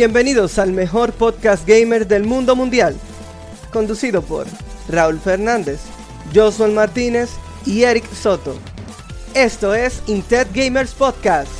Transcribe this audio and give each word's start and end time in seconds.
Bienvenidos 0.00 0.58
al 0.58 0.72
mejor 0.72 1.12
podcast 1.12 1.68
gamer 1.68 2.06
del 2.06 2.24
mundo 2.24 2.56
mundial, 2.56 2.96
conducido 3.70 4.22
por 4.22 4.46
Raúl 4.88 5.20
Fernández, 5.20 5.78
Josué 6.34 6.68
Martínez 6.68 7.28
y 7.66 7.82
Eric 7.82 8.10
Soto. 8.14 8.56
Esto 9.34 9.74
es 9.74 10.02
Intet 10.06 10.48
Gamers 10.54 10.94
Podcast. 10.94 11.52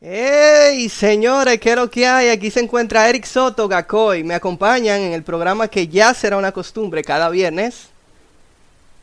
¡Hey, 0.00 0.88
señores! 0.88 1.60
¿Qué 1.60 1.70
es 1.70 1.76
lo 1.76 1.88
que 1.88 2.08
hay? 2.08 2.30
Aquí 2.30 2.50
se 2.50 2.58
encuentra 2.58 3.08
Eric 3.08 3.24
Soto, 3.24 3.68
Gacoy. 3.68 4.24
Me 4.24 4.34
acompañan 4.34 5.00
en 5.00 5.12
el 5.12 5.22
programa 5.22 5.68
que 5.68 5.86
ya 5.86 6.12
será 6.12 6.36
una 6.38 6.50
costumbre 6.50 7.04
cada 7.04 7.28
viernes. 7.28 7.90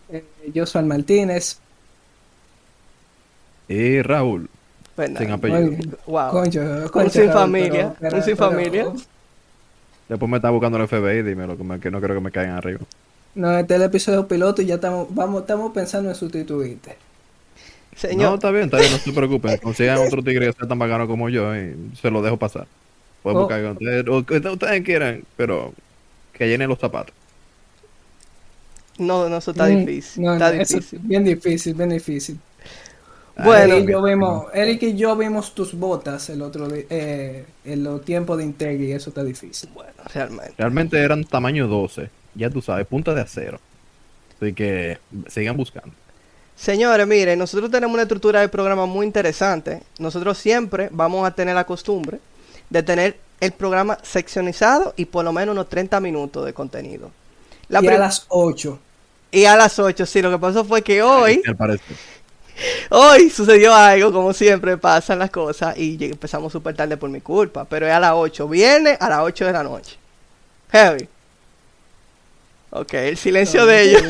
Eh, 0.09 0.65
soy 0.65 0.83
Martínez. 0.83 1.59
Y 3.67 4.01
Raúl. 4.01 4.49
Pues 4.95 5.11
sin 5.17 5.31
apellido. 5.31 5.71
Wow. 6.05 6.31
Concho. 6.31 6.61
un 6.93 7.09
sin 7.09 7.31
familia. 7.31 7.95
un 7.99 8.21
sin 8.21 8.37
familia. 8.37 8.91
Después 10.09 10.29
me 10.29 10.37
está 10.37 10.49
buscando 10.49 10.77
el 10.77 10.87
FBI, 10.87 11.23
dímelo, 11.23 11.57
que, 11.57 11.63
me- 11.63 11.79
que 11.79 11.89
no 11.89 11.99
creo 12.01 12.15
que 12.15 12.21
me 12.21 12.31
caigan 12.31 12.57
arriba. 12.57 12.81
No, 13.35 13.57
este 13.57 13.73
es 13.73 13.79
el 13.79 13.85
episodio 13.87 14.27
piloto 14.27 14.61
y 14.61 14.65
ya 14.67 14.75
estamos, 14.75 15.07
vamos, 15.09 15.41
estamos 15.41 15.71
pensando 15.73 16.09
en 16.09 16.15
sustituirte. 16.15 16.97
No, 17.93 17.97
Señor, 17.99 18.33
está 18.35 18.51
bien, 18.51 18.65
está 18.65 18.77
bien, 18.77 18.91
no 18.91 18.97
se 18.99 19.11
preocupen. 19.13 19.57
Consigan 19.57 19.97
otro 19.99 20.21
tigre 20.21 20.47
que 20.47 20.53
sea 20.53 20.67
tan 20.67 20.77
bacano 20.77 21.07
como 21.07 21.29
yo 21.29 21.55
y 21.55 21.75
se 21.99 22.11
lo 22.11 22.21
dejo 22.21 22.37
pasar. 22.37 22.67
Pueden 23.23 23.37
Oh. 23.39 23.41
buscar 24.21 24.51
ustedes 24.51 24.83
quieran, 24.83 25.23
pero 25.37 25.73
que 26.33 26.47
llenen 26.47 26.69
los 26.69 26.77
zapatos. 26.79 27.15
No, 28.97 29.29
no, 29.29 29.37
eso 29.37 29.51
está 29.51 29.67
Mm, 29.67 29.69
difícil. 29.69 30.23
no, 30.23 30.33
está 30.33 30.51
no, 30.51 30.51
difícil. 30.51 30.99
bien 31.03 31.23
difícil, 31.23 31.73
bien 31.75 31.89
difícil. 31.89 32.39
Bueno. 33.35 33.75
Eric 33.75 33.87
y, 33.87 33.87
yo 33.87 34.01
vimos, 34.03 34.45
Eric 34.53 34.83
y 34.83 34.95
yo 34.95 35.15
vimos 35.17 35.55
tus 35.55 35.73
botas 35.73 36.29
el 36.29 36.41
otro 36.41 36.67
día, 36.69 36.85
eh, 36.89 37.53
en 37.63 37.83
los 37.83 38.03
tiempos 38.05 38.37
de 38.37 38.43
Integri 38.45 38.87
y 38.89 38.91
eso 38.93 39.09
está 39.09 39.23
difícil. 39.23 39.69
Bueno, 39.73 39.91
realmente. 40.13 40.55
Realmente 40.57 40.99
eran 40.99 41.23
tamaño 41.25 41.67
12, 41.67 42.11
ya 42.35 42.49
tú 42.49 42.61
sabes, 42.61 42.87
punta 42.87 43.13
de 43.13 43.21
acero. 43.21 43.59
Así 44.41 44.53
que 44.53 44.99
sigan 45.27 45.57
buscando. 45.57 45.95
Señores, 46.55 47.07
miren, 47.07 47.39
nosotros 47.39 47.71
tenemos 47.71 47.93
una 47.95 48.03
estructura 48.03 48.41
de 48.41 48.49
programa 48.49 48.85
muy 48.85 49.05
interesante. 49.05 49.83
Nosotros 49.99 50.37
siempre 50.37 50.89
vamos 50.91 51.25
a 51.27 51.31
tener 51.33 51.55
la 51.55 51.65
costumbre 51.65 52.19
de 52.69 52.83
tener 52.83 53.19
el 53.39 53.51
programa 53.53 53.97
seccionizado 54.03 54.93
y 54.95 55.05
por 55.05 55.25
lo 55.25 55.33
menos 55.33 55.53
unos 55.53 55.69
30 55.69 55.99
minutos 55.99 56.45
de 56.45 56.53
contenido. 56.53 57.11
La 57.69 57.83
y 57.83 57.87
a 57.87 57.97
las 57.97 58.25
8. 58.29 58.79
y 59.31 59.45
a 59.45 59.55
las 59.55 59.79
8, 59.79 60.05
sí, 60.05 60.21
lo 60.21 60.29
que 60.31 60.37
pasó 60.37 60.63
fue 60.63 60.81
que 60.81 61.01
hoy, 61.01 61.41
hoy 62.89 63.29
sucedió 63.29 63.73
algo, 63.73 64.11
como 64.11 64.33
siempre 64.33 64.77
pasan 64.77 65.19
las 65.19 65.31
cosas, 65.31 65.77
y 65.77 65.97
empezamos 66.05 66.51
súper 66.51 66.75
tarde 66.75 66.97
por 66.97 67.09
mi 67.09 67.21
culpa, 67.21 67.65
pero 67.65 67.87
es 67.87 67.93
a 67.93 67.99
las 67.99 68.13
8, 68.13 68.47
viene 68.47 68.97
a 68.99 69.09
las 69.09 69.19
8 69.21 69.45
de 69.45 69.51
la 69.53 69.63
noche. 69.63 69.97
Heavy. 70.71 71.07
Ok, 72.71 72.93
el 72.95 73.17
silencio 73.17 73.67
de 73.67 73.81
ellos. 73.83 74.03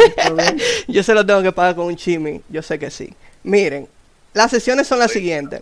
Yo 0.87 1.03
se 1.03 1.13
lo 1.13 1.25
tengo 1.25 1.41
que 1.41 1.51
pagar 1.51 1.75
con 1.75 1.85
un 1.85 1.97
chimi, 1.97 2.41
yo 2.49 2.61
sé 2.61 2.79
que 2.79 2.89
sí. 2.89 3.13
Miren, 3.43 3.89
las 4.33 4.51
sesiones 4.51 4.87
son 4.87 4.99
las 4.99 5.11
siguientes. 5.11 5.61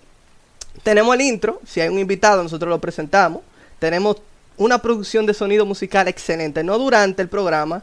Tenemos 0.83 1.15
el 1.15 1.21
intro, 1.21 1.59
si 1.65 1.81
hay 1.81 1.89
un 1.89 1.97
invitado 1.97 2.43
nosotros 2.43 2.69
lo 2.69 2.79
presentamos. 2.79 3.41
Tenemos 3.79 4.17
una 4.61 4.77
producción 4.79 5.25
de 5.25 5.33
sonido 5.33 5.65
musical 5.65 6.07
excelente, 6.07 6.63
no 6.63 6.77
durante 6.77 7.21
el 7.21 7.27
programa, 7.29 7.81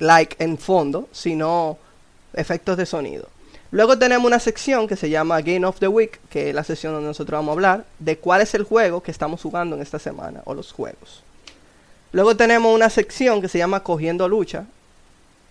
like 0.00 0.42
en 0.42 0.58
fondo, 0.58 1.08
sino 1.12 1.78
efectos 2.32 2.76
de 2.76 2.84
sonido. 2.84 3.28
Luego 3.70 3.96
tenemos 3.96 4.26
una 4.26 4.40
sección 4.40 4.88
que 4.88 4.96
se 4.96 5.08
llama 5.08 5.40
Game 5.40 5.64
of 5.64 5.78
the 5.78 5.86
Week, 5.86 6.20
que 6.30 6.48
es 6.48 6.54
la 6.54 6.64
sesión 6.64 6.94
donde 6.94 7.08
nosotros 7.08 7.38
vamos 7.38 7.50
a 7.50 7.52
hablar 7.52 7.84
de 8.00 8.18
cuál 8.18 8.40
es 8.40 8.54
el 8.54 8.64
juego 8.64 9.02
que 9.02 9.12
estamos 9.12 9.40
jugando 9.40 9.76
en 9.76 9.82
esta 9.82 10.00
semana, 10.00 10.42
o 10.44 10.54
los 10.54 10.72
juegos. 10.72 11.22
Luego 12.10 12.36
tenemos 12.36 12.74
una 12.74 12.90
sección 12.90 13.40
que 13.40 13.48
se 13.48 13.58
llama 13.58 13.84
Cogiendo 13.84 14.28
Lucha, 14.28 14.64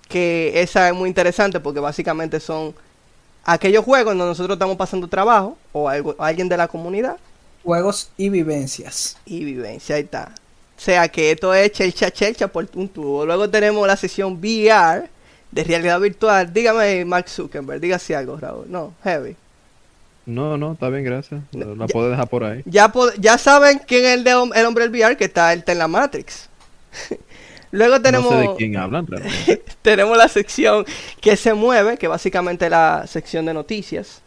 que 0.09 0.61
esa 0.61 0.89
es 0.89 0.93
muy 0.93 1.07
interesante 1.07 1.61
porque 1.61 1.79
básicamente 1.79 2.41
son 2.41 2.75
aquellos 3.45 3.85
juegos 3.85 4.11
donde 4.11 4.25
nosotros 4.25 4.55
estamos 4.55 4.75
pasando 4.75 5.07
trabajo 5.07 5.57
o 5.71 5.87
algo, 5.87 6.15
alguien 6.19 6.49
de 6.49 6.57
la 6.57 6.67
comunidad 6.67 7.17
Juegos 7.63 8.09
y 8.17 8.29
vivencias. 8.29 9.17
y 9.25 9.43
vivencia, 9.45 9.95
ahí 9.95 10.03
está. 10.03 10.33
O 10.77 10.81
sea 10.83 11.07
que 11.07 11.31
esto 11.31 11.53
es 11.53 11.71
chelcha 11.71 12.11
chelcha 12.11 12.47
por 12.49 12.67
un 12.75 12.89
tubo. 12.89 13.25
Luego 13.25 13.49
tenemos 13.49 13.87
la 13.87 13.95
sesión 13.95 14.33
VR 14.33 15.07
de 15.51 15.63
realidad 15.63 15.99
virtual. 15.99 16.51
Dígame, 16.51 17.05
Mark 17.05 17.29
Zuckerberg, 17.29 17.79
dígase 17.79 18.15
algo, 18.15 18.37
Raúl. 18.37 18.65
No, 18.69 18.93
heavy. 19.03 19.35
No, 20.25 20.57
no, 20.57 20.73
está 20.73 20.89
bien, 20.89 21.03
gracias. 21.03 21.41
La 21.51 21.85
Ya- 21.85 21.87
puedo 21.93 22.09
dejar 22.09 22.27
por 22.27 22.43
ahí. 22.43 22.61
Ya, 22.65 22.89
po- 22.91 23.13
ya 23.17 23.37
saben 23.37 23.81
quién 23.87 24.05
es 24.05 24.13
el, 24.15 24.23
de, 24.23 24.31
el 24.31 24.65
hombre 24.65 24.87
del 24.87 24.91
VR 24.91 25.15
que 25.15 25.25
está, 25.25 25.53
él 25.53 25.59
está 25.59 25.71
en 25.73 25.79
la 25.79 25.87
Matrix. 25.87 26.49
Luego 27.71 28.01
tenemos... 28.01 28.31
No 28.31 28.41
sé 28.41 28.47
de 28.49 28.55
quién 28.55 28.77
hablan 28.77 29.07
realmente. 29.07 29.63
tenemos 29.81 30.17
la 30.17 30.27
sección 30.27 30.85
que 31.21 31.35
se 31.37 31.53
mueve, 31.53 31.97
que 31.97 32.07
básicamente 32.07 32.65
es 32.65 32.71
la 32.71 33.05
sección 33.07 33.45
de 33.45 33.53
noticias. 33.53 34.21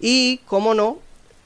Y, 0.00 0.38
como 0.46 0.74
no, 0.74 0.98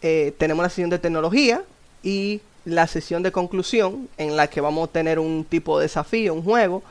eh, 0.03 0.33
tenemos 0.39 0.63
la 0.63 0.69
sección 0.69 0.91
de 0.91 0.99
tecnología 0.99 1.63
y 2.03 2.41
la 2.65 2.87
sesión 2.87 3.23
de 3.23 3.33
conclusión, 3.33 4.09
en 4.17 4.37
la 4.37 4.47
que 4.49 4.61
vamos 4.61 4.89
a 4.89 4.93
tener 4.93 5.19
un 5.19 5.45
tipo 5.45 5.79
de 5.79 5.85
desafío, 5.85 6.35
un 6.35 6.43
juego. 6.43 6.83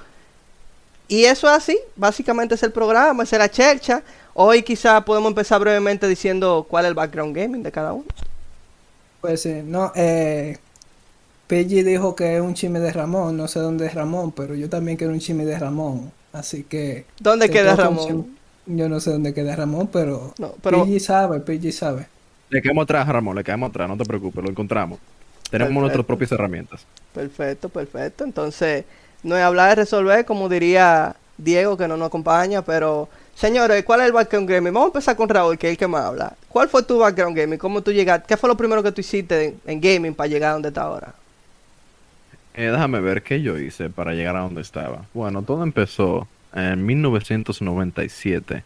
Y 1.07 1.25
eso 1.25 1.47
es 1.47 1.53
así, 1.53 1.77
básicamente 1.95 2.55
es 2.55 2.63
el 2.63 2.71
programa, 2.71 3.23
es 3.23 3.31
la 3.31 3.49
chercha. 3.49 4.03
Hoy 4.33 4.61
quizá 4.61 5.03
podemos 5.03 5.29
empezar 5.29 5.59
brevemente 5.59 6.07
diciendo 6.07 6.65
cuál 6.69 6.85
es 6.85 6.89
el 6.89 6.95
background 6.95 7.35
gaming 7.35 7.63
de 7.63 7.71
cada 7.71 7.93
uno. 7.93 8.05
Pues 9.21 9.41
sí, 9.41 9.61
no, 9.65 9.91
eh, 9.95 10.57
Pidgey 11.47 11.83
dijo 11.83 12.15
que 12.15 12.35
es 12.35 12.41
un 12.41 12.53
chisme 12.53 12.79
de 12.79 12.93
Ramón, 12.93 13.35
no 13.35 13.47
sé 13.47 13.59
dónde 13.59 13.87
es 13.87 13.93
Ramón, 13.95 14.31
pero 14.31 14.55
yo 14.55 14.69
también 14.69 14.97
quiero 14.97 15.11
un 15.11 15.19
chisme 15.19 15.45
de 15.45 15.57
Ramón, 15.57 16.11
así 16.31 16.63
que... 16.63 17.05
¿Dónde 17.19 17.49
queda 17.49 17.75
Ramón? 17.75 18.37
Yo 18.67 18.87
no 18.87 18.99
sé 18.99 19.09
dónde 19.11 19.33
queda 19.33 19.55
Ramón, 19.55 19.89
pero... 19.91 20.33
No, 20.37 20.53
pero 20.61 20.85
sabe, 20.99 21.39
Pidgey 21.39 21.71
sabe. 21.71 22.07
Le 22.49 22.61
caemos 22.61 22.83
atrás, 22.83 23.07
Ramón, 23.07 23.35
le 23.35 23.43
caemos 23.43 23.69
atrás, 23.69 23.87
no 23.87 23.97
te 23.97 24.05
preocupes, 24.05 24.43
lo 24.43 24.49
encontramos. 24.49 24.99
Tenemos 25.49 25.69
Perfecto. 25.69 25.79
nuestras 25.81 26.05
propias 26.05 26.31
herramientas. 26.31 26.85
Perfecto, 27.13 27.69
perfecto. 27.69 28.23
Entonces, 28.23 28.85
no 29.23 29.35
es 29.35 29.43
hablar 29.43 29.69
de 29.69 29.75
resolver, 29.75 30.25
como 30.25 30.49
diría 30.49 31.15
Diego, 31.37 31.77
que 31.77 31.87
no 31.87 31.97
nos 31.97 32.07
acompaña, 32.07 32.61
pero, 32.63 33.09
señores, 33.35 33.83
¿cuál 33.83 34.01
es 34.01 34.07
el 34.07 34.13
background 34.13 34.49
gaming? 34.49 34.73
Vamos 34.73 34.87
a 34.87 34.89
empezar 34.89 35.15
con 35.15 35.29
Raúl, 35.29 35.57
que 35.57 35.67
es 35.67 35.71
el 35.71 35.77
que 35.77 35.87
más 35.87 36.05
habla. 36.05 36.33
¿Cuál 36.49 36.69
fue 36.69 36.83
tu 36.83 36.99
background 36.99 37.35
gaming? 37.37 37.57
¿Cómo 37.57 37.81
tú 37.81 37.91
llegaste? 37.91 38.25
¿Qué 38.27 38.37
fue 38.37 38.49
lo 38.49 38.57
primero 38.57 38.83
que 38.83 38.91
tú 38.91 39.01
hiciste 39.01 39.45
en, 39.45 39.61
en 39.65 39.81
gaming 39.81 40.13
para 40.15 40.27
llegar 40.27 40.51
a 40.51 40.53
donde 40.53 40.69
está 40.69 40.83
ahora? 40.83 41.13
Eh, 42.53 42.69
déjame 42.71 42.99
ver 42.99 43.23
qué 43.23 43.41
yo 43.41 43.57
hice 43.57 43.89
para 43.89 44.13
llegar 44.13 44.35
a 44.35 44.41
donde 44.41 44.61
estaba. 44.61 45.05
Bueno, 45.13 45.43
todo 45.43 45.63
empezó 45.63 46.27
en 46.53 46.85
1997, 46.85 48.63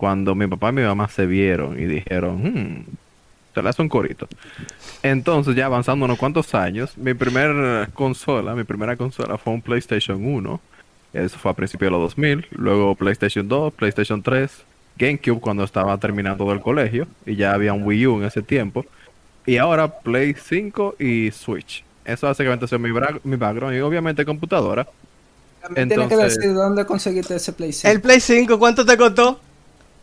cuando 0.00 0.34
mi 0.34 0.46
papá 0.46 0.70
y 0.70 0.72
mi 0.72 0.82
mamá 0.82 1.08
se 1.08 1.26
vieron 1.26 1.78
y 1.78 1.84
dijeron, 1.84 2.42
hmm, 2.42 2.84
se 3.54 3.62
le 3.62 3.68
hace 3.68 3.82
un 3.82 3.90
corito. 3.90 4.26
Entonces, 5.02 5.54
ya 5.54 5.66
avanzando 5.66 6.06
unos 6.06 6.16
cuantos 6.16 6.54
años, 6.54 6.96
mi 6.96 7.12
primera 7.12 7.86
consola, 7.92 8.54
mi 8.54 8.64
primera 8.64 8.96
consola 8.96 9.36
fue 9.36 9.52
un 9.52 9.60
PlayStation 9.60 10.24
1. 10.24 10.58
Eso 11.12 11.38
fue 11.38 11.50
a 11.50 11.54
principios 11.54 11.88
de 11.88 11.98
los 11.98 12.00
2000. 12.16 12.46
Luego 12.52 12.94
PlayStation 12.94 13.46
2, 13.46 13.74
PlayStation 13.74 14.22
3, 14.22 14.50
GameCube 14.96 15.38
cuando 15.38 15.64
estaba 15.64 15.98
terminando 15.98 16.48
del 16.48 16.60
colegio. 16.62 17.06
Y 17.26 17.36
ya 17.36 17.52
había 17.52 17.74
un 17.74 17.82
Wii 17.82 18.06
U 18.06 18.16
en 18.20 18.24
ese 18.24 18.40
tiempo. 18.40 18.86
Y 19.44 19.58
ahora 19.58 19.86
Play 20.00 20.34
5 20.34 20.96
y 20.98 21.30
Switch. 21.30 21.84
Eso 22.06 22.26
básicamente 22.26 22.64
es 22.64 22.72
mi, 22.72 22.88
mi 23.24 23.36
background. 23.36 23.76
Y 23.76 23.80
obviamente 23.80 24.24
computadora. 24.24 24.86
También 25.60 25.88
tienes 25.90 26.08
que 26.08 26.14
Entonces- 26.14 26.38
decir 26.38 26.54
dónde 26.54 26.86
conseguiste 26.86 27.36
ese 27.36 27.52
Play 27.52 27.74
5. 27.74 27.92
El 27.92 28.00
Play 28.00 28.20
5, 28.20 28.58
¿cuánto 28.58 28.86
te 28.86 28.96
costó? 28.96 29.38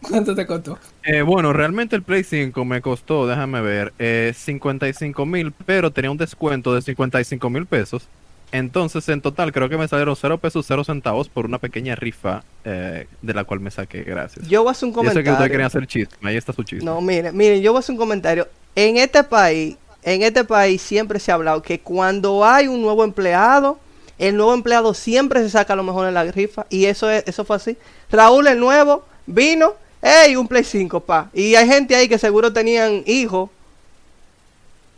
¿Cuánto 0.01 0.35
te 0.35 0.45
costó? 0.45 0.77
Eh, 1.03 1.21
bueno, 1.21 1.53
realmente 1.53 1.95
el 1.95 2.03
Play 2.03 2.23
5 2.23 2.63
me 2.65 2.81
costó, 2.81 3.27
déjame 3.27 3.61
ver, 3.61 3.93
eh, 3.99 4.33
55 4.35 5.25
mil, 5.25 5.51
pero 5.65 5.91
tenía 5.91 6.11
un 6.11 6.17
descuento 6.17 6.73
de 6.73 6.81
55 6.81 7.49
mil 7.49 7.65
pesos. 7.65 8.07
Entonces, 8.51 9.09
en 9.09 9.21
total, 9.21 9.51
creo 9.51 9.67
que 9.67 9.77
me 9.77 9.87
salieron 9.87 10.15
0 10.15 10.37
pesos 10.37 10.65
0 10.67 10.83
centavos 10.85 11.27
por 11.27 11.45
una 11.45 11.57
pequeña 11.59 11.95
rifa 11.95 12.43
eh, 12.63 13.07
de 13.21 13.33
la 13.33 13.43
cual 13.43 13.59
me 13.59 13.71
saqué, 13.71 14.03
gracias. 14.03 14.47
Yo 14.47 14.61
voy 14.63 14.69
a 14.69 14.71
hacer 14.71 14.87
un 14.87 14.93
Yo 14.95 15.01
sé 15.01 15.03
que 15.05 15.09
ustedes 15.09 15.25
comentario. 15.25 15.51
querían 15.51 15.67
hacer 15.67 15.87
chisme, 15.87 16.29
ahí 16.29 16.37
está 16.37 16.53
su 16.53 16.63
chisme. 16.63 16.85
No, 16.85 17.01
miren, 17.01 17.35
miren, 17.35 17.61
yo 17.61 17.71
voy 17.73 17.77
a 17.77 17.81
hacer 17.81 17.93
un 17.93 17.99
comentario. 17.99 18.47
En 18.75 18.97
este 18.97 19.23
país, 19.23 19.75
en 20.03 20.21
este 20.21 20.45
país 20.45 20.81
siempre 20.81 21.19
se 21.19 21.31
ha 21.31 21.35
hablado 21.35 21.61
que 21.61 21.79
cuando 21.79 22.45
hay 22.45 22.67
un 22.69 22.81
nuevo 22.81 23.03
empleado, 23.03 23.79
el 24.17 24.37
nuevo 24.37 24.53
empleado 24.53 24.93
siempre 24.93 25.41
se 25.41 25.49
saca 25.49 25.75
lo 25.75 25.83
mejor 25.83 26.07
en 26.07 26.13
la 26.13 26.23
rifa. 26.23 26.65
Y 26.69 26.85
eso 26.85 27.09
es, 27.09 27.23
eso 27.27 27.43
fue 27.43 27.57
así. 27.57 27.77
Raúl, 28.09 28.47
el 28.47 28.59
nuevo, 28.59 29.05
vino, 29.25 29.73
¡ey! 30.01 30.35
Un 30.35 30.47
Play 30.47 30.63
5, 30.63 30.99
pa. 31.01 31.29
Y 31.33 31.55
hay 31.55 31.67
gente 31.67 31.95
ahí 31.95 32.07
que 32.07 32.17
seguro 32.17 32.51
tenían 32.53 33.03
hijos 33.05 33.49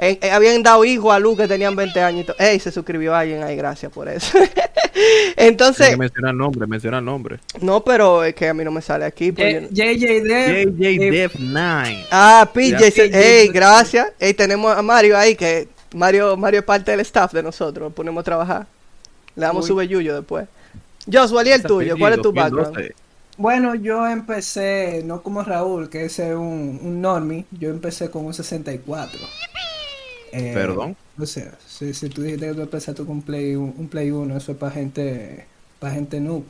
Eh, 0.01 0.18
eh, 0.22 0.31
habían 0.31 0.63
dado 0.63 0.86
hijo 0.86 1.12
a 1.12 1.19
Luz 1.19 1.38
que 1.38 1.46
tenían 1.46 1.75
20 1.75 2.01
años. 2.01 2.25
y 2.40 2.42
Ey, 2.44 2.60
se 2.60 2.72
suscribió 2.72 3.13
alguien 3.13 3.44
ahí, 3.44 3.57
gracias 3.57 3.92
por 3.92 4.07
eso. 4.07 4.38
Entonces, 5.36 5.90
que 5.90 5.98
mencionar 5.98 6.31
el 6.31 6.38
nombre, 6.38 6.66
mencionar 6.68 7.00
el 7.00 7.06
nombre. 7.06 7.40
no, 7.60 7.84
pero 7.84 8.24
es 8.24 8.34
que 8.34 8.48
a 8.48 8.54
mí 8.54 8.63
no 8.63 8.72
me 8.72 8.81
sale 8.81 9.04
aquí. 9.04 9.34
porque 9.34 9.68
JJ 9.69 10.24
Dev. 10.24 10.78
JJ 10.78 11.04
eh, 11.04 11.12
Dev 11.12 11.31
9. 11.38 12.06
Ah, 12.12 12.50
PJ, 12.54 13.04
ey, 13.12 13.50
gracias. 13.50 14.07
Ey, 14.19 14.34
tenemos 14.34 14.75
a 14.75 14.81
Mario 14.81 15.18
ahí, 15.18 15.36
que 15.36 15.68
Mario, 15.94 16.38
Mario 16.38 16.62
es 16.62 16.66
parte 16.66 16.92
del 16.92 17.01
staff 17.01 17.34
de 17.34 17.44
nosotros, 17.44 17.90
lo 17.90 17.94
ponemos 17.94 18.22
a 18.22 18.24
trabajar. 18.24 18.68
Le 19.36 19.46
damos 19.46 19.66
Uy. 19.66 19.68
su 19.68 19.75
belluyo 19.75 20.16
después. 20.16 20.48
Joshua, 21.12 21.46
¿y 21.46 21.51
el 21.51 21.63
tuyo? 21.63 21.98
¿Cuál 21.98 22.13
es 22.13 22.22
tu 22.22 22.31
background? 22.31 22.94
Bueno, 23.39 23.74
yo 23.74 24.06
empecé, 24.06 25.01
no 25.06 25.24
como 25.24 25.41
Raúl, 25.44 25.89
que 25.89 26.03
ese 26.03 26.31
es 26.31 26.36
un, 26.36 26.77
un 26.83 27.01
normie, 27.01 27.45
yo 27.51 27.69
empecé 27.69 28.09
con 28.12 28.25
un 28.25 28.33
64. 28.33 29.18
Eh, 30.33 30.51
Perdón. 30.53 30.95
O 31.18 31.25
sea, 31.25 31.57
si, 31.65 31.94
si 31.94 32.09
tú 32.09 32.21
dijiste 32.21 32.47
que 32.47 32.53
tú 32.53 32.62
empezaste 32.62 33.01
con 33.03 33.12
un 33.18 33.21
Play, 33.21 33.56
un, 33.56 33.74
un 33.77 33.88
Play 33.88 34.12
1, 34.12 34.36
eso 34.38 34.51
es 34.51 34.57
para 34.57 34.74
gente, 34.74 35.45
para 35.80 35.94
gente 35.94 36.19
noob. 36.19 36.44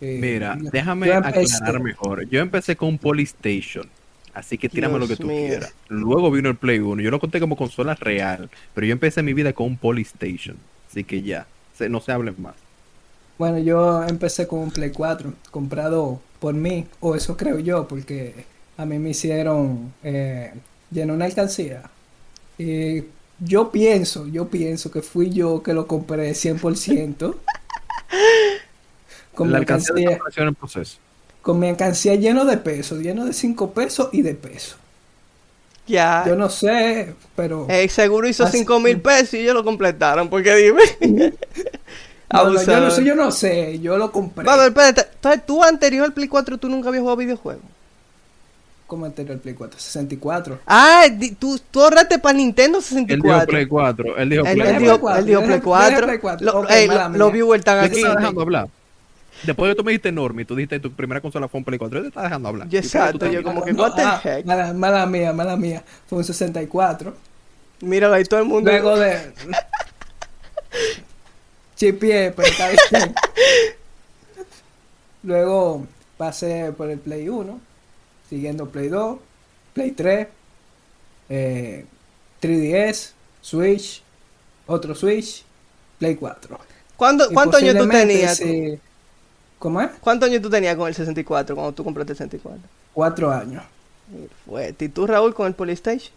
Eh, 0.00 0.18
Mira, 0.20 0.56
yo- 0.60 0.70
déjame 0.70 1.06
yo 1.08 1.12
empecé- 1.14 1.56
aclarar 1.56 1.82
mejor. 1.82 2.26
Yo 2.30 2.40
empecé 2.40 2.74
con 2.74 2.88
un 2.88 2.98
Polystation. 2.98 3.86
Así 4.32 4.56
que 4.58 4.68
tírame 4.70 4.98
lo 4.98 5.06
que 5.06 5.16
tú 5.16 5.28
quieras. 5.28 5.72
Luego 5.88 6.30
vino 6.30 6.48
el 6.48 6.56
Play 6.56 6.78
1. 6.80 7.02
Yo 7.02 7.10
lo 7.10 7.20
conté 7.20 7.38
como 7.38 7.54
consola 7.54 7.94
real. 7.94 8.50
Pero 8.74 8.86
yo 8.86 8.92
empecé 8.94 9.22
mi 9.22 9.34
vida 9.34 9.52
con 9.52 9.66
un 9.66 9.76
Polystation. 9.76 10.56
Así 10.90 11.04
que 11.04 11.20
ya. 11.22 11.46
se- 11.76 11.88
no 11.90 12.00
se 12.00 12.12
hablen 12.12 12.34
más. 12.38 12.54
Bueno, 13.38 13.58
yo 13.58 14.02
empecé 14.04 14.46
con 14.46 14.60
un 14.60 14.70
Play 14.70 14.90
4, 14.90 15.32
comprado 15.50 16.20
por 16.38 16.54
mí, 16.54 16.86
o 17.00 17.14
eso 17.14 17.36
creo 17.36 17.58
yo, 17.58 17.88
porque 17.88 18.44
a 18.76 18.84
mí 18.84 18.98
me 18.98 19.10
hicieron 19.10 19.92
eh, 20.04 20.52
llenar 20.90 21.16
una 21.16 21.24
alcancía. 21.24 21.82
Y 22.58 23.04
yo 23.40 23.70
pienso, 23.72 24.26
yo 24.28 24.48
pienso 24.48 24.90
que 24.90 25.02
fui 25.02 25.30
yo 25.30 25.62
que 25.62 25.72
lo 25.74 25.86
compré 25.86 26.30
100%. 26.34 27.34
Con 29.34 29.48
mi 29.48 29.52
la 29.52 29.58
alcancía 29.58 29.94
de 29.94 30.14
alcancía, 30.14 30.44
en 30.44 30.54
proceso. 30.54 30.98
con 31.42 31.58
mi 31.58 31.68
alcancía 31.68 32.14
lleno 32.14 32.44
de 32.44 32.56
pesos, 32.58 33.00
lleno 33.00 33.24
de 33.24 33.32
5 33.32 33.72
pesos 33.72 34.08
y 34.12 34.22
de 34.22 34.34
pesos. 34.34 34.76
Ya. 35.86 36.24
Yo 36.26 36.36
no 36.36 36.48
sé, 36.48 37.14
pero... 37.36 37.66
Ey, 37.68 37.88
seguro 37.88 38.28
hizo 38.28 38.44
Así- 38.44 38.58
5 38.58 38.78
mil 38.80 39.00
pesos 39.00 39.34
y 39.34 39.40
ellos 39.40 39.54
lo 39.54 39.64
completaron, 39.64 40.30
porque 40.30 40.54
dime. 40.54 40.82
No, 42.32 42.44
no, 42.44 42.50
yo, 42.50 42.52
no, 42.54 42.58
Abusador. 42.58 42.90
sé, 42.92 43.04
yo 43.04 43.14
no 43.14 43.30
sé, 43.30 43.78
yo 43.80 43.96
lo 43.98 44.10
compré 44.10 44.44
Va, 44.44 44.54
a 44.54 44.56
ver, 44.56 44.68
espérate. 44.68 45.02
Entonces, 45.14 45.46
tú 45.46 45.62
anterior 45.62 46.04
al 46.06 46.12
Play 46.12 46.26
4, 46.28 46.58
tú 46.58 46.68
nunca 46.68 46.88
habías 46.88 47.02
jugado 47.02 47.16
videojuegos. 47.18 47.62
como 48.86 49.06
anterior 49.06 49.38
Play 49.38 49.54
4, 49.54 49.78
64. 49.78 50.58
Ah, 50.66 51.04
tú, 51.38 51.58
tú 51.70 51.82
ahorraste 51.82 52.18
para 52.18 52.36
Nintendo 52.36 52.78
Él 52.78 52.84
dijo 52.84 52.94
64. 52.96 53.46
Play 53.48 53.66
4. 53.66 54.16
Él 54.16 54.28
dijo 54.30 54.42
Play 54.42 54.52
él 54.54 54.60
Play 54.62 54.78
dijo, 54.82 55.00
4. 55.00 55.18
él 55.20 55.26
dijo 55.26 55.40
Play 55.40 55.50
dije- 55.50 55.56
yo 55.56 55.56
dije 55.56 55.62
4. 55.62 56.06
Play 56.06 56.18
4. 56.18 56.44
Lo- 56.46 56.60
Ok, 56.60 56.70
ey, 56.70 56.88
mala 56.88 57.02
lo- 57.04 57.08
mía. 57.10 57.18
los 57.18 57.32
viewers 57.32 57.58
están 57.60 57.78
aquí. 57.84 57.96
estaba 57.98 58.14
dejando 58.16 58.40
hablar. 58.42 58.68
Después 59.42 59.68
de 59.68 59.74
tú 59.74 59.84
me 59.84 59.90
dijiste 59.92 60.12
Normie, 60.12 60.44
tú 60.44 60.54
dijiste 60.54 60.80
tu 60.80 60.92
primera 60.92 61.20
consola 61.20 61.48
fue 61.48 61.58
un 61.58 61.64
Play 61.64 61.78
4. 61.78 61.98
Yo 61.98 62.02
te 62.02 62.08
estaba 62.08 62.26
dejando 62.26 62.48
hablar. 62.48 62.68
Yo 62.68 62.78
exacto, 62.78 63.26
yo 63.26 63.42
como 63.42 63.64
que, 63.64 63.72
No, 63.72 63.82
what 63.82 63.94
the 63.94 64.02
ah, 64.02 64.20
heck. 64.22 64.46
Mala, 64.46 64.72
mala 64.72 65.06
mía, 65.06 65.32
mala 65.32 65.56
mía. 65.56 65.82
Fue 66.08 66.18
un 66.18 66.24
64. 66.24 67.14
Míralo 67.80 68.14
ahí 68.14 68.24
todo 68.24 68.40
el 68.40 68.46
mundo. 68.46 68.70
Luego 68.70 68.96
de. 68.98 69.18
Chipié, 71.76 72.30
pero 72.32 72.48
está 72.48 72.68
bien. 72.68 73.14
Luego 75.22 75.86
pasé 76.16 76.72
por 76.76 76.90
el 76.90 76.98
Play 76.98 77.28
1, 77.28 77.60
siguiendo 78.28 78.68
Play 78.68 78.88
2, 78.88 79.18
Play 79.72 79.90
3, 79.92 80.28
eh, 81.30 81.86
3DS, 82.40 83.12
Switch, 83.40 84.02
otro 84.66 84.94
Switch, 84.94 85.44
Play 85.98 86.14
4. 86.16 86.58
¿Cuánto- 86.96 87.30
Y 87.30 87.34
¿Cuántos 87.34 87.60
años 87.62 87.76
tú 87.76 87.88
tenías? 87.88 88.42
¿Cómo 89.58 89.80
es? 89.80 89.90
¿Cuántos 90.00 90.28
años 90.28 90.42
tú 90.42 90.50
tenías 90.50 90.76
con 90.76 90.88
el 90.88 90.94
64 90.94 91.54
cuando 91.54 91.72
tú 91.72 91.82
compraste 91.82 92.12
el 92.12 92.18
64? 92.18 92.60
Cuatro 92.92 93.30
años. 93.32 93.64
Fuerte. 94.44 94.84
¿Y 94.84 94.88
tú, 94.90 95.06
Raúl, 95.06 95.34
con 95.34 95.46
el 95.46 95.54
PlayStation? 95.54 96.12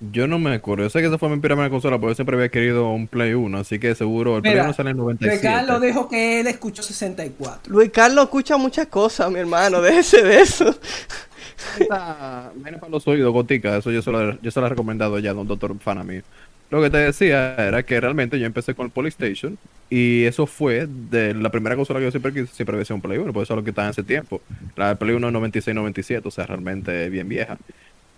Yo 0.00 0.28
no 0.28 0.38
me 0.38 0.54
acuerdo. 0.54 0.84
Yo 0.84 0.90
sé 0.90 1.00
que 1.00 1.06
esa 1.06 1.18
fue 1.18 1.28
mi 1.28 1.38
primera 1.38 1.68
consola, 1.70 1.98
porque 1.98 2.12
yo 2.12 2.14
siempre 2.14 2.36
había 2.36 2.48
querido 2.50 2.90
un 2.90 3.08
Play 3.08 3.34
1. 3.34 3.58
Así 3.58 3.80
que 3.80 3.94
seguro 3.94 4.36
el 4.36 4.42
Play 4.42 4.54
Mira, 4.54 4.64
1 4.64 4.72
sale 4.72 4.90
en 4.90 4.96
97. 4.96 5.36
Ricardo 5.36 5.80
dijo 5.80 6.08
que 6.08 6.40
él 6.40 6.46
escuchó 6.46 6.82
64. 6.82 7.72
Luis 7.72 7.90
Carlos 7.90 8.24
escucha 8.24 8.56
muchas 8.56 8.86
cosas, 8.86 9.30
mi 9.30 9.40
hermano. 9.40 9.80
Déjese 9.82 10.22
de 10.22 10.40
eso. 10.40 10.78
Esta 11.80 12.52
vaina 12.54 12.78
para 12.78 12.90
los 12.90 13.06
oídos, 13.08 13.32
gotica, 13.32 13.76
eso 13.76 13.90
yo 13.90 14.00
se 14.00 14.12
lo, 14.12 14.40
yo 14.40 14.50
se 14.50 14.60
lo 14.60 14.66
he 14.66 14.68
recomendado 14.68 15.18
ya 15.18 15.32
a 15.32 15.34
un 15.34 15.48
doctor 15.48 15.76
fan 15.80 16.06
mío. 16.06 16.22
Lo 16.70 16.82
que 16.82 16.90
te 16.90 16.98
decía 16.98 17.54
era 17.56 17.82
que 17.82 17.98
realmente 17.98 18.38
yo 18.38 18.44
empecé 18.44 18.74
con 18.74 18.86
el 18.86 18.92
Polystation 18.92 19.58
y 19.88 20.24
eso 20.24 20.46
fue 20.46 20.86
de 20.86 21.34
la 21.34 21.50
primera 21.50 21.74
consola 21.76 21.98
que 21.98 22.04
yo 22.04 22.10
siempre 22.10 22.32
quise, 22.32 22.46
siempre 22.54 22.76
había 22.76 22.84
sido 22.84 22.96
un 22.96 23.02
Play 23.02 23.18
1, 23.18 23.32
por 23.32 23.42
eso 23.42 23.54
es 23.54 23.56
lo 23.56 23.64
que 23.64 23.70
estaba 23.70 23.88
en 23.88 23.92
ese 23.92 24.02
tiempo. 24.02 24.42
La 24.76 24.94
Play 24.96 25.14
1 25.14 25.30
96-97, 25.30 26.20
o 26.24 26.30
sea, 26.30 26.46
realmente 26.46 27.08
bien 27.08 27.28
vieja. 27.28 27.56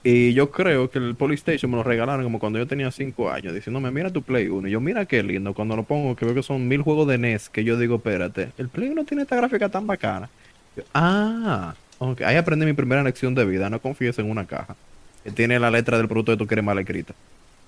Y 0.02 0.32
yo 0.32 0.50
creo 0.50 0.90
que 0.90 0.98
el 0.98 1.14
Polystation 1.14 1.70
me 1.70 1.76
lo 1.76 1.82
regalaron 1.82 2.24
como 2.24 2.38
cuando 2.38 2.58
yo 2.58 2.66
tenía 2.66 2.90
5 2.90 3.30
años, 3.30 3.52
diciéndome, 3.52 3.90
mira 3.90 4.10
tu 4.10 4.22
Play 4.22 4.48
1. 4.48 4.68
Y 4.68 4.70
yo, 4.70 4.80
mira 4.80 5.04
qué 5.04 5.22
lindo, 5.22 5.52
cuando 5.52 5.76
lo 5.76 5.82
pongo, 5.82 6.16
que 6.16 6.24
veo 6.24 6.34
que 6.34 6.42
son 6.42 6.66
mil 6.68 6.80
juegos 6.80 7.06
de 7.08 7.18
NES, 7.18 7.50
que 7.50 7.64
yo 7.64 7.76
digo, 7.78 7.96
espérate, 7.96 8.52
el 8.56 8.68
Play 8.68 8.88
1 8.88 9.04
tiene 9.04 9.24
esta 9.24 9.36
gráfica 9.36 9.68
tan 9.68 9.86
bacana. 9.86 10.30
Yo, 10.74 10.84
ah, 10.94 11.74
ok, 11.98 12.22
ahí 12.22 12.36
aprendí 12.36 12.64
mi 12.64 12.72
primera 12.72 13.02
lección 13.02 13.34
de 13.34 13.44
vida, 13.44 13.68
no 13.68 13.78
confíes 13.80 14.18
en 14.18 14.30
una 14.30 14.46
caja. 14.46 14.74
Que 15.22 15.30
tiene 15.30 15.58
la 15.58 15.70
letra 15.70 15.98
del 15.98 16.08
producto 16.08 16.32
que 16.32 16.38
tú 16.38 16.46
quieres 16.46 16.64
mal 16.64 16.78
escrita. 16.78 17.12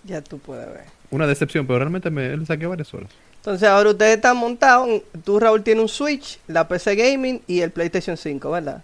Ya 0.05 0.23
tú 0.23 0.39
puedes 0.39 0.67
ver. 0.67 0.85
Una 1.11 1.27
decepción, 1.27 1.67
pero 1.67 1.81
realmente 1.81 2.09
me 2.09 2.35
le 2.35 2.47
saqué 2.47 2.67
varias 2.67 2.93
horas. 2.95 3.11
Entonces, 3.37 3.69
ahora 3.69 3.91
ustedes 3.91 4.17
están 4.17 4.39
montados. 4.39 5.03
Tú, 5.23 5.39
Raúl, 5.39 5.63
tiene 5.63 5.83
un 5.83 5.89
Switch, 5.89 6.39
la 6.47 6.67
PC 6.67 6.97
Gaming 6.97 7.43
y 7.47 7.61
el 7.61 7.73
PlayStation 7.73 8.17
5, 8.17 8.51
¿verdad? 8.51 8.83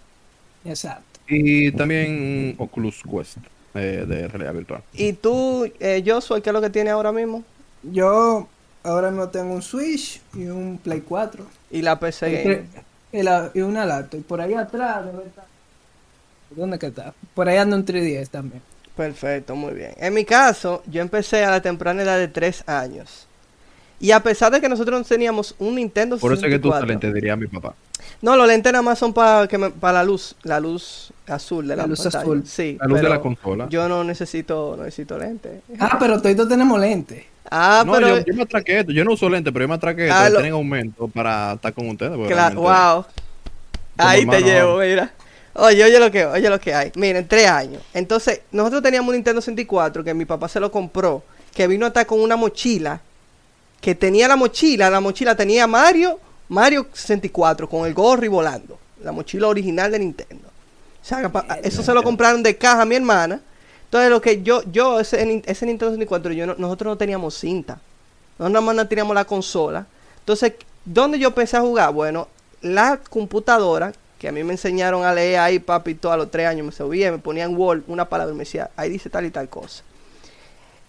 Exacto. 0.65 1.08
Y 1.29 1.71
también 1.73 2.55
Oculus 2.57 3.01
Quest 3.03 3.37
eh, 3.75 4.05
de 4.07 4.27
realidad 4.27 4.53
virtual. 4.53 4.81
¿Y 4.93 5.13
tú, 5.13 5.71
eh, 5.79 6.03
Joshua, 6.05 6.41
qué 6.41 6.49
es 6.49 6.53
lo 6.53 6.61
que 6.61 6.69
tiene 6.69 6.89
ahora 6.89 7.11
mismo? 7.11 7.43
Yo 7.83 8.47
ahora 8.83 9.09
mismo 9.11 9.29
tengo 9.29 9.53
un 9.53 9.61
Switch 9.61 10.21
y 10.33 10.45
un 10.47 10.77
Play 10.83 11.01
4. 11.01 11.45
Y 11.71 11.81
la 11.81 11.99
PC 11.99 12.31
Y, 12.31 12.45
tre- 12.47 12.63
y 13.11 13.23
la- 13.23 13.51
y 13.53 13.61
una 13.61 13.85
laptop. 13.85 14.19
Y 14.19 14.23
por 14.23 14.41
ahí 14.41 14.53
atrás 14.53 15.05
debe 15.05 15.25
estar. 15.25 15.45
¿Dónde 16.51 16.79
que 16.79 16.87
está? 16.87 17.13
Por 17.35 17.47
ahí 17.47 17.57
anda 17.57 17.75
un 17.75 17.85
3DS 17.85 18.29
también. 18.29 18.61
Perfecto, 18.97 19.55
muy 19.55 19.73
bien. 19.73 19.91
En 19.97 20.13
mi 20.13 20.25
caso, 20.25 20.81
yo 20.87 21.01
empecé 21.01 21.43
a 21.45 21.51
la 21.51 21.61
temprana 21.61 22.01
edad 22.01 22.17
de 22.17 22.27
3 22.27 22.63
años. 22.67 23.27
Y 24.01 24.11
a 24.11 24.21
pesar 24.21 24.51
de 24.51 24.59
que 24.61 24.67
nosotros 24.69 24.99
no 24.99 25.05
teníamos 25.05 25.53
un 25.59 25.75
Nintendo 25.75 26.17
Por 26.17 26.33
eso 26.33 26.45
es 26.45 26.51
que 26.51 26.59
tú 26.59 26.69
64, 26.69 26.87
lentes, 26.87 27.13
diría 27.13 27.35
mi 27.35 27.47
papá. 27.47 27.75
No, 28.21 28.35
los 28.35 28.47
lentes 28.47 28.71
nada 28.71 28.81
más 28.81 28.97
son 28.97 29.13
para 29.13 29.47
que 29.47 29.57
me- 29.57 29.69
para 29.71 29.99
la 29.99 30.03
luz, 30.05 30.35
la 30.43 30.59
luz 30.59 31.11
azul 31.35 31.67
de 31.67 31.75
la, 31.75 31.83
La 31.83 31.87
luz 31.87 32.01
pantalla. 32.01 32.21
azul. 32.23 32.43
Sí, 32.45 32.77
La 32.79 32.87
luz 32.87 33.01
de 33.01 33.09
la 33.09 33.19
consola. 33.19 33.67
Yo 33.69 33.87
no 33.89 34.03
necesito, 34.03 34.75
no 34.77 34.83
necesito 34.83 35.17
lentes. 35.17 35.61
Ah, 35.79 35.97
pero 35.99 36.21
todos 36.21 36.47
tenemos 36.49 36.79
lentes. 36.79 37.23
Ah, 37.51 37.83
no, 37.85 37.93
pero 37.93 38.07
yo, 38.19 38.25
yo 38.25 38.33
me 38.35 38.43
atraqué 38.43 38.79
esto. 38.79 38.91
Yo 38.91 39.03
no 39.03 39.13
uso 39.13 39.27
lentes, 39.29 39.51
pero 39.51 39.63
yo 39.63 39.69
me 39.69 39.75
atraqué 39.75 40.03
esto. 40.05 40.15
Ah, 40.15 40.29
lo- 40.29 40.35
Tienen 40.37 40.53
aumento 40.53 41.07
para 41.07 41.53
estar 41.53 41.73
con 41.73 41.89
ustedes. 41.89 42.11
Claro, 42.11 42.27
realmente- 42.27 42.55
wow. 42.61 43.05
Ahí 43.97 44.25
te 44.25 44.41
llevo, 44.41 44.77
mira. 44.77 45.11
Oye, 45.55 45.83
oye 45.83 45.99
lo 45.99 46.09
que, 46.11 46.25
oye 46.25 46.49
lo 46.49 46.59
que 46.59 46.73
hay. 46.73 46.91
Miren, 46.95 47.27
tres 47.27 47.47
años. 47.47 47.81
Entonces, 47.93 48.41
nosotros 48.51 48.81
teníamos 48.81 49.09
un 49.09 49.15
Nintendo 49.15 49.41
64 49.41 50.03
que 50.03 50.13
mi 50.13 50.25
papá 50.25 50.47
se 50.47 50.59
lo 50.59 50.71
compró, 50.71 51.23
que 51.53 51.67
vino 51.67 51.85
hasta 51.85 52.05
con 52.05 52.21
una 52.21 52.35
mochila, 52.37 53.01
que 53.81 53.95
tenía 53.95 54.27
la 54.27 54.35
mochila, 54.35 54.89
la 54.89 55.01
mochila 55.01 55.35
tenía 55.35 55.67
Mario, 55.67 56.19
Mario 56.49 56.87
64 56.93 57.67
con 57.67 57.85
el 57.87 57.93
gorro 57.93 58.23
y 58.25 58.29
volando. 58.29 58.77
La 59.03 59.11
mochila 59.11 59.47
original 59.47 59.91
de 59.91 59.99
Nintendo. 59.99 60.48
Eso 61.63 61.83
se 61.83 61.93
lo 61.93 62.03
compraron 62.03 62.43
de 62.43 62.55
caja 62.57 62.81
a 62.81 62.85
mi 62.85 62.95
hermana. 62.95 63.39
Entonces, 63.85 64.09
lo 64.09 64.21
que 64.21 64.43
yo, 64.43 64.61
yo, 64.71 64.99
ese, 64.99 65.25
nin- 65.25 65.43
ese 65.45 65.65
Nintendo 65.65 65.91
64, 65.93 66.31
yo 66.33 66.45
no- 66.45 66.55
nosotros 66.57 66.91
no 66.91 66.97
teníamos 66.97 67.33
cinta. 67.35 67.79
Nosotros 68.37 68.51
nada 68.51 68.65
más 68.65 68.75
no 68.75 68.87
teníamos 68.87 69.15
la 69.15 69.25
consola. 69.25 69.87
Entonces, 70.19 70.53
¿dónde 70.85 71.17
yo 71.17 71.29
empecé 71.29 71.57
a 71.57 71.61
jugar? 71.61 71.91
Bueno, 71.93 72.27
la 72.61 72.99
computadora, 73.09 73.93
que 74.19 74.27
a 74.27 74.31
mí 74.31 74.43
me 74.43 74.53
enseñatodo 74.53 75.03
a 75.03 75.13
leer 75.13 75.39
ahí, 75.39 75.59
papi, 75.59 75.95
todo 75.95 76.11
a 76.11 76.17
los 76.17 76.29
tres 76.29 76.45
años 76.47 76.65
me 76.65 76.71
subía, 76.71 77.11
me 77.11 77.17
ponían 77.17 77.55
Word, 77.57 77.83
una 77.87 78.05
palabra 78.05 78.33
y 78.33 78.37
me 78.37 78.43
decía, 78.43 78.69
ahí 78.75 78.89
dice 78.89 79.09
tal 79.09 79.25
y 79.25 79.31
tal 79.31 79.49
cosa. 79.49 79.83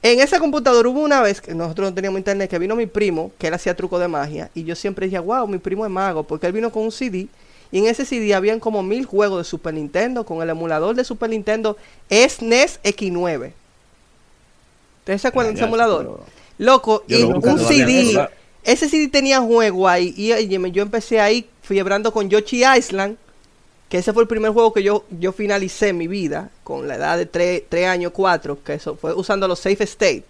En 0.02 0.18
esa 0.20 0.38
computadora 0.38 0.88
hubo 0.88 1.00
una 1.00 1.20
vez 1.20 1.40
que 1.40 1.54
nosotros 1.54 1.90
no 1.90 1.94
teníamos 1.94 2.18
internet, 2.18 2.48
que 2.50 2.58
vino 2.58 2.74
mi 2.74 2.86
primo, 2.86 3.32
que 3.38 3.48
él 3.48 3.54
hacía 3.54 3.76
truco 3.76 3.98
de 3.98 4.08
magia, 4.08 4.50
y 4.54 4.64
yo 4.64 4.74
siempre 4.74 5.06
decía, 5.06 5.20
wow, 5.20 5.46
mi 5.46 5.58
primo 5.58 5.84
es 5.84 5.90
mago, 5.90 6.22
porque 6.24 6.46
él 6.46 6.52
vino 6.52 6.70
con 6.72 6.82
un 6.84 6.92
CD, 6.92 7.28
y 7.72 7.78
en 7.78 7.86
ese 7.86 8.04
CD 8.04 8.34
habían 8.34 8.58
como 8.60 8.82
mil 8.82 9.06
juegos 9.06 9.38
de 9.38 9.44
Super 9.44 9.74
Nintendo, 9.74 10.24
con 10.24 10.42
el 10.42 10.50
emulador 10.50 10.94
de 10.96 11.04
Super 11.04 11.30
Nintendo 11.30 11.76
SNES 12.10 12.80
X9. 12.82 13.52
¿Ustedes 15.00 15.22
se 15.22 15.28
acuerdan 15.28 15.54
de 15.54 15.60
ese 15.60 15.66
emulador? 15.66 16.02
pero- 16.04 16.40
Loco, 16.58 17.04
Yo 17.06 17.18
y 17.18 17.22
un 17.22 17.58
CD. 17.58 18.28
Ese 18.64 18.88
CD 18.88 19.08
tenía 19.08 19.40
juego 19.40 19.88
ahí. 19.88 20.12
Y 20.16 20.28
yo 20.72 20.82
empecé 20.82 21.18
ahí 21.20 21.48
fiebrando 21.62 22.12
con 22.12 22.28
Yoshi 22.28 22.62
Island. 22.76 23.16
que 23.88 23.98
ese 23.98 24.12
fue 24.12 24.22
el 24.22 24.28
primer 24.28 24.52
juego 24.52 24.72
que 24.72 24.84
yo, 24.84 25.04
yo 25.18 25.32
finalicé 25.32 25.88
en 25.88 25.98
mi 25.98 26.06
vida, 26.06 26.50
con 26.62 26.86
la 26.86 26.94
edad 26.94 27.18
de 27.18 27.26
3, 27.26 27.86
años, 27.88 28.12
4, 28.14 28.62
que 28.62 28.74
eso 28.74 28.94
fue 28.94 29.12
usando 29.14 29.48
los 29.48 29.58
Safe 29.58 29.82
State. 29.82 30.22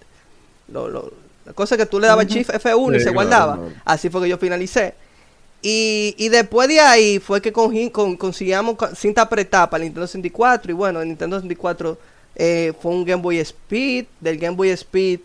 Lo, 0.73 0.89
lo, 0.89 1.13
la 1.45 1.53
cosa 1.53 1.77
que 1.77 1.85
tú 1.85 2.01
le 2.01 2.07
dabas 2.07 2.27
Shift 2.27 2.49
F1 2.55 2.97
y 2.97 3.01
se 3.01 3.11
guardaba. 3.11 3.59
Así 3.85 4.09
fue 4.09 4.23
que 4.23 4.29
yo 4.31 4.39
finalicé. 4.39 4.95
Y, 5.63 6.15
y 6.17 6.29
después 6.31 6.69
de 6.69 6.81
ahí 6.81 7.19
fue 7.19 7.43
que 7.43 7.53
con, 7.53 7.91
con, 7.91 8.17
conseguíamos 8.17 8.77
cinta 8.97 9.23
apretada 9.23 9.69
para 9.69 9.83
el 9.83 9.89
Nintendo 9.89 10.07
64. 10.07 10.71
Y 10.71 10.75
bueno, 10.75 11.03
el 11.03 11.09
Nintendo 11.09 11.37
64 11.37 11.99
eh, 12.37 12.73
fue 12.81 12.93
un 12.93 13.05
Game 13.05 13.23
Boy 13.23 13.39
Speed. 13.39 14.07
Del 14.21 14.39
Game 14.39 14.57
Boy 14.57 14.71
Speed 14.71 15.21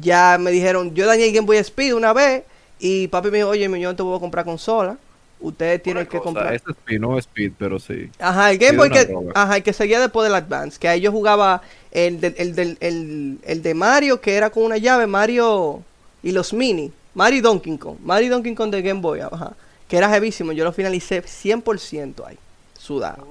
ya 0.00 0.38
me 0.38 0.52
dijeron, 0.52 0.94
yo 0.94 1.06
dañé 1.06 1.26
el 1.26 1.32
Game 1.32 1.46
Boy 1.46 1.56
Speed 1.58 1.94
una 1.94 2.12
vez. 2.12 2.44
Y 2.78 3.08
papi 3.08 3.30
me 3.30 3.38
dijo, 3.38 3.48
oye, 3.48 3.62
yo 3.62 3.88
no 3.88 3.96
te 3.96 4.02
voy 4.02 4.16
a 4.16 4.20
comprar 4.20 4.44
consola. 4.44 4.96
Ustedes 5.40 5.82
tienen 5.82 6.06
que 6.06 6.20
comprar. 6.20 6.54
Este 6.54 6.70
Speed, 6.70 7.00
no 7.00 7.18
Speed, 7.18 7.52
pero 7.58 7.78
sí. 7.80 8.10
Ajá, 8.20 8.52
el 8.52 8.58
Game 8.58 8.78
Boy 8.78 8.90
que, 8.90 9.12
ajá, 9.34 9.56
el 9.56 9.62
que 9.62 9.72
seguía 9.72 9.98
después 9.98 10.24
del 10.24 10.34
Advance. 10.34 10.78
Que 10.78 10.86
ahí 10.86 11.00
yo 11.00 11.10
jugaba 11.10 11.62
el, 11.90 12.20
del, 12.20 12.34
el, 12.38 12.76
el, 12.80 13.38
el 13.42 13.62
de 13.62 13.74
Mario, 13.74 14.20
que 14.20 14.34
era 14.34 14.50
con 14.50 14.62
una 14.62 14.76
llave, 14.76 15.08
Mario 15.08 15.82
y 16.22 16.30
los 16.30 16.52
mini. 16.52 16.92
Mario 17.14 17.42
Donkey 17.42 17.76
Kong. 17.76 17.96
Mario 18.04 18.30
Donkey 18.30 18.54
Kong 18.54 18.70
de 18.70 18.82
Game 18.82 19.00
Boy, 19.00 19.20
ajá 19.20 19.56
que 19.90 19.96
era 19.96 20.08
jevísimo. 20.08 20.52
Yo 20.52 20.64
lo 20.64 20.72
finalicé 20.72 21.22
100% 21.22 22.24
ahí, 22.24 22.38
sudado. 22.78 23.26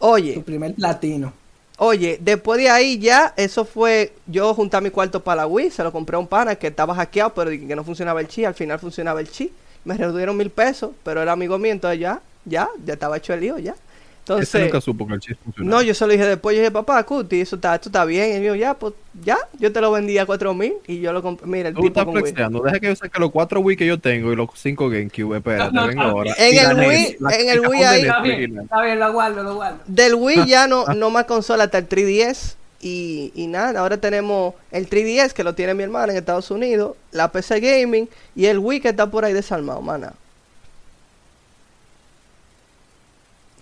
Oye. 0.00 0.34
Tu 0.34 0.42
primer 0.42 0.74
platino. 0.74 1.32
Oye, 1.78 2.18
después 2.20 2.60
de 2.60 2.68
ahí 2.68 2.98
ya, 2.98 3.32
eso 3.36 3.64
fue, 3.64 4.12
yo 4.26 4.52
junté 4.52 4.78
mi 4.82 4.90
cuarto 4.90 5.22
para 5.24 5.42
la 5.42 5.46
Wii, 5.46 5.70
se 5.70 5.82
lo 5.82 5.90
compré 5.90 6.16
a 6.16 6.18
un 6.18 6.26
pana 6.26 6.56
que 6.56 6.66
estaba 6.66 6.94
hackeado, 6.94 7.32
pero 7.32 7.50
que 7.50 7.74
no 7.74 7.84
funcionaba 7.84 8.20
el 8.20 8.28
chi, 8.28 8.44
al 8.44 8.52
final 8.52 8.78
funcionaba 8.78 9.20
el 9.20 9.30
chi. 9.30 9.50
Me 9.84 9.96
redujeron 9.96 10.36
mil 10.36 10.50
pesos, 10.50 10.90
pero 11.02 11.22
era 11.22 11.32
amigo 11.32 11.56
mío, 11.56 11.72
entonces 11.72 11.98
ya, 12.00 12.20
ya, 12.44 12.68
ya 12.84 12.92
estaba 12.92 13.16
hecho 13.16 13.32
el 13.32 13.40
lío, 13.40 13.58
ya. 13.58 13.74
Entonces, 14.20 14.62
nunca 14.62 14.80
supo 14.80 15.06
que 15.06 15.14
el 15.14 15.20
chiste 15.20 15.42
funcionaba. 15.42 15.76
No, 15.76 15.82
yo 15.82 15.94
se 15.94 16.06
lo 16.06 16.12
dije 16.12 16.24
después, 16.24 16.54
yo 16.54 16.62
dije, 16.62 16.70
papá, 16.70 17.02
Cuti, 17.04 17.40
eso 17.40 17.56
está, 17.56 17.74
esto 17.74 17.88
está 17.88 18.04
bien. 18.04 18.30
Y 18.30 18.32
él 18.34 18.42
dijo, 18.42 18.54
ya, 18.54 18.74
pues, 18.74 18.94
ya, 19.24 19.38
yo 19.58 19.72
te 19.72 19.80
lo 19.80 19.90
vendí 19.90 20.18
a 20.18 20.26
cuatro 20.26 20.54
mil 20.54 20.74
y 20.86 21.00
yo 21.00 21.12
lo 21.12 21.22
compré. 21.22 21.46
Mira, 21.46 21.68
el 21.70 21.74
Tú 21.74 21.82
tipo 21.82 22.00
estás 22.00 22.12
flexeando, 22.12 22.60
deja 22.62 22.78
que 22.78 22.86
yo 22.86 22.96
saque 22.96 23.18
los 23.18 23.30
cuatro 23.30 23.60
Wii 23.60 23.76
que 23.76 23.86
yo 23.86 23.98
tengo 23.98 24.32
y 24.32 24.36
los 24.36 24.50
cinco 24.54 24.88
GameCube, 24.88 25.38
espérate, 25.38 25.76
venga 25.86 26.04
ahora. 26.04 26.34
En 26.38 26.58
el 26.58 26.88
Wii, 26.88 27.16
en 27.32 27.48
el 27.48 27.60
Wii 27.66 27.82
ahí. 27.82 28.00
Está 28.02 28.20
bien, 28.22 28.58
está 28.58 28.82
bien, 28.82 29.00
lo 29.00 29.12
guardo, 29.12 29.42
lo 29.42 29.54
guardo. 29.56 29.78
Del 29.86 30.14
Wii 30.14 30.46
ya 30.46 30.66
no, 30.68 30.84
no 30.94 31.10
más 31.10 31.24
consola 31.24 31.64
hasta 31.64 31.78
el 31.78 31.88
3DS. 31.88 32.54
Y, 32.82 33.30
y 33.34 33.46
nada, 33.46 33.80
ahora 33.80 33.98
tenemos 33.98 34.54
el 34.70 34.88
3DS 34.88 35.32
que 35.32 35.44
lo 35.44 35.54
tiene 35.54 35.74
mi 35.74 35.82
hermana 35.82 36.12
en 36.12 36.18
Estados 36.18 36.50
Unidos, 36.50 36.96
la 37.12 37.30
PC 37.30 37.60
Gaming 37.60 38.08
y 38.34 38.46
el 38.46 38.58
Wii 38.58 38.80
que 38.80 38.88
está 38.88 39.10
por 39.10 39.26
ahí 39.26 39.34
desarmado, 39.34 39.82
mana. 39.82 40.14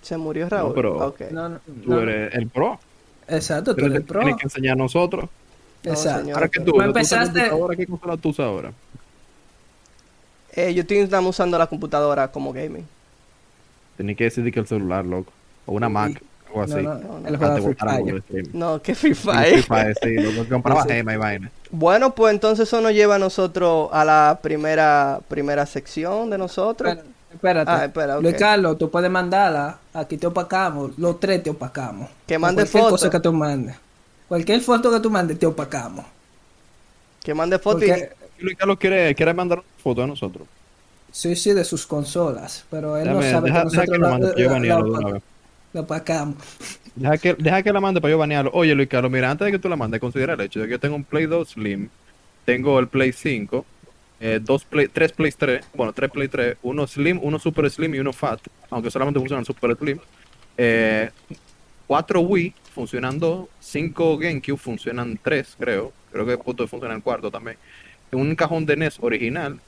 Se 0.09 0.17
murió 0.17 0.49
Raúl. 0.49 0.71
No, 0.71 0.75
pero 0.75 1.15
no, 1.33 1.49
no, 1.51 1.61
tú 1.85 1.99
eres 1.99 2.35
el 2.35 2.49
pro. 2.49 2.81
Exacto, 3.29 3.77
tú 3.77 3.85
eres 3.85 3.99
el 3.99 4.05
pro. 4.05 4.21
Tienes 4.21 4.37
que 4.39 4.47
enseñar 4.47 4.73
a 4.73 4.77
nosotros. 4.77 5.29
Exacto. 5.85 6.33
ahora 6.33 6.49
que 6.49 6.61
tú, 6.61 6.81
empezaste... 6.81 7.43
ahora 7.51 7.77
¿qué 7.77 7.87
consola 7.87 8.17
tú 8.17 8.31
usas 8.31 8.47
ahora? 8.47 8.73
Eh, 10.53 10.73
yo 10.73 10.81
estoy 10.81 11.03
usando 11.03 11.59
la 11.59 11.67
computadora 11.67 12.33
como 12.33 12.55
gaming. 12.55 12.87
Tienes 13.99 14.17
que 14.17 14.25
decidir 14.25 14.51
que 14.51 14.61
el 14.61 14.67
celular, 14.67 15.05
loco. 15.05 15.31
O 15.67 15.73
una 15.73 15.91
Mac. 15.91 16.23
Algo 16.47 16.63
así. 16.63 16.75
No, 16.77 16.95
no, 16.95 17.21
no. 17.21 17.29
El 17.29 17.63
Free 17.63 17.75
Fire. 17.75 18.23
No, 18.55 18.81
que 18.81 18.95
Free 18.95 19.13
Fire. 19.13 19.63
Free 19.63 19.63
Fire, 19.63 19.95
sí. 20.03 20.15
Lo 20.15 20.43
que 20.45 20.49
compraba 20.49 20.85
Gema 20.85 21.13
y 21.13 21.17
vaina. 21.19 21.51
Bueno, 21.71 22.15
pues 22.15 22.33
entonces 22.33 22.67
eso 22.67 22.81
nos 22.81 22.95
lleva 22.95 23.17
a 23.17 23.19
nosotros 23.19 23.91
a 23.93 24.07
la 24.07 24.39
primera, 24.41 25.21
primera 25.29 25.67
sección 25.67 26.31
de 26.31 26.39
nosotros. 26.39 26.97
Espérate. 27.39 27.71
Ah, 27.71 27.85
espera, 27.85 28.19
Luis 28.19 28.35
Carlos, 28.35 28.77
tú 28.77 28.91
puedes 28.91 29.09
mandarla. 29.09 29.79
Aquí 29.95 30.17
te 30.17 30.27
opacamos. 30.27 30.99
Los 30.99 31.21
tres 31.21 31.41
te 31.41 31.51
opacamos. 31.51 32.11
Que 32.27 32.37
mande 32.37 32.67
fotos. 32.67 32.91
cosa 32.91 33.11
que 33.11 33.21
tú 33.21 33.33
mandes. 33.33 33.77
Cualquier 34.27 34.61
foto 34.61 34.91
que 34.91 34.99
tú 34.99 35.09
mandes, 35.09 35.39
te 35.39 35.47
opacamos. 35.47 36.05
Que 37.23 37.33
mande 37.35 37.61
fotos. 37.61 37.85
Y... 37.85 37.93
Luis 38.43 38.57
Carlos 38.57 38.77
quiere, 38.79 39.15
quiere 39.15 39.33
mandar 39.35 39.63
fotos 39.81 40.03
a 40.03 40.07
nosotros. 40.09 40.49
Sí, 41.13 41.37
sí, 41.37 41.53
de 41.53 41.65
sus 41.65 41.87
consolas. 41.87 42.65
Pero 42.71 42.97
él 42.97 43.09
no 43.09 43.23
sabe 43.23 43.53
que 43.53 43.99
nosotros 43.99 44.35
que 44.35 44.49
lo, 44.49 45.21
lo, 45.73 45.81
opacamos. 45.81 46.39
Deja 46.97 47.19
que, 47.19 47.35
deja 47.35 47.63
que 47.63 47.73
la 47.73 47.81
mande 47.81 48.01
para 48.01 48.11
yo 48.11 48.19
banearlo. 48.19 48.51
Oye, 48.53 48.75
Luis 48.75 48.89
Carlos, 48.89 49.13
mira, 49.13 49.31
antes 49.31 49.45
de 49.45 49.53
que 49.53 49.61
tú 49.61 49.69
la 49.69 49.77
mandes, 49.77 50.01
considera 50.01 50.35
el 50.35 50.41
hecho 50.41 50.59
de 50.59 50.67
que 50.67 50.73
yo 50.73 50.81
tengo 50.81 50.97
un 50.97 51.05
Play 51.05 51.27
2 51.27 51.51
Slim, 51.51 51.89
tengo 52.45 52.81
el 52.81 52.89
Play 52.89 53.13
5 53.13 53.65
eh, 54.21 54.41
dos 54.43 54.65
play, 54.65 54.89
tres 54.89 55.13
Play 55.13 55.33
3, 55.33 55.65
bueno, 55.75 55.93
tres 55.93 56.11
Play 56.11 56.29
3, 56.29 56.57
uno 56.63 56.87
Slim, 56.87 57.21
uno 57.23 57.39
Super 57.39 57.71
Slim 57.71 57.95
y 57.95 57.99
uno 58.01 58.13
Fat, 58.13 58.41
aunque 58.71 58.91
solamente 58.91 59.21
funciona 59.21 59.41
el 59.41 59.47
Super 59.47 59.77
Slim. 59.77 59.99
Eh, 60.57 61.11
cuatro 61.87 62.21
Wii 62.21 62.53
funcionan 62.75 63.19
dos, 63.19 63.49
cinco 63.61 64.19
GameCube 64.19 64.59
funcionan 64.59 65.19
tres, 65.23 65.55
creo. 65.59 65.93
Creo 66.11 66.27
que 66.27 66.39
punto 66.39 66.67
funciona 66.67 66.95
el 66.95 67.03
cuarto 67.03 67.31
también. 67.31 67.57
Un 68.11 68.35
cajón 68.35 68.67
de 68.67 68.77
NES 68.77 68.99
original, 69.01 69.61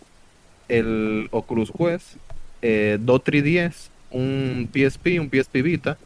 el 0.68 1.28
Oculus 1.30 1.70
Quest, 1.70 2.16
eh, 2.62 2.98
dos 3.00 3.22
3DS, 3.22 3.90
un 4.10 4.68
PSP, 4.72 5.20
un 5.20 5.30
PSP 5.30 5.62
Vita 5.62 5.98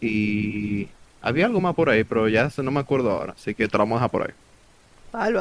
y 0.00 0.88
había 1.22 1.46
algo 1.46 1.60
más 1.60 1.74
por 1.74 1.88
ahí, 1.90 2.04
pero 2.04 2.28
ya 2.28 2.50
no 2.58 2.70
me 2.70 2.80
acuerdo 2.80 3.10
ahora, 3.10 3.32
así 3.32 3.54
que 3.54 3.66
te 3.68 3.76
lo 3.76 3.84
vamos 3.84 3.96
a 3.96 3.98
dejar 3.98 4.10
por 4.10 4.22
ahí 4.22 4.34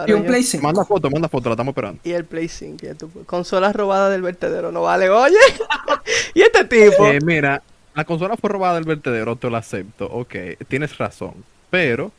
y 0.07 0.13
un 0.13 0.23
Play 0.23 0.43
5. 0.43 0.63
Manda 0.63 0.85
foto, 0.85 1.09
manda 1.09 1.29
foto, 1.29 1.49
la 1.49 1.53
estamos 1.53 1.71
esperando. 1.71 1.99
Y 2.03 2.11
el 2.11 2.25
Play 2.25 2.47
5. 2.47 2.77
Consola 3.25 3.71
robada 3.71 4.09
del 4.09 4.21
vertedero, 4.21 4.71
no 4.71 4.81
vale, 4.81 5.09
oye. 5.09 5.38
y 6.33 6.41
este 6.41 6.65
tipo. 6.65 7.05
Eh, 7.05 7.19
mira, 7.23 7.61
la 7.93 8.05
consola 8.05 8.35
fue 8.38 8.49
robada 8.49 8.75
del 8.75 8.85
vertedero, 8.85 9.35
te 9.35 9.49
lo 9.49 9.57
acepto. 9.57 10.05
Ok, 10.05 10.35
tienes 10.67 10.97
razón. 10.97 11.33
Pero 11.69 12.11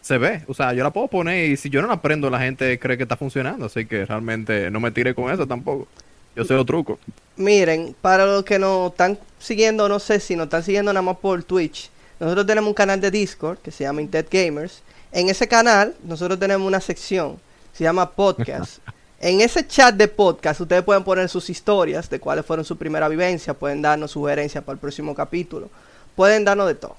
se 0.00 0.18
ve. 0.18 0.42
O 0.46 0.54
sea, 0.54 0.72
yo 0.72 0.84
la 0.84 0.90
puedo 0.90 1.08
poner 1.08 1.50
y 1.50 1.56
si 1.56 1.68
yo 1.68 1.82
no 1.82 1.88
la 1.88 2.00
prendo, 2.00 2.30
la 2.30 2.38
gente 2.38 2.78
cree 2.78 2.96
que 2.96 3.02
está 3.02 3.16
funcionando. 3.16 3.66
Así 3.66 3.86
que 3.86 4.06
realmente 4.06 4.70
no 4.70 4.80
me 4.80 4.90
tire 4.90 5.14
con 5.14 5.32
eso 5.32 5.46
tampoco. 5.46 5.88
Yo 6.36 6.44
sé 6.44 6.54
los 6.54 6.66
trucos. 6.66 6.98
Miren, 7.36 7.96
para 8.00 8.24
los 8.24 8.44
que 8.44 8.58
nos 8.58 8.92
están 8.92 9.18
siguiendo, 9.38 9.88
no 9.88 9.98
sé 9.98 10.20
si 10.20 10.36
nos 10.36 10.44
están 10.44 10.62
siguiendo 10.62 10.92
nada 10.92 11.02
más 11.02 11.16
por 11.16 11.42
Twitch. 11.42 11.90
Nosotros 12.20 12.46
tenemos 12.46 12.68
un 12.68 12.74
canal 12.74 13.00
de 13.00 13.10
Discord 13.10 13.58
que 13.58 13.70
se 13.70 13.84
llama 13.84 14.02
Intet 14.02 14.28
Gamers. 14.30 14.82
En 15.12 15.28
ese 15.28 15.48
canal 15.48 15.94
nosotros 16.04 16.38
tenemos 16.38 16.66
una 16.66 16.80
sección, 16.80 17.38
se 17.72 17.84
llama 17.84 18.10
podcast. 18.10 18.78
En 19.20 19.40
ese 19.40 19.66
chat 19.66 19.94
de 19.94 20.06
podcast 20.06 20.60
ustedes 20.60 20.82
pueden 20.82 21.02
poner 21.02 21.28
sus 21.28 21.50
historias 21.50 22.08
de 22.08 22.20
cuáles 22.20 22.46
fueron 22.46 22.64
su 22.64 22.76
primera 22.76 23.08
vivencia, 23.08 23.54
pueden 23.54 23.82
darnos 23.82 24.12
sugerencias 24.12 24.62
para 24.62 24.74
el 24.74 24.80
próximo 24.80 25.14
capítulo, 25.14 25.70
pueden 26.14 26.44
darnos 26.44 26.68
de 26.68 26.74
todo. 26.74 26.96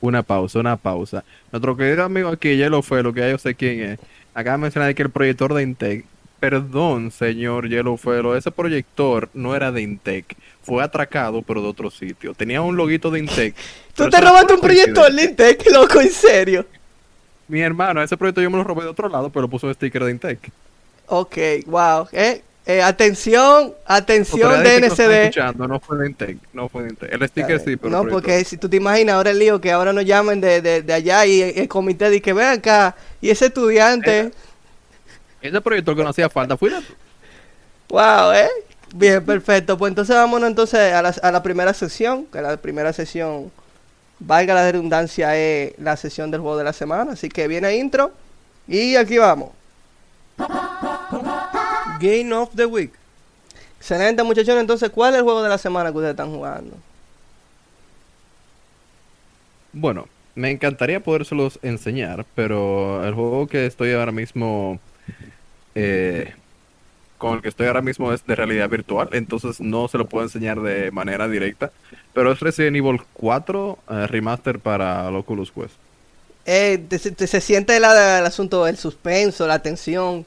Una 0.00 0.22
pausa, 0.22 0.58
una 0.58 0.76
pausa. 0.76 1.24
Nuestro 1.50 1.76
querido 1.76 2.04
amigo 2.04 2.28
aquí, 2.28 2.56
Yellow 2.56 2.82
fue 2.82 3.02
lo 3.02 3.14
que 3.14 3.20
ya 3.20 3.30
yo 3.30 3.38
sé 3.38 3.54
quién 3.54 3.80
es. 3.80 3.98
Acaba 4.34 4.58
de 4.58 4.62
mencionar 4.62 4.94
que 4.94 5.02
el 5.02 5.10
proyector 5.10 5.54
de 5.54 5.62
Intec. 5.62 6.04
Perdón, 6.38 7.10
señor 7.10 7.70
Yellow 7.70 7.96
Fuelo, 7.96 8.36
ese 8.36 8.50
proyector 8.50 9.30
no 9.32 9.56
era 9.56 9.72
de 9.72 9.80
Intec. 9.80 10.36
Fue 10.62 10.82
atracado, 10.84 11.40
pero 11.40 11.62
de 11.62 11.68
otro 11.68 11.90
sitio. 11.90 12.34
Tenía 12.34 12.60
un 12.60 12.76
loguito 12.76 13.10
de 13.10 13.20
Intec. 13.20 13.54
Tú 13.94 14.10
te 14.10 14.20
robaste 14.20 14.52
un 14.52 14.60
proyector 14.60 15.10
de 15.10 15.24
Intec, 15.24 15.64
loco, 15.72 15.98
en 16.02 16.10
serio. 16.10 16.66
Mi 17.48 17.60
hermano, 17.60 18.02
ese 18.02 18.16
proyecto 18.16 18.40
yo 18.40 18.50
me 18.50 18.56
lo 18.56 18.64
robé 18.64 18.82
de 18.84 18.90
otro 18.90 19.08
lado, 19.08 19.30
pero 19.30 19.48
puso 19.48 19.68
el 19.68 19.74
sticker 19.74 20.04
de 20.04 20.10
Intec. 20.10 20.50
Ok, 21.06 21.36
wow. 21.66 22.08
Eh, 22.12 22.42
eh, 22.66 22.82
atención, 22.82 23.74
atención 23.86 24.64
de 24.64 24.80
NCD. 24.80 25.56
No, 25.56 25.68
no 25.68 25.78
fue 25.78 25.98
de 25.98 26.06
Intec, 26.08 26.38
no 26.52 26.68
fue 26.68 26.82
de 26.82 26.88
Intec. 26.90 27.12
El 27.12 27.28
sticker 27.28 27.60
sí, 27.60 27.76
pero 27.76 27.90
No, 27.90 28.08
porque 28.08 28.44
si 28.44 28.56
tú 28.56 28.68
te 28.68 28.76
imaginas 28.76 29.14
ahora 29.14 29.30
el 29.30 29.38
lío 29.38 29.60
que 29.60 29.70
ahora 29.70 29.92
nos 29.92 30.04
llamen 30.04 30.40
de, 30.40 30.60
de, 30.60 30.82
de 30.82 30.92
allá 30.92 31.24
y 31.26 31.42
el 31.42 31.68
comité 31.68 32.10
dice 32.10 32.22
que 32.22 32.32
ven 32.32 32.48
acá 32.48 32.96
y 33.20 33.30
ese 33.30 33.46
estudiante... 33.46 34.18
Eh, 34.20 34.32
ese 35.42 35.60
proyecto 35.60 35.94
que 35.94 36.02
no 36.02 36.08
hacía 36.08 36.28
falta, 36.28 36.56
fue 36.56 36.72
Wow, 37.88 38.32
eh. 38.32 38.48
Bien, 38.94 39.24
perfecto. 39.24 39.78
Pues 39.78 39.90
entonces 39.90 40.16
vámonos 40.16 40.48
entonces 40.48 40.92
a 40.92 41.02
la, 41.02 41.14
a 41.22 41.30
la 41.30 41.42
primera 41.44 41.72
sesión, 41.72 42.26
que 42.26 42.40
la 42.42 42.56
primera 42.56 42.92
sesión 42.92 43.52
valga 44.18 44.54
la 44.54 44.70
redundancia, 44.70 45.36
es 45.36 45.78
la 45.78 45.96
sesión 45.96 46.30
del 46.30 46.40
juego 46.40 46.56
de 46.56 46.64
la 46.64 46.72
semana. 46.72 47.12
Así 47.12 47.28
que 47.28 47.48
viene 47.48 47.76
intro 47.76 48.12
y 48.68 48.96
aquí 48.96 49.18
vamos. 49.18 49.50
Game 52.00 52.32
of 52.32 52.50
the 52.54 52.66
Week. 52.66 52.92
Excelente 53.78 54.22
muchachos, 54.22 54.58
entonces, 54.58 54.90
¿cuál 54.90 55.14
es 55.14 55.18
el 55.18 55.24
juego 55.24 55.42
de 55.42 55.48
la 55.48 55.58
semana 55.58 55.90
que 55.90 55.98
ustedes 55.98 56.12
están 56.12 56.32
jugando? 56.32 56.76
Bueno, 59.72 60.08
me 60.34 60.50
encantaría 60.50 61.00
podérselos 61.00 61.58
enseñar, 61.62 62.26
pero 62.34 63.06
el 63.06 63.14
juego 63.14 63.46
que 63.46 63.66
estoy 63.66 63.92
ahora 63.92 64.12
mismo 64.12 64.80
eh, 65.74 66.34
con 67.18 67.34
el 67.34 67.42
que 67.42 67.48
estoy 67.48 67.66
ahora 67.66 67.82
mismo 67.82 68.12
es 68.12 68.26
de 68.26 68.34
realidad 68.34 68.68
virtual, 68.68 69.08
entonces 69.12 69.60
no 69.60 69.88
se 69.88 69.98
lo 69.98 70.06
puedo 70.06 70.24
enseñar 70.24 70.60
de 70.60 70.90
manera 70.90 71.28
directa, 71.28 71.72
pero 72.12 72.32
es 72.32 72.40
Resident 72.40 72.76
Evil 72.76 73.00
4 73.12 73.78
eh, 73.88 74.06
remaster 74.06 74.58
para 74.58 75.08
Oculus 75.10 75.50
Quest. 75.52 75.74
Eh, 76.46 76.86
se 76.90 77.40
siente 77.40 77.76
el 77.76 77.84
asunto 77.84 78.64
del 78.64 78.76
suspenso, 78.76 79.46
la 79.46 79.60
tensión. 79.60 80.24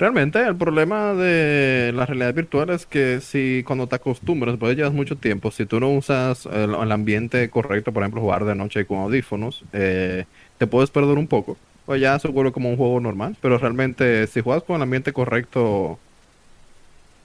Realmente 0.00 0.40
el 0.40 0.56
problema 0.56 1.12
de 1.12 1.92
la 1.94 2.06
realidad 2.06 2.32
virtual 2.32 2.70
es 2.70 2.86
que 2.86 3.20
si 3.20 3.62
cuando 3.66 3.86
te 3.86 3.96
acostumbras, 3.96 4.54
después 4.54 4.74
llevas 4.74 4.94
mucho 4.94 5.16
tiempo, 5.16 5.50
si 5.50 5.66
tú 5.66 5.78
no 5.78 5.90
usas 5.90 6.46
el, 6.46 6.74
el 6.74 6.92
ambiente 6.92 7.50
correcto, 7.50 7.92
por 7.92 8.02
ejemplo, 8.02 8.22
jugar 8.22 8.46
de 8.46 8.54
noche 8.54 8.86
con 8.86 8.98
audífonos, 9.00 9.62
eh, 9.74 10.24
te 10.56 10.66
puedes 10.66 10.88
perder 10.88 11.18
un 11.18 11.26
poco. 11.26 11.58
Pues 11.90 12.00
ya 12.00 12.16
se 12.20 12.28
vuelve 12.28 12.52
como 12.52 12.70
un 12.70 12.76
juego 12.76 13.00
normal, 13.00 13.36
pero 13.40 13.58
realmente 13.58 14.28
si 14.28 14.40
juegas 14.40 14.62
con 14.62 14.76
el 14.76 14.82
ambiente 14.82 15.12
correcto, 15.12 15.98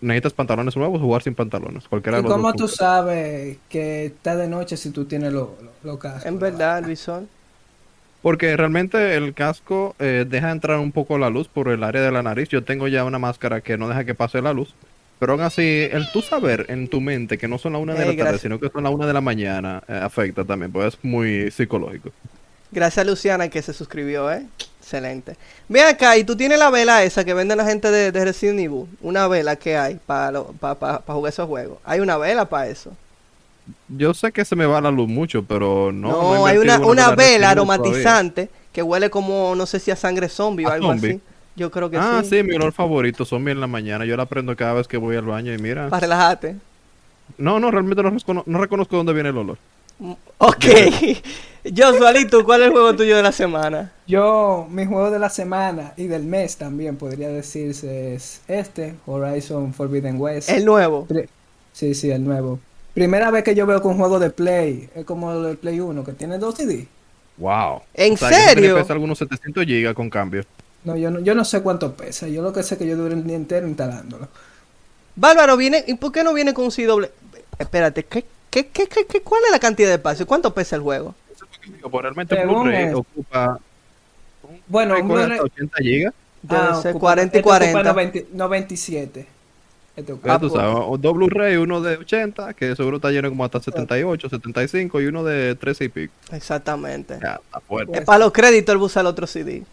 necesitas 0.01 0.33
pantalones 0.33 0.75
nuevos, 0.75 0.99
jugar 0.99 1.21
sin 1.21 1.35
pantalones. 1.35 1.87
Cualquiera 1.87 2.17
¿Y 2.17 2.23
de 2.23 2.29
los 2.29 2.35
cómo 2.35 2.51
tú 2.51 2.67
sabes 2.67 3.59
que 3.69 4.07
está 4.07 4.35
de 4.35 4.47
noche 4.47 4.75
si 4.75 4.89
tú 4.89 5.05
tienes 5.05 5.33
los 5.33 5.49
lo, 5.61 5.71
lo 5.83 5.99
cascos? 5.99 6.25
En 6.25 6.39
verdad, 6.39 6.79
el 6.79 6.85
visor. 6.85 7.25
Porque 8.23 8.57
realmente 8.57 9.15
el 9.15 9.35
casco 9.35 9.95
eh, 9.99 10.25
deja 10.27 10.49
entrar 10.49 10.79
un 10.79 10.91
poco 10.91 11.19
la 11.19 11.29
luz 11.29 11.47
por 11.47 11.67
el 11.67 11.83
área 11.83 12.01
de 12.01 12.11
la 12.11 12.23
nariz. 12.23 12.49
Yo 12.49 12.63
tengo 12.63 12.87
ya 12.87 13.03
una 13.03 13.19
máscara 13.19 13.61
que 13.61 13.77
no 13.77 13.87
deja 13.87 14.03
que 14.03 14.15
pase 14.15 14.41
la 14.41 14.53
luz. 14.53 14.73
Pero 15.19 15.33
aún 15.33 15.43
así, 15.43 15.87
el 15.91 16.11
tú 16.11 16.23
saber 16.23 16.65
en 16.69 16.87
tu 16.87 17.01
mente 17.01 17.37
que 17.37 17.47
no 17.47 17.59
son 17.59 17.73
la 17.73 17.77
una 17.77 17.93
de 17.93 17.99
la 17.99 18.05
tarde, 18.05 18.15
gracias. 18.15 18.41
sino 18.41 18.59
que 18.59 18.69
son 18.69 18.83
la 18.83 18.89
una 18.89 19.05
de 19.05 19.13
la 19.13 19.21
mañana, 19.21 19.83
eh, 19.87 19.99
afecta 20.01 20.43
también, 20.43 20.71
pues 20.71 20.95
es 20.95 21.03
muy 21.03 21.51
psicológico. 21.51 22.09
Gracias 22.71 23.05
a 23.05 23.09
Luciana 23.09 23.47
que 23.49 23.61
se 23.61 23.73
suscribió, 23.73 24.31
¿eh? 24.31 24.45
Excelente. 24.79 25.35
Ven 25.69 25.87
acá, 25.87 26.15
y 26.17 26.23
tú 26.23 26.35
tienes 26.35 26.59
la 26.59 26.69
vela 26.69 27.03
esa 27.03 27.23
que 27.23 27.33
venden 27.33 27.57
la 27.57 27.65
gente 27.65 27.89
de, 27.89 28.11
de 28.11 28.25
Resident 28.25 28.59
Evil. 28.59 28.85
Una 29.01 29.27
vela 29.27 29.55
que 29.55 29.77
hay 29.77 29.95
para 30.05 30.43
jugar 31.07 31.31
esos 31.33 31.47
juegos. 31.47 31.77
Hay 31.85 31.99
una 32.01 32.17
vela 32.17 32.45
para 32.47 32.67
eso. 32.67 32.91
Yo 33.87 34.13
sé 34.13 34.31
que 34.31 34.45
se 34.45 34.55
me 34.55 34.65
va 34.67 34.79
la 34.81 34.91
luz 34.91 35.07
mucho, 35.07 35.43
pero 35.43 35.91
no. 35.91 36.11
No, 36.11 36.45
hay 36.45 36.57
una, 36.57 36.77
una 36.79 37.15
vela 37.15 37.15
todavía. 37.15 37.49
aromatizante 37.51 38.49
que 38.71 38.83
huele 38.83 39.09
como, 39.09 39.55
no 39.55 39.65
sé 39.65 39.79
si 39.79 39.89
a 39.89 39.95
sangre 39.95 40.29
zombie 40.29 40.65
o 40.65 40.69
¿A 40.69 40.73
algo 40.73 40.89
zombie? 40.89 41.09
así. 41.13 41.21
Yo 41.55 41.71
creo 41.71 41.89
que 41.89 41.97
Ah, 41.97 42.19
sí. 42.21 42.29
sí, 42.29 42.43
mi 42.43 42.55
olor 42.55 42.73
favorito, 42.73 43.23
son 43.25 43.43
bien 43.45 43.57
en 43.57 43.61
la 43.61 43.67
mañana. 43.67 44.05
Yo 44.05 44.17
la 44.17 44.25
prendo 44.25 44.55
cada 44.55 44.73
vez 44.73 44.87
que 44.87 44.97
voy 44.97 45.15
al 45.15 45.23
baño 45.25 45.53
y 45.53 45.57
mira. 45.57 45.89
Para 45.89 46.01
relajarte. 46.01 46.57
No, 47.37 47.59
no, 47.59 47.71
realmente 47.71 48.03
no, 48.03 48.11
recono- 48.11 48.43
no 48.45 48.59
reconozco 48.59 48.97
dónde 48.97 49.13
viene 49.13 49.29
el 49.29 49.37
olor. 49.37 49.57
Ok. 50.37 50.65
¿y 51.63 52.25
tú 52.27 52.43
cuál 52.43 52.61
es 52.61 52.67
el 52.67 52.71
juego 52.73 52.95
tuyo 52.95 53.15
de 53.17 53.23
la 53.23 53.31
semana? 53.31 53.91
Yo, 54.07 54.67
mi 54.69 54.85
juego 54.85 55.09
de 55.09 55.17
la 55.19 55.29
semana 55.29 55.93
y 55.97 56.05
del 56.07 56.23
mes 56.23 56.57
también 56.57 56.95
podría 56.95 57.29
decirse 57.29 58.13
es 58.13 58.41
este, 58.47 58.95
Horizon 59.05 59.73
Forbidden 59.73 60.19
West. 60.19 60.49
El 60.49 60.65
nuevo. 60.65 61.07
Sí, 61.73 61.95
sí, 61.95 62.11
el 62.11 62.23
nuevo. 62.23 62.59
Primera 62.93 63.31
vez 63.31 63.43
que 63.43 63.55
yo 63.55 63.65
veo 63.65 63.81
que 63.81 63.87
un 63.87 63.97
juego 63.97 64.19
de 64.19 64.29
Play 64.29 64.89
es 64.95 65.05
como 65.05 65.33
el 65.33 65.57
Play 65.57 65.79
1, 65.79 66.03
que 66.03 66.13
tiene 66.13 66.37
dos 66.37 66.55
CD. 66.55 66.87
Wow. 67.37 67.81
¿En 67.93 68.13
O 68.13 68.17
sea, 68.17 68.31
serio? 68.31 68.75
pesa 68.75 68.93
algunos 68.93 69.17
700 69.17 69.65
gigas 69.65 69.93
con 69.93 70.09
cambio. 70.09 70.45
No, 70.83 70.95
yo 70.95 71.09
no, 71.09 71.19
yo 71.19 71.33
no 71.35 71.43
sé 71.43 71.61
cuánto 71.61 71.95
pesa. 71.95 72.27
Yo 72.27 72.41
lo 72.41 72.53
que 72.53 72.63
sé 72.63 72.75
es 72.75 72.79
que 72.79 72.87
yo 72.87 72.95
duré 72.95 73.15
el 73.15 73.25
día 73.25 73.35
entero 73.35 73.67
instalándolo. 73.67 74.29
Bárbaro, 75.15 75.57
viene, 75.57 75.83
¿y 75.87 75.95
por 75.95 76.11
qué 76.11 76.23
no 76.23 76.33
viene 76.33 76.53
con 76.53 76.65
un 76.65 76.71
CW? 76.71 77.05
Espérate, 77.57 78.03
¿qué, 78.03 78.25
qué, 78.63 78.67
qué, 78.67 78.87
qué, 78.87 79.05
qué- 79.05 79.21
cuál 79.21 79.41
es 79.45 79.51
la 79.51 79.59
cantidad 79.59 79.89
de 79.89 79.95
espacio? 79.95 80.25
¿Cuánto 80.25 80.53
pesa 80.53 80.75
el 80.77 80.81
juego? 80.81 81.13
Pues 81.91 82.01
realmente 82.01 82.35
Según 82.35 82.63
Blu-ray 82.63 82.85
es- 82.85 82.93
ocupa 82.93 83.59
un 84.43 84.61
Bueno, 84.67 84.95
un 84.99 85.07
Blu-ray- 85.09 85.31
hasta 85.33 85.43
80 85.43 85.77
gigas. 85.81 86.13
Debe 86.41 86.61
Ah, 86.61 86.75
ser 86.81 86.91
ocupa- 86.91 86.99
40 87.01 87.37
y 87.37 87.39
este 87.39 87.49
ocupa 87.49 87.57
40. 87.59 87.83
90 87.93 88.19
97. 88.33 89.27
Este 89.97 90.11
Ah, 90.25 90.39
tú 90.39 90.49
pues. 90.49 90.53
sabes, 90.61 90.75
o 90.87 90.97
dos 90.97 91.13
Blu-ray, 91.13 91.55
uno 91.57 91.81
de 91.81 91.97
80, 91.97 92.53
que 92.53 92.75
seguro 92.75 92.97
está 92.97 93.11
lleno 93.11 93.29
como 93.29 93.43
hasta 93.45 93.61
78, 93.61 94.29
75, 94.29 95.01
y 95.01 95.05
uno 95.07 95.23
de 95.23 95.55
13 95.55 95.85
y 95.85 95.89
pico. 95.89 96.13
Exactamente. 96.31 97.17
Ya, 97.21 97.39
está 97.43 97.59
fuerte. 97.61 97.99
Es 97.99 98.05
para 98.05 98.19
los 98.19 98.31
créditos 98.31 98.75
él 98.75 98.81
usa 98.81 99.01
el 99.01 99.07
otro 99.07 99.25
CD. 99.27 99.63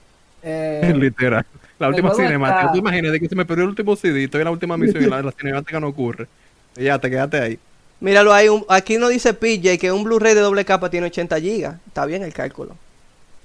Eh, 0.42 0.80
Literal. 0.96 1.44
La 1.78 1.88
última 1.88 2.14
cinemática. 2.14 2.60
está- 2.60 2.72
Tú 2.72 2.78
imagínate 2.78 3.18
que 3.20 3.28
se 3.28 3.34
me 3.36 3.44
perdió 3.44 3.64
el 3.64 3.70
último 3.70 3.96
CD, 3.96 4.24
estoy 4.24 4.40
en 4.40 4.44
la 4.46 4.50
última 4.52 4.76
misión 4.76 5.02
y 5.02 5.06
la, 5.06 5.22
la 5.22 5.32
cinemática 5.32 5.78
no 5.80 5.88
ocurre. 5.88 6.26
Y 6.76 6.84
ya, 6.84 6.98
te 6.98 7.10
quedaste 7.10 7.38
ahí. 7.40 7.58
Míralo 8.02 8.32
ahí, 8.34 8.48
un- 8.48 8.64
aquí 8.68 8.98
no 8.98 9.08
dice 9.08 9.34
PJ 9.34 9.78
que 9.78 9.92
un 9.92 10.04
Blu-ray 10.04 10.34
de 10.34 10.40
doble 10.40 10.64
capa 10.64 10.90
tiene 10.90 11.06
80 11.08 11.40
gigas. 11.40 11.80
Está 11.86 12.04
bien 12.06 12.22
el 12.22 12.34
cálculo. 12.34 12.76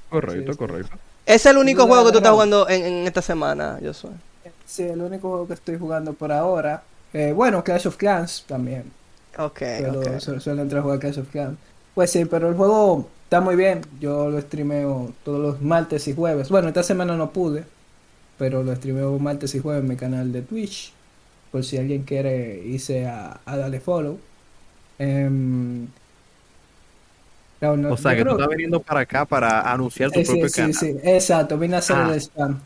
Correcto, 0.10 0.54
Sí, 0.54 0.58
correcto. 0.58 0.98
Es 1.26 1.46
el 1.46 1.58
único 1.58 1.86
juego 1.88 2.06
que 2.06 2.12
tú 2.12 2.18
estás 2.20 2.32
jugando 2.32 2.68
en, 2.70 2.86
en 2.86 3.08
esta 3.08 3.22
semana, 3.22 3.80
yo 3.82 3.94
soy. 3.94 4.12
sí, 4.66 4.84
el 4.84 5.02
único 5.02 5.30
juego 5.30 5.48
que 5.48 5.54
estoy 5.54 5.78
jugando 5.78 6.14
por 6.14 6.32
ahora. 6.32 6.84
Eh, 7.14 7.32
bueno, 7.34 7.64
Clash 7.64 7.88
of 7.88 7.98
Clans 7.98 8.44
también. 8.48 8.92
Ok, 9.38 9.62
pero 9.78 10.00
ok. 10.00 10.20
su- 10.20 10.40
suelo 10.40 10.62
entrar 10.62 10.80
a 10.80 10.84
jugar 10.84 11.00
Clash 11.00 11.20
of 11.20 11.30
Clans. 11.30 11.58
Pues 11.94 12.12
sí, 12.12 12.26
pero 12.26 12.50
el 12.50 12.56
juego 12.56 13.10
está 13.24 13.42
muy 13.42 13.56
bien. 13.56 13.82
Yo 14.00 14.30
lo 14.30 14.40
streameo 14.42 15.14
todos 15.24 15.40
los 15.40 15.62
martes 15.62 16.08
y 16.08 16.14
jueves. 16.16 16.50
Bueno, 16.50 16.68
esta 16.70 16.84
semana 16.84 17.16
no 17.18 17.32
pude, 17.32 17.66
pero 18.38 18.64
lo 18.64 18.76
streameo 18.76 19.18
martes 19.20 19.56
y 19.56 19.60
jueves 19.60 19.84
en 19.84 19.90
mi 19.90 19.96
canal 19.98 20.32
de 20.32 20.42
Twitch. 20.44 20.94
Por 21.52 21.64
si 21.64 21.78
alguien 21.78 22.04
quiere 22.04 22.62
irse 22.66 23.08
a, 23.08 23.40
a 23.46 23.58
darle 23.58 23.80
follow. 23.80 24.20
Em, 25.00 25.88
no, 27.62 27.76
no, 27.76 27.94
O 27.94 27.98
sea, 27.98 28.12
que 28.16 28.20
tú 28.20 28.24
creo- 28.26 28.36
estás 28.36 28.50
viniendo 28.50 28.80
para 28.82 29.00
acá 29.02 29.26
para 29.26 29.62
anunciar 29.72 30.12
tu 30.12 30.20
Sí, 30.20 30.26
sí, 30.26 30.32
propio 30.32 30.50
sí, 30.50 30.56
canal. 30.56 30.74
sí, 30.74 30.96
exacto, 31.04 31.58
vine 31.58 31.76
a 31.76 31.80
hacer 31.80 31.96
Ah. 31.98 32.10
el 32.14 32.22
spam. 32.22 32.60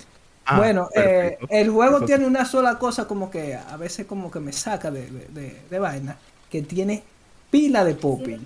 Ah, 0.45 0.57
bueno, 0.57 0.89
eh, 0.95 1.37
el 1.49 1.69
juego 1.69 2.03
tiene 2.03 2.25
una 2.25 2.45
sola 2.45 2.77
cosa 2.77 3.07
como 3.07 3.29
que 3.31 3.55
a 3.55 3.77
veces 3.77 4.05
como 4.05 4.29
que 4.31 4.39
me 4.39 4.51
saca 4.51 4.91
de, 4.91 5.09
de, 5.09 5.27
de- 5.29 5.61
de 5.69 5.79
vaina, 5.79 6.17
que 6.49 6.61
tiene 6.63 7.03
pila 7.49 7.85
de 7.85 7.95
popping. 7.95 8.45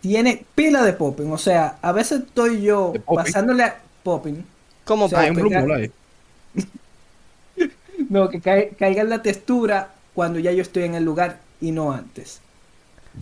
Tiene 0.00 0.44
pila 0.54 0.82
de 0.82 0.94
popping, 0.94 1.30
o 1.30 1.38
sea, 1.38 1.76
a 1.82 1.92
veces 1.92 2.22
estoy 2.22 2.62
yo 2.62 2.92
pasándole 3.14 3.64
a 3.64 3.80
popping, 4.02 4.44
¿Cómo 4.84 5.04
o 5.04 5.08
sea, 5.08 5.20
Ah, 5.20 5.30
un 5.30 5.50
ca- 5.50 5.64
no, 8.08 8.28
que 8.28 8.40
caiga 8.40 9.02
en 9.02 9.10
la 9.10 9.22
textura 9.22 9.90
cuando 10.14 10.38
ya 10.38 10.52
yo 10.52 10.62
estoy 10.62 10.84
en 10.84 10.94
el 10.94 11.04
lugar 11.04 11.38
y 11.60 11.72
no 11.72 11.92
antes. 11.92 12.40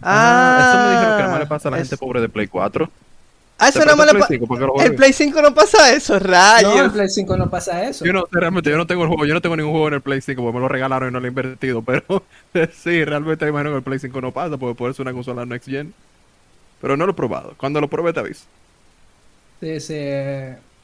Ah, 0.02 0.58
eso 0.68 0.78
me 0.84 0.90
dijeron 0.92 1.16
que 1.16 1.22
nada 1.22 1.30
más 1.32 1.40
le 1.40 1.46
pasa 1.46 1.68
a 1.68 1.70
la 1.72 1.78
es- 1.78 1.88
gente 1.88 1.96
pobre 1.96 2.20
de 2.20 2.28
Play 2.28 2.46
4. 2.48 2.90
Ah, 3.60 3.68
eso 3.70 3.80
¿Te 3.80 3.86
nada 3.86 3.96
más 3.96 4.06
le 4.06 4.12
presta 4.12 4.20
pa- 4.20 4.26
Play 4.28 4.38
5 4.38 4.46
para 4.46 4.60
que 4.60 4.66
lo 4.66 4.80
El? 4.80 4.94
Play 4.94 5.12
5 5.12 5.42
no 5.42 5.52
pasa 5.54 5.92
eso, 5.92 6.12
No, 6.14 6.18
en 6.20 6.24
rayos. 6.24 6.92
Play 6.92 7.08
5 7.08 7.36
no 7.36 7.50
pasa 7.50 7.82
eso. 7.84 8.04
Yo 8.04 8.12
no, 8.12 8.24
realmente 8.30 8.70
yo 8.70 8.76
no 8.76 8.86
tengo 8.86 9.02
el 9.02 9.08
juego, 9.08 9.24
yo 9.26 9.34
no 9.34 9.40
tengo 9.40 9.56
ningún 9.56 9.72
juego 9.72 9.88
en 9.88 9.94
el 9.94 10.00
Play 10.00 10.20
5 10.20 10.42
porque 10.42 10.54
me 10.54 10.60
lo 10.60 10.68
regalaron 10.68 11.08
y 11.08 11.12
no 11.12 11.18
lo 11.20 11.26
he 11.26 11.28
invertido, 11.30 11.82
pero 11.82 12.04
sí, 12.72 13.04
realmente 13.04 13.44
me 13.46 13.50
imagino 13.50 13.70
que 13.70 13.76
el 13.78 13.82
Play 13.82 13.98
5 13.98 14.20
no 14.20 14.30
pasa 14.32 14.56
porque 14.58 14.76
puede 14.76 14.94
ser 14.94 15.02
una 15.02 15.12
consola 15.12 15.44
next 15.44 15.68
gen. 15.68 15.92
Pero 16.80 16.96
no 16.96 17.06
lo 17.06 17.12
he 17.12 17.14
probado. 17.14 17.54
Cuando 17.56 17.80
lo 17.80 17.88
pruebe 17.88 18.12
te 18.12 18.20
aviso. 18.20 18.44
Sí, 19.60 19.80
sí. 19.80 19.94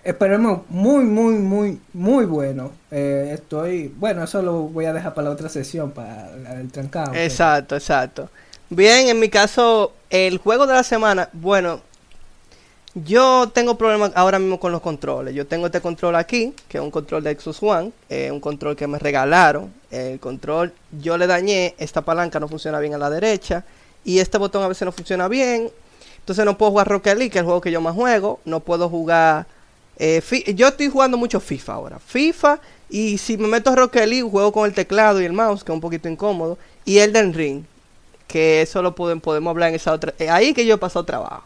Esperemos 0.05 0.61
muy, 0.69 1.05
muy, 1.05 1.35
muy, 1.35 1.81
muy 1.93 2.25
bueno. 2.27 2.71
Eh, 2.91 3.31
estoy, 3.35 3.89
bueno, 3.97 4.25
eso 4.25 4.43
lo 4.43 4.63
voy 4.65 4.85
a 4.85 4.93
dejar 4.93 5.15
para 5.15 5.29
la 5.29 5.35
otra 5.35 5.49
sesión, 5.49 5.91
para 5.91 6.31
del 6.31 6.71
trancado. 6.71 7.13
pero- 7.13 7.25
Exacto, 7.25 7.75
exacto. 7.77 8.29
Bien, 8.71 9.09
en 9.09 9.19
mi 9.19 9.29
caso, 9.29 9.93
el 10.11 10.39
juego 10.39 10.67
de 10.67 10.75
la 10.75 10.83
semana, 10.83 11.29
bueno, 11.33 11.81
yo 12.95 13.51
tengo 13.53 13.77
problemas 13.77 14.13
ahora 14.15 14.39
mismo 14.39 14.61
con 14.61 14.71
los 14.71 14.81
controles. 14.81 15.35
Yo 15.35 15.47
tengo 15.47 15.67
este 15.67 15.81
control 15.81 16.15
aquí, 16.15 16.55
que 16.69 16.79
es 16.79 16.85
un 16.85 16.91
control 16.93 17.25
de 17.25 17.35
Xbox 17.39 17.61
One, 17.63 17.93
eh, 18.09 18.31
un 18.31 18.39
control 18.41 18.77
que 18.77 18.87
me 18.87 18.99
regalaron. 19.01 19.73
El 19.91 20.21
control 20.21 20.73
yo 21.01 21.19
le 21.19 21.27
dañé, 21.27 21.75
esta 21.79 22.03
palanca 22.03 22.39
no 22.39 22.47
funciona 22.47 22.79
bien 22.79 22.95
a 22.95 22.99
la 22.99 23.11
derecha 23.11 23.65
y 24.05 24.19
este 24.21 24.39
botón 24.39 24.63
a 24.63 24.69
veces 24.69 24.87
no 24.87 24.93
funciona 24.93 25.27
bien. 25.27 25.71
Entonces 26.21 26.45
no 26.45 26.57
puedo 26.57 26.71
jugar 26.71 26.89
Rocket 26.89 27.17
League, 27.19 27.31
que 27.31 27.39
es 27.39 27.43
el 27.43 27.47
juego 27.47 27.61
que 27.61 27.71
yo 27.73 27.81
más 27.81 27.95
juego. 27.95 28.41
No 28.45 28.61
puedo 28.61 28.89
jugar... 28.89 29.47
eh, 29.99 30.23
yo 30.55 30.69
estoy 30.69 30.89
jugando 30.89 31.17
mucho 31.17 31.41
FIFA 31.41 31.73
ahora. 31.73 31.99
FIFA 31.99 32.61
y 32.89 33.19
si 33.19 33.37
me 33.37 33.49
meto 33.49 33.71
a 33.71 33.77
Rocket 33.77 34.07
League 34.07 34.29
juego 34.29 34.53
con 34.53 34.67
el 34.67 34.75
teclado 34.75 35.21
y 35.21 35.25
el 35.25 35.33
mouse, 35.33 35.65
que 35.65 35.73
es 35.73 35.75
un 35.75 35.81
poquito 35.81 36.09
incómodo. 36.09 36.59
Y 36.85 36.99
Elden 36.99 37.33
Ring, 37.33 37.65
que 38.27 38.63
eso 38.63 38.83
lo 38.83 38.95
pueden, 38.95 39.21
podemos 39.21 39.51
hablar 39.51 39.71
en 39.71 39.77
esa 39.77 39.93
otra... 39.93 40.15
eh, 40.19 40.29
ahí 40.29 40.55
que 40.55 40.67
yo 40.67 40.75
he 40.75 40.79
pasado 40.79 41.05
trabajo. 41.05 41.45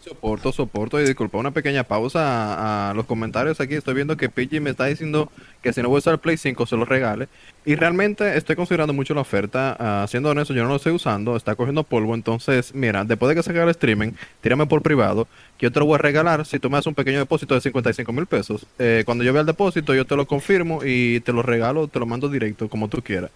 Soporto, 0.00 0.52
soporto 0.52 1.00
y 1.00 1.04
disculpa 1.04 1.38
una 1.38 1.50
pequeña 1.50 1.82
pausa 1.82 2.90
a, 2.90 2.94
los 2.94 3.04
comentarios 3.04 3.60
aquí. 3.60 3.74
Estoy 3.74 3.94
viendo 3.94 4.16
que 4.16 4.28
PG 4.28 4.60
me 4.60 4.70
está 4.70 4.86
diciendo 4.86 5.30
que 5.60 5.72
si 5.72 5.82
no 5.82 5.88
voy 5.88 5.96
a 5.96 5.98
usar 5.98 6.14
el 6.14 6.20
Play 6.20 6.36
5 6.36 6.66
se 6.66 6.76
lo 6.76 6.84
regale. 6.84 7.28
Y 7.64 7.74
realmente 7.74 8.36
estoy 8.36 8.54
considerando 8.54 8.92
mucho 8.92 9.12
la 9.14 9.22
oferta. 9.22 9.76
ah, 9.78 10.06
siendo 10.08 10.30
honesto, 10.30 10.54
yo 10.54 10.62
no 10.62 10.68
lo 10.68 10.76
estoy 10.76 10.92
usando. 10.92 11.36
Está 11.36 11.56
cogiendo 11.56 11.82
polvo. 11.82 12.14
Entonces, 12.14 12.74
mira, 12.74 13.04
después 13.04 13.28
de 13.28 13.34
que 13.34 13.42
se 13.42 13.50
acabe 13.50 13.64
el 13.64 13.70
streaming, 13.70 14.12
tírame 14.40 14.66
por 14.66 14.82
privado. 14.82 15.26
Que 15.58 15.66
yo 15.66 15.72
te 15.72 15.80
lo 15.80 15.86
voy 15.86 15.96
a 15.96 15.98
regalar 15.98 16.46
si 16.46 16.60
tú 16.60 16.70
me 16.70 16.78
haces 16.78 16.86
un 16.86 16.94
pequeño 16.94 17.18
depósito 17.18 17.54
de 17.54 17.60
55 17.60 18.12
mil 18.12 18.26
pesos. 18.26 18.66
Eh, 18.78 19.02
cuando 19.04 19.24
yo 19.24 19.32
vea 19.32 19.40
el 19.40 19.46
depósito, 19.46 19.94
yo 19.94 20.06
te 20.06 20.14
lo 20.14 20.26
confirmo 20.26 20.80
y 20.84 21.20
te 21.20 21.32
lo 21.32 21.42
regalo, 21.42 21.88
te 21.88 21.98
lo 21.98 22.06
mando 22.06 22.28
directo, 22.28 22.68
como 22.68 22.88
tú 22.88 23.02
quieras. 23.02 23.30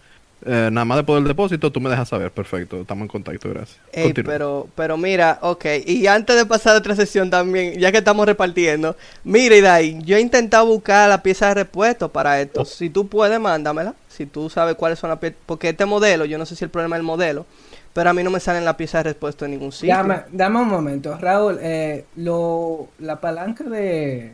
Eh, 0.45 0.71
nada 0.73 0.85
más 0.85 0.99
después 0.99 1.19
del 1.19 1.29
depósito, 1.29 1.71
tú 1.71 1.81
me 1.81 1.89
dejas 1.89 2.09
saber. 2.09 2.31
Perfecto, 2.31 2.81
estamos 2.81 3.03
en 3.03 3.09
contacto, 3.09 3.49
gracias. 3.49 3.79
Ey, 3.93 4.13
pero, 4.13 4.67
pero 4.75 4.97
mira, 4.97 5.39
ok. 5.41 5.65
Y 5.87 6.07
antes 6.07 6.35
de 6.37 6.47
pasar 6.47 6.75
a 6.75 6.79
otra 6.79 6.97
sesión 6.97 7.31
también, 7.31 7.79
ya 7.79 7.93
que 7.93 7.99
estamos 7.99 8.27
repartiendo, 8.27 8.97
mira, 9.25 9.57
Idai, 9.57 10.03
yo 10.03 10.17
he 10.17 10.21
intentado 10.21 10.67
buscar 10.67 11.09
la 11.09 11.23
pieza 11.23 11.49
de 11.49 11.55
repuesto 11.55 12.09
para 12.09 12.41
esto. 12.41 12.65
Si 12.65 12.91
tú 12.91 13.07
puedes, 13.07 13.39
mándamela. 13.39 13.95
Si 14.09 14.27
tú 14.27 14.51
sabes 14.51 14.75
cuáles 14.75 14.99
son 14.99 15.11
las 15.11 15.19
piezas. 15.21 15.39
Porque 15.47 15.71
este 15.71 15.87
modelo, 15.87 16.25
yo 16.25 16.39
no 16.39 16.45
sé 16.47 16.57
si 16.57 16.65
el 16.65 16.71
problema 16.71 16.97
es 16.97 17.01
el 17.01 17.07
modelo, 17.07 17.47
pero 17.93 18.11
a 18.11 18.13
mí 18.13 18.23
no 18.23 18.31
me 18.31 18.41
salen 18.41 18.65
las 18.65 18.75
piezas 18.75 19.05
de 19.05 19.11
repuesto 19.13 19.45
en 19.45 19.53
ningún 19.53 19.73
sitio. 19.73 19.95
Dame, 19.95 20.23
dame 20.33 20.59
un 20.61 20.69
momento, 20.69 21.17
Raúl. 21.19 21.59
eh, 21.63 22.05
lo, 22.17 22.89
la 22.99 23.21
palanca 23.21 23.65
de, 23.65 24.33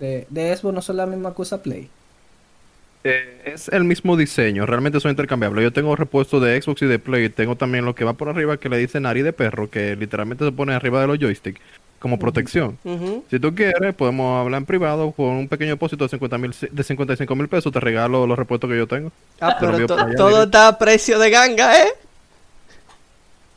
de, 0.00 0.26
de 0.28 0.56
Xbox 0.56 0.74
no 0.74 0.82
son 0.82 0.96
la 0.96 1.06
misma 1.06 1.34
que 1.34 1.42
usa 1.42 1.58
Play. 1.62 1.88
Eh, 3.06 3.42
es 3.44 3.68
el 3.68 3.84
mismo 3.84 4.16
diseño, 4.16 4.64
realmente 4.64 4.98
son 4.98 5.10
intercambiables. 5.10 5.62
Yo 5.62 5.72
tengo 5.72 5.94
repuestos 5.94 6.42
de 6.42 6.60
Xbox 6.60 6.82
y 6.82 6.86
de 6.86 6.98
Play. 6.98 7.28
Tengo 7.28 7.54
también 7.54 7.84
lo 7.84 7.94
que 7.94 8.04
va 8.04 8.14
por 8.14 8.30
arriba 8.30 8.56
que 8.56 8.70
le 8.70 8.78
dice 8.78 8.98
nariz 8.98 9.24
de 9.24 9.32
perro, 9.34 9.68
que 9.68 9.94
literalmente 9.94 10.44
se 10.44 10.52
pone 10.52 10.72
arriba 10.74 11.00
de 11.02 11.06
los 11.06 11.18
joysticks 11.18 11.60
como 11.98 12.18
protección. 12.18 12.78
Si 13.30 13.38
tú 13.38 13.54
quieres, 13.54 13.94
podemos 13.94 14.40
hablar 14.40 14.58
en 14.60 14.66
privado 14.66 15.12
con 15.12 15.26
un 15.26 15.48
pequeño 15.48 15.70
depósito 15.72 16.04
de, 16.04 16.08
50 16.10 16.38
mil, 16.38 16.54
de 16.70 16.82
55 16.82 17.34
mil 17.34 17.48
pesos. 17.48 17.72
Te 17.72 17.80
regalo 17.80 18.26
los 18.26 18.38
repuestos 18.38 18.68
que 18.70 18.76
yo 18.76 18.86
tengo. 18.86 19.12
Ah, 19.40 19.56
Te 19.58 19.66
pero 19.66 19.86
to- 19.86 19.98
allá 19.98 20.14
todo 20.16 20.42
está 20.44 20.68
a 20.68 20.78
precio 20.78 21.18
de 21.18 21.30
ganga, 21.30 21.82
¿eh? 21.82 21.88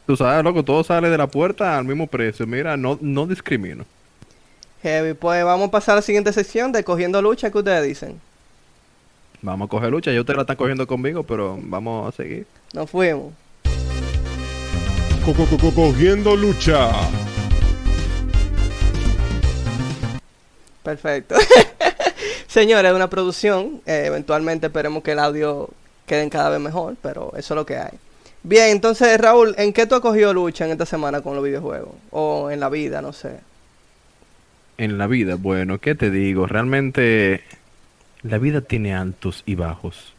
Tú 0.05 0.15
sabes, 0.15 0.43
loco, 0.43 0.63
todo 0.63 0.83
sale 0.83 1.09
de 1.09 1.17
la 1.17 1.27
puerta 1.27 1.77
al 1.77 1.83
mismo 1.85 2.07
precio. 2.07 2.47
Mira, 2.47 2.77
no, 2.77 2.97
no 3.01 3.27
discrimino. 3.27 3.85
Heavy, 4.81 5.13
pues 5.13 5.43
vamos 5.43 5.67
a 5.67 5.71
pasar 5.71 5.93
a 5.93 5.95
la 5.97 6.01
siguiente 6.01 6.31
sección 6.31 6.71
de 6.71 6.83
Cogiendo 6.83 7.21
Lucha, 7.21 7.49
¿qué 7.51 7.57
ustedes 7.57 7.83
dicen? 7.85 8.21
Vamos 9.41 9.67
a 9.67 9.69
coger 9.69 9.91
lucha. 9.91 10.11
Ya 10.11 10.19
ustedes 10.19 10.37
la 10.37 10.41
están 10.43 10.55
cogiendo 10.57 10.87
conmigo, 10.87 11.23
pero 11.23 11.57
vamos 11.61 12.07
a 12.13 12.15
seguir. 12.15 12.45
Nos 12.73 12.89
fuimos. 12.89 13.33
Co- 15.25 15.33
co- 15.33 15.45
co- 15.45 15.57
co- 15.57 15.71
Cogiendo 15.73 16.35
lucha. 16.35 16.89
Perfecto. 20.83 21.35
Señores, 22.47 22.93
una 22.93 23.09
producción. 23.09 23.81
eh, 23.85 24.03
eventualmente 24.07 24.67
esperemos 24.67 25.03
que 25.03 25.11
el 25.11 25.19
audio 25.19 25.69
quede 26.05 26.29
cada 26.29 26.49
vez 26.49 26.59
mejor, 26.59 26.95
pero 27.01 27.33
eso 27.37 27.53
es 27.53 27.55
lo 27.55 27.65
que 27.65 27.77
hay. 27.77 27.91
Bien, 28.43 28.69
entonces 28.69 29.19
Raúl, 29.19 29.53
¿en 29.57 29.73
qué 29.73 29.85
tú 29.85 29.95
has 29.95 30.01
cogido 30.01 30.33
lucha 30.33 30.65
en 30.65 30.71
esta 30.71 30.85
semana 30.85 31.21
con 31.21 31.35
los 31.35 31.43
videojuegos? 31.43 31.93
O 32.11 32.49
en 32.49 32.61
la 32.61 32.69
vida, 32.69 33.01
no 33.01 33.11
sé. 33.11 33.39
En 34.77 34.97
la 34.97 35.07
vida, 35.07 35.35
bueno, 35.35 35.79
¿qué 35.79 35.95
te 35.95 36.09
digo? 36.09 36.45
Realmente 36.47 37.43
la 38.23 38.37
vida 38.37 38.61
tiene 38.61 38.93
altos 38.93 39.43
y 39.45 39.55
bajos. 39.55 40.13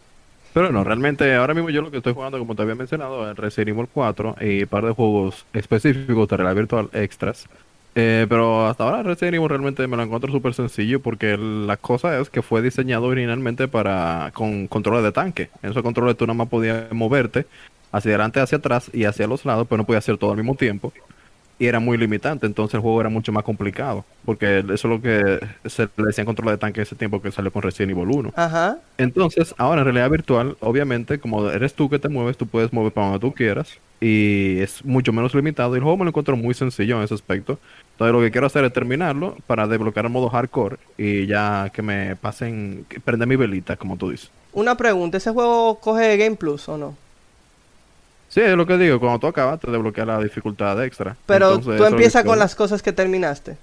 Pero 0.55 0.73
no, 0.73 0.83
realmente 0.83 1.35
ahora 1.35 1.55
mismo 1.55 1.71
yo 1.71 1.83
lo 1.83 1.91
que 1.91 1.99
estoy 1.99 2.15
jugando, 2.15 2.39
como 2.39 2.55
te 2.55 2.63
había 2.63 2.75
mencionado, 2.75 3.31
es 3.31 3.37
Resident 3.37 3.69
Evil 3.77 3.89
4 3.93 4.37
y 4.41 4.63
un 4.63 4.69
par 4.69 4.85
de 4.85 4.93
juegos 4.93 5.47
específicos 5.53 6.29
de 6.29 6.37
realidad 6.37 6.57
virtual 6.57 6.89
extras. 6.93 7.47
Eh, 7.95 8.27
pero 8.29 8.67
hasta 8.67 8.85
ahora 8.85 9.03
Resident 9.03 9.35
Evil 9.35 9.49
realmente 9.49 9.87
me 9.87 9.97
lo 9.97 10.03
encuentro 10.03 10.31
súper 10.31 10.55
sencillo 10.55 11.01
porque 11.01 11.37
la 11.37 11.77
cosa 11.77 12.21
es 12.21 12.31
que 12.31 12.43
fue 12.43 12.63
diseñado 12.63 13.07
originalmente 13.07 13.69
para 13.69 14.31
con 14.35 14.69
controles 14.69 15.03
de 15.03 15.13
tanque. 15.13 15.51
En 15.63 15.71
esos 15.71 15.83
controles 15.83 16.17
tú 16.17 16.27
nada 16.27 16.37
más 16.37 16.49
podías 16.49 16.93
moverte 16.93 17.47
hacia 17.93 18.11
adelante, 18.11 18.41
hacia 18.41 18.59
atrás 18.59 18.91
y 18.93 19.05
hacia 19.05 19.27
los 19.27 19.45
lados, 19.45 19.67
pero 19.69 19.79
no 19.79 19.85
podías 19.85 20.05
hacer 20.05 20.19
todo 20.19 20.31
al 20.31 20.37
mismo 20.37 20.55
tiempo 20.55 20.93
y 21.59 21.67
era 21.67 21.81
muy 21.81 21.99
limitante, 21.99 22.47
entonces 22.47 22.75
el 22.75 22.81
juego 22.81 23.01
era 23.01 23.11
mucho 23.11 23.33
más 23.33 23.43
complicado, 23.43 24.05
porque 24.25 24.61
eso 24.61 24.73
es 24.73 24.85
lo 24.85 25.03
que 25.03 25.41
se 25.67 25.89
le 25.97 26.07
decían 26.07 26.27
control 26.27 26.53
de 26.53 26.59
tanque 26.59 26.81
en 26.81 26.83
ese 26.83 26.95
tiempo 26.95 27.21
que 27.21 27.33
salió 27.33 27.53
con 27.53 27.63
Resident 27.63 27.93
Evil 27.93 28.09
1. 28.17 28.33
Ajá. 28.37 28.79
Entonces, 28.97 29.55
ahora 29.59 29.81
en 29.81 29.87
realidad 29.87 30.11
virtual, 30.11 30.57
obviamente, 30.61 31.19
como 31.19 31.49
eres 31.51 31.75
tú 31.75 31.91
que 31.91 31.99
te 31.99 32.09
mueves, 32.09 32.37
tú 32.37 32.47
puedes 32.47 32.73
mover 32.73 32.93
para 32.93 33.09
donde 33.09 33.21
tú 33.21 33.35
quieras 33.35 33.79
y 34.01 34.59
es 34.61 34.85
mucho 34.85 35.13
menos 35.13 35.35
limitado 35.35 35.75
y 35.75 35.79
el 35.79 35.83
juego 35.83 35.97
me 35.97 36.05
lo 36.05 36.11
encuentro 36.11 36.37
muy 36.37 36.55
sencillo 36.55 36.97
en 36.99 37.03
ese 37.03 37.15
aspecto. 37.15 37.59
Entonces, 37.93 38.13
lo 38.13 38.21
que 38.21 38.31
quiero 38.31 38.47
hacer 38.47 38.65
es 38.65 38.73
terminarlo 38.73 39.37
para 39.49 39.67
desbloquear 39.67 40.07
el 40.07 40.13
modo 40.13 40.29
hardcore 40.29 40.77
y 40.97 41.27
ya 41.27 41.71
que 41.73 41.83
me 41.83 42.15
pasen, 42.15 42.87
que 42.89 43.01
prende 43.01 43.27
mi 43.27 43.35
velita, 43.35 43.77
como 43.77 43.97
tú 43.97 44.11
dices. 44.11 44.31
Una 44.53 44.77
pregunta, 44.77 45.17
¿ese 45.19 45.33
juego 45.33 45.81
coge 45.81 46.17
Game 46.17 46.37
Plus 46.37 46.69
o 46.69 46.79
no? 46.79 46.95
Sí, 48.29 48.41
es 48.41 48.57
lo 48.57 48.67
que 48.67 48.77
digo, 48.77 49.01
cuando 49.01 49.19
tú 49.19 49.27
acabas 49.27 49.59
te 49.61 49.71
desbloquea 49.71 50.05
la 50.05 50.19
dificultad 50.21 50.83
extra. 50.85 51.17
Pero 51.27 51.55
Entonces, 51.55 51.79
tú 51.79 51.85
empiezas 51.85 52.25
con 52.25 52.39
las 52.39 52.55
cosas 52.55 52.83
que 52.83 52.93
terminaste. 52.93 53.57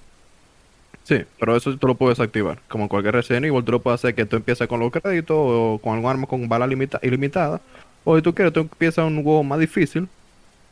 Sí, 1.04 1.24
pero 1.38 1.54
eso 1.54 1.76
tú 1.76 1.86
lo 1.86 1.94
puedes 1.94 2.18
activar. 2.18 2.58
Como 2.68 2.84
en 2.84 2.88
cualquier 2.88 3.14
Resident 3.14 3.46
Evil, 3.46 3.64
tú 3.64 3.70
lo 3.72 3.80
puedes 3.80 4.00
hacer 4.00 4.14
que 4.16 4.26
tú 4.26 4.34
empieces 4.36 4.66
con 4.66 4.80
los 4.80 4.90
créditos 4.90 5.36
o 5.38 5.78
con 5.80 5.94
algún 5.94 6.10
arma 6.10 6.26
con 6.26 6.48
bala 6.48 6.66
limita 6.66 6.98
ilimitada. 7.00 7.60
O 8.04 8.16
si 8.16 8.22
tú 8.22 8.34
quieres, 8.34 8.52
tú 8.52 8.60
empiezas 8.60 9.04
un 9.06 9.22
juego 9.22 9.44
más 9.44 9.60
difícil 9.60 10.08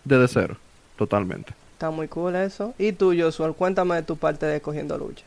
desde 0.04 0.26
cero. 0.26 0.56
Totalmente. 0.96 1.52
Está 1.74 1.90
muy 1.90 2.08
cool 2.08 2.34
eso. 2.34 2.74
Y 2.78 2.92
tú, 2.92 3.14
Joshua, 3.16 3.52
cuéntame 3.52 3.94
de 3.96 4.02
tu 4.02 4.16
parte 4.16 4.46
de 4.46 4.60
Cogiendo 4.60 4.98
Lucha. 4.98 5.24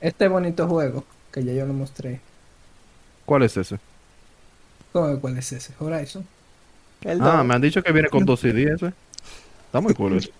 Este 0.00 0.28
bonito 0.28 0.66
juego, 0.66 1.04
que 1.30 1.44
ya 1.44 1.52
yo 1.52 1.66
lo 1.66 1.74
mostré. 1.74 2.20
¿Cuál 3.26 3.42
es 3.42 3.54
ese? 3.58 3.78
¿Cómo- 4.92 5.18
¿Cuál 5.20 5.36
es 5.38 5.52
ese? 5.52 5.74
Horizon. 5.78 6.26
El 7.02 7.18
Ah, 7.22 7.44
me 7.44 7.54
han 7.54 7.60
dicho 7.62 7.82
que 7.82 7.92
viene 7.92 8.08
con 8.10 8.24
dos 8.24 8.40
CDs 8.40 8.72
ese. 8.82 8.94
Está 9.66 9.80
muy 9.80 9.94
cool 9.94 10.14
eso. 10.18 10.30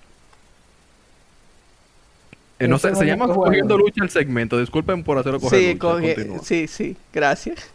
Eh, 2.59 2.69
no 2.69 2.79
sé, 2.79 2.95
se 2.95 3.07
llama. 3.07 3.31
Cogiendo 3.31 3.79
Lucha 3.79 4.05
el 4.05 4.11
segmento. 4.11 4.59
Disculpen 4.59 5.03
por 5.03 5.19
hacerlo 5.19 5.41
coger 5.41 5.59
Sí, 5.59 5.65
lucha. 5.65 5.97
coge- 5.99 6.41
sí, 6.43 6.67
sí, 6.69 6.97
gracias. 7.13 7.75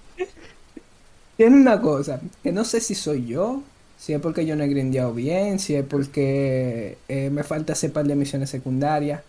Tiene 1.37 1.57
una 1.57 1.81
cosa, 1.81 2.21
que 2.43 2.51
no 2.51 2.63
sé 2.63 2.79
si 2.81 2.95
soy 2.95 3.25
yo, 3.27 3.63
si 3.97 4.13
es 4.13 4.21
porque 4.21 4.45
yo 4.45 4.55
no 4.55 4.63
he 4.63 4.67
grindeado 4.69 5.13
bien, 5.13 5.59
si 5.59 5.75
es 5.75 5.85
porque 5.85 7.03
eh, 7.09 7.29
me 7.29 7.43
falta 7.43 7.73
hacer 7.73 7.91
par 7.93 8.05
de 8.05 8.15
misiones 8.15 8.49
secundarias, 8.49 9.23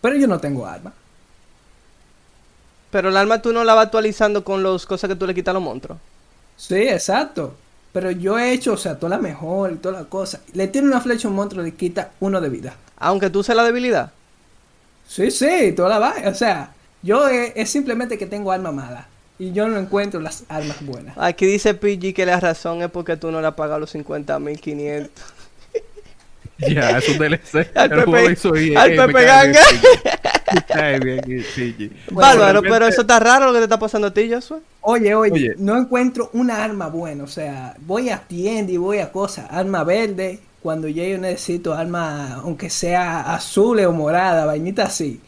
pero 0.00 0.16
yo 0.16 0.28
no 0.28 0.40
tengo 0.40 0.66
arma. 0.66 0.94
Pero 2.90 3.08
el 3.08 3.16
arma 3.16 3.42
tú 3.42 3.52
no 3.52 3.64
la 3.64 3.74
vas 3.74 3.86
actualizando 3.86 4.44
con 4.44 4.62
las 4.62 4.86
cosas 4.86 5.08
que 5.10 5.16
tú 5.16 5.26
le 5.26 5.34
quitas 5.34 5.50
a 5.50 5.54
los 5.54 5.62
monstruos. 5.64 6.00
Sí, 6.56 6.76
exacto. 6.88 7.61
Pero 7.92 8.10
yo 8.10 8.38
he 8.38 8.52
hecho, 8.52 8.72
o 8.72 8.76
sea, 8.76 8.98
toda 8.98 9.16
la 9.16 9.22
mejor 9.22 9.72
y 9.72 9.76
toda 9.76 10.00
la 10.00 10.04
cosa. 10.06 10.40
Le 10.54 10.66
tiro 10.68 10.86
una 10.86 11.00
flecha 11.00 11.28
a 11.28 11.30
un 11.30 11.36
monstruo 11.36 11.62
y 11.62 11.70
le 11.70 11.76
quita 11.76 12.10
uno 12.20 12.40
de 12.40 12.48
vida. 12.48 12.74
Aunque 12.96 13.28
tú 13.30 13.42
seas 13.42 13.56
la 13.56 13.64
debilidad. 13.64 14.12
Sí, 15.06 15.30
sí, 15.30 15.72
toda 15.76 15.90
la 15.90 15.98
vaina. 15.98 16.30
O 16.30 16.34
sea, 16.34 16.70
yo 17.02 17.28
eh, 17.28 17.52
es 17.54 17.68
simplemente 17.68 18.16
que 18.16 18.26
tengo 18.26 18.50
arma 18.50 18.72
mala. 18.72 19.06
Y 19.38 19.52
yo 19.52 19.66
no 19.68 19.78
encuentro 19.78 20.20
las 20.20 20.44
armas 20.48 20.84
buenas. 20.86 21.18
Aquí 21.18 21.46
dice 21.46 21.74
PG 21.74 22.14
que 22.14 22.24
la 22.24 22.38
razón 22.40 22.80
es 22.82 22.90
porque 22.90 23.16
tú 23.16 23.30
no 23.30 23.40
le 23.40 23.46
has 23.48 23.54
pagado 23.54 23.80
los 23.80 23.94
50.500. 23.94 25.08
Ya, 26.58 26.98
es 26.98 27.08
un 27.08 27.18
DLC. 27.18 27.70
Al 27.74 27.90
Pepe- 27.90 28.76
al 28.76 28.90
me 28.90 28.96
Pepe 29.06 29.24
Ganga. 29.24 29.60
Bárbaro, 32.10 32.62
pero 32.62 32.86
eso 32.86 33.02
está 33.02 33.18
raro 33.18 33.46
lo 33.46 33.52
que 33.52 33.58
te 33.58 33.64
está 33.64 33.78
pasando 33.78 34.08
a 34.08 34.14
ti, 34.14 34.30
Joshua. 34.30 34.60
Oye, 34.82 35.14
oye, 35.14 35.32
Oye. 35.32 35.54
no 35.58 35.76
encuentro 35.78 36.30
una 36.32 36.62
arma 36.64 36.88
buena. 36.88 37.24
O 37.24 37.28
sea, 37.28 37.74
voy 37.80 38.10
a 38.10 38.18
tienda 38.18 38.72
y 38.72 38.76
voy 38.76 38.98
a 38.98 39.10
cosas. 39.12 39.46
Arma 39.50 39.84
verde. 39.84 40.40
Cuando 40.62 40.86
ya 40.86 41.04
yo 41.04 41.18
necesito 41.18 41.74
arma, 41.74 42.34
aunque 42.34 42.70
sea 42.70 43.34
azul 43.34 43.80
o 43.80 43.92
morada, 43.92 44.44
vainita 44.46 44.84
así. 44.84 45.20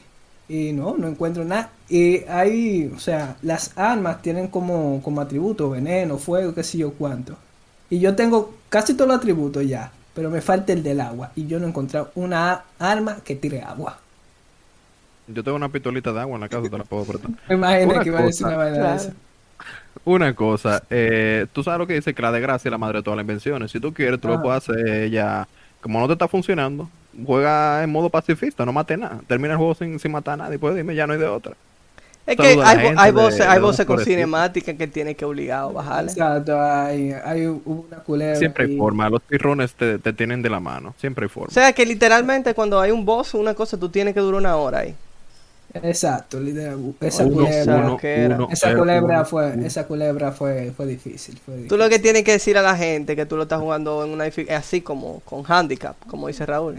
Y 0.48 0.72
no, 0.72 0.94
no 0.96 1.08
encuentro 1.08 1.44
nada. 1.44 1.70
Y 1.88 2.18
hay, 2.28 2.92
o 2.94 3.00
sea, 3.00 3.37
las 3.42 3.72
armas 3.76 4.22
tienen 4.22 4.46
como, 4.48 5.00
como 5.02 5.20
atributos, 5.20 5.72
veneno, 5.72 6.18
fuego, 6.18 6.54
qué 6.54 6.62
sé 6.62 6.78
yo 6.78 6.92
cuánto. 6.92 7.34
Y 7.90 7.98
yo 7.98 8.14
tengo 8.14 8.54
casi 8.68 8.94
todos 8.94 9.08
los 9.08 9.16
atributos 9.18 9.66
ya. 9.66 9.90
Pero 10.14 10.30
me 10.30 10.40
falta 10.40 10.72
el 10.72 10.84
del 10.84 11.00
agua. 11.00 11.32
Y 11.34 11.48
yo 11.48 11.58
no 11.58 11.66
he 11.66 11.68
encontrado 11.70 12.12
una 12.14 12.52
a- 12.52 12.64
arma 12.78 13.16
que 13.24 13.34
tire 13.34 13.60
agua. 13.62 13.98
Yo 15.26 15.42
tengo 15.42 15.56
una 15.56 15.68
pistolita 15.70 16.12
de 16.12 16.20
agua 16.20 16.34
en 16.37 16.40
la 16.42 16.48
casa, 16.48 16.68
te 16.68 16.78
la 16.78 16.84
puedo 16.84 17.02
apretar. 17.02 17.30
Me 17.48 17.54
imagino 17.54 17.92
Una 17.92 18.02
que 18.02 18.08
iba 18.08 18.18
a 18.18 18.22
decir 18.22 18.44
cosa. 18.46 18.56
una 18.56 18.64
vaina 18.70 18.96
de. 18.96 19.12
Una 20.04 20.34
cosa, 20.34 20.82
eh, 20.90 21.46
tú 21.52 21.62
sabes 21.62 21.78
lo 21.78 21.87
que 21.87 21.94
dice 21.94 22.12
que 22.12 22.20
la 22.22 22.32
desgracia 22.32 22.68
es 22.68 22.70
la 22.72 22.78
madre 22.78 22.98
de 22.98 23.02
todas 23.04 23.16
las 23.16 23.22
invenciones. 23.22 23.70
Si 23.70 23.80
tú 23.80 23.94
quieres, 23.94 24.20
tú 24.20 24.28
Ah. 24.28 24.32
lo 24.32 24.42
puedes 24.42 24.68
hacer 24.68 25.08
ya. 25.10 25.46
Como 25.80 26.00
no 26.00 26.06
te 26.06 26.14
está 26.14 26.28
funcionando, 26.28 26.90
juega 27.26 27.82
en 27.82 27.90
modo 27.90 28.10
pacifista, 28.10 28.64
no 28.66 28.72
mate 28.72 28.96
nada. 28.96 29.20
Termina 29.26 29.52
el 29.52 29.58
juego 29.58 29.74
sin, 29.74 29.98
sin 29.98 30.12
matar 30.12 30.34
a 30.34 30.37
nadie. 30.44 30.58
Pues 30.58 30.74
dime, 30.74 30.94
ya 30.94 31.06
no 31.06 31.12
hay 31.14 31.18
de 31.18 31.26
otra. 31.26 31.54
Es 32.26 32.37
Saluda 32.38 32.74
que 32.74 32.80
hay, 32.88 32.94
hay 32.96 33.12
voces, 33.12 33.38
de 33.40 33.44
hay 33.44 33.60
voces 33.60 33.84
con 33.87 34.00
cinemática 34.00 34.72
que 34.74 34.87
tiene 34.88 35.14
que 35.14 35.26
obligado 35.26 35.68
a 35.68 35.72
bajarle. 35.72 36.10
Exacto, 36.10 36.58
hay, 36.60 37.12
hay 37.12 37.46
una 37.46 37.98
culebra. 37.98 38.37
Siempre 38.37 38.64
hay 38.64 38.74
y- 38.74 38.78
forma. 38.78 39.10
Los 39.10 39.20
pirrones 39.22 39.74
te, 39.74 39.98
te 39.98 40.12
tienen 40.14 40.40
de 40.42 40.48
la 40.50 40.58
mano. 40.58 40.94
Siempre 40.98 41.26
hay 41.26 41.28
forma. 41.28 41.48
O 41.48 41.52
sea 41.52 41.72
que 41.74 41.84
literalmente 41.87 42.54
cuando 42.54 42.80
hay 42.80 42.90
un 42.90 43.04
boss 43.04 43.34
una 43.34 43.52
cosa, 43.54 43.78
tú 43.78 43.90
tienes 43.90 44.14
que 44.14 44.20
durar 44.20 44.40
una 44.40 44.56
hora 44.56 44.78
ahí. 44.80 44.94
Exacto, 45.82 46.38
líder, 46.40 46.76
esa 47.00 47.24
Uno, 47.24 47.34
culebra, 47.34 47.76
uno, 47.78 48.00
uno, 48.14 48.48
esa 48.48 48.68
cero, 48.68 48.78
culebra 48.78 49.24
fue, 49.24 49.52
uno. 49.52 49.66
esa 49.66 49.87
culebra 49.87 50.30
fue, 50.32 50.72
fue 50.76 50.87
difícil, 50.87 51.37
fue 51.44 51.66
Tú 51.66 51.76
lo 51.76 51.88
que 51.88 51.98
tienes 51.98 52.22
que 52.22 52.32
decir 52.32 52.56
a 52.56 52.62
la 52.62 52.76
gente 52.76 53.16
que 53.16 53.26
tú 53.26 53.37
lo 53.37 53.42
estás 53.42 53.60
jugando 53.60 54.04
en 54.04 54.10
una 54.10 54.24
así 54.56 54.80
como 54.82 55.20
con 55.20 55.42
handicap, 55.44 55.96
como 56.06 56.28
dice 56.28 56.46
Raúl. 56.46 56.76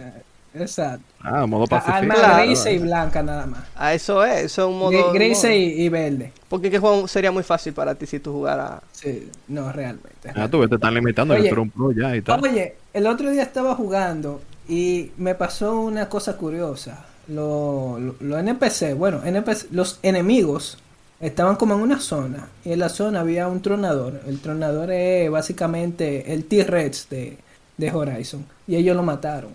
Exacto. 0.54 1.04
Ah, 1.20 1.46
modo 1.46 1.68
Arma 1.70 1.82
pacifista. 1.82 2.16
Claro. 2.16 2.46
gris 2.46 2.66
y 2.66 2.78
blanca 2.78 3.22
nada 3.22 3.46
más. 3.46 3.64
A 3.76 3.94
eso 3.94 4.24
es, 4.24 4.46
eso 4.46 4.62
es 4.62 4.68
un 4.70 4.80
modo. 4.80 4.92
Gri- 4.92 5.14
Gris 5.14 5.44
modo. 5.44 5.54
y, 5.54 5.58
y 5.84 5.90
verde. 5.90 6.32
Porque 6.48 6.72
que 6.72 6.80
juego 6.80 7.08
sería 7.10 7.32
muy 7.32 7.44
fácil 7.44 7.74
para 7.74 7.94
ti 7.96 8.06
si 8.06 8.20
tú 8.20 8.32
jugaras. 8.32 8.80
Sí, 8.94 9.30
no, 9.50 9.72
realmente. 9.74 10.32
Ah, 10.34 10.48
tú 10.50 10.60
ves, 10.60 10.70
te 10.70 10.76
están 10.76 10.94
limitando. 10.94 11.34
Oye. 11.34 11.50
que 11.50 11.60
un 11.60 11.70
pro 11.70 11.92
ya 11.92 12.16
y 12.16 12.22
tal. 12.22 12.42
Oye, 12.42 12.76
el 12.94 13.08
otro 13.08 13.30
día 13.32 13.44
estaba 13.44 13.76
jugando 13.76 14.42
y 14.70 15.12
me 15.18 15.36
pasó 15.36 15.78
una 15.82 16.08
cosa 16.08 16.38
curiosa. 16.38 17.06
Los 17.28 18.00
lo, 18.02 18.16
lo 18.20 18.38
NPC, 18.40 18.94
bueno, 18.96 19.24
NPC, 19.24 19.68
los 19.72 20.00
enemigos 20.04 20.78
estaban 21.20 21.56
como 21.56 21.76
en 21.76 21.82
una 21.82 22.00
zona 22.00 22.50
y 22.64 22.72
en 22.74 22.80
la 22.80 22.90
zona 22.90 23.22
había 23.22 23.48
un 23.48 23.62
tronador. 23.62 24.22
El 24.28 24.42
tronador 24.42 24.92
es 24.92 25.30
básicamente 25.32 26.34
el 26.34 26.46
T-Rex 26.48 27.10
de, 27.10 27.38
de 27.78 27.92
Horizon 27.92 28.46
y 28.68 28.76
ellos 28.76 28.96
lo 28.96 29.04
mataron. 29.04 29.52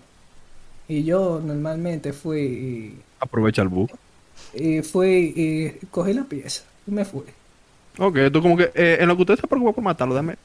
Y 0.88 1.04
yo 1.04 1.40
normalmente 1.44 2.12
fui 2.12 3.04
Aprovecha 3.20 3.62
el 3.62 3.68
bug. 3.68 3.90
y, 4.52 4.78
y 4.78 4.82
fui 4.82 5.32
y 5.36 5.86
cogí 5.88 6.12
la 6.14 6.24
pieza 6.24 6.64
y 6.86 6.90
me 6.92 7.04
fui. 7.04 7.24
Ok, 7.98 8.18
tú 8.32 8.40
como 8.42 8.56
que 8.56 8.70
eh, 8.74 8.98
en 9.00 9.08
lo 9.08 9.16
que 9.16 9.22
usted 9.22 9.36
se 9.36 9.46
preocupa 9.46 9.72
por 9.74 9.84
matarlo, 9.84 10.14
dame. 10.14 10.36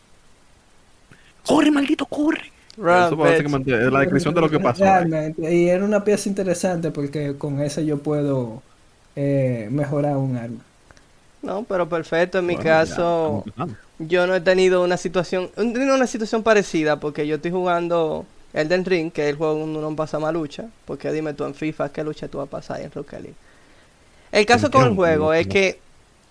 ¡Corre, 1.43 1.71
maldito, 1.71 2.05
corre! 2.07 2.51
Eso 2.91 3.15
básicamente 3.17 3.71
es 3.73 3.91
la 3.91 3.99
descripción 3.99 4.33
de 4.33 4.41
lo 4.41 4.49
que 4.49 4.59
pasó. 4.59 4.91
ahí. 4.93 5.07
Realmente. 5.07 5.53
Y 5.55 5.69
era 5.69 5.83
una 5.85 6.03
pieza 6.03 6.29
interesante 6.29 6.91
porque 6.91 7.37
con 7.37 7.61
esa 7.61 7.81
yo 7.81 8.01
puedo 8.03 8.63
eh, 9.15 9.67
mejorar 9.71 10.17
un 10.17 10.35
arma. 10.37 10.65
No, 11.41 11.63
pero 11.65 11.87
perfecto. 11.87 12.39
En 12.39 12.45
mi 12.47 12.57
Bueno, 12.57 12.81
ya, 12.83 13.01
caso, 13.01 13.43
empezando. 13.45 13.77
yo 13.97 14.27
no 14.27 14.35
he 14.35 14.41
tenido 14.41 14.83
una 14.83 14.97
situación, 14.97 15.51
una 15.57 16.07
situación 16.07 16.43
parecida 16.43 16.99
porque 16.99 17.27
yo 17.27 17.35
estoy 17.35 17.51
jugando 17.51 18.27
Elden 18.53 18.85
Ring, 18.85 19.11
que 19.11 19.23
es 19.23 19.29
el 19.31 19.35
juego 19.37 19.55
donde 19.59 19.79
uno 19.79 19.95
pasa 19.95 20.19
más 20.19 20.33
lucha. 20.33 20.71
Porque 20.85 21.11
dime 21.11 21.33
tú 21.33 21.45
en 21.45 21.55
FIFA 21.55 21.91
qué 21.91 22.03
lucha 22.03 22.27
tú 22.29 22.39
vas 22.39 22.47
a 22.47 22.49
pasar 22.49 22.81
en 22.81 22.91
Rocket 22.91 23.21
League. 23.21 23.37
El 24.31 24.45
caso 24.45 24.71
con 24.71 24.85
el 24.85 24.91
juego 24.91 25.33
es 25.33 25.47
que 25.47 25.84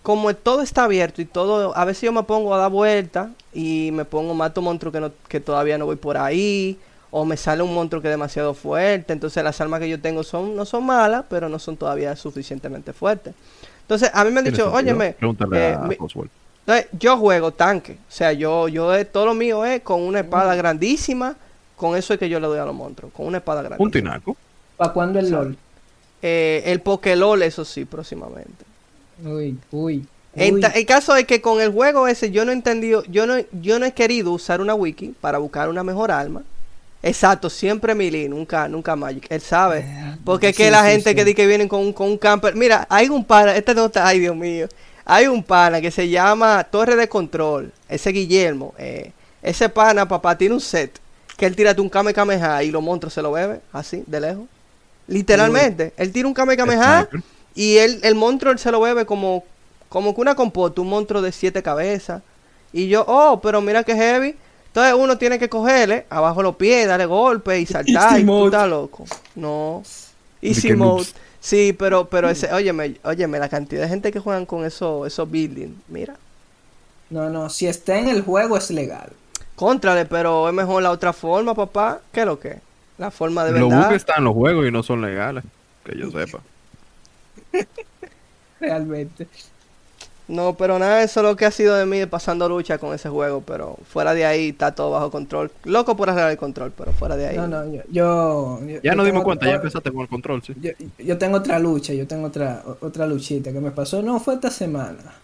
como 0.05 0.35
todo 0.37 0.61
está 0.61 0.85
abierto 0.85 1.23
y 1.23 1.25
todo, 1.25 1.75
a 1.75 1.85
veces 1.87 2.03
yo 2.03 2.12
me 2.12 2.23
pongo 2.25 2.55
a 2.55 2.59
dar 2.59 2.71
vueltas 2.71 3.29
y 3.55 3.88
me 3.95 4.05
pongo 4.05 4.35
mato 4.35 4.61
monstruo 4.61 4.93
que 4.93 5.01
no, 5.01 5.11
que 5.29 5.40
todavía 5.40 5.79
no 5.79 5.87
voy 5.87 5.97
por 5.97 6.19
ahí. 6.19 6.79
O 7.11 7.25
me 7.25 7.38
sale 7.38 7.62
un 7.62 7.73
monstruo 7.73 8.03
que 8.03 8.09
es 8.09 8.12
demasiado 8.12 8.53
fuerte. 8.53 9.14
Entonces 9.14 9.43
las 9.43 9.59
armas 9.62 9.81
que 9.81 9.88
yo 9.88 9.99
tengo 9.99 10.23
son, 10.23 10.55
no 10.55 10.67
son 10.67 10.85
malas, 10.85 11.25
pero 11.31 11.49
no 11.49 11.59
son 11.59 11.77
todavía 11.79 12.14
suficientemente 12.17 12.93
fuertes. 12.93 13.35
Entonces 13.81 14.11
a 14.12 14.25
mí 14.25 14.31
me 14.31 14.40
han 14.40 14.45
¿Tiene 14.45 14.59
dicho, 14.59 14.71
óyeme, 14.71 15.12
Pregúntale 15.12 15.71
eh, 15.71 15.75
a 15.75 15.79
mi- 15.79 15.97
yo 16.99 17.17
juego 17.17 17.53
tanque. 17.53 17.93
O 17.93 18.12
sea, 18.12 18.33
yo, 18.33 18.69
yo 18.69 18.95
eh, 18.95 19.07
todo 19.07 19.25
lo 19.27 19.35
mío 19.35 19.64
es 19.64 19.81
con 19.81 20.03
una 20.03 20.21
espada 20.21 20.55
grandísima. 20.55 21.35
Con 21.77 21.97
eso 21.97 22.12
es 22.12 22.19
que 22.19 22.29
yo 22.29 22.40
le 22.40 22.47
doy 22.47 22.59
a 22.59 22.64
los 22.67 22.75
monstruos. 22.75 23.11
Con 23.12 23.27
una 23.27 23.38
espada 23.38 23.62
grandísima. 23.62 23.85
Un 23.85 23.90
tinaco. 23.90 24.37
¿Para 24.77 24.93
cuándo 24.93 25.19
el 25.19 25.31
LOL? 25.31 25.57
Eh, 26.21 26.62
el 26.67 26.81
Pokélol, 26.81 27.43
eso 27.43 27.64
sí, 27.64 27.85
próximamente. 27.87 28.64
Uy, 29.22 29.57
uy. 29.70 30.07
En 30.37 30.61
el 30.64 30.87
caso 30.87 31.14
es 31.14 31.27
que 31.27 31.40
con 31.40 31.61
el 31.61 31.70
juego 31.70 32.09
ese 32.09 32.31
yo 32.33 32.44
no 32.44 32.50
he 32.50 32.55
entendido, 32.55 33.05
yo 33.05 33.24
no, 33.27 33.37
yo 33.53 33.79
no 33.79 33.87
he 33.87 33.92
querido 33.92 34.33
usar 34.33 34.61
una 34.61 34.74
wiki 34.74 35.14
para 35.20 35.38
buscar 35.38 35.68
una 35.68 35.85
mejor 35.85 36.11
arma. 36.11 36.42
Exacto, 37.03 37.50
siempre 37.50 37.94
Melee, 37.94 38.29
nunca, 38.29 38.66
nunca 38.66 38.96
Magic. 38.96 39.27
Él 39.31 39.40
sabe. 39.40 39.81
Eh, 39.81 40.16
Porque 40.24 40.48
es 40.48 40.57
sí, 40.57 40.62
que 40.64 40.70
la 40.70 40.83
sí, 40.85 40.90
gente 40.90 41.11
sí. 41.11 41.14
que 41.16 41.24
dice 41.24 41.35
que 41.37 41.46
vienen 41.46 41.68
con, 41.68 41.81
un- 41.81 41.92
con 41.92 42.09
un 42.09 42.18
camper. 42.18 42.57
Mira, 42.57 42.87
hay 42.90 43.11
un 43.11 43.24
pana, 43.24 43.55
este 43.55 43.74
no 43.74 43.87
está, 43.87 44.07
ay 44.09 44.18
Dios 44.20 44.35
mío. 44.35 44.66
Hay 45.05 45.27
un 45.27 45.42
pana 45.44 45.81
que 45.83 45.90
se 45.90 46.09
llama 46.09 46.64
Torre 46.64 46.96
de 46.96 47.09
Control. 47.09 47.70
Ese 47.88 48.11
Guillermo. 48.11 48.74
eh, 48.79 49.12
ese 49.42 49.68
pana, 49.68 50.09
papá, 50.09 50.37
tiene 50.38 50.55
un 50.55 50.61
set. 50.62 50.98
Que 51.37 51.44
él 51.46 51.55
tira 51.55 51.74
un 51.79 51.90
Kame 51.90 52.14
Kameha 52.14 52.62
y 52.62 52.70
los 52.70 52.83
monstruos 52.83 53.12
se 53.12 53.20
lo 53.20 53.31
beben, 53.33 53.61
así, 53.72 54.03
de 54.07 54.20
lejos. 54.20 54.44
Literalmente. 55.07 55.92
Él 55.96 56.11
tira 56.11 56.27
un 56.27 56.35
Kame 56.35 56.57
Kameha. 56.57 57.09
Y 57.55 57.77
él, 57.79 58.01
el 58.03 58.14
monstruo 58.14 58.53
él 58.53 58.59
se 58.59 58.71
lo 58.73 58.81
bebe 58.81 59.07
como, 59.07 59.45
como 59.88 60.14
que 60.14 60.21
una 60.21 60.35
compota, 60.35 60.81
un 60.81 60.88
monstruo 60.88 61.23
de 61.23 61.33
siete 61.33 61.62
cabezas. 61.62 62.23
Y 62.73 62.88
yo, 62.88 63.05
oh, 63.07 63.40
pero 63.40 63.61
mira 63.61 63.85
que 63.85 63.95
heavy. 63.95 64.37
Entonces 64.69 64.95
uno 64.95 65.17
tiene 65.19 65.38
que 65.38 65.49
cogerle 65.49 66.07
abajo 66.11 66.43
los 66.43 66.57
pies, 66.57 66.88
darle 66.88 67.07
golpe 67.07 67.61
y 67.61 67.67
saltar. 67.67 68.19
Easy 68.19 68.23
y 68.23 68.25
tú 68.25 68.27
mode. 68.27 68.47
estás 68.47 68.69
loco. 68.69 69.05
No. 69.37 69.83
Easy 70.43 70.73
mode. 70.75 71.07
Sí, 71.40 71.73
pero, 71.79 72.09
pero 72.09 72.29
ese, 72.31 72.53
óyeme, 72.53 72.97
óyeme, 73.05 73.38
la 73.38 73.49
cantidad 73.49 73.83
de 73.83 73.88
gente 73.88 74.11
que 74.11 74.19
juegan 74.19 74.47
con 74.47 74.64
eso, 74.64 75.07
esos 75.07 75.31
buildings, 75.31 75.77
mira. 75.88 76.17
No, 77.11 77.29
no, 77.31 77.49
si 77.51 77.67
está 77.67 77.99
en 77.99 78.09
el 78.09 78.23
juego 78.23 78.57
es 78.57 78.71
legal. 78.71 79.12
Contrale, 79.55 80.07
pero 80.07 80.49
es 80.49 80.55
mejor 80.55 80.83
la 80.83 80.90
otra 80.90 81.12
forma, 81.12 81.55
papá. 81.55 82.01
¿Qué 82.12 82.21
es 82.21 82.27
lo 82.27 82.40
que? 82.40 82.59
La 82.99 83.11
forma 83.11 83.45
de 83.45 83.53
Los 83.53 83.69
verdad. 83.71 83.85
bugs 83.85 83.97
están 83.97 84.19
en 84.19 84.25
los 84.25 84.35
juegos 84.35 84.67
y 84.67 84.71
no 84.73 84.83
son 84.83 85.01
legales. 85.03 85.45
Que 85.85 85.97
yo 85.99 86.11
sepa. 86.11 86.40
Realmente. 88.61 89.29
No, 90.27 90.55
pero 90.57 90.79
nada, 90.79 91.03
eso 91.03 91.21
es 91.21 91.27
lo 91.27 91.37
que 91.37 91.45
ha 91.45 91.51
sido 91.51 91.75
de 91.75 91.85
mí 91.85 92.07
pasando 92.07 92.49
lucha 92.49 92.79
con 92.79 92.95
ese 92.95 93.11
juego, 93.11 93.43
pero 93.43 93.77
fuera 93.87 94.14
de 94.14 94.25
ahí 94.25 94.49
está 94.51 94.75
todo 94.75 94.90
bajo 94.93 95.11
control. 95.11 95.51
Loco 95.64 95.97
por 95.97 96.09
arreglar 96.09 96.31
el 96.31 96.38
control, 96.38 96.73
pero 96.77 96.93
fuera 96.95 97.14
de 97.17 97.27
ahí. 97.27 97.37
No, 97.37 97.47
no, 97.47 97.64
yo. 97.71 97.83
yo 97.90 98.61
yo- 98.67 98.81
Ya 98.81 98.81
yo 98.83 98.95
nos 98.95 99.05
dimos 99.05 99.23
cuenta, 99.23 99.47
ya 99.47 99.57
empezaste 99.57 99.93
con 99.93 100.01
el 100.01 100.09
control, 100.09 100.43
sí. 100.43 100.55
Yo, 100.62 100.71
yo 100.99 101.19
tengo 101.19 101.37
otra 101.37 101.59
lucha, 101.59 101.93
yo 101.93 102.07
tengo 102.07 102.27
otra 102.29 102.62
otra 102.81 103.07
luchita 103.07 103.53
que 103.53 103.61
me 103.61 103.71
pasó, 103.71 104.01
no 104.03 104.19
fue 104.19 104.35
esta 104.35 104.51
semana, 104.51 105.14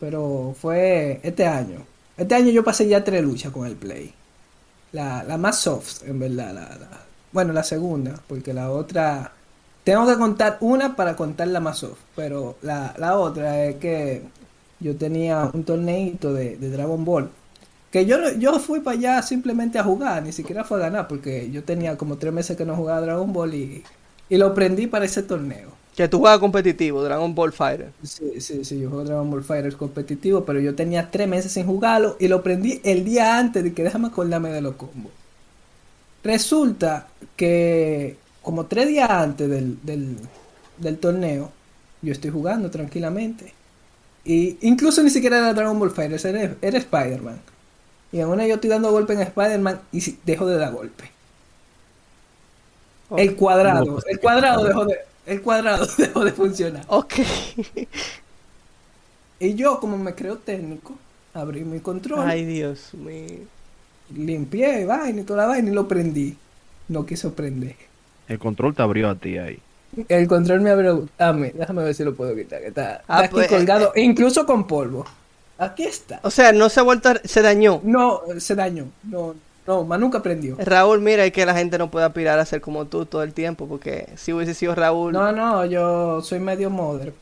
pero 0.00 0.54
fue 0.58 1.20
este 1.22 1.46
año. 1.46 1.84
Este 2.16 2.34
año 2.34 2.50
yo 2.50 2.64
pasé 2.64 2.88
ya 2.88 3.04
tres 3.04 3.22
luchas 3.22 3.52
con 3.52 3.66
el 3.66 3.76
Play. 3.76 4.14
La, 4.92 5.22
la 5.24 5.36
más 5.38 5.60
soft, 5.60 6.02
en 6.06 6.18
verdad. 6.18 6.54
La, 6.54 6.62
la- 6.76 7.00
bueno, 7.32 7.52
la 7.52 7.62
segunda, 7.62 8.18
porque 8.26 8.54
la 8.54 8.70
otra... 8.70 9.32
Tengo 9.88 10.06
que 10.06 10.18
contar 10.18 10.58
una 10.60 10.94
para 10.96 11.16
contar 11.16 11.48
la 11.48 11.60
más 11.60 11.78
soft, 11.78 12.00
pero 12.14 12.56
la, 12.60 12.94
la 12.98 13.18
otra 13.18 13.64
es 13.64 13.76
que 13.76 14.20
yo 14.80 14.94
tenía 14.96 15.50
un 15.54 15.64
torneito 15.64 16.34
de, 16.34 16.58
de 16.58 16.68
Dragon 16.68 17.02
Ball. 17.06 17.30
Que 17.90 18.04
yo, 18.04 18.18
yo 18.38 18.58
fui 18.58 18.80
para 18.80 18.98
allá 18.98 19.22
simplemente 19.22 19.78
a 19.78 19.84
jugar, 19.84 20.22
ni 20.22 20.32
siquiera 20.32 20.62
fue 20.62 20.76
a 20.76 20.82
ganar, 20.82 21.08
porque 21.08 21.50
yo 21.50 21.64
tenía 21.64 21.96
como 21.96 22.18
tres 22.18 22.34
meses 22.34 22.54
que 22.54 22.66
no 22.66 22.76
jugaba 22.76 23.00
Dragon 23.00 23.32
Ball 23.32 23.54
y, 23.54 23.82
y 24.28 24.36
lo 24.36 24.52
prendí 24.52 24.88
para 24.88 25.06
ese 25.06 25.22
torneo. 25.22 25.70
Que 25.96 26.06
tú 26.06 26.18
juegas 26.18 26.38
competitivo, 26.38 27.02
Dragon 27.02 27.34
Ball 27.34 27.54
Fighter. 27.54 27.90
Sí, 28.02 28.42
sí, 28.42 28.66
sí, 28.66 28.78
yo 28.78 28.90
juego 28.90 29.04
Dragon 29.04 29.30
Ball 29.30 29.42
Fighter 29.42 29.74
competitivo, 29.74 30.44
pero 30.44 30.60
yo 30.60 30.74
tenía 30.74 31.10
tres 31.10 31.26
meses 31.28 31.52
sin 31.52 31.64
jugarlo 31.64 32.18
y 32.20 32.28
lo 32.28 32.42
prendí 32.42 32.82
el 32.84 33.06
día 33.06 33.38
antes 33.38 33.64
de 33.64 33.72
que 33.72 33.84
déjame 33.84 34.08
acordarme 34.08 34.50
de 34.52 34.60
los 34.60 34.74
combos. 34.74 35.12
Resulta 36.22 37.08
que 37.36 38.18
como 38.42 38.66
tres 38.66 38.88
días 38.88 39.10
antes 39.10 39.48
del, 39.50 39.78
del, 39.84 40.16
del 40.78 40.98
torneo, 40.98 41.52
yo 42.02 42.12
estoy 42.12 42.30
jugando 42.30 42.70
tranquilamente. 42.70 43.54
Y 44.24 44.58
incluso 44.66 45.02
ni 45.02 45.10
siquiera 45.10 45.38
era 45.38 45.54
Dragon 45.54 45.78
Ball 45.78 45.90
Fighter, 45.92 46.24
era, 46.36 46.56
era 46.62 46.78
Spider-Man. 46.78 47.40
Y 48.12 48.20
en 48.20 48.28
una 48.28 48.46
yo 48.46 48.56
estoy 48.56 48.70
dando 48.70 48.90
golpe 48.92 49.14
en 49.14 49.22
Spider-Man 49.22 49.82
y 49.92 50.00
si- 50.02 50.20
dejo 50.24 50.46
de 50.46 50.58
dar 50.58 50.72
golpe. 50.72 51.10
El 53.14 53.36
cuadrado, 53.36 53.84
No, 53.84 53.92
pues, 53.94 54.04
el 54.06 54.18
cuadrado 54.20 54.64
dejó 54.64 54.84
de, 54.86 54.96
el 55.26 55.42
cuadrado 55.42 55.86
dejó 55.98 56.24
de 56.24 56.32
funcionar. 56.32 56.84
Ok. 56.88 57.14
Y 59.40 59.54
yo, 59.54 59.80
como 59.80 59.98
me 59.98 60.14
creo 60.14 60.38
técnico, 60.38 60.96
abrí 61.32 61.64
mi 61.64 61.80
control, 61.80 62.30
Ay, 62.30 62.44
Dios 62.44 62.92
mío. 62.94 63.48
limpié 64.10 64.84
vaina 64.86 65.20
y 65.22 65.24
toda 65.24 65.42
la 65.42 65.46
vaina 65.48 65.70
y 65.70 65.74
lo 65.74 65.88
prendí. 65.88 66.36
No 66.88 67.06
quiso 67.06 67.34
prender. 67.34 67.76
El 68.28 68.38
control 68.38 68.74
te 68.74 68.82
abrió 68.82 69.10
a 69.10 69.14
ti 69.14 69.38
ahí. 69.38 69.58
El 70.08 70.28
control 70.28 70.60
me 70.60 70.70
abrió 70.70 71.08
a 71.18 71.32
mí. 71.32 71.48
Déjame 71.54 71.82
ver 71.82 71.94
si 71.94 72.04
lo 72.04 72.14
puedo 72.14 72.36
quitar. 72.36 72.60
Que 72.60 72.68
está, 72.68 72.96
está 72.96 73.04
Ah, 73.08 73.18
aquí 73.20 73.30
pues, 73.32 73.48
colgado, 73.48 73.92
incluso 73.96 74.44
con 74.46 74.66
polvo. 74.66 75.06
Aquí 75.56 75.84
está. 75.84 76.20
O 76.22 76.30
sea, 76.30 76.52
no 76.52 76.68
se 76.68 76.80
ha 76.80 76.82
vuelto, 76.82 77.08
a- 77.08 77.20
se 77.24 77.42
dañó. 77.42 77.80
No, 77.82 78.20
se 78.38 78.54
dañó. 78.54 78.84
No, 79.02 79.34
no, 79.66 79.84
más 79.84 79.98
nunca 79.98 80.22
prendió. 80.22 80.56
Raúl, 80.58 81.00
mira, 81.00 81.24
es 81.24 81.32
que 81.32 81.44
la 81.46 81.54
gente 81.54 81.78
no 81.78 81.90
puede 81.90 82.06
aspirar 82.06 82.38
a 82.38 82.44
ser 82.44 82.60
como 82.60 82.84
tú 82.84 83.06
todo 83.06 83.22
el 83.22 83.32
tiempo, 83.32 83.66
porque 83.66 84.08
si 84.16 84.32
hubiese 84.32 84.54
sido 84.54 84.74
Raúl, 84.74 85.12
No, 85.12 85.32
no, 85.32 85.64
yo 85.64 86.20
soy 86.22 86.38
medio 86.38 86.70
modder. 86.70 87.12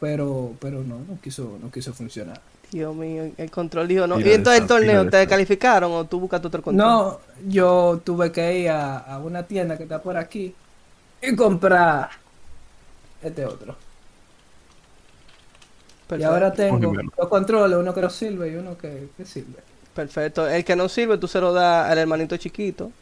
Pero, 0.00 0.52
pero 0.60 0.82
no, 0.82 0.98
no 1.08 1.18
quiso, 1.22 1.58
no 1.62 1.70
quiso 1.70 1.92
funcionar. 1.92 2.40
Dios 2.72 2.94
mío, 2.96 3.32
el 3.36 3.50
control 3.50 3.86
dijo 3.86 4.06
no. 4.06 4.18
Y 4.20 4.32
entonces 4.32 4.62
el 4.62 4.66
torneo, 4.66 5.08
¿te 5.08 5.26
calificaron 5.28 5.92
o 5.92 6.06
tú 6.06 6.20
buscaste 6.20 6.48
otro 6.48 6.62
control? 6.62 6.76
No, 6.78 7.20
yo 7.46 8.00
tuve 8.04 8.32
que 8.32 8.60
ir 8.60 8.70
a, 8.70 8.98
a 8.98 9.18
una 9.18 9.46
tienda 9.46 9.76
que 9.76 9.84
está 9.84 10.02
por 10.02 10.16
aquí 10.16 10.54
y 11.22 11.36
comprar 11.36 12.10
este 13.22 13.46
otro. 13.46 13.76
Y 16.14 16.22
Perfecto. 16.22 16.24
ahora 16.24 16.54
tengo 16.54 16.92
dos 17.16 17.28
controles, 17.28 17.78
uno 17.78 17.94
que 17.94 18.00
no 18.02 18.10
sirve 18.10 18.50
y 18.52 18.56
uno 18.56 18.76
que, 18.78 19.12
que 19.16 19.24
sirve. 19.24 19.64
Perfecto. 19.94 20.48
El 20.48 20.64
que 20.64 20.76
no 20.76 20.88
sirve, 20.88 21.18
tú 21.18 21.28
se 21.28 21.40
lo 21.40 21.52
das 21.52 21.90
al 21.90 21.98
hermanito 21.98 22.36
chiquito, 22.36 22.92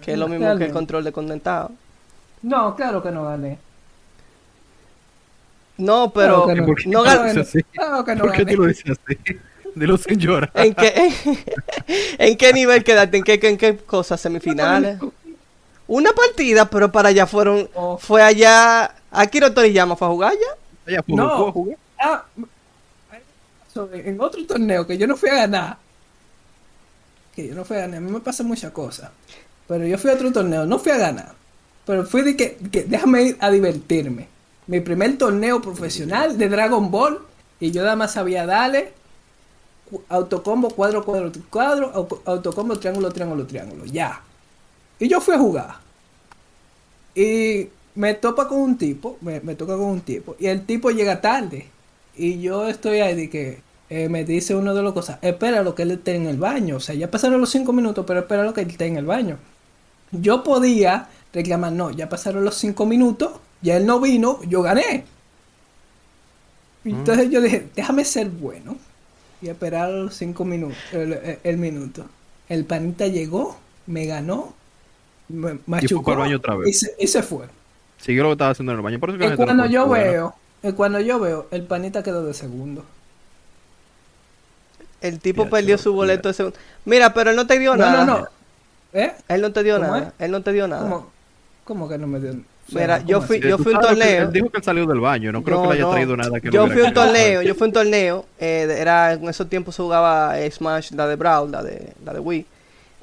que 0.00 0.12
es 0.14 0.18
lo 0.18 0.28
mismo 0.28 0.56
que 0.58 0.66
el 0.66 0.72
control 0.72 1.04
de 1.04 1.12
condensado. 1.12 1.78
No, 2.42 2.74
claro 2.74 3.02
que 3.02 3.10
no 3.12 3.24
gané. 3.24 3.58
No, 5.78 6.12
pero 6.12 6.44
Claro 6.44 6.62
¿Y 6.62 6.66
por 6.66 6.76
qué 6.82 6.88
no 6.88 7.02
tú 7.02 7.08
gan- 7.08 7.16
lo 7.16 7.24
dices 7.24 7.48
así? 7.48 7.62
Claro 7.72 8.04
que 8.04 8.14
no 8.14 8.20
¿Por 8.22 8.32
qué 8.32 8.44
tú 8.46 8.56
lo 8.56 8.66
dices 8.66 8.84
así? 8.90 9.18
Dilo 9.74 9.96
sin 9.96 10.18
llorar. 10.18 10.50
¿En 10.54 10.74
qué, 10.74 11.12
¿En 12.18 12.36
qué 12.36 12.52
nivel 12.52 12.82
quedaste? 12.84 13.16
¿En 13.18 13.22
qué, 13.24 13.38
en 13.42 13.56
qué 13.56 13.76
cosas? 13.76 14.20
¿Semifinales? 14.20 14.98
Una 15.86 16.12
partida, 16.12 16.68
pero 16.68 16.90
para 16.92 17.08
allá 17.10 17.26
fueron... 17.26 17.68
Oh. 17.74 17.96
Fue 17.96 18.20
allá... 18.22 18.92
Akira 19.10 19.54
Toriyama 19.54 19.96
fue 19.96 20.06
a 20.08 20.10
jugar 20.10 20.32
ya. 20.34 20.92
Ya, 20.94 21.04
No. 21.06 21.36
¿puedo 21.36 21.52
jugar? 21.52 21.76
Ah, 22.00 22.24
en 23.92 24.20
otro 24.20 24.44
torneo 24.46 24.86
que 24.86 24.98
yo 24.98 25.06
no 25.06 25.16
fui 25.16 25.28
a 25.30 25.34
ganar. 25.36 25.76
Que 27.34 27.46
yo 27.48 27.54
no 27.54 27.64
fui 27.64 27.76
a 27.76 27.80
ganar. 27.80 27.98
A 27.98 28.00
mí 28.00 28.10
me 28.10 28.20
pasan 28.20 28.46
muchas 28.46 28.72
cosas. 28.72 29.10
Pero 29.68 29.86
yo 29.86 29.96
fui 29.98 30.10
a 30.10 30.14
otro 30.14 30.32
torneo, 30.32 30.66
no 30.66 30.78
fui 30.78 30.90
a 30.92 30.98
ganar. 30.98 31.32
Pero 31.86 32.04
fui 32.04 32.22
de 32.22 32.36
que, 32.36 32.56
que 32.70 32.82
déjame 32.84 33.22
ir 33.22 33.36
a 33.40 33.50
divertirme. 33.50 34.28
Mi 34.68 34.80
primer 34.80 35.18
torneo 35.18 35.60
profesional 35.60 36.38
de 36.38 36.48
Dragon 36.48 36.90
Ball. 36.92 37.18
Y 37.60 37.72
yo 37.72 37.82
nada 37.82 37.96
más 37.96 38.12
sabía 38.12 38.46
darle 38.46 38.92
autocombo, 40.08 40.68
cuadro, 40.70 41.04
cuadro, 41.04 41.32
cuadro, 41.50 41.92
au- 41.94 42.20
autocombo, 42.26 42.78
triángulo, 42.78 43.10
triángulo, 43.10 43.46
triángulo. 43.46 43.84
Ya. 43.86 44.20
Y 44.98 45.08
yo 45.08 45.20
fui 45.20 45.34
a 45.34 45.38
jugar. 45.38 45.76
Y 47.14 47.68
me 47.94 48.14
topa 48.14 48.46
con 48.48 48.58
un 48.60 48.78
tipo, 48.78 49.16
me, 49.20 49.40
me 49.40 49.54
toca 49.54 49.72
con 49.76 49.86
un 49.86 50.00
tipo. 50.00 50.36
Y 50.38 50.46
el 50.46 50.64
tipo 50.66 50.90
llega 50.90 51.20
tarde. 51.20 51.68
Y 52.16 52.40
yo 52.40 52.68
estoy 52.68 53.00
ahí 53.00 53.28
que 53.28 53.62
eh, 53.90 54.08
me 54.08 54.24
dice 54.24 54.54
uno 54.54 54.74
de 54.74 54.82
los 54.82 54.92
cosas, 54.92 55.18
espera 55.22 55.62
lo 55.62 55.74
que 55.74 55.82
él 55.82 55.92
esté 55.92 56.14
en 56.16 56.26
el 56.26 56.36
baño. 56.36 56.76
O 56.76 56.80
sea, 56.80 56.94
ya 56.94 57.10
pasaron 57.10 57.40
los 57.40 57.50
cinco 57.50 57.72
minutos, 57.72 58.04
pero 58.06 58.20
espera 58.20 58.44
lo 58.44 58.54
que 58.54 58.62
él 58.62 58.70
esté 58.70 58.86
en 58.86 58.96
el 58.96 59.06
baño. 59.06 59.38
Yo 60.12 60.44
podía 60.44 61.08
reclamar, 61.34 61.72
no, 61.72 61.90
ya 61.90 62.08
pasaron 62.08 62.44
los 62.44 62.56
cinco 62.56 62.86
minutos, 62.86 63.32
ya 63.62 63.76
él 63.76 63.86
no 63.86 64.00
vino, 64.00 64.40
yo 64.44 64.62
gané. 64.62 65.04
Entonces 66.84 67.30
yo 67.30 67.40
dije, 67.40 67.68
déjame 67.74 68.04
ser 68.04 68.28
bueno 68.30 68.76
y 69.42 69.48
esperar 69.48 69.90
los 69.90 70.14
cinco 70.14 70.44
minutos, 70.44 70.78
el, 70.92 71.12
el- 71.12 71.38
el 71.42 71.56
minuto. 71.58 72.06
El 72.48 72.64
panita 72.64 73.06
llegó, 73.06 73.58
me 73.86 74.06
ganó, 74.06 74.54
me 75.28 75.58
machucó 75.66 76.16
baño 76.16 76.38
otra 76.38 76.56
vez. 76.56 76.68
y 76.70 76.72
se, 76.72 76.94
y 76.98 77.06
se 77.08 77.22
fue. 77.22 77.46
Siguió 77.98 78.22
lo 78.22 78.28
que 78.30 78.32
estaba 78.34 78.50
haciendo 78.52 78.72
en 78.72 78.78
el 78.78 78.84
baño. 78.84 78.98
Por 79.00 79.10
eso 79.10 79.18
que 79.18 79.26
Y 79.26 79.36
cuando 79.36 79.66
yo 79.66 79.84
jugar. 79.84 80.02
veo, 80.04 80.34
y 80.62 80.72
cuando 80.72 81.00
yo 81.00 81.18
veo, 81.18 81.46
el 81.50 81.64
panita 81.64 82.02
quedó 82.02 82.24
de 82.24 82.32
segundo. 82.34 82.84
El 85.00 85.20
tipo 85.20 85.48
perdió 85.48 85.78
su 85.78 85.92
boleto 85.92 86.28
de 86.28 86.34
segundo. 86.34 86.58
Mira, 86.84 87.14
pero 87.14 87.30
él 87.30 87.36
no 87.36 87.46
te 87.46 87.58
dio 87.58 87.76
No, 87.76 87.76
nada. 87.76 88.04
no, 88.04 88.18
no. 88.20 88.28
¿Eh? 88.92 89.12
Él 89.28 89.40
no 89.42 89.52
te 89.52 89.62
dio 89.62 89.76
¿Cómo 89.76 89.86
nada. 89.88 90.08
es? 90.08 90.14
Él 90.18 90.30
no 90.30 90.42
te 90.42 90.52
dio 90.52 90.66
nada. 90.66 90.82
¿Cómo, 90.82 91.10
cómo 91.64 91.88
que 91.88 91.98
no 91.98 92.06
me 92.06 92.18
dio? 92.20 92.32
sea, 92.32 92.40
Mira, 92.70 92.98
¿cómo 92.98 93.08
yo 93.08 93.20
fui- 93.22 93.40
yo 93.40 93.56
fui 93.58 93.72
a 93.72 93.76
un 93.78 93.82
torneo. 93.82 94.22
Él 94.24 94.32
dijo 94.32 94.50
que 94.50 94.58
él 94.58 94.64
salió 94.64 94.86
del 94.86 95.00
baño. 95.00 95.32
No 95.32 95.42
creo 95.42 95.62
que 95.62 95.68
le 95.68 95.74
haya 95.74 95.82
no. 95.84 95.90
traído 95.90 96.16
nada 96.16 96.40
que 96.40 96.48
no 96.48 96.52
Yo 96.52 96.64
hubiera 96.64 96.74
fui 96.74 96.84
a 96.84 96.88
un 96.88 96.94
torneo, 96.94 97.42
yo 97.42 97.54
fui 97.54 97.64
a 97.64 97.68
un 97.68 97.72
torneo, 97.72 98.26
eh, 98.38 98.76
era 98.78 99.12
en 99.14 99.28
esos 99.28 99.48
tiempos 99.48 99.74
se 99.74 99.82
jugaba 99.82 100.38
eh, 100.38 100.50
Smash, 100.50 100.90
la 100.92 101.06
de 101.06 101.16
Brawl, 101.16 101.50
la 101.50 101.62
de, 101.62 101.92
la 102.04 102.12
de 102.12 102.20
Wii. 102.20 102.46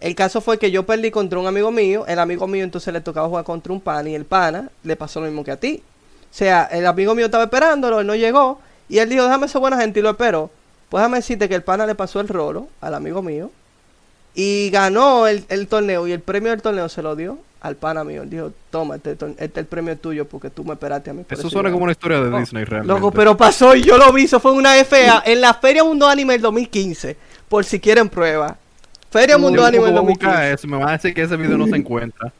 El 0.01 0.13
caso 0.13 0.41
fue 0.41 0.59
que 0.59 0.69
yo 0.71 0.83
perdí 0.85 1.09
contra 1.09 1.39
un 1.39 1.47
amigo 1.47 1.71
mío, 1.71 2.05
el 2.07 2.19
amigo 2.19 2.45
mío 2.47 2.63
entonces 2.63 2.93
le 2.93 3.01
tocaba 3.01 3.27
jugar 3.27 3.43
contra 3.45 3.73
un 3.73 3.81
pana 3.81 4.09
y 4.09 4.13
el 4.15 4.25
pana 4.25 4.69
le 4.83 4.95
pasó 4.95 5.19
lo 5.19 5.25
mismo 5.27 5.43
que 5.43 5.51
a 5.51 5.57
ti. 5.57 5.81
O 6.31 6.37
sea, 6.37 6.65
el 6.65 6.85
amigo 6.85 7.15
mío 7.15 7.25
estaba 7.25 7.45
esperándolo, 7.45 8.01
él 8.01 8.07
no 8.07 8.13
llegó 8.13 8.59
y 8.89 8.99
él 8.99 9.09
dijo, 9.09 9.23
déjame 9.23 9.47
ser 9.47 9.61
buena 9.61 9.77
gente 9.79 9.99
y 9.99 10.03
lo 10.03 10.11
espero. 10.11 10.51
Pues 10.89 11.01
déjame 11.01 11.17
decirte 11.17 11.49
que 11.49 11.55
el 11.55 11.63
pana 11.63 11.85
le 11.87 11.95
pasó 11.95 12.19
el 12.19 12.27
rolo 12.27 12.67
al 12.81 12.93
amigo 12.93 13.21
mío 13.23 13.49
y 14.35 14.69
ganó 14.69 15.27
el, 15.27 15.45
el 15.49 15.67
torneo 15.67 16.07
y 16.07 16.11
el 16.11 16.19
premio 16.19 16.51
del 16.51 16.61
torneo 16.61 16.89
se 16.89 17.01
lo 17.01 17.15
dio 17.15 17.39
al 17.65 17.75
pana 17.75 18.03
mío. 18.03 18.21
Él 18.23 18.29
dijo, 18.29 18.53
toma, 18.69 18.95
este, 18.95 19.17
tor- 19.17 19.31
este 19.31 19.45
es 19.45 19.57
el 19.57 19.65
premio 19.65 19.97
tuyo 19.97 20.25
porque 20.27 20.49
tú 20.49 20.63
me 20.63 20.73
esperaste 20.73 21.09
a 21.09 21.13
mí. 21.13 21.23
Eso 21.29 21.49
suena 21.49 21.69
gané". 21.69 21.73
como 21.73 21.83
una 21.83 21.91
historia 21.91 22.21
de 22.21 22.33
Oh, 22.33 22.39
Disney 22.39 22.63
realmente. 22.63 22.93
Loco, 22.93 23.11
pero 23.11 23.35
pasó 23.35 23.75
y 23.75 23.81
yo 23.83 23.97
lo 23.97 24.11
vi, 24.13 24.23
eso 24.25 24.39
fue 24.39 24.51
en 24.51 24.57
una 24.57 24.75
FA 24.83 25.23
en 25.25 25.41
la 25.41 25.53
Feria 25.55 25.83
Mundo 25.83 26.07
Anime 26.07 26.33
del 26.33 26.41
2015, 26.43 27.17
por 27.49 27.65
si 27.65 27.79
quieren 27.79 28.09
prueba. 28.09 28.57
Feria 29.09 29.37
Mundo 29.37 29.63
Anime 29.65 29.85
del 29.85 29.93
voy 29.93 29.99
a 29.99 30.07
buscar 30.07 30.29
2015. 30.33 30.53
eso, 30.53 30.67
me 30.67 30.77
van 30.77 30.89
a 30.89 30.91
decir 30.93 31.13
que 31.13 31.21
ese 31.23 31.35
video 31.37 31.57
no 31.57 31.67
se 31.67 31.75
encuentra. 31.75 32.31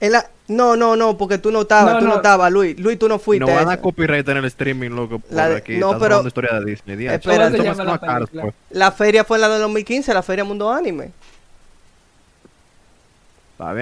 En 0.00 0.12
la- 0.12 0.28
No, 0.46 0.76
no, 0.76 0.94
no, 0.94 1.16
porque 1.16 1.38
tú 1.38 1.50
no 1.50 1.62
estabas, 1.62 1.94
No, 1.94 1.98
tú 2.00 2.04
no 2.04 2.10
no. 2.10 2.16
estabas, 2.16 2.52
Luis. 2.52 2.78
Luis, 2.78 2.98
tú 2.98 3.08
no 3.08 3.18
fuiste. 3.18 3.46
no 3.46 3.54
van 3.54 3.70
a 3.70 3.80
copyright 3.80 4.28
en 4.28 4.36
el 4.36 4.44
streaming, 4.44 4.90
loco, 4.90 5.18
por 5.20 5.32
La 5.32 5.48
de- 5.48 5.56
aquí. 5.56 5.78
no, 5.78 5.92
Estás 5.92 6.02
pero- 6.02 6.22
de 6.22 6.28
historia 6.28 6.60
de 6.60 6.64
Disney. 6.66 7.06
Espera, 7.06 7.14
Esto 7.46 7.56
¿cómo 7.56 7.70
me 7.70 7.74
se 7.74 7.82
llama 7.82 7.98
suena 7.98 8.20
la 8.20 8.26
pues. 8.42 8.54
La 8.70 8.92
feria 8.92 9.24
fue 9.24 9.38
en 9.38 9.40
la 9.40 9.48
del 9.48 9.62
2015, 9.62 10.12
la 10.12 10.22
Feria 10.22 10.44
Mundo 10.44 10.70
Anime. 10.70 11.12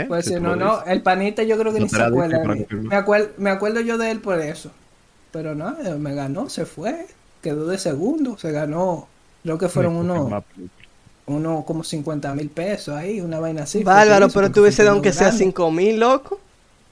Pues 0.06 0.26
Si 0.26 0.34
no, 0.34 0.54
no, 0.56 0.84
el 0.84 1.02
panita 1.02 1.42
yo 1.42 1.58
creo 1.58 1.72
que 1.72 1.78
No 1.80 1.86
ni 1.86 1.90
se 1.90 2.02
acuerda. 2.02 2.44
Me, 2.44 2.96
acuer- 2.96 3.30
me 3.38 3.50
acuerdo 3.50 3.80
yo 3.80 3.96
de 3.98 4.10
él 4.10 4.20
por 4.20 4.38
eso. 4.40 4.70
Pero 5.32 5.54
no, 5.54 5.76
eh, 5.82 5.94
me 5.94 6.14
ganó, 6.14 6.48
se 6.50 6.66
fue. 6.66 7.06
Quedó 7.40 7.66
de 7.66 7.78
segundo, 7.78 8.36
se 8.38 8.52
ganó. 8.52 9.08
Creo 9.42 9.58
que 9.58 9.68
fueron 9.68 9.96
unos 9.96 10.42
uno 11.24 11.64
como 11.66 11.84
50 11.84 12.34
mil 12.34 12.50
pesos 12.50 12.94
ahí, 12.94 13.20
una 13.20 13.40
vaina 13.40 13.62
así. 13.62 13.82
Bárbaro, 13.82 14.28
pero 14.28 14.50
tú 14.50 14.60
hubiese 14.60 14.82
dado 14.82 14.94
aunque 14.96 15.12
sea 15.12 15.28
grande. 15.28 15.44
5 15.44 15.70
mil, 15.70 15.98
loco. 15.98 16.40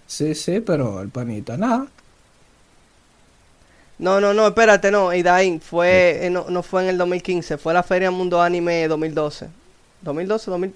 Sí, 0.07 0.35
sí, 0.35 0.61
pero 0.61 1.03
el 1.03 1.09
panita 1.09 1.57
nada. 1.57 1.87
No, 3.99 4.21
no, 4.21 4.33
no, 4.33 4.47
espérate, 4.47 4.91
no. 4.91 5.13
Idain 5.13 5.61
fue, 5.61 6.27
eh, 6.27 6.31
no, 6.31 6.47
no 6.49 6.63
fue 6.63 6.83
en 6.85 6.89
el 6.89 6.99
2015, 6.99 7.59
fue 7.59 7.75
la 7.75 7.83
Feria 7.83 8.11
Mundo 8.11 8.41
Anime 8.41 8.89
2012. 8.89 9.49
2012, 10.03 10.51
2000. 10.51 10.75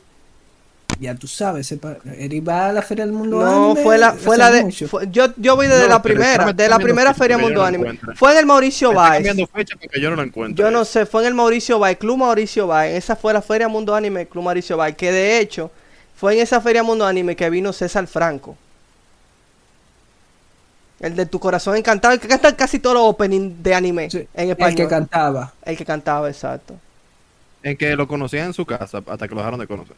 Ya 1.00 1.14
tú 1.14 1.26
sabes, 1.26 1.66
ese 1.66 1.76
pa- 1.76 1.96
él 2.16 2.33
iba 2.33 2.68
a 2.68 2.72
la 2.72 2.80
Feria 2.80 3.04
del 3.04 3.12
Mundo 3.12 3.40
No, 3.40 3.66
Anime 3.70 3.83
fue 3.83 3.98
la, 3.98 4.12
fue 4.12 4.38
la 4.38 4.50
de. 4.50 4.70
fue- 4.87 5.09
yo, 5.11 5.26
yo 5.37 5.57
voy 5.57 5.66
desde 5.66 5.83
No, 5.83 5.88
la 5.88 6.02
primera, 6.02 6.52
de 6.52 6.68
la 6.68 6.78
primera 6.78 7.12
Feria 7.14 7.37
Mundo 7.37 7.61
no 7.61 7.66
Anime. 7.66 7.83
encuentro. 7.88 8.14
Fue 8.16 8.33
en 8.33 8.38
el 8.38 8.46
Mauricio 8.46 8.92
porque 8.92 10.00
yo 10.00 10.11
no 10.11 10.16
lo 10.16 10.22
encuentro. 10.22 10.64
Yo 10.64 10.70
no 10.70 10.85
sé, 10.85 11.04
fue 11.04 11.22
en 11.22 11.28
el 11.28 11.35
Mauricio 11.35 11.78
Bay, 11.78 11.96
Club 11.96 12.18
Mauricio 12.18 12.66
Bay. 12.68 12.94
Esa 12.94 13.16
fue 13.16 13.33
la 13.33 13.42
Feria 13.42 13.66
Mundo 13.68 13.94
Anime, 13.94 14.26
Club 14.28 14.44
Mauricio 14.44 14.76
Bay. 14.76 14.94
Que 14.94 15.11
de 15.11 15.40
hecho, 15.40 15.70
fue 16.16 16.35
en 16.35 16.40
esa 16.40 16.61
Feria 16.61 16.83
Mundo 16.83 17.04
Anime 17.07 17.35
que 17.35 17.50
vino 17.50 17.72
César 17.72 18.07
Franco. 18.07 18.57
El 21.00 21.16
de 21.16 21.26
Tu 21.26 21.38
Corazón 21.40 21.76
Encantado, 21.76 22.14
el 22.14 22.20
que 22.20 22.28
canta 22.28 22.54
casi 22.57 22.78
todos 22.78 22.94
los 22.94 23.04
openings 23.04 23.62
de 23.62 23.74
anime 23.74 24.09
Sí, 24.11 24.26
en 24.33 24.50
español. 24.50 24.70
el 24.70 24.76
que 24.76 24.88
cantaba. 24.88 25.52
El 25.64 25.76
que 25.76 25.85
cantaba, 25.85 26.28
exacto. 26.30 26.76
En 27.62 27.76
que 27.76 27.96
lo 27.96 28.07
conocían 28.07 28.46
en 28.46 28.54
su 28.54 28.64
casa 28.64 29.02
hasta 29.07 29.28
que 29.28 29.35
lo 29.35 29.40
dejaron 29.40 29.59
de 29.61 29.66
conocer. 29.66 29.96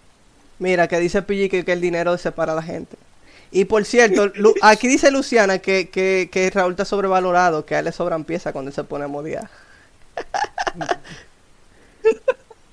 Mira, 0.58 0.88
que 0.88 0.98
dice 0.98 1.22
Pilli 1.22 1.48
que, 1.48 1.64
que 1.64 1.72
el 1.72 1.80
dinero 1.80 2.16
separa 2.18 2.52
a 2.52 2.56
la 2.56 2.62
gente. 2.62 2.96
Y 3.50 3.66
por 3.66 3.84
cierto, 3.84 4.28
Lu- 4.34 4.54
aquí 4.62 4.88
dice 4.88 5.10
Luciana 5.10 5.58
que, 5.58 5.88
que, 5.88 6.28
que 6.32 6.50
Raúl 6.50 6.72
está 6.72 6.84
sobrevalorado, 6.84 7.64
que 7.64 7.74
a 7.74 7.78
él 7.80 7.84
le 7.84 7.92
sobran 7.92 8.24
piezas 8.24 8.52
cuando 8.52 8.70
él 8.70 8.74
se 8.74 8.84
pone 8.84 9.04
a 9.04 9.08
modiar. 9.08 9.48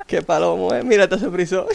Qué 0.07 0.21
palomo, 0.21 0.73
eh. 0.73 0.83
Mira, 0.83 1.07
te 1.07 1.17
se 1.17 1.29
frizó. 1.29 1.67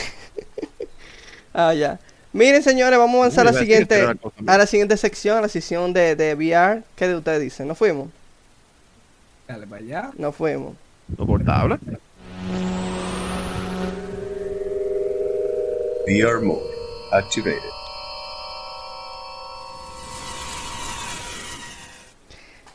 ah, 1.55 1.75
ya. 1.75 1.99
Miren, 2.33 2.63
señores, 2.63 2.99
vamos 2.99 3.17
a 3.17 3.19
avanzar 3.19 3.49
a 3.49 3.53
la 3.53 3.59
siguiente, 3.59 4.07
a 4.47 4.59
la 4.59 4.67
siguiente 4.67 4.97
sección, 4.97 5.39
a 5.39 5.41
la 5.41 5.49
sección 5.49 5.93
de, 5.93 6.15
de 6.15 6.35
VR. 6.35 6.83
¿Qué 6.95 7.09
de 7.09 7.17
ustedes 7.17 7.41
dicen? 7.41 7.67
¿No 7.67 7.75
fuimos? 7.75 8.09
Dale 9.49 9.67
para 9.67 9.83
allá. 9.83 10.11
No 10.17 10.31
fuimos. 10.31 10.75
Lo 11.17 11.27
VR 16.09 16.41
mode 16.41 16.65
activated. 17.13 17.71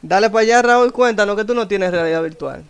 Dale 0.04 0.30
para 0.30 0.42
allá, 0.42 0.62
Raúl, 0.62 0.92
cuéntanos 0.92 1.36
que 1.36 1.46
tú 1.46 1.56
no 1.56 1.68
tienes 1.68 1.92
realidad 1.92 2.22
virtual. 2.22 2.64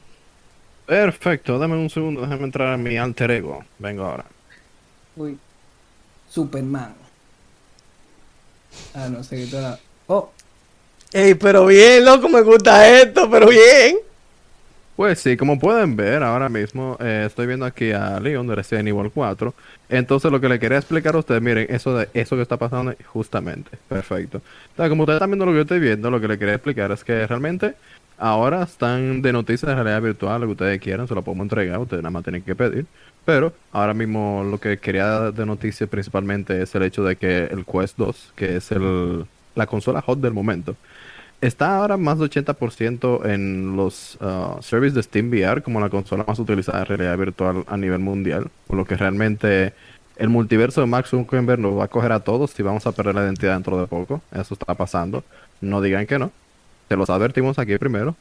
Perfecto, 0.86 1.60
dame 1.60 1.76
un 1.76 1.90
segundo, 1.90 2.22
déjame 2.22 2.44
entrar 2.44 2.74
en 2.76 2.84
mi 2.84 2.98
alter 2.98 3.32
ego. 3.32 3.66
Vengo 3.80 4.06
ahora. 4.06 4.26
Uy. 5.18 5.38
Superman. 6.30 6.94
Ah, 8.94 9.10
no, 9.10 9.24
se 9.24 9.36
quitó 9.36 9.60
la. 9.60 9.78
Oh, 10.08 10.30
Ey, 11.12 11.36
pero 11.36 11.66
bien, 11.66 12.06
loco, 12.06 12.28
me 12.30 12.42
gusta 12.42 12.90
esto, 12.90 13.30
pero 13.30 13.50
bien. 13.50 13.98
Pues 14.96 15.20
sí, 15.20 15.38
como 15.38 15.58
pueden 15.58 15.96
ver 15.96 16.22
ahora 16.22 16.50
mismo, 16.50 16.98
eh, 17.00 17.24
estoy 17.26 17.48
viendo 17.48 17.66
aquí 17.66 17.92
a 17.92 18.20
Leon 18.20 18.46
de 18.46 18.54
Resident 18.56 18.88
Evil 18.90 19.10
4. 19.12 19.56
Entonces 19.90 20.32
lo 20.32 20.40
que 20.40 20.48
le 20.48 20.60
quería 20.60 20.78
explicar 20.78 21.16
a 21.16 21.20
ustedes, 21.20 21.42
miren, 21.42 21.66
eso 21.70 21.98
de 21.98 22.10
eso 22.14 22.36
que 22.36 22.44
está 22.44 22.58
pasando 22.58 22.94
justamente. 23.08 23.72
Perfecto. 23.88 24.42
Entonces, 24.70 24.90
como 24.90 25.04
ustedes 25.04 25.18
están 25.18 25.32
viendo 25.32 25.46
lo 25.48 25.52
que 25.52 25.56
yo 25.58 25.62
estoy 25.64 25.80
viendo, 25.80 26.12
lo 26.12 26.22
que 26.22 26.28
le 26.28 26.38
quería 26.38 26.54
explicar 26.56 26.92
es 26.92 27.04
que 27.04 27.26
realmente 27.26 27.74
ahora 28.18 28.62
están 28.64 29.24
de 29.24 29.34
noticias 29.34 29.68
de 29.68 29.76
realidad 29.76 30.02
virtual, 30.02 30.42
lo 30.42 30.48
que 30.48 30.52
ustedes 30.52 30.80
quieran, 30.80 31.08
se 31.08 31.16
lo 31.16 31.24
podemos 31.24 31.46
entregar, 31.46 31.80
ustedes 31.80 32.04
nada 32.04 32.12
más 32.12 32.24
tienen 32.24 32.44
que 32.44 32.56
pedir. 32.56 32.86
Pero 33.26 33.56
ahora 33.72 33.96
mismo 33.96 34.44
lo 34.44 34.60
que 34.60 34.78
quería 34.78 35.32
de 35.32 35.46
noticias 35.48 35.90
principalmente 35.90 36.62
es 36.62 36.76
el 36.76 36.84
hecho 36.84 37.04
de 37.04 37.16
que 37.16 37.46
el 37.46 37.66
Quest 37.66 37.98
2, 37.98 38.34
que 38.36 38.58
es 38.58 38.72
el, 38.72 39.26
la 39.56 39.66
consola 39.66 40.02
hot 40.02 40.20
del 40.20 40.34
momento, 40.34 40.78
Está 41.44 41.76
ahora 41.76 41.98
más 41.98 42.20
de 42.20 42.26
80% 42.28 43.26
en 43.26 43.76
los 43.76 44.18
uh, 44.22 44.62
services 44.62 44.94
de 44.94 45.04
Steam 45.04 45.30
VR 45.30 45.62
como 45.62 45.82
la 45.82 45.90
consola 45.90 46.24
más 46.26 46.40
utilizada 46.40 46.80
en 46.80 46.86
realidad 46.86 47.18
virtual 47.18 47.66
a 47.68 47.76
nivel 47.76 48.00
mundial. 48.00 48.50
Por 48.66 48.78
lo 48.78 48.86
que 48.86 48.96
realmente 48.96 49.74
el 50.16 50.30
multiverso 50.30 50.80
de 50.80 50.88
Max 50.88 51.10
Zuckerberg 51.10 51.60
nos 51.60 51.78
va 51.78 51.84
a 51.84 51.88
coger 51.90 52.14
a 52.14 52.22
todos 52.22 52.58
y 52.58 52.64
vamos 52.64 52.88
a 52.88 52.94
perder 52.94 53.16
la 53.16 53.26
identidad 53.26 53.56
dentro 53.56 53.78
de 53.78 53.88
poco. 53.88 54.22
Eso 54.32 54.54
está 54.54 54.74
pasando. 54.74 55.26
No 55.60 55.82
digan 55.82 56.08
que 56.08 56.18
no. 56.18 56.32
Se 56.88 56.96
los 56.96 57.10
advertimos 57.10 57.60
aquí 57.60 57.78
primero. 57.78 58.16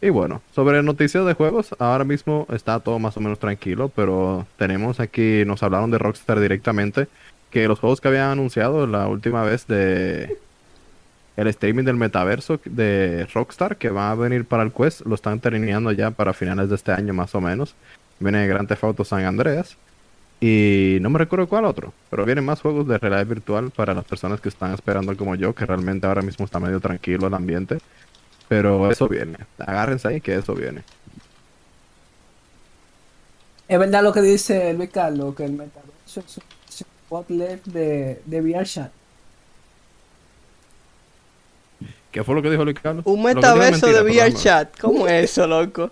Y 0.00 0.08
bueno, 0.08 0.40
sobre 0.54 0.82
noticias 0.82 1.26
de 1.26 1.34
juegos, 1.34 1.74
ahora 1.78 2.04
mismo 2.04 2.46
está 2.50 2.80
todo 2.80 2.98
más 2.98 3.14
o 3.18 3.20
menos 3.20 3.38
tranquilo, 3.38 3.90
pero 3.94 4.46
tenemos 4.56 5.00
aquí, 5.00 5.44
nos 5.44 5.62
hablaron 5.62 5.90
de 5.90 5.98
Rockstar 5.98 6.40
directamente, 6.40 7.08
que 7.50 7.68
los 7.68 7.78
juegos 7.78 8.00
que 8.00 8.08
habían 8.08 8.30
anunciado 8.30 8.86
la 8.86 9.06
última 9.06 9.42
vez 9.42 9.66
de 9.66 10.38
el 11.36 11.48
streaming 11.48 11.84
del 11.84 11.96
metaverso 11.96 12.60
de 12.64 13.26
Rockstar 13.32 13.76
que 13.76 13.90
va 13.90 14.10
a 14.10 14.14
venir 14.14 14.44
para 14.44 14.62
el 14.62 14.72
Quest 14.72 15.02
lo 15.02 15.14
están 15.14 15.40
terminando 15.40 15.90
ya 15.92 16.10
para 16.10 16.32
finales 16.32 16.68
de 16.68 16.76
este 16.76 16.92
año 16.92 17.12
más 17.12 17.34
o 17.34 17.40
menos. 17.40 17.74
Viene 18.20 18.46
Grand 18.46 18.68
Theft 18.68 18.84
Auto 18.84 19.04
San 19.04 19.24
Andreas 19.24 19.76
y 20.40 20.98
no 21.00 21.10
me 21.10 21.18
recuerdo 21.18 21.48
cuál 21.48 21.64
otro, 21.64 21.92
pero 22.10 22.24
vienen 22.24 22.44
más 22.44 22.60
juegos 22.60 22.86
de 22.86 22.98
realidad 22.98 23.26
virtual 23.26 23.70
para 23.70 23.94
las 23.94 24.04
personas 24.04 24.40
que 24.40 24.48
están 24.48 24.74
esperando 24.74 25.16
como 25.16 25.34
yo, 25.34 25.54
que 25.54 25.64
realmente 25.66 26.06
ahora 26.06 26.22
mismo 26.22 26.44
está 26.44 26.60
medio 26.60 26.80
tranquilo 26.80 27.26
el 27.26 27.34
ambiente. 27.34 27.78
Pero 28.46 28.90
eso 28.90 29.08
viene. 29.08 29.38
Agárrense 29.58 30.08
ahí 30.08 30.20
que 30.20 30.34
eso 30.34 30.54
viene. 30.54 30.82
es 33.66 33.78
verdad 33.78 34.02
lo 34.02 34.12
que 34.12 34.20
dice 34.20 34.74
Luis 34.74 34.90
Carlos, 34.90 35.34
que 35.34 35.44
el 35.44 35.52
metaverso 35.52 36.20
es 36.20 36.36
un, 36.36 36.44
botlet 37.08 37.64
de, 37.64 38.20
de. 38.26 38.90
¿Qué 42.14 42.24
fue 42.24 42.34
lo 42.36 42.42
que 42.42 42.50
dijo 42.50 42.64
Luis 42.64 42.78
Carlos? 42.80 43.04
Un 43.04 43.22
metaverso 43.22 43.90
de 43.92 43.92
mentira, 43.92 44.04
pero 44.06 44.22
VR 44.22 44.32
vamos. 44.32 44.42
chat. 44.42 44.78
¿Cómo 44.80 45.08
es 45.08 45.30
eso, 45.32 45.46
loco? 45.46 45.90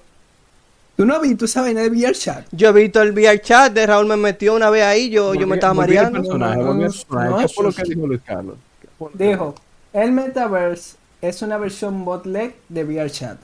¿Tú 0.96 1.06
no 1.06 1.14
has 1.16 1.22
visto 1.22 1.44
esa 1.46 1.62
vaina 1.62 1.80
de 1.82 1.90
VRChat? 1.90 2.48
Yo 2.52 2.68
he 2.68 2.72
visto 2.72 3.02
el 3.02 3.12
VR 3.12 3.40
chat 3.40 3.72
de 3.72 3.86
Raúl 3.86 4.06
me 4.06 4.16
metió 4.16 4.54
una 4.54 4.70
vez 4.70 4.84
ahí, 4.84 5.10
yo, 5.10 5.34
yo 5.34 5.46
me 5.46 5.56
estaba 5.56 5.74
mareando. 5.74 6.12
personaje, 6.12 6.58
No, 6.58 6.64
volví 6.64 6.84
al 6.84 6.90
no, 6.90 6.92
personaje. 6.92 7.30
no, 7.30 7.36
¿Qué 7.36 7.48
fue 7.48 7.64
lo 7.64 7.72
que 7.74 7.84
dijo 7.84 8.06
Luis 8.06 8.22
Carlos? 8.22 8.58
¿Qué 8.80 8.88
fue 8.98 9.10
lo 9.12 9.18
que 9.20 9.26
Dijo, 9.26 9.54
el 9.92 10.12
Metaverse 10.12 10.96
es 11.20 11.42
una 11.42 11.56
versión 11.58 12.04
botleg 12.04 12.62
de 12.68 12.84
VRChat. 12.84 13.40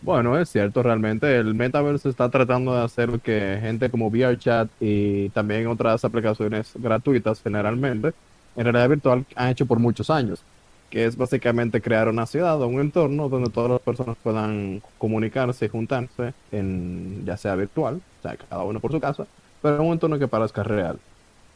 Bueno, 0.00 0.38
es 0.38 0.50
cierto, 0.50 0.82
realmente 0.82 1.36
el 1.38 1.54
metaverse 1.54 2.08
está 2.08 2.30
tratando 2.30 2.74
de 2.74 2.82
hacer 2.84 3.08
lo 3.08 3.18
que 3.20 3.58
gente 3.60 3.90
como 3.90 4.10
VRChat 4.10 4.70
y 4.78 5.30
también 5.30 5.66
otras 5.66 6.04
aplicaciones 6.04 6.72
gratuitas 6.76 7.42
generalmente 7.42 8.12
en 8.54 8.64
realidad 8.64 8.88
virtual 8.90 9.26
han 9.34 9.48
hecho 9.50 9.66
por 9.66 9.78
muchos 9.80 10.10
años, 10.10 10.44
que 10.90 11.04
es 11.04 11.16
básicamente 11.16 11.80
crear 11.80 12.08
una 12.08 12.26
ciudad 12.26 12.60
o 12.60 12.66
un 12.66 12.80
entorno 12.80 13.28
donde 13.28 13.50
todas 13.50 13.70
las 13.70 13.80
personas 13.80 14.16
puedan 14.22 14.82
comunicarse 14.96 15.66
y 15.66 15.68
juntarse 15.68 16.32
en 16.50 17.24
ya 17.26 17.36
sea 17.36 17.54
virtual, 17.54 18.00
o 18.18 18.22
sea, 18.22 18.36
cada 18.36 18.62
uno 18.64 18.80
por 18.80 18.92
su 18.92 19.00
casa, 19.00 19.26
pero 19.60 19.82
un 19.82 19.92
entorno 19.92 20.18
que 20.18 20.28
parezca 20.28 20.62
real. 20.62 20.98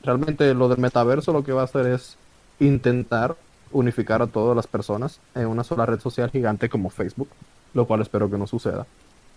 Realmente 0.02 0.52
lo 0.54 0.68
del 0.68 0.78
metaverso 0.78 1.32
lo 1.32 1.44
que 1.44 1.52
va 1.52 1.62
a 1.62 1.64
hacer 1.64 1.86
es 1.86 2.16
intentar 2.60 3.36
unificar 3.70 4.20
a 4.22 4.26
todas 4.26 4.54
las 4.54 4.66
personas 4.66 5.20
en 5.34 5.46
una 5.46 5.64
sola 5.64 5.86
red 5.86 6.00
social 6.00 6.30
gigante 6.30 6.68
como 6.68 6.90
Facebook, 6.90 7.28
lo 7.72 7.86
cual 7.86 8.02
espero 8.02 8.30
que 8.30 8.38
no 8.38 8.46
suceda. 8.46 8.86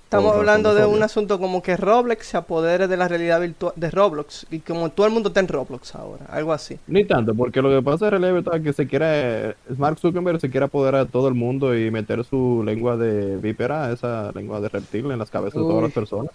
Estamos 0.06 0.36
hablando 0.36 0.76
de 0.76 0.86
un 0.86 1.02
asunto 1.02 1.40
como 1.40 1.64
que 1.64 1.76
Roblox 1.76 2.28
se 2.28 2.38
apodere 2.38 2.88
de 2.88 2.96
la 2.96 3.08
realidad 3.08 3.42
virtual 3.42 3.74
de 3.76 3.90
Roblox 3.90 4.46
y 4.52 4.60
como 4.60 4.90
todo 4.90 5.08
el 5.08 5.12
mundo 5.12 5.30
está 5.30 5.40
en 5.40 5.48
Roblox 5.48 5.96
ahora, 5.96 6.26
algo 6.30 6.54
así. 6.54 6.78
Ni 6.86 7.06
tanto, 7.06 7.34
porque 7.34 7.60
lo 7.60 7.70
que 7.70 7.82
pasa 7.82 8.10
es 8.10 8.62
que 8.62 8.74
se 8.74 8.88
quiere, 8.88 9.56
Mark 9.78 9.98
Zuckerberg 9.98 10.40
se 10.40 10.52
quiere 10.52 10.68
apoderar 10.68 11.02
a 11.02 11.06
todo 11.08 11.28
el 11.28 11.34
mundo 11.34 11.76
y 11.76 11.90
meter 11.90 12.24
su 12.24 12.62
lengua 12.64 12.98
de 12.98 13.38
vípera, 13.38 13.92
esa 13.92 14.32
lengua 14.34 14.62
de 14.62 14.70
reptil 14.70 15.10
en 15.10 15.18
las 15.18 15.32
cabezas 15.32 15.60
de 15.60 15.68
todas 15.68 15.84
las 15.84 15.92
personas. 15.92 16.32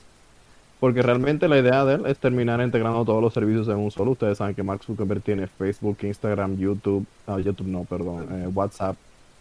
Porque 0.80 1.00
realmente 1.00 1.46
la 1.46 1.58
idea 1.58 1.84
de 1.84 1.94
él 1.94 2.06
es 2.06 2.18
terminar 2.18 2.60
integrando 2.60 3.04
todos 3.04 3.22
los 3.22 3.32
servicios 3.32 3.68
en 3.68 3.76
un 3.76 3.92
solo. 3.92 4.10
Ustedes 4.10 4.38
saben 4.38 4.56
que 4.56 4.64
Mark 4.64 4.82
Zuckerberg 4.82 5.22
tiene 5.22 5.46
Facebook, 5.46 5.98
Instagram, 6.02 6.58
YouTube, 6.58 7.06
no, 7.26 7.38
YouTube 7.38 7.68
no, 7.68 7.84
perdón, 7.84 8.26
eh, 8.32 8.48
WhatsApp. 8.52 8.96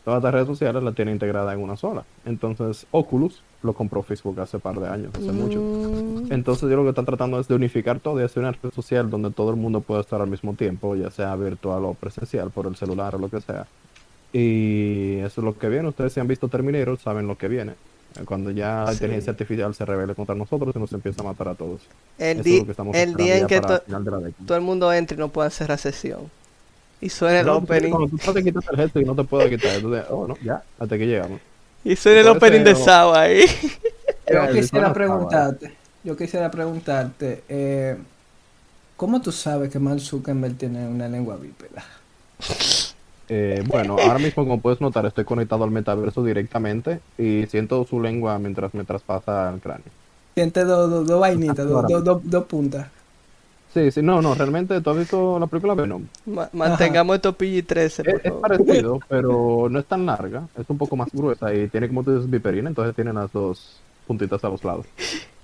Todas 0.06 0.22
las 0.22 0.34
redes 0.34 0.48
sociales 0.48 0.84
las 0.84 0.94
tiene 0.94 1.12
integrada 1.12 1.52
en 1.54 1.62
una 1.62 1.76
sola. 1.76 2.04
Entonces, 2.26 2.86
Oculus 2.92 3.42
lo 3.64 3.74
compró 3.74 4.02
Facebook 4.04 4.40
hace 4.40 4.58
par 4.60 4.80
de 4.80 4.88
años, 4.88 5.12
hace 5.14 5.32
mucho. 5.32 5.60
Mm, 5.60 6.32
Entonces 6.32 6.70
yo 6.70 6.76
lo 6.78 6.84
que 6.84 6.90
están 6.90 7.06
tratando 7.06 7.40
es 7.40 7.48
de 7.48 7.56
unificar 7.56 8.00
todo 8.00 8.20
y 8.20 8.24
hacer 8.24 8.42
una 8.44 8.52
red 8.52 8.72
social 8.74 9.10
donde 9.10 9.32
todo 9.32 9.50
el 9.50 9.56
mundo 9.58 9.82
pueda 9.82 10.02
estar 10.02 10.22
al 10.22 10.30
mismo 10.30 10.54
tiempo, 10.54 10.96
ya 10.96 11.10
sea 11.12 11.36
virtual 11.36 11.84
o 11.86 11.94
presencial, 11.94 12.52
por 12.52 12.68
el 12.68 12.76
celular 12.76 13.16
o 13.16 13.18
lo 13.18 13.30
que 13.30 13.42
sea. 13.42 13.66
Y 14.32 15.18
eso 15.20 15.42
es 15.42 15.46
lo 15.46 15.58
que 15.58 15.70
viene. 15.70 15.88
Ustedes 15.90 16.14
si 16.14 16.20
han 16.20 16.28
visto 16.28 16.48
Terminator 16.48 16.98
saben 17.00 17.28
lo 17.28 17.38
que 17.38 17.48
viene. 17.48 17.74
Cuando 18.26 18.52
ya 18.52 18.84
la 18.86 18.88
Sí. 18.88 18.94
inteligencia 18.96 19.32
artificial 19.32 19.74
se 19.76 19.86
revele 19.86 20.16
contra 20.16 20.36
nosotros 20.36 20.76
y 20.76 20.80
nos 20.80 20.92
empieza 20.94 21.22
a 21.22 21.26
matar 21.26 21.50
a 21.50 21.56
todos. 21.56 21.82
el, 22.18 22.42
di- 22.44 22.54
es 22.56 22.60
lo 22.60 22.66
que 22.66 22.72
estamos 22.72 22.96
el 22.98 23.14
día 23.16 23.38
en 23.38 23.48
que 23.48 23.62
to- 23.62 23.82
la 23.88 24.02
todo 24.46 24.58
el 24.58 24.64
mundo 24.64 24.92
entre 24.92 25.16
y 25.16 25.20
no 25.20 25.30
pueda 25.30 25.50
cerrar 25.50 25.78
sesión. 25.78 26.22
Y 27.02 27.10
suena 27.10 27.40
el 27.42 27.46
No, 27.46 27.58
opening. 27.58 27.92
Cuando 27.92 28.18
tú 28.18 28.34
te 28.34 28.44
quitas 28.44 28.66
el 28.72 28.76
gesto 28.78 29.00
y 29.00 29.06
no 29.06 29.16
te 29.16 29.24
puedes 29.24 29.50
quitar, 29.50 29.76
entonces, 29.76 30.04
oh, 30.10 30.28
no, 30.28 30.36
ya, 30.44 30.62
hasta 30.80 30.98
que 30.98 31.06
llegamos. 31.08 31.40
Y 31.84 31.96
suena 31.96 32.22
el 32.22 32.28
opening 32.28 32.64
de 32.64 32.76
Sao 32.76 33.14
ahí. 33.16 33.46
Yo 34.32 34.48
quisiera 34.54 34.94
preguntarte, 34.94 35.74
yo 36.04 36.16
quisiera 36.16 36.52
preguntarte, 36.52 37.44
eh, 37.50 37.98
¿cómo 38.96 39.22
tú 39.22 39.32
sabes 39.32 39.72
que 39.72 39.80
Mark 39.80 40.00
Zuckerberg 40.02 40.56
tiene 40.58 40.88
una 40.88 41.08
lengua 41.08 41.38
bípeda? 41.38 41.84
Eh, 43.32 43.64
bueno, 43.68 43.96
ahora 44.00 44.18
mismo 44.18 44.44
como 44.44 44.60
puedes 44.60 44.82
notar 44.82 45.06
estoy 45.06 45.24
conectado 45.24 45.64
al 45.64 45.70
metaverso 45.70 46.24
directamente 46.24 47.00
y 47.16 47.46
siento 47.46 47.86
su 47.86 48.02
lengua 48.02 48.40
mientras 48.40 48.74
me 48.74 48.84
traspasa 48.86 49.52
el 49.54 49.60
cráneo. 49.62 49.86
Siente 50.34 50.64
dos 50.64 50.90
dos- 50.90 51.06
dos 51.06 51.20
vainitas, 51.20 51.58
dos, 51.68 51.72
Ahora. 51.76 51.88
dos, 51.88 52.04
dos- 52.04 52.22
dos 52.24 52.46
puntas. 52.46 52.88
Sí, 53.74 53.92
sí, 53.92 54.02
no, 54.02 54.20
no, 54.22 54.34
realmente 54.34 54.82
tú 54.82 54.90
has 54.90 54.98
visto 54.98 55.38
la 55.40 55.46
película 55.46 55.76
Venom. 55.76 56.04
Ma- 56.26 56.50
mantengamos 56.54 57.16
esto 57.18 57.38
PG-13, 57.38 58.22
Es, 58.24 58.32
parecido, 58.34 59.00
pero 59.08 59.68
no 59.70 59.80
es 59.80 59.86
tan 59.86 60.06
larga, 60.08 60.48
es 60.60 60.68
un 60.70 60.78
poco 60.78 60.96
más 60.96 61.10
gruesa 61.12 61.54
y 61.54 61.68
tiene 61.68 61.88
como 61.88 62.04
tú 62.04 62.14
dices 62.16 62.30
viperina, 62.30 62.70
entonces 62.70 62.96
tiene 62.96 63.14
las 63.14 63.32
dos 63.32 63.80
puntitas 64.08 64.44
a 64.44 64.50
los 64.50 64.64
lados. 64.64 64.88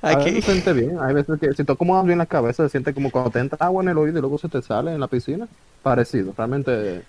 A 0.02 0.10
Aquí. 0.10 0.32
veces 0.32 0.46
se 0.46 0.52
siente 0.54 0.74
bien, 0.74 0.98
hay 1.00 1.14
veces 1.14 1.40
que 1.40 1.54
si 1.54 1.64
tú 1.64 1.74
acomodas 1.74 2.06
bien 2.06 2.18
la 2.18 2.26
cabeza 2.26 2.64
se 2.64 2.70
siente 2.70 2.94
como 2.96 3.12
cuando 3.12 3.30
te 3.30 3.40
entra 3.40 3.58
agua 3.62 3.84
en 3.84 3.90
el 3.90 3.98
oído 3.98 4.18
y 4.18 4.22
luego 4.22 4.38
se 4.40 4.50
te 4.50 4.62
sale 4.62 4.94
en 4.94 5.00
la 5.00 5.08
piscina, 5.08 5.48
parecido, 5.84 6.34
realmente 6.36 7.04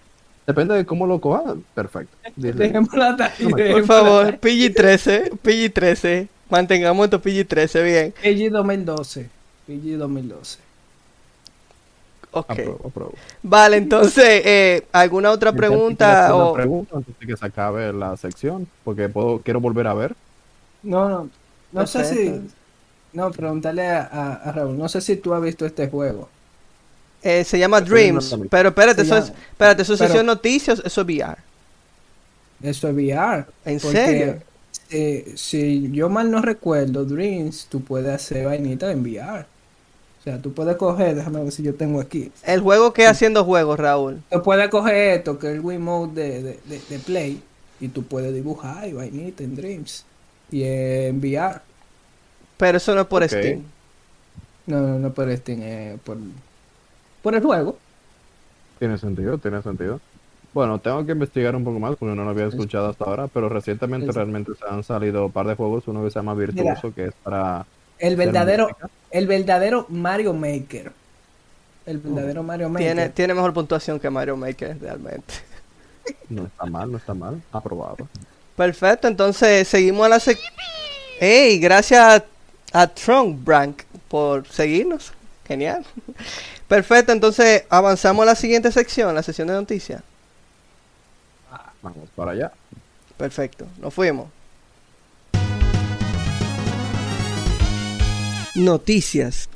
depende 0.46 0.74
de 0.74 0.84
cómo 0.84 1.06
lo 1.06 1.18
cojas, 1.20 1.56
perfecto. 1.74 2.14
Dile. 2.36 2.52
Dejémosla 2.52 3.16
No 3.40 3.50
Por 3.50 3.84
favor, 3.84 4.26
hasta 4.26 4.40
PG-13, 4.40 5.30
PG-13. 5.42 6.28
Mantengamos 6.50 7.04
esto 7.06 7.20
PG-13, 7.20 7.84
bien. 7.84 8.14
ahí. 8.22 8.34
PG 8.34 8.50
2012, 8.52 9.28
PG 9.66 9.96
2012. 9.98 10.65
Ok. 12.38 12.50
Apruebo, 12.50 12.80
apruebo. 12.88 13.14
Vale, 13.42 13.76
entonces, 13.78 14.24
eh, 14.44 14.86
¿alguna 14.92 15.30
otra 15.30 15.52
¿Quieres 15.52 15.70
pregunta? 15.70 16.34
una 16.34 16.44
O... 16.46 16.52
pregunta 16.52 16.96
antes 16.96 17.18
de 17.18 17.26
que 17.26 17.36
se 17.36 17.46
acabe 17.46 17.92
la 17.92 18.16
sección? 18.16 18.68
Porque 18.84 19.08
puedo, 19.08 19.40
quiero 19.40 19.60
volver 19.60 19.86
a 19.86 19.94
ver. 19.94 20.14
No, 20.82 21.08
no, 21.08 21.30
no 21.72 21.86
sé 21.86 22.04
si, 22.04 22.40
no, 23.12 23.30
preguntarle 23.32 23.86
a, 23.88 24.02
a- 24.02 24.34
a 24.34 24.52
Raúl, 24.52 24.78
no 24.78 24.88
sé 24.88 25.00
si 25.00 25.16
tú 25.16 25.34
has 25.34 25.42
visto 25.42 25.66
este 25.66 25.88
juego. 25.88 26.28
Eh, 27.22 27.44
se 27.44 27.58
llama 27.58 27.78
Estoy 27.78 27.90
Dreams, 27.90 28.36
pero 28.50 28.68
espérate, 28.68 29.02
Se 29.02 29.06
eso 29.06 29.16
es, 29.16 29.32
espérate, 29.50 29.82
eso 29.82 29.94
es 29.94 29.98
pero- 29.98 30.08
sesión 30.08 30.26
noticias, 30.26 30.80
eso 30.84 31.00
es 31.00 31.06
VR. 31.06 31.36
Eso 32.62 32.88
es 32.88 32.94
VR. 32.94 33.46
¿En 33.64 33.80
porque, 33.80 33.96
serio? 34.06 34.42
eh, 34.90 35.32
si 35.36 35.90
yo 35.92 36.08
mal 36.08 36.30
no 36.30 36.40
recuerdo, 36.42 37.04
Dreams, 37.04 37.66
tú 37.68 37.82
puedes 37.82 38.14
hacer 38.14 38.46
vainitas 38.46 38.92
en 38.92 39.00
VR. 39.02 39.46
O 40.26 40.28
sea, 40.28 40.42
tú 40.42 40.52
puedes 40.52 40.76
coger, 40.76 41.14
déjame 41.14 41.40
ver 41.40 41.52
si 41.52 41.62
yo 41.62 41.76
tengo 41.76 42.00
aquí. 42.00 42.32
El 42.42 42.60
juego 42.60 42.92
que 42.92 43.06
haciendo 43.06 43.44
juegos, 43.44 43.78
Raúl. 43.78 44.22
Tú 44.28 44.42
puedes 44.42 44.68
coger 44.70 45.18
esto, 45.18 45.38
que 45.38 45.46
es 45.48 45.54
el 45.54 45.60
Wiimote 45.60 46.20
de, 46.20 46.42
de, 46.42 46.60
de, 46.64 46.78
de 46.80 46.98
Play, 46.98 47.42
y 47.78 47.88
tú 47.88 48.02
puedes 48.02 48.34
dibujar 48.34 48.88
y 48.88 48.92
vainita 48.92 49.44
en 49.44 49.54
Dreams. 49.54 50.04
Y 50.50 50.64
en 50.64 51.18
VR. 51.20 51.60
Pero 52.56 52.78
eso 52.78 52.94
no 52.94 53.02
es 53.02 53.06
por. 53.06 53.28
Steam. 53.28 53.64
No, 54.66 54.80
no, 54.80 54.98
no 54.98 55.14
por 55.14 55.34
Steam, 55.36 55.60
eh, 55.62 55.98
por, 56.04 56.18
por 57.22 57.34
el 57.34 57.42
juego. 57.42 57.78
Tiene 58.78 58.98
sentido, 58.98 59.38
tiene 59.38 59.62
sentido. 59.62 60.00
Bueno, 60.52 60.80
tengo 60.80 61.04
que 61.04 61.12
investigar 61.12 61.54
un 61.56 61.64
poco 61.64 61.78
más 61.80 61.96
porque 61.96 62.14
no 62.14 62.24
lo 62.24 62.30
había 62.30 62.46
escuchado 62.46 62.88
hasta 62.88 63.04
ahora, 63.04 63.28
pero 63.28 63.48
recientemente 63.48 64.10
Es- 64.10 64.14
realmente 64.14 64.52
se 64.54 64.64
han 64.66 64.82
salido 64.84 65.26
un 65.26 65.32
par 65.32 65.46
de 65.46 65.54
juegos, 65.56 65.86
uno 65.88 66.02
que 66.04 66.10
se 66.10 66.18
llama 66.18 66.34
Virtuoso, 66.34 66.92
que 66.94 67.06
es 67.06 67.14
para... 67.22 67.66
El 67.98 68.16
verdadero. 68.16 68.76
El 69.16 69.26
verdadero 69.26 69.86
Mario 69.88 70.34
Maker. 70.34 70.92
El 71.86 71.98
verdadero 71.98 72.42
Mario 72.42 72.68
Maker. 72.68 72.86
Tiene, 72.86 73.08
tiene 73.10 73.34
mejor 73.34 73.54
puntuación 73.54 73.98
que 73.98 74.10
Mario 74.10 74.36
Maker, 74.36 74.78
realmente. 74.78 75.34
No 76.28 76.44
está 76.44 76.66
mal, 76.66 76.92
no 76.92 76.98
está 76.98 77.14
mal, 77.14 77.40
aprobado. 77.50 78.08
Perfecto, 78.56 79.08
entonces 79.08 79.66
seguimos 79.66 80.04
a 80.06 80.08
la 80.10 80.20
sec... 80.20 80.38
¡Ey! 81.18 81.58
Gracias 81.58 82.00
a, 82.72 82.82
a 82.82 82.86
Trunk 82.88 83.42
Brank 83.42 83.82
por 84.08 84.46
seguirnos. 84.48 85.12
Genial. 85.46 85.84
Perfecto, 86.68 87.12
entonces 87.12 87.64
avanzamos 87.70 88.22
a 88.22 88.26
la 88.26 88.34
siguiente 88.34 88.70
sección, 88.70 89.14
la 89.14 89.22
sesión 89.22 89.48
de 89.48 89.54
noticias. 89.54 90.02
Vamos 91.80 92.08
para 92.14 92.32
allá. 92.32 92.52
Perfecto, 93.16 93.66
nos 93.78 93.94
fuimos. 93.94 94.28
Noticias. 98.56 99.48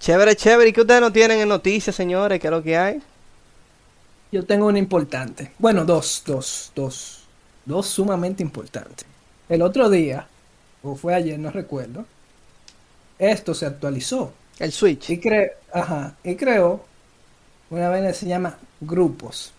Chévere, 0.00 0.36
chévere. 0.36 0.70
¿Y 0.70 0.72
qué 0.72 0.80
ustedes 0.82 1.00
no 1.00 1.12
tienen 1.12 1.40
en 1.40 1.48
noticias, 1.48 1.94
señores? 1.94 2.40
¿Qué 2.40 2.46
es 2.46 2.50
lo 2.50 2.62
que 2.62 2.76
hay? 2.76 3.02
Yo 4.30 4.44
tengo 4.44 4.66
una 4.66 4.78
importante. 4.78 5.52
Bueno, 5.58 5.84
dos, 5.84 6.22
dos, 6.26 6.72
dos. 6.74 7.20
Dos 7.64 7.86
sumamente 7.86 8.42
importantes. 8.42 9.06
El 9.48 9.62
otro 9.62 9.88
día, 9.90 10.26
o 10.82 10.94
fue 10.94 11.14
ayer, 11.14 11.38
no 11.38 11.50
recuerdo, 11.50 12.04
esto 13.18 13.54
se 13.54 13.66
actualizó. 13.66 14.32
El 14.58 14.72
Switch. 14.72 15.10
Y, 15.10 15.18
cre 15.18 15.52
ajá, 15.72 16.14
y 16.24 16.34
creó 16.34 16.84
una 17.70 17.88
vaina 17.88 18.08
que 18.08 18.14
se 18.14 18.26
llama 18.26 18.56
grupos. 18.80 19.52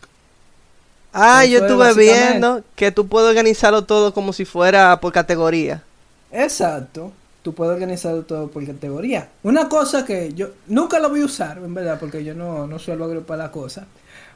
Ah, 1.14 1.43
yo 1.45 1.58
es 1.58 1.64
estuve 1.64 1.78
básicamente- 1.88 2.30
viendo 2.30 2.64
que 2.76 2.91
tú 2.91 3.08
puedes 3.08 3.30
organizarlo 3.30 3.84
todo 3.86 4.14
como 4.14 4.34
si 4.34 4.45
fuera 4.45 5.00
por 5.00 5.12
categoría. 5.14 5.84
Exacto. 6.32 7.12
Tú 7.42 7.54
puedes 7.54 7.74
organizarlo 7.74 8.24
todo 8.24 8.50
por 8.50 8.66
categoría. 8.66 9.30
Una 9.44 9.70
cosa 9.70 10.06
que 10.06 10.34
yo 10.34 10.50
nunca 10.68 11.00
lo 11.00 11.10
voy 11.10 11.22
a 11.22 11.26
usar, 11.26 11.58
en 11.58 11.74
verdad, 11.74 11.98
porque 12.00 12.24
yo 12.24 12.34
no, 12.34 12.68
no 12.68 12.80
suelo 12.80 13.06
agrupar 13.06 13.38
las 13.38 13.50
cosas. 13.50 13.86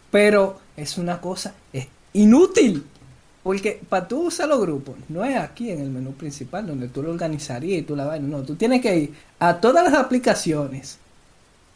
Pero 0.09 0.59
es 0.77 0.97
una 0.97 1.19
cosa 1.19 1.53
es 1.73 1.87
inútil. 2.13 2.85
Porque 3.43 3.81
para 3.89 4.07
tú 4.07 4.27
usar 4.27 4.47
los 4.47 4.61
grupos, 4.61 4.95
no 5.09 5.25
es 5.25 5.35
aquí 5.35 5.69
en 5.69 5.81
el 5.81 5.89
menú 5.89 6.13
principal 6.13 6.65
donde 6.65 6.87
tú 6.87 7.03
lo 7.03 7.11
organizarías 7.11 7.79
y 7.79 7.83
tú 7.83 7.93
la 7.93 8.05
vaina. 8.05 8.25
No, 8.25 8.41
tú 8.43 8.55
tienes 8.55 8.81
que 8.81 8.97
ir 8.97 9.13
a 9.39 9.59
todas 9.59 9.83
las 9.83 9.93
aplicaciones. 9.93 10.97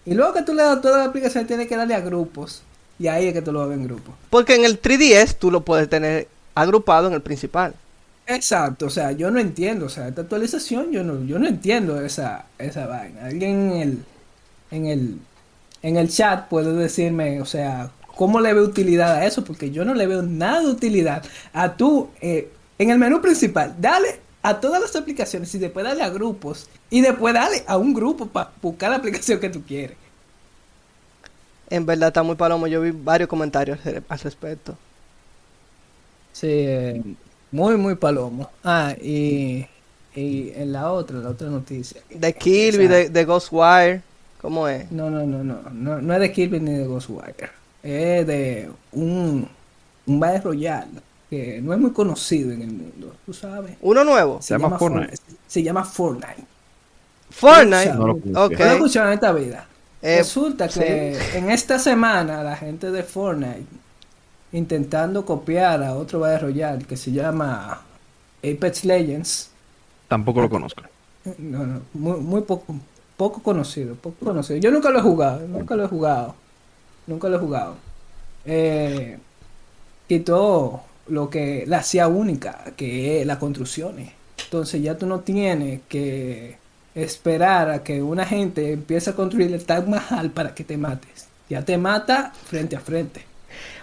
Y 0.05 0.13
luego 0.13 0.33
que 0.33 0.43
tú 0.43 0.53
le 0.53 0.63
das 0.63 0.77
a 0.77 0.81
todas 0.81 0.99
las 0.99 1.07
aplicaciones, 1.09 1.47
tienes 1.47 1.67
que 1.67 1.75
darle 1.75 1.93
a 1.93 1.99
grupos. 1.99 2.63
Y 2.97 3.07
ahí 3.07 3.27
es 3.27 3.33
que 3.33 3.41
tú 3.41 3.51
lo 3.51 3.67
ves 3.67 3.77
en 3.77 3.83
grupos. 3.83 4.15
Porque 4.29 4.55
en 4.55 4.63
el 4.63 4.81
3DS 4.81 5.35
tú 5.37 5.51
lo 5.51 5.65
puedes 5.65 5.89
tener 5.89 6.29
agrupado 6.55 7.07
en 7.07 7.13
el 7.13 7.21
principal. 7.21 7.73
Exacto, 8.29 8.87
o 8.87 8.89
sea, 8.89 9.13
yo 9.13 9.31
no 9.31 9.39
entiendo, 9.39 9.85
o 9.85 9.89
sea, 9.89 10.09
esta 10.09 10.21
actualización 10.21 10.91
yo 10.91 11.01
no, 11.03 11.23
yo 11.23 11.39
no 11.39 11.47
entiendo 11.47 12.01
esa, 12.01 12.47
esa 12.57 12.85
vaina. 12.85 13.25
Alguien 13.25 13.71
en 13.71 13.81
el, 13.81 14.05
en 14.71 14.85
el, 14.87 15.19
en 15.81 15.97
el 15.97 16.09
chat 16.09 16.49
puede 16.49 16.73
decirme, 16.73 17.41
o 17.41 17.45
sea, 17.45 17.91
cómo 18.15 18.41
le 18.41 18.53
ve 18.53 18.61
utilidad 18.61 19.15
a 19.15 19.25
eso, 19.25 19.43
porque 19.45 19.71
yo 19.71 19.85
no 19.85 19.93
le 19.95 20.07
veo 20.07 20.23
nada 20.23 20.61
de 20.61 20.67
utilidad 20.69 21.23
a 21.53 21.77
tú, 21.77 22.11
eh, 22.21 22.53
en 22.79 22.91
el 22.91 22.97
menú 22.99 23.21
principal, 23.21 23.75
dale 23.79 24.21
a 24.43 24.59
todas 24.61 24.81
las 24.81 24.95
aplicaciones 24.95 25.53
y 25.55 25.59
después 25.59 25.85
dale 25.85 26.03
a 26.03 26.09
grupos 26.09 26.69
y 26.89 27.01
después 27.01 27.33
dale 27.33 27.63
a 27.67 27.77
un 27.77 27.93
grupo 27.93 28.27
para 28.27 28.51
buscar 28.61 28.91
la 28.91 28.97
aplicación 28.97 29.39
que 29.39 29.49
tú 29.49 29.63
quieres. 29.65 29.97
En 31.67 31.85
verdad 31.85 32.09
está 32.09 32.23
muy 32.23 32.35
palomo. 32.35 32.67
Yo 32.67 32.81
vi 32.81 32.91
varios 32.91 33.29
comentarios 33.29 33.79
al 33.85 34.19
respecto. 34.19 34.79
Sí, 36.31 36.47
eh, 36.49 37.03
muy, 37.51 37.77
muy 37.77 37.95
palomo. 37.95 38.49
Ah, 38.63 38.93
y, 39.01 39.65
y 40.15 40.51
en 40.55 40.71
la 40.73 40.91
otra, 40.91 41.17
la 41.19 41.29
otra 41.29 41.49
noticia. 41.49 42.01
De 42.09 42.33
Kirby, 42.33 42.87
de, 42.87 43.09
de 43.09 43.25
Ghostwire. 43.25 44.01
¿Cómo 44.41 44.67
es? 44.67 44.89
No, 44.91 45.09
no, 45.09 45.25
no, 45.25 45.43
no, 45.43 45.61
no, 45.71 46.01
no 46.01 46.13
es 46.13 46.19
de 46.19 46.31
Kirby 46.31 46.59
ni 46.59 46.73
de 46.73 46.85
Ghostwire. 46.87 47.49
Es 47.83 48.27
de 48.27 48.69
un, 48.91 49.47
un 50.05 50.19
Battle 50.19 50.41
Royale 50.41 50.87
que 51.29 51.61
no 51.61 51.73
es 51.73 51.79
muy 51.79 51.91
conocido 51.91 52.51
en 52.51 52.61
el 52.61 52.71
mundo, 52.71 53.13
tú 53.25 53.33
sabes. 53.33 53.75
¿Uno 53.81 54.03
nuevo? 54.03 54.41
Se 54.41 54.53
llama 54.53 54.77
Fortnite. 54.77 55.17
Se 55.47 55.61
llama 55.63 55.83
Fortnite. 55.83 56.45
Fortnite. 57.29 57.93
No 57.93 58.07
lo 58.07 58.13
Ok. 58.13 58.21
conocía. 58.23 58.65
¿No 58.65 58.71
escucharon 58.73 59.09
en 59.09 59.13
esta 59.15 59.31
vida? 59.33 59.67
Eh, 60.01 60.17
Resulta 60.19 60.67
que 60.69 61.17
en 61.33 61.49
esta 61.49 61.79
semana 61.79 62.43
la 62.43 62.55
gente 62.55 62.91
de 62.91 63.03
Fortnite 63.03 63.65
intentando 64.51 65.25
copiar 65.25 65.83
a 65.83 65.95
otro 65.95 66.19
Battle 66.19 66.39
Royale 66.39 66.85
que 66.85 66.97
se 66.97 67.11
llama 67.11 67.81
Apex 68.39 68.85
Legends. 68.85 69.51
Tampoco 70.07 70.41
lo 70.41 70.49
conozco. 70.49 70.83
No, 71.37 71.65
no, 71.65 71.81
muy, 71.93 72.19
muy 72.19 72.41
poco, 72.41 72.75
poco 73.17 73.41
conocido, 73.41 73.95
poco 73.95 74.25
conocido. 74.25 74.59
Yo 74.59 74.71
nunca 74.71 74.89
lo 74.89 74.99
he 74.99 75.01
jugado, 75.01 75.45
nunca 75.47 75.75
lo 75.75 75.83
he 75.83 75.87
jugado, 75.87 76.35
nunca 77.05 77.27
lo 77.27 77.35
he 77.35 77.39
jugado. 77.39 77.75
Eh, 78.45 79.17
quitó 80.07 80.81
lo 81.07 81.29
que 81.29 81.65
la 81.67 81.79
hacía 81.79 82.07
única, 82.07 82.63
que 82.75 83.21
es 83.21 83.27
las 83.27 83.37
construcciones. 83.37 84.11
Entonces 84.45 84.81
ya 84.81 84.97
tú 84.97 85.05
no 85.05 85.19
tienes 85.19 85.81
que 85.89 86.57
esperar 86.95 87.69
a 87.69 87.83
que 87.83 88.01
una 88.01 88.25
gente 88.25 88.71
empiece 88.71 89.09
a 89.09 89.15
construir 89.15 89.53
el 89.53 89.65
Taj 89.65 89.85
Mahal 89.87 90.31
para 90.31 90.55
que 90.55 90.63
te 90.63 90.77
mates. 90.77 91.27
Ya 91.49 91.63
te 91.63 91.77
mata 91.77 92.31
frente 92.45 92.75
a 92.75 92.79
frente. 92.79 93.26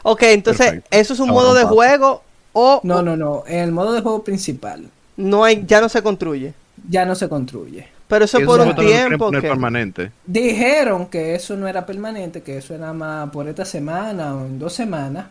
Ok, 0.03 0.22
entonces, 0.25 0.66
Perfecto. 0.66 0.89
¿eso 0.97 1.14
es 1.14 1.20
un 1.20 1.31
Ahora 1.31 1.43
modo 1.43 1.55
de 1.55 1.64
juego 1.64 2.22
o 2.53 2.81
No, 2.85 3.03
no, 3.03 3.16
no. 3.16 3.45
En 3.47 3.61
el 3.61 3.72
modo 3.72 3.93
de 3.93 4.01
juego 4.01 4.22
principal 4.25 4.87
no 5.16 5.45
hay, 5.45 5.64
ya 5.66 5.81
no 5.81 5.89
se 5.89 6.03
construye? 6.03 6.53
ya 6.89 7.05
no 7.05 7.14
se 7.14 7.29
construye. 7.29 7.89
Pero 8.07 8.27
eso 8.27 8.37
es 8.37 8.43
Eso 8.43 8.51
por 8.53 8.61
un 8.61 8.75
tiempo. 8.77 9.27
poner 9.27 9.41
que- 9.41 9.49
permanente. 9.49 10.12
Dijeron 10.27 11.07
que 11.07 11.35
eso 11.35 11.57
no 11.57 11.66
era 11.66 11.87
permanente, 11.87 12.43
que 12.43 12.59
eso 12.59 12.75
era 12.75 12.93
más 12.93 13.31
por 13.31 13.49
esta 13.49 13.64
semana 13.64 14.35
o 14.35 14.45
en 14.45 14.59
dos 14.59 14.75
semanas 14.75 15.27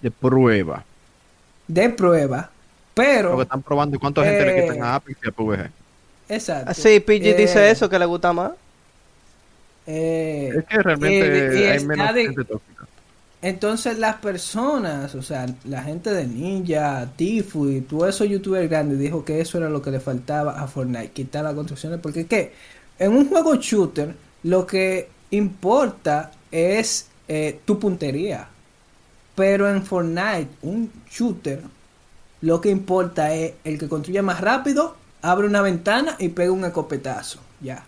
De 0.00 0.10
prueba. 0.10 0.84
de 1.68 1.90
prueba. 1.90 2.50
Pero, 2.94 3.30
Porque 3.30 3.42
están 3.42 3.62
probando 3.62 3.98
cuánta 3.98 4.24
gente 4.24 4.44
le 4.46 4.58
Eh, 4.58 4.62
quitan 4.62 4.82
a 4.84 4.94
Apex 4.94 5.18
y 5.24 5.28
a 5.28 5.32
PUBG. 5.32 5.70
exacto. 6.28 6.74
Sí, 6.74 7.00
PG 7.00 7.26
eh, 7.30 7.34
dice 7.34 7.70
eso, 7.70 7.88
que 7.90 7.98
le 7.98 8.06
gusta 8.06 8.32
más. 8.32 8.52
eh, 9.86 10.52
Es 10.58 10.64
que 10.64 10.78
realmente 10.82 11.70
hay 11.72 11.84
menos 11.84 12.14
de- 12.14 12.22
gente 12.22 12.44
tóxica. 12.44 12.86
Entonces 13.44 13.98
las 13.98 14.16
personas, 14.16 15.14
o 15.14 15.20
sea, 15.20 15.44
la 15.64 15.82
gente 15.82 16.10
de 16.14 16.26
Ninja, 16.26 17.10
Tifu 17.14 17.68
y 17.68 17.82
todos 17.82 18.08
esos 18.08 18.26
youtubers 18.26 18.70
grandes 18.70 18.98
dijo 18.98 19.22
que 19.22 19.38
eso 19.38 19.58
era 19.58 19.68
lo 19.68 19.82
que 19.82 19.90
le 19.90 20.00
faltaba 20.00 20.58
a 20.58 20.66
Fortnite, 20.66 21.10
quitar 21.10 21.44
las 21.44 21.52
construcciones, 21.52 22.00
porque 22.00 22.24
que 22.24 22.54
en 22.98 23.12
un 23.12 23.28
juego 23.28 23.56
shooter 23.56 24.14
lo 24.44 24.66
que 24.66 25.10
importa 25.30 26.32
es 26.50 27.08
eh, 27.28 27.60
tu 27.66 27.78
puntería, 27.78 28.48
pero 29.34 29.68
en 29.68 29.84
Fortnite, 29.84 30.48
un 30.62 30.90
shooter, 31.10 31.60
lo 32.40 32.62
que 32.62 32.70
importa 32.70 33.34
es 33.34 33.52
el 33.62 33.78
que 33.78 33.90
construya 33.90 34.22
más 34.22 34.40
rápido, 34.40 34.96
abre 35.20 35.46
una 35.46 35.60
ventana 35.60 36.16
y 36.18 36.30
pega 36.30 36.50
un 36.50 36.64
escopetazo, 36.64 37.40
ya. 37.60 37.84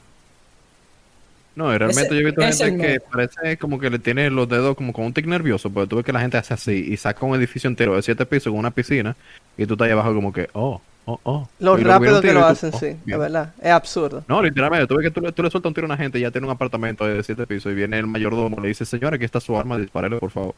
No, 1.57 1.75
y 1.75 1.79
realmente 1.79 2.03
Ese- 2.05 2.15
yo 2.15 2.21
he 2.21 2.25
visto 2.25 2.43
gente 2.43 2.77
que 2.87 3.01
parece 3.01 3.57
como 3.57 3.79
que 3.81 3.91
le 3.91 3.99
tiene 3.99 4.29
los 4.31 4.47
dedos 4.49 4.77
como 4.77 4.93
con 4.93 5.07
un 5.07 5.13
tic 5.15 5.27
nervioso, 5.27 5.71
porque 5.71 5.89
tú 5.89 5.97
ves 5.97 6.05
que 6.05 6.13
la 6.13 6.21
gente 6.21 6.37
hace 6.37 6.53
así 6.55 6.87
y 6.93 6.97
saca 6.99 7.25
un 7.25 7.35
edificio 7.35 7.67
entero 7.69 7.97
de 7.97 8.03
siete 8.03 8.27
pisos 8.27 8.51
con 8.53 8.59
una 8.61 8.71
piscina 8.71 9.17
y 9.57 9.65
tú 9.67 9.73
estás 9.75 9.87
ahí 9.87 9.93
abajo 9.93 10.15
como 10.15 10.33
que, 10.35 10.49
oh, 10.53 10.81
oh, 11.07 11.19
oh. 11.23 11.49
Lo 11.59 11.77
rápido 11.79 12.17
un 12.17 12.21
que 12.23 12.33
lo 12.35 12.41
tú, 12.41 12.47
hacen, 12.47 12.71
oh, 12.75 12.79
sí, 12.79 12.87
es 13.07 13.19
verdad. 13.19 13.55
Es 13.61 13.71
absurdo. 13.71 14.23
No, 14.29 14.43
literalmente, 14.43 14.87
tú 14.87 14.97
ves 14.97 15.05
que 15.07 15.11
tú, 15.11 15.21
le- 15.23 15.33
tú 15.33 15.43
le 15.43 15.51
sueltas 15.51 15.71
un 15.71 15.75
tiro 15.75 15.87
a 15.87 15.89
una 15.89 15.97
gente 15.97 16.19
y 16.19 16.23
ya 16.23 16.31
tiene 16.31 16.47
un 16.47 16.53
apartamento 16.53 17.07
de 17.07 17.23
siete 17.23 17.47
pisos 17.47 17.73
y 17.73 17.75
viene 17.75 17.99
el 17.99 18.07
mayordomo 18.07 18.57
y 18.59 18.63
le 18.63 18.69
dice, 18.69 18.85
señora, 18.85 19.17
aquí 19.17 19.25
está 19.25 19.41
su 19.41 19.57
arma, 19.59 19.79
dispárele 19.79 20.19
por 20.19 20.31
favor. 20.31 20.55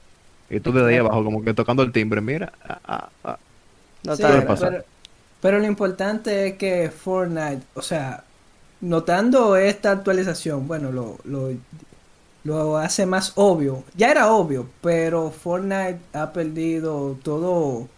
Y 0.51 0.59
tú 0.59 0.73
desde 0.73 0.89
ahí 0.89 0.97
abajo 0.97 1.23
como 1.23 1.45
que 1.45 1.55
tocando 1.55 1.85
el 1.85 1.93
timbre, 1.93 2.21
mira, 2.21 2.53
ah, 2.69 2.79
ah, 2.89 3.09
ah. 3.23 3.39
No 4.03 4.17
Sí, 4.17 4.23
pero, 4.25 4.85
pero 5.41 5.59
lo 5.61 5.67
importante 5.67 6.49
es 6.49 6.55
que 6.55 6.91
Fortnite, 6.91 7.63
o 7.75 7.83
sea, 7.83 8.25
notando 8.81 9.57
esta 9.57 9.93
actualización, 9.93 10.69
bueno, 10.69 10.93
lo, 10.93 11.19
lo, 11.25 11.51
lo 12.45 12.79
hace 12.79 13.07
más 13.07 13.33
obvio. 13.37 13.85
Ya 13.97 14.11
era 14.11 14.33
obvio, 14.33 14.69
pero 14.81 15.31
Fortnite 15.31 16.01
ha 16.13 16.33
perdido 16.33 17.19
todo, 17.23 17.89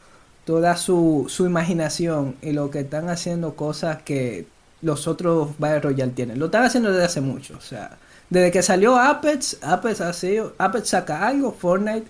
toda 0.44 0.76
su, 0.76 1.26
su 1.28 1.46
imaginación 1.46 2.36
y 2.42 2.52
lo 2.52 2.70
que 2.70 2.80
están 2.80 3.08
haciendo 3.08 3.54
cosas 3.54 4.02
que 4.02 4.46
los 4.82 5.06
otros 5.06 5.58
Battle 5.58 5.80
Royale 5.80 6.12
tienen. 6.12 6.38
Lo 6.38 6.46
están 6.46 6.64
haciendo 6.64 6.90
desde 6.90 7.04
hace 7.04 7.20
mucho, 7.20 7.56
o 7.58 7.60
sea, 7.60 7.98
desde 8.30 8.50
que 8.50 8.62
salió 8.62 8.96
Apex, 8.98 9.58
Apex 9.62 10.00
ha 10.00 10.12
sido, 10.12 10.54
Apex 10.58 10.88
saca 10.88 11.26
algo, 11.26 11.52
Fortnite 11.52 12.06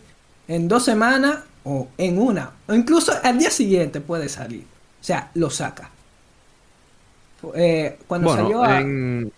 en 0.48 0.68
dos 0.68 0.84
semanas 0.84 1.40
o 1.64 1.88
en 1.98 2.18
una, 2.18 2.52
o 2.68 2.74
incluso 2.74 3.12
al 3.22 3.38
día 3.38 3.50
siguiente 3.50 4.00
puede 4.00 4.28
salir. 4.28 4.64
O 5.00 5.04
sea, 5.04 5.30
lo 5.34 5.48
saca. 5.50 5.90
Eh, 7.54 7.98
cuando 8.06 8.28
salió 8.28 8.62
a- 8.62 8.80
en... 8.80 9.32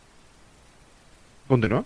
Continúa. 1.46 1.84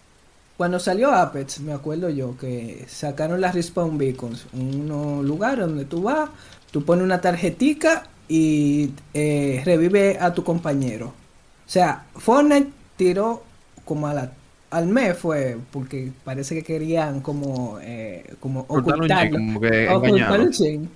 cuando 0.56 0.78
salió 0.80 1.10
Apex, 1.12 1.60
me 1.60 1.72
acuerdo 1.72 2.08
yo 2.10 2.36
que 2.38 2.84
sacaron 2.88 3.40
las 3.40 3.54
Respawn 3.54 3.98
Beacons, 3.98 4.46
unos 4.52 5.24
lugares 5.24 5.66
donde 5.66 5.84
tú 5.84 6.02
vas, 6.02 6.30
tú 6.70 6.84
pones 6.84 7.04
una 7.04 7.20
tarjetica 7.20 8.04
y 8.28 8.92
eh, 9.12 9.62
revive 9.64 10.18
a 10.20 10.32
tu 10.32 10.42
compañero. 10.44 11.08
O 11.08 11.68
sea, 11.70 12.06
Fortnite 12.16 12.70
tiró 12.96 13.42
como 13.84 14.06
a 14.08 14.14
la, 14.14 14.32
al 14.70 14.86
mes 14.86 15.18
fue, 15.18 15.58
porque 15.72 16.12
parece 16.24 16.54
que 16.54 16.62
querían 16.64 17.20
como, 17.20 17.78
eh, 17.82 18.34
como 18.40 18.66
Ocultarlo 18.68 19.06
ocultarlo. 19.06 19.38
como 19.38 19.60
que 19.60 19.88
Ocultar 19.88 19.90
engañarlo. 19.90 20.42
el 20.42 20.50
chin. 20.52 20.90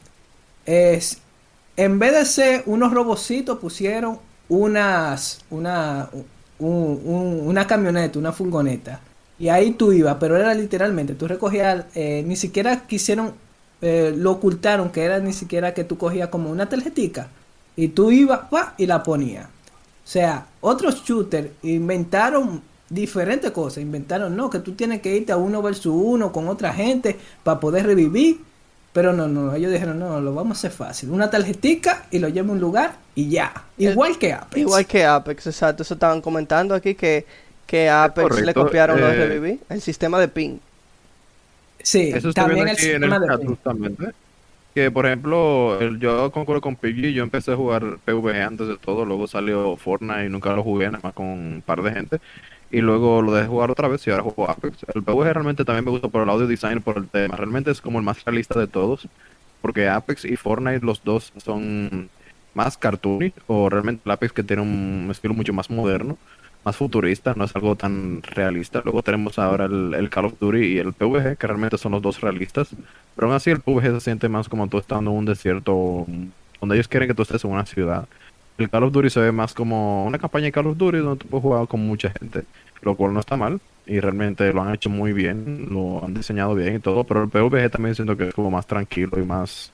Es, 0.67 1.19
en 1.77 1.99
vez 1.99 2.13
de 2.13 2.25
ser 2.27 2.63
unos 2.67 2.93
robocitos, 2.93 3.59
pusieron 3.59 4.19
unas, 4.51 5.41
una, 5.51 6.11
un- 6.61 7.01
un- 7.05 7.41
una 7.49 7.67
camioneta, 7.67 8.19
una 8.19 8.33
furgoneta. 8.33 9.01
Y 9.39 9.49
ahí 9.49 9.73
tú 9.73 9.93
ibas, 9.93 10.19
pero 10.21 10.37
era 10.37 10.55
literalmente, 10.55 11.15
tú 11.15 11.27
recogías, 11.29 11.87
eh, 11.95 12.23
ni 12.27 12.37
siquiera 12.37 12.87
quisieron, 12.87 13.35
eh, 13.83 14.15
lo 14.17 14.33
ocultaron, 14.33 14.91
que 14.91 15.03
era 15.05 15.19
ni 15.21 15.33
siquiera 15.33 15.75
que 15.75 15.85
tú 15.85 15.99
cogías 15.99 16.29
como 16.31 16.51
una 16.51 16.69
tarjetica. 16.69 17.31
Y 17.77 17.89
tú 17.89 18.11
ibas, 18.13 18.41
pa, 18.51 18.75
y 18.79 18.87
la 18.87 19.03
ponías. 19.03 19.47
O 19.47 20.09
sea, 20.13 20.47
otros 20.61 21.03
shooters 21.05 21.51
inventaron 21.63 22.63
diferentes 22.89 23.51
cosas. 23.53 23.83
Inventaron, 23.83 24.37
no, 24.37 24.51
que 24.51 24.59
tú 24.61 24.73
tienes 24.73 25.01
que 25.01 25.17
irte 25.17 25.33
a 25.33 25.37
uno 25.39 25.63
versus 25.63 25.93
uno 25.95 26.33
con 26.33 26.49
otra 26.49 26.73
gente 26.75 27.19
para 27.45 27.61
poder 27.61 27.87
revivir. 27.87 28.41
Pero 28.93 29.13
no, 29.13 29.29
no, 29.29 29.55
ellos 29.55 29.71
dijeron, 29.71 29.99
no, 30.01 30.21
lo 30.21 30.35
vamos 30.35 30.57
a 30.57 30.61
hacer 30.61 30.73
fácil. 30.73 31.11
Una 31.11 31.31
tarjetica 31.31 32.07
y 32.11 32.19
lo 32.19 32.29
llevo 32.29 32.51
a 32.51 32.55
un 32.55 32.61
lugar 32.61 32.95
y 33.15 33.29
ya. 33.31 33.53
Igual 33.79 34.19
que 34.19 34.33
Apex. 34.33 34.57
Igual 34.57 34.87
que 34.87 35.05
Apex, 35.05 35.47
exacto. 35.47 35.83
Eso 35.85 35.95
estaban 35.95 36.21
comentando 36.21 36.75
aquí 36.75 36.95
que, 36.97 37.25
que 37.67 37.89
a 37.89 38.05
Apex 38.05 38.41
le 38.41 38.53
copiaron 38.53 39.01
los 39.01 39.13
eh, 39.13 39.17
revivir. 39.29 39.61
El 39.69 39.81
sistema 39.81 40.19
de 40.19 40.27
ping. 40.29 40.59
Sí, 41.83 42.11
Eso 42.13 42.29
está 42.31 42.43
también 42.47 42.69
el 42.69 42.77
sistema 42.77 43.17
el 43.17 43.23
de 43.23 43.27
chat 43.29 43.41
ping. 43.41 43.47
justamente. 43.49 44.05
Que 44.75 44.91
por 44.91 45.07
ejemplo, 45.07 45.81
el- 45.81 45.99
yo 45.99 46.31
concuerdo 46.31 46.61
con 46.61 46.77
PG, 46.77 47.13
yo 47.13 47.23
empecé 47.23 47.53
a 47.53 47.57
jugar 47.57 47.99
PvE 48.05 48.43
antes 48.43 48.69
de 48.69 48.77
todo, 48.77 49.05
luego 49.05 49.27
salió 49.27 49.77
Fortnite 49.77 50.27
y 50.27 50.29
nunca 50.29 50.53
lo 50.55 50.63
jugué, 50.63 50.87
nada 50.87 51.01
más 51.03 51.13
con 51.15 51.27
un 51.27 51.63
par 51.65 51.83
de 51.83 51.93
gente. 51.93 52.21
Y 52.71 52.81
luego 52.81 53.21
lo 53.21 53.33
dejé 53.33 53.49
jugar 53.49 53.71
otra 53.71 53.89
vez 53.89 54.07
y 54.07 54.11
ahora 54.11 54.23
juego 54.23 54.49
Apex. 54.49 54.79
El 54.95 55.03
PvE 55.03 55.33
realmente 55.33 55.65
también 55.65 55.85
me 55.85 55.91
gusta 55.91 56.09
por 56.09 56.23
el 56.23 56.31
audio 56.31 56.47
design, 56.47 56.81
por 56.81 56.99
el 56.99 57.09
tema. 57.09 57.37
Realmente 57.37 57.71
es 57.71 57.81
como 57.81 57.99
el 57.99 58.05
más 58.05 58.25
realista 58.25 58.59
de 58.59 58.69
todos. 58.69 59.09
Porque 59.61 59.89
Apex 59.89 60.25
y 60.25 60.37
Fortnite, 60.37 60.87
los 60.87 61.03
dos 61.03 61.33
son 61.39 62.09
más 62.55 62.77
cartoony. 62.77 63.33
O 63.49 63.69
realmente 63.69 64.03
el 64.05 64.13
Apex 64.13 64.33
que 64.33 64.45
tiene 64.45 64.63
un 64.63 65.09
estilo 65.11 65.35
mucho 65.35 65.53
más 65.53 65.69
moderno, 65.69 66.17
más 66.65 66.77
futurista, 66.77 67.35
no 67.37 67.45
es 67.45 67.57
algo 67.57 67.75
tan 67.75 68.23
realista. 68.23 68.83
Luego 68.85 69.03
tenemos 69.03 69.39
ahora 69.39 69.65
el, 69.65 69.95
el 69.95 70.09
Call 70.09 70.27
of 70.27 70.39
Duty 70.39 70.59
y 70.59 70.79
el 70.79 70.93
PvG, 70.93 71.37
que 71.39 71.47
realmente 71.49 71.77
son 71.77 71.93
los 71.93 72.03
dos 72.03 72.21
realistas. 72.21 72.69
Pero 73.17 73.27
aún 73.27 73.37
así 73.37 73.51
el 73.51 73.61
PvG 73.61 73.95
se 73.95 74.01
siente 74.01 74.29
más 74.29 74.49
como 74.49 74.69
tú 74.69 74.79
estando 74.79 75.11
en 75.11 75.17
un 75.17 75.25
desierto 75.25 76.07
donde 76.61 76.75
ellos 76.77 76.89
quieren 76.89 77.09
que 77.09 77.15
tú 77.15 77.23
estés 77.23 77.45
en 77.45 77.51
una 77.51 77.67
ciudad. 77.67 78.07
El 78.61 78.71
Call 78.71 78.85
of 78.85 78.93
Duty 78.93 79.11
se 79.11 79.21
ve 79.21 79.33
más 79.33 79.55
como 79.55 80.05
una 80.05 80.19
campaña 80.19 80.47
de 80.47 80.53
Call 80.53 80.67
of 80.67 80.77
Duty 80.77 80.99
donde 80.99 81.19
tú 81.19 81.29
puedes 81.29 81.43
jugar 81.43 81.67
con 81.67 81.81
mucha 81.81 82.11
gente, 82.11 82.45
lo 82.83 82.95
cual 82.95 83.15
no 83.15 83.21
está 83.21 83.37
mal 83.37 83.61
y 83.87 84.01
realmente 84.01 84.53
lo 84.53 84.63
han 84.63 84.75
hecho 84.75 84.91
muy 84.91 85.13
bien, 85.13 85.69
lo 85.71 86.05
han 86.05 86.15
diseñado 86.15 86.55
bien 86.55 86.77
y 86.77 86.79
todo, 86.79 87.05
pero 87.05 87.23
el 87.23 87.29
PvG 87.29 87.71
también 87.71 87.95
siento 87.95 88.17
que 88.17 88.29
es 88.29 88.35
como 88.35 88.51
más 88.51 88.67
tranquilo 88.67 89.19
y 89.19 89.25
más 89.25 89.73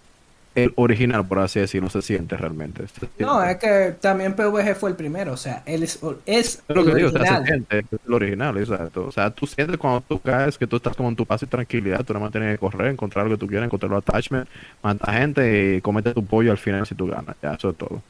el 0.55 0.73
original, 0.77 1.27
por 1.27 1.41
así 1.41 1.61
decirlo, 1.61 1.91
se 1.91 2.01
siente 2.01 2.35
realmente. 2.35 2.87
Se 2.89 3.09
No, 3.19 3.43
es 3.45 3.57
que 3.57 3.95
también 4.01 4.35
PvG 4.35 4.75
fue 4.75 4.89
el 4.89 4.97
primero, 4.97 5.35
o 5.35 5.37
sea, 5.37 5.63
él 5.67 5.83
es, 5.83 6.01
es 6.25 6.63
Es 6.67 6.75
lo 6.75 6.83
que 6.83 6.93
el 6.93 6.97
digo, 6.97 7.09
o 7.09 7.13
sea, 7.13 7.27
se 7.27 7.35
original. 7.35 7.45
siente 7.47 7.85
que 7.91 7.97
es 7.97 8.03
el 8.07 8.15
original, 8.15 8.57
exacto. 8.57 9.05
O 9.07 9.13
sea, 9.13 9.31
tú 9.31 9.47
sientes 9.47 9.77
cuando 9.77 10.01
tú 10.01 10.19
caes 10.19 10.57
que 10.57 10.67
tú 10.67 10.77
estás 10.77 10.97
como 10.97 11.11
en 11.11 11.17
tu 11.17 11.27
paz 11.27 11.43
y 11.43 11.47
tranquilidad, 11.47 12.05
tú 12.05 12.15
nada 12.15 12.25
más 12.25 12.33
tienes 12.33 12.53
que 12.55 12.59
correr, 12.59 12.87
encontrar 12.91 13.27
lo 13.27 13.33
que 13.33 13.39
tú 13.39 13.47
quieras, 13.47 13.67
encontrar 13.67 13.91
los 13.91 13.99
attachments, 13.99 14.51
matar 14.83 15.15
gente 15.19 15.77
y 15.77 15.81
comete 15.83 16.15
tu 16.15 16.25
pollo 16.25 16.53
al 16.53 16.59
final 16.59 16.87
si 16.87 16.95
tú 16.95 17.07
ganas. 17.07 17.37
Ya, 17.43 17.53
eso 17.53 17.69
es 17.71 17.77
todo. 17.77 18.01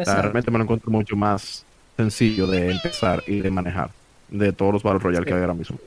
O 0.00 0.04
sea, 0.04 0.20
Exacto. 0.20 0.22
realmente 0.22 0.50
me 0.50 0.58
lo 0.58 0.64
encuentro 0.64 0.90
mucho 0.90 1.16
más 1.16 1.66
sencillo 1.96 2.46
de 2.46 2.70
empezar 2.70 3.22
y 3.26 3.40
de 3.40 3.50
manejar 3.50 3.94
de 4.28 4.52
todos 4.52 4.72
los 4.74 4.82
Battle 4.82 5.00
Royale 5.00 5.26
que 5.26 5.34
hay 5.34 5.40
ahora 5.42 5.54
mismo. 5.54 5.80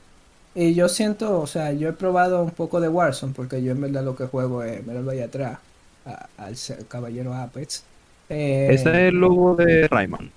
Y 0.53 0.73
yo 0.73 0.87
siento, 0.89 1.39
o 1.41 1.47
sea, 1.47 1.73
yo 1.73 1.89
he 1.89 1.93
probado 1.93 2.41
un 2.43 2.51
poco 2.51 2.79
de 2.79 2.87
Warzone, 2.87 3.33
porque 3.33 3.61
yo 3.61 3.71
en 3.73 3.81
verdad 3.81 4.03
lo 4.05 4.15
que 4.15 4.25
juego 4.27 4.63
es, 4.63 4.85
mirarlo 4.85 5.11
ahí 5.11 5.19
atrás, 5.19 5.59
a- 6.05 6.29
al 6.37 6.55
caballero 6.87 7.33
Apex. 7.33 7.89
Eh, 8.29 8.67
Ese 8.67 8.89
es 8.89 8.95
el 9.09 9.15
logo 9.15 9.55
de 9.55 9.87
Rayman. 9.87 10.31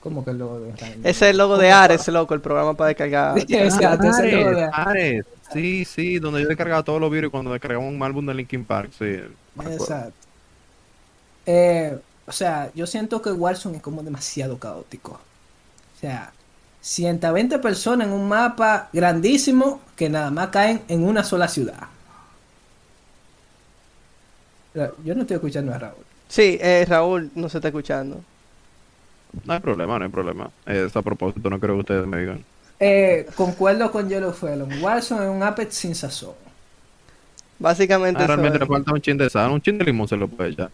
¿Cómo 0.00 0.24
que 0.24 0.30
el 0.32 0.38
logo 0.38 0.60
de 0.60 0.76
Rayman? 0.76 1.06
Ese 1.06 1.26
es 1.26 1.30
el 1.32 1.38
logo 1.38 1.58
de 1.58 1.70
Ares, 1.72 2.06
loco, 2.08 2.34
el 2.34 2.40
programa 2.40 2.74
para 2.76 2.88
descargar. 2.88 3.44
Exacto, 3.48 4.08
ese 4.08 4.10
es 4.10 4.18
el 4.20 4.30
logo 4.30 4.52
de 4.52 4.64
Ares, 4.64 4.70
Ares. 4.70 5.24
Sí, 5.40 5.84
sí, 5.84 6.18
donde 6.18 6.40
yo 6.42 6.48
descargaba 6.48 6.82
todos 6.82 7.00
los 7.00 7.10
virus 7.10 7.28
y 7.28 7.30
cuando 7.30 7.52
descargaba 7.52 7.84
un 7.84 8.02
álbum 8.02 8.26
de 8.26 8.34
Linkin 8.34 8.64
Park, 8.66 8.92
sí. 8.98 9.04
me. 9.54 9.64
Exacto. 9.74 10.28
Eh, 11.46 11.98
o 12.26 12.32
sea, 12.32 12.70
yo 12.74 12.86
siento 12.86 13.20
que 13.22 13.32
Warzone 13.32 13.76
es 13.78 13.82
como 13.82 14.02
demasiado 14.02 14.58
caótico. 14.58 15.12
O 15.12 15.98
sea, 16.00 16.32
120 16.80 17.58
personas 17.58 18.08
en 18.08 18.12
un 18.14 18.28
mapa 18.28 18.88
grandísimo 18.92 19.80
que 19.96 20.08
nada 20.10 20.30
más 20.30 20.48
caen 20.48 20.82
en 20.88 21.04
una 21.06 21.24
sola 21.24 21.48
ciudad. 21.48 21.88
Yo 25.04 25.14
no 25.14 25.22
estoy 25.22 25.34
escuchando 25.36 25.72
a 25.74 25.78
Raúl. 25.78 26.04
Sí, 26.28 26.58
eh, 26.60 26.86
Raúl 26.88 27.30
no 27.34 27.48
se 27.48 27.58
está 27.58 27.68
escuchando. 27.68 28.24
No 29.44 29.52
hay 29.52 29.60
problema, 29.60 29.98
no 29.98 30.04
hay 30.04 30.10
problema. 30.10 30.50
Es 30.66 30.96
a 30.96 31.02
propósito, 31.02 31.48
no 31.50 31.58
creo 31.60 31.74
que 31.74 31.80
ustedes 31.80 32.06
me 32.06 32.18
digan. 32.18 32.44
Eh, 32.80 33.26
concuerdo 33.36 33.90
con 33.92 34.08
Yellow 34.08 34.32
Felon. 34.32 34.82
Warzone 34.82 35.24
es 35.24 35.30
un 35.30 35.42
Apex 35.42 35.74
sin 35.74 35.94
sazón. 35.94 36.34
Básicamente 37.58 38.24
Ah, 38.24 38.26
realmente 38.26 38.58
le 38.58 38.66
falta 38.66 38.92
un 38.92 39.00
chin 39.00 39.16
de 39.16 39.30
sal, 39.30 39.50
un 39.52 39.60
chin 39.62 39.78
de 39.78 39.84
limón 39.84 40.08
se 40.08 40.16
lo 40.16 40.28
puede 40.28 40.50
echar. 40.50 40.70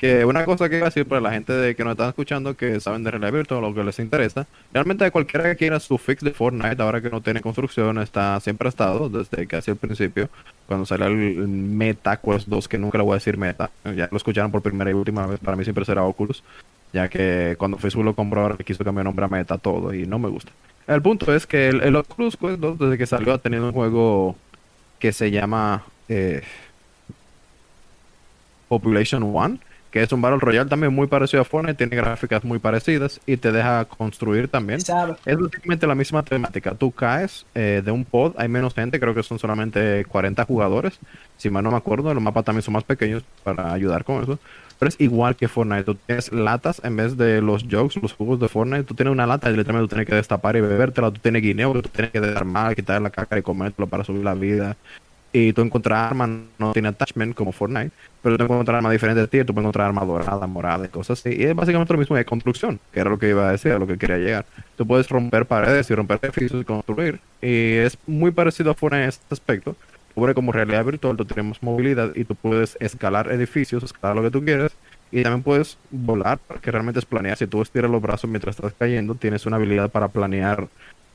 Que 0.00 0.24
una 0.24 0.46
cosa 0.46 0.70
que 0.70 0.78
iba 0.78 0.86
a 0.86 0.88
decir 0.88 1.06
para 1.06 1.20
la 1.20 1.30
gente 1.30 1.52
de 1.52 1.76
que 1.76 1.84
nos 1.84 1.90
están 1.90 2.08
escuchando 2.08 2.56
que 2.56 2.80
saben 2.80 3.04
de 3.04 3.10
realidad 3.10 3.32
virtual, 3.32 3.60
lo 3.60 3.74
que 3.74 3.84
les 3.84 3.98
interesa, 3.98 4.46
realmente 4.72 5.10
cualquiera 5.10 5.44
que 5.44 5.56
quiera 5.56 5.78
su 5.78 5.98
fix 5.98 6.24
de 6.24 6.30
Fortnite, 6.30 6.82
ahora 6.82 7.02
que 7.02 7.10
no 7.10 7.20
tiene 7.20 7.42
construcción, 7.42 7.98
está 7.98 8.40
siempre 8.40 8.70
estado 8.70 9.10
desde 9.10 9.46
casi 9.46 9.72
el 9.72 9.76
principio, 9.76 10.30
cuando 10.66 10.86
salió 10.86 11.06
el 11.08 11.46
Meta 11.46 12.16
Quest 12.16 12.48
2, 12.48 12.66
que 12.66 12.78
nunca 12.78 12.96
le 12.96 13.04
voy 13.04 13.12
a 13.12 13.16
decir 13.16 13.36
Meta, 13.36 13.70
ya 13.84 14.08
lo 14.10 14.16
escucharon 14.16 14.50
por 14.50 14.62
primera 14.62 14.90
y 14.90 14.94
última 14.94 15.26
vez, 15.26 15.38
para 15.38 15.54
mí 15.54 15.64
siempre 15.64 15.84
será 15.84 16.02
Oculus, 16.02 16.42
ya 16.94 17.08
que 17.10 17.56
cuando 17.58 17.76
Facebook 17.76 18.06
lo 18.06 18.14
compró 18.14 18.40
ahora 18.40 18.56
quiso 18.56 18.82
cambiar 18.82 19.04
nombre 19.04 19.26
a 19.26 19.28
Meta 19.28 19.58
todo 19.58 19.92
y 19.92 20.06
no 20.06 20.18
me 20.18 20.30
gusta. 20.30 20.50
El 20.86 21.02
punto 21.02 21.34
es 21.34 21.46
que 21.46 21.68
el, 21.68 21.82
el 21.82 21.94
Oculus 21.94 22.38
Quest 22.38 22.58
2, 22.58 22.78
desde 22.78 22.96
que 22.96 23.04
salió, 23.04 23.34
ha 23.34 23.38
tenido 23.38 23.66
un 23.66 23.72
juego 23.72 24.34
que 24.98 25.12
se 25.12 25.30
llama 25.30 25.84
eh, 26.08 26.42
Population 28.68 29.30
One, 29.34 29.58
que 29.90 30.02
es 30.02 30.12
un 30.12 30.22
Battle 30.22 30.38
Royale 30.38 30.68
también 30.68 30.94
muy 30.94 31.06
parecido 31.06 31.42
a 31.42 31.44
Fortnite, 31.44 31.74
tiene 31.74 31.96
gráficas 31.96 32.44
muy 32.44 32.58
parecidas 32.58 33.20
y 33.26 33.36
te 33.36 33.50
deja 33.50 33.84
construir 33.86 34.48
también. 34.48 34.80
¿Sabe? 34.80 35.16
Es 35.26 35.38
básicamente 35.38 35.86
la 35.86 35.94
misma 35.94 36.22
temática. 36.22 36.74
Tú 36.74 36.92
caes 36.92 37.44
eh, 37.54 37.82
de 37.84 37.90
un 37.90 38.04
pod, 38.04 38.34
hay 38.38 38.48
menos 38.48 38.74
gente, 38.74 39.00
creo 39.00 39.14
que 39.14 39.22
son 39.22 39.38
solamente 39.38 40.04
40 40.04 40.44
jugadores. 40.44 40.98
Si 41.36 41.50
mal 41.50 41.64
no 41.64 41.70
me 41.70 41.76
acuerdo, 41.76 42.12
los 42.14 42.22
mapas 42.22 42.44
también 42.44 42.62
son 42.62 42.74
más 42.74 42.84
pequeños 42.84 43.24
para 43.42 43.72
ayudar 43.72 44.04
con 44.04 44.22
eso. 44.22 44.38
Pero 44.78 44.88
es 44.88 45.00
igual 45.00 45.36
que 45.36 45.46
Fortnite. 45.46 45.84
Tú 45.84 45.94
tienes 45.94 46.32
latas 46.32 46.80
en 46.82 46.96
vez 46.96 47.16
de 47.18 47.42
los 47.42 47.64
jugs, 47.64 47.96
los 47.96 48.14
jugos 48.14 48.40
de 48.40 48.48
Fortnite. 48.48 48.84
Tú 48.84 48.94
tienes 48.94 49.12
una 49.12 49.26
lata 49.26 49.50
y 49.50 49.56
literalmente 49.56 49.88
tú 49.88 49.88
tienes 49.88 50.06
que 50.06 50.14
destapar 50.14 50.56
y 50.56 50.62
bebértela. 50.62 51.10
Tú 51.10 51.20
tienes 51.20 51.42
guineo 51.42 51.72
tú 51.74 51.82
tienes 51.82 52.12
que 52.12 52.20
desarmar, 52.20 52.74
quitar 52.74 53.02
la 53.02 53.10
caca 53.10 53.38
y 53.38 53.42
comértelo 53.42 53.88
para 53.88 54.04
subir 54.04 54.24
la 54.24 54.32
vida. 54.32 54.76
Y 55.32 55.52
tú 55.52 55.62
encuentras 55.62 56.10
armas, 56.10 56.28
no 56.58 56.72
tiene 56.72 56.88
attachment 56.88 57.36
como 57.36 57.52
Fortnite, 57.52 57.92
pero 58.20 58.36
tú 58.36 58.44
encuentras 58.44 58.76
armas 58.76 58.90
diferentes 58.90 59.22
de 59.22 59.28
ti, 59.28 59.44
tú 59.46 59.54
puedes 59.54 59.64
encontrar 59.64 59.86
armas 59.86 60.06
doradas, 60.06 60.48
moradas, 60.48 60.88
cosas 60.88 61.20
así. 61.20 61.36
Y 61.38 61.44
es 61.44 61.54
básicamente 61.54 61.92
lo 61.92 62.00
mismo 62.00 62.16
de 62.16 62.24
construcción, 62.24 62.80
que 62.92 63.00
era 63.00 63.10
lo 63.10 63.18
que 63.18 63.28
iba 63.28 63.48
a 63.48 63.52
decir, 63.52 63.72
a 63.72 63.78
lo 63.78 63.86
que 63.86 63.96
quería 63.96 64.18
llegar. 64.18 64.46
Tú 64.76 64.86
puedes 64.86 65.08
romper 65.08 65.46
paredes 65.46 65.88
y 65.88 65.94
romper 65.94 66.18
edificios 66.22 66.60
y 66.60 66.64
construir. 66.64 67.20
Y 67.40 67.74
es 67.74 67.96
muy 68.08 68.32
parecido 68.32 68.72
a 68.72 68.74
Fortnite 68.74 69.04
en 69.04 69.08
este 69.08 69.24
aspecto. 69.30 69.76
Cubre 70.14 70.34
como 70.34 70.50
realidad 70.50 70.84
virtual, 70.84 71.16
tú 71.16 71.24
tienes 71.24 71.62
movilidad 71.62 72.10
y 72.16 72.24
tú 72.24 72.34
puedes 72.34 72.76
escalar 72.80 73.30
edificios, 73.30 73.84
escalar 73.84 74.16
lo 74.16 74.22
que 74.22 74.32
tú 74.32 74.44
quieras. 74.44 74.72
Y 75.12 75.22
también 75.22 75.42
puedes 75.42 75.78
volar, 75.90 76.40
que 76.60 76.70
realmente 76.72 76.98
es 76.98 77.06
planear. 77.06 77.36
Si 77.36 77.46
tú 77.46 77.62
estiras 77.62 77.90
los 77.90 78.02
brazos 78.02 78.28
mientras 78.28 78.56
estás 78.56 78.72
cayendo, 78.76 79.14
tienes 79.14 79.46
una 79.46 79.56
habilidad 79.56 79.90
para 79.90 80.08
planear 80.08 80.68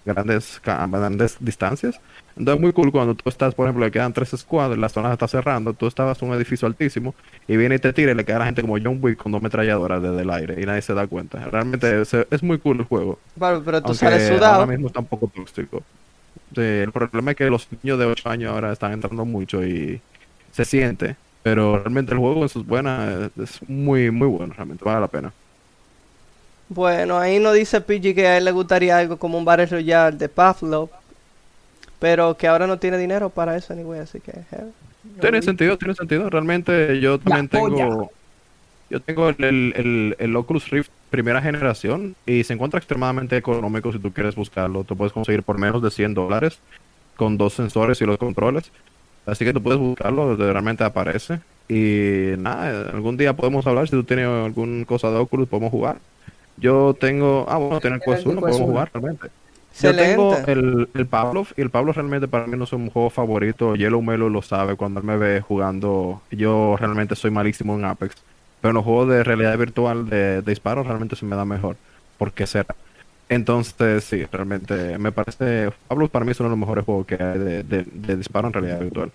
grandes, 0.06 0.62
grandes 0.64 1.38
distancias. 1.40 2.00
Entonces 2.38 2.56
es 2.56 2.62
muy 2.62 2.74
cool 2.74 2.92
cuando 2.92 3.16
tú 3.16 3.30
estás, 3.30 3.56
por 3.56 3.66
ejemplo, 3.66 3.86
le 3.86 3.92
quedan 3.92 4.14
tres 4.14 4.32
squads, 4.36 4.78
la 4.78 4.90
zona 4.90 5.14
está 5.14 5.28
cerrando, 5.28 5.74
tú 5.74 5.88
estabas 5.88 6.22
en 6.22 6.30
un 6.30 6.36
edificio 6.36 6.68
altísimo 6.68 7.16
y 7.48 7.56
viene 7.58 7.76
y 7.76 7.80
te 7.80 7.94
tira 7.94 8.12
y 8.12 8.16
le 8.16 8.26
queda 8.26 8.38
a 8.38 8.40
la 8.40 8.46
gente 8.46 8.62
como 8.62 8.78
John 8.78 9.00
Wick 9.02 9.18
con 9.18 9.32
dos 9.32 9.42
metralladoras 9.42 10.02
desde 10.02 10.22
el 10.22 10.30
aire 10.30 10.62
y 10.62 10.66
nadie 10.66 10.82
se 10.82 10.94
da 10.94 11.08
cuenta. 11.08 11.40
Realmente 11.46 12.02
es, 12.02 12.14
es 12.14 12.44
muy 12.44 12.60
cool 12.60 12.80
el 12.80 12.86
juego. 12.86 13.20
Pero, 13.40 13.64
pero 13.64 13.82
tú 13.82 13.94
sales 13.94 14.30
ahora 14.30 14.38
sudado. 14.38 14.68
mismo 14.68 14.88
está 14.88 15.00
un 15.00 15.08
poco 15.08 15.32
tóxico. 15.34 15.82
Sí, 16.54 16.62
el 16.62 16.92
problema 16.92 17.32
es 17.32 17.38
que 17.38 17.50
los 17.50 17.68
niños 17.82 18.00
de 18.00 18.06
8 18.06 18.30
años 18.30 18.52
ahora 18.52 18.72
están 18.72 18.92
entrando 18.92 19.26
mucho 19.26 19.66
y 19.66 20.02
se 20.52 20.66
siente. 20.66 21.16
Pero 21.44 21.78
realmente 21.78 22.12
el 22.12 22.18
juego 22.18 22.42
en 22.42 22.50
sus 22.50 22.66
buenas 22.66 23.30
es 23.38 23.62
muy, 23.70 24.10
muy 24.10 24.28
bueno, 24.28 24.54
realmente 24.56 24.84
vale 24.84 25.00
la 25.00 25.08
pena. 25.08 25.32
Bueno, 26.68 27.18
ahí 27.20 27.40
nos 27.40 27.54
dice 27.54 27.82
PG 27.82 28.16
que 28.16 28.28
a 28.28 28.38
él 28.38 28.46
le 28.46 28.52
gustaría 28.52 28.98
algo 28.98 29.18
como 29.18 29.38
un 29.38 29.46
Battle 29.46 29.68
Royale 29.68 30.18
de 30.18 30.30
Pavlov. 30.30 30.90
Pero 32.00 32.36
que 32.38 32.48
ahora 32.48 32.68
no 32.68 32.78
tiene 32.80 32.98
dinero 32.98 33.30
para 33.30 33.56
eso, 33.56 33.74
anyway, 33.74 34.00
así 34.02 34.20
que. 34.20 34.32
eh. 34.32 34.72
Tiene 35.22 35.42
sentido, 35.42 35.78
tiene 35.78 35.94
sentido. 35.96 36.30
Realmente 36.30 37.00
yo 37.00 37.20
también 37.20 37.48
tengo. 37.48 38.12
Yo 38.90 39.02
tengo 39.02 39.30
el, 39.30 39.44
el, 39.44 39.74
el- 39.76 40.16
el 40.20 40.36
Oculus 40.36 40.70
Rift 40.70 40.92
primera 41.10 41.42
generación 41.42 42.16
y 42.26 42.44
se 42.44 42.54
encuentra 42.54 42.78
extremadamente 42.80 43.38
económico 43.38 43.92
si 43.92 44.00
tú 44.00 44.14
quieres 44.14 44.36
buscarlo. 44.36 44.84
Tú 44.84 44.98
puedes 44.98 45.14
conseguir 45.14 45.44
por 45.44 45.58
menos 45.58 45.82
de 45.82 45.92
100 45.92 46.14
dólares 46.14 46.60
con 47.16 47.38
dos 47.38 47.54
sensores 47.54 48.02
y 48.02 48.06
los 48.06 48.18
controles. 48.18 48.72
Así 49.26 49.46
que 49.46 49.54
tú 49.54 49.64
puedes 49.64 49.80
buscarlo, 49.80 50.28
donde 50.28 50.52
realmente 50.52 50.84
aparece. 50.84 51.42
Y 51.68 52.38
nada, 52.38 52.90
algún 52.92 53.18
día 53.18 53.36
podemos 53.36 53.66
hablar. 53.68 53.88
Si 53.88 53.92
tú 53.92 54.04
tienes 54.04 54.28
alguna 54.28 54.86
cosa 54.86 55.10
de 55.12 55.18
Oculus, 55.18 55.50
podemos 55.50 55.72
jugar. 55.72 56.02
Yo 56.58 56.96
tengo. 57.00 57.46
Ah, 57.50 57.58
bueno, 57.58 57.82
tener 57.82 58.02
Quest 58.02 58.26
1, 58.26 58.42
Quest 58.42 58.48
podemos 58.48 58.62
1. 58.62 58.68
jugar 58.68 58.90
realmente. 58.94 59.30
Yo 59.82 59.94
tengo 59.96 60.44
el, 60.48 60.90
el 60.94 61.08
Pavlov 61.08 61.48
y 61.58 61.62
el 61.62 61.70
Pavlov 61.70 61.96
realmente 61.96 62.28
para 62.30 62.48
mí 62.48 62.58
no 62.58 62.64
es 62.64 62.74
un 62.74 62.90
juego 62.90 63.10
favorito. 63.10 63.76
Yellow 63.76 64.02
Melo 64.02 64.30
lo 64.30 64.42
sabe 64.42 64.76
cuando 64.78 65.02
él 65.02 65.06
me 65.06 65.18
ve 65.18 65.42
jugando. 65.42 66.22
Yo 66.32 66.78
realmente 66.80 67.16
soy 67.16 67.32
malísimo 67.32 67.76
en 67.76 67.86
Apex. 67.86 68.16
Pero 68.62 68.70
en 68.72 68.76
los 68.76 68.86
juegos 68.86 69.10
de 69.10 69.24
realidad 69.24 69.58
virtual 69.58 70.10
de, 70.10 70.42
de 70.42 70.52
disparo 70.52 70.84
realmente 70.84 71.16
se 71.18 71.26
me 71.26 71.36
da 71.36 71.46
mejor. 71.46 71.78
¿Por 72.18 72.32
qué 72.34 72.48
será? 72.48 72.76
Entonces, 73.30 74.04
sí, 74.06 74.26
realmente 74.32 74.98
me 75.00 75.12
parece. 75.12 75.72
Pavlov 75.88 76.10
para 76.10 76.26
mí 76.26 76.32
es 76.32 76.40
uno 76.40 76.50
de 76.50 76.52
los 76.52 76.60
mejores 76.60 76.86
juegos 76.86 77.06
que 77.08 77.16
hay 77.16 77.40
de, 77.40 77.64
de- 77.64 77.86
de 77.92 78.16
disparo 78.18 78.48
en 78.48 78.54
realidad 78.54 78.80
virtual. 78.80 79.12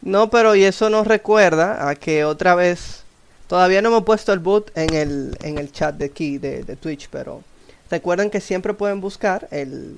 No, 0.00 0.30
pero 0.30 0.54
y 0.54 0.64
eso 0.64 0.90
nos 0.90 1.06
recuerda 1.06 1.88
a 1.88 1.94
que 1.96 2.24
otra 2.24 2.54
vez. 2.54 3.03
Todavía 3.48 3.82
no 3.82 3.88
hemos 3.90 4.04
puesto 4.04 4.32
el 4.32 4.38
boot 4.38 4.70
en 4.76 4.94
el, 4.94 5.38
en 5.42 5.58
el 5.58 5.70
chat 5.70 5.94
de 5.96 6.06
aquí, 6.06 6.38
de, 6.38 6.64
de 6.64 6.76
Twitch, 6.76 7.08
pero. 7.10 7.42
Recuerden 7.90 8.30
que 8.30 8.40
siempre 8.40 8.74
pueden 8.74 9.00
buscar 9.00 9.46
el. 9.50 9.96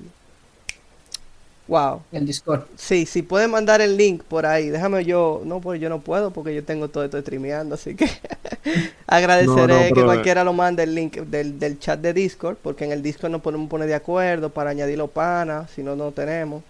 Wow. 1.67 2.01
El 2.13 2.25
Discord. 2.25 2.61
Sí, 2.77 3.05
sí, 3.05 3.21
pueden 3.23 3.51
mandar 3.51 3.81
el 3.81 3.97
link 3.97 4.23
por 4.23 4.45
ahí. 4.45 4.69
Déjame 4.69 5.03
yo. 5.03 5.41
No, 5.43 5.59
pues 5.59 5.81
yo 5.81 5.89
no 5.89 5.99
puedo 5.99 6.31
porque 6.31 6.55
yo 6.55 6.63
tengo 6.63 6.87
todo 6.89 7.03
esto 7.03 7.19
streameando, 7.19 7.75
así 7.75 7.93
que. 7.95 8.09
agradeceré 9.07 9.55
No, 9.55 9.67
no, 9.67 9.79
que 9.87 9.91
pero- 9.93 10.05
cualquiera 10.05 10.43
lo 10.45 10.53
mande 10.53 10.83
el 10.83 10.95
link 10.95 11.17
del, 11.17 11.59
del 11.59 11.77
chat 11.79 11.99
de 11.99 12.13
Discord, 12.13 12.55
porque 12.61 12.85
en 12.85 12.91
el 12.93 13.01
Discord 13.01 13.31
nos 13.31 13.41
podemos 13.41 13.69
poner 13.69 13.87
de 13.87 13.95
acuerdo 13.95 14.49
para 14.49 14.69
añadir 14.69 14.97
los 14.97 15.09
panas, 15.09 15.69
si 15.71 15.83
no, 15.83 15.95
no 15.95 16.11
tenemos. 16.11 16.63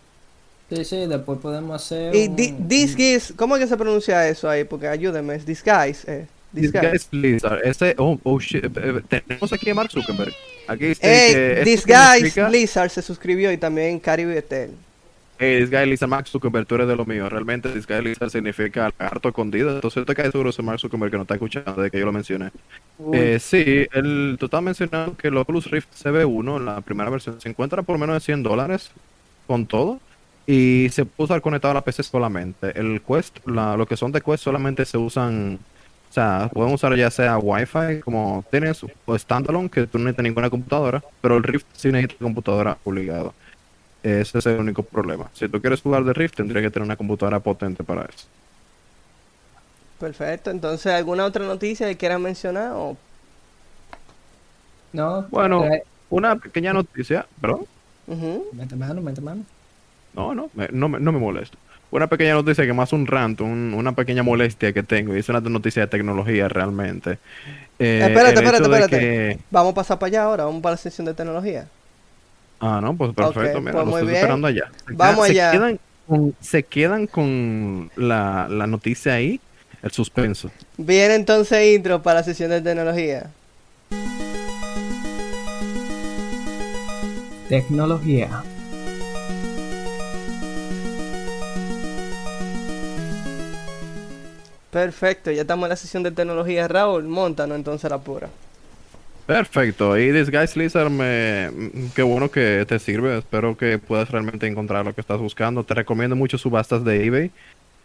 Sí, 0.70 0.84
sí, 0.84 1.06
después 1.06 1.40
podemos 1.40 1.76
hacer. 1.82 2.16
Y 2.16 2.28
un- 2.28 2.36
di- 2.36 2.56
disguise, 2.58 3.36
¿cómo 3.36 3.56
es 3.56 3.62
que 3.64 3.68
se 3.68 3.78
pronuncia 3.78 4.28
eso 4.28 4.50
ahí? 4.50 4.64
Porque 4.64 4.88
ayúdenme, 4.88 5.36
es 5.36 5.46
disguise. 5.46 6.12
Eh, 6.12 6.28
disguise. 6.62 6.92
Disguise 6.92 7.08
Blizzard. 7.12 7.60
Ese, 7.66 7.96
oh, 7.98 8.20
oh 8.24 8.40
shit. 8.40 8.66
eh, 8.66 8.70
eh, 9.10 9.22
Tenemos 9.28 9.54
aquí 9.54 9.70
a 9.70 9.76
Mark 9.76 9.92
Zuckerberg. 9.92 10.34
Aquí 10.68 10.86
dice 10.88 11.02
Ey, 11.28 11.34
que 11.34 11.64
Disguise 11.64 12.14
significa- 12.16 12.48
Blizzard 12.50 12.90
se 12.90 13.02
suscribió 13.02 13.52
y 13.52 13.58
también 13.58 14.00
Caribe 14.00 14.38
Etel. 14.38 14.72
hey, 15.40 15.60
this 15.62 15.70
guy 15.70 15.86
Lisa 15.86 16.08
Mark 16.08 16.28
Zuckerberg, 16.28 16.66
tú 16.66 16.76
eres 16.76 16.88
de 16.88 16.96
lo 16.96 17.06
mío. 17.06 17.30
Realmente, 17.30 17.70
this 17.70 17.86
guy 17.88 18.02
Lisa 18.02 18.28
significa 18.30 18.92
harto 18.98 19.30
escondido. 19.30 19.76
Entonces, 19.76 20.06
te 20.06 20.16
caes 20.16 20.32
seguro 20.32 20.50
ese 20.50 20.62
Mark 20.64 20.80
Zuckerberg 20.80 21.12
que 21.12 21.18
no 21.18 21.24
está 21.24 21.36
escuchando 21.36 21.82
de 21.82 21.92
que 21.92 22.00
yo 22.00 22.06
lo 22.06 22.12
mencioné. 22.12 22.50
Eh, 23.14 23.38
sí, 23.40 23.86
el, 23.94 24.36
tú 24.40 24.46
estás 24.46 24.62
mencionando 24.64 25.16
que 25.16 25.28
el 25.28 25.38
Oculus 25.38 25.70
Rift 25.70 25.90
CB1, 26.04 26.64
la 26.64 26.82
primera 26.82 27.10
versión, 27.12 27.40
se 27.40 27.48
encuentra 27.50 27.84
por 27.84 27.98
menos 28.00 28.16
de 28.16 28.20
100 28.22 28.44
dólares 28.44 28.90
con 29.46 29.66
todo. 29.68 30.00
Y 30.50 30.88
se 30.92 31.04
puede 31.06 31.26
usar 31.26 31.42
conectado 31.42 31.72
a 31.72 31.76
la 31.76 31.82
PC 31.84 32.04
solamente. 32.04 32.72
El 32.80 33.02
Quest, 33.02 33.46
la, 33.46 33.76
lo 33.76 33.86
que 33.86 33.98
son 33.98 34.14
de 34.14 34.22
Quest 34.22 34.44
solamente 34.46 34.86
se 34.86 34.98
usan 34.98 35.60
o 36.18 36.22
sea, 36.22 36.50
pueden 36.54 36.74
usar 36.74 36.96
ya 36.96 37.12
sea 37.12 37.38
Wi-Fi, 37.38 38.02
como 38.04 38.46
tienes, 38.52 38.84
o 39.06 39.18
standalone, 39.18 39.70
que 39.70 39.88
tú 39.88 39.98
no 40.00 40.06
necesitas 40.06 40.24
ninguna 40.24 40.50
computadora, 40.50 41.06
pero 41.22 41.38
el 41.38 41.44
Rift 41.44 41.68
sí 41.74 41.92
necesita 41.92 42.24
computadora 42.26 42.80
obligado. 42.84 43.38
Ese 44.04 44.40
es 44.40 44.46
el 44.48 44.60
único 44.60 44.84
problema. 44.84 45.30
Si 45.34 45.50
tú 45.50 45.62
quieres 45.62 45.82
jugar 45.82 46.04
de 46.06 46.14
Rift, 46.14 46.36
tendrías 46.38 46.64
que 46.64 46.72
tener 46.72 46.86
una 46.86 46.98
computadora 46.98 47.42
potente 47.42 47.84
para 47.84 48.06
eso. 48.06 48.30
Perfecto. 50.00 50.52
Entonces, 50.52 50.92
¿alguna 50.94 51.26
otra 51.26 51.46
noticia 51.46 51.88
que 51.88 51.98
quieras 51.98 52.20
mencionar? 52.20 52.72
O... 52.74 52.98
No, 54.94 55.28
Bueno, 55.30 55.66
eh, 55.66 55.84
una 56.10 56.36
pequeña 56.38 56.74
noticia, 56.74 57.28
perdón. 57.42 57.66
Mete 58.52 58.76
mano, 58.76 59.02
mete 59.02 59.22
mano. 59.22 59.44
No, 60.14 60.34
no, 60.34 60.50
me- 60.54 60.70
no, 60.72 60.90
me- 60.90 61.00
no 61.00 61.12
me 61.12 61.20
molesto. 61.20 61.58
Una 61.90 62.08
pequeña 62.08 62.34
noticia 62.34 62.66
que 62.66 62.74
más 62.74 62.92
un 62.92 63.08
rant, 63.08 63.40
un- 63.42 63.74
una 63.74 63.94
pequeña 63.96 64.22
molestia 64.22 64.74
que 64.74 64.84
tengo, 64.84 65.16
y 65.16 65.20
es 65.20 65.30
una 65.30 65.40
noticia 65.40 65.84
de 65.84 65.88
tecnología 65.88 66.50
realmente. 66.50 67.18
Eh, 67.80 68.02
espérate, 68.08 68.34
espérate, 68.36 68.64
espérate. 68.64 69.00
que- 69.00 69.40
Vamos 69.52 69.72
a 69.72 69.76
pasar 69.76 69.98
para 70.00 70.08
allá 70.10 70.24
ahora, 70.24 70.44
vamos 70.46 70.62
para 70.62 70.74
la 70.74 70.78
sección 70.78 71.06
de 71.06 71.14
tecnología. 71.14 71.68
Ah, 72.60 72.80
no, 72.82 72.96
pues 72.96 73.14
perfecto, 73.14 73.60
Ok, 73.60 73.64
mira, 73.64 73.72
pues 73.72 73.86
lo 73.86 73.92
estoy 73.92 74.04
bien. 74.08 74.16
esperando 74.16 74.48
allá. 74.48 74.72
Se 74.88 74.94
Vamos 74.96 75.28
queda- 75.28 75.50
allá. 75.50 75.52
Se 75.52 75.58
quedan 75.58 75.80
con, 76.08 76.36
se 76.42 76.64
quedan 76.64 77.08
con 77.08 77.92
la, 77.96 78.48
la 78.50 78.68
noticia 78.68 79.14
ahí, 79.14 79.40
el 79.84 79.92
suspenso. 79.92 80.52
Viene 80.78 81.16
entonces 81.16 81.76
intro 81.76 82.02
para 82.02 82.20
la 82.20 82.24
sección 82.26 82.50
de 82.50 82.62
tecnología. 82.62 83.28
Tecnología. 87.48 88.44
Perfecto, 94.70 95.32
ya 95.32 95.42
estamos 95.42 95.66
en 95.66 95.70
la 95.70 95.76
sección 95.76 96.04
de 96.04 96.12
tecnología. 96.12 96.68
Raúl, 96.68 97.08
montanos 97.08 97.58
entonces 97.58 97.90
la 97.90 98.00
pura. 98.00 98.30
Perfecto, 99.26 99.98
y 99.98 100.12
Disguise 100.12 100.58
Lizard, 100.58 100.90
me... 100.90 101.52
mm, 101.52 101.90
qué 101.94 102.02
bueno 102.02 102.32
que 102.32 102.66
te 102.68 102.80
sirve, 102.80 103.18
espero 103.18 103.58
que 103.58 103.78
puedas 103.78 104.10
realmente 104.10 104.48
encontrar 104.48 104.86
lo 104.86 104.94
que 104.96 105.02
estás 105.02 105.20
buscando. 105.20 105.66
Te 105.66 105.74
recomiendo 105.74 106.16
mucho 106.16 106.38
subastas 106.38 106.86
de 106.86 107.06
eBay, 107.06 107.32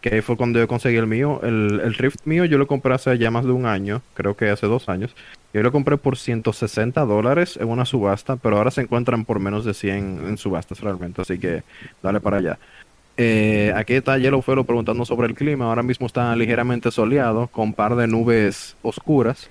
que 0.01 0.15
ahí 0.15 0.21
fue 0.21 0.37
cuando 0.37 0.59
yo 0.59 0.67
conseguí 0.69 0.95
el 0.97 1.07
mío. 1.07 1.41
El, 1.43 1.81
el 1.83 1.95
Rift 1.95 2.25
mío 2.25 2.45
yo 2.45 2.57
lo 2.57 2.67
compré 2.67 2.93
hace 2.93 3.17
ya 3.17 3.29
más 3.31 3.45
de 3.45 3.51
un 3.51 3.65
año, 3.65 4.03
creo 4.13 4.37
que 4.37 4.49
hace 4.49 4.67
dos 4.67 4.87
años. 4.89 5.15
Yo 5.53 5.61
lo 5.63 5.71
compré 5.71 5.97
por 5.97 6.17
160 6.17 7.05
dólares 7.05 7.57
en 7.57 7.69
una 7.69 7.85
subasta, 7.85 8.37
pero 8.37 8.57
ahora 8.57 8.71
se 8.71 8.81
encuentran 8.81 9.25
por 9.25 9.39
menos 9.39 9.65
de 9.65 9.73
100 9.73 10.27
en 10.27 10.37
subastas 10.37 10.79
realmente, 10.81 11.21
así 11.21 11.39
que 11.39 11.63
dale 12.01 12.21
para 12.21 12.37
allá. 12.37 12.59
Eh, 13.17 13.71
aquí 13.75 13.93
está 13.93 14.17
Yellow 14.17 14.41
Fellow 14.41 14.65
preguntando 14.65 15.05
sobre 15.05 15.27
el 15.27 15.35
clima. 15.35 15.65
Ahora 15.65 15.83
mismo 15.83 16.07
está 16.07 16.35
ligeramente 16.35 16.91
soleado, 16.91 17.47
con 17.47 17.65
un 17.69 17.73
par 17.73 17.95
de 17.95 18.07
nubes 18.07 18.75
oscuras. 18.81 19.49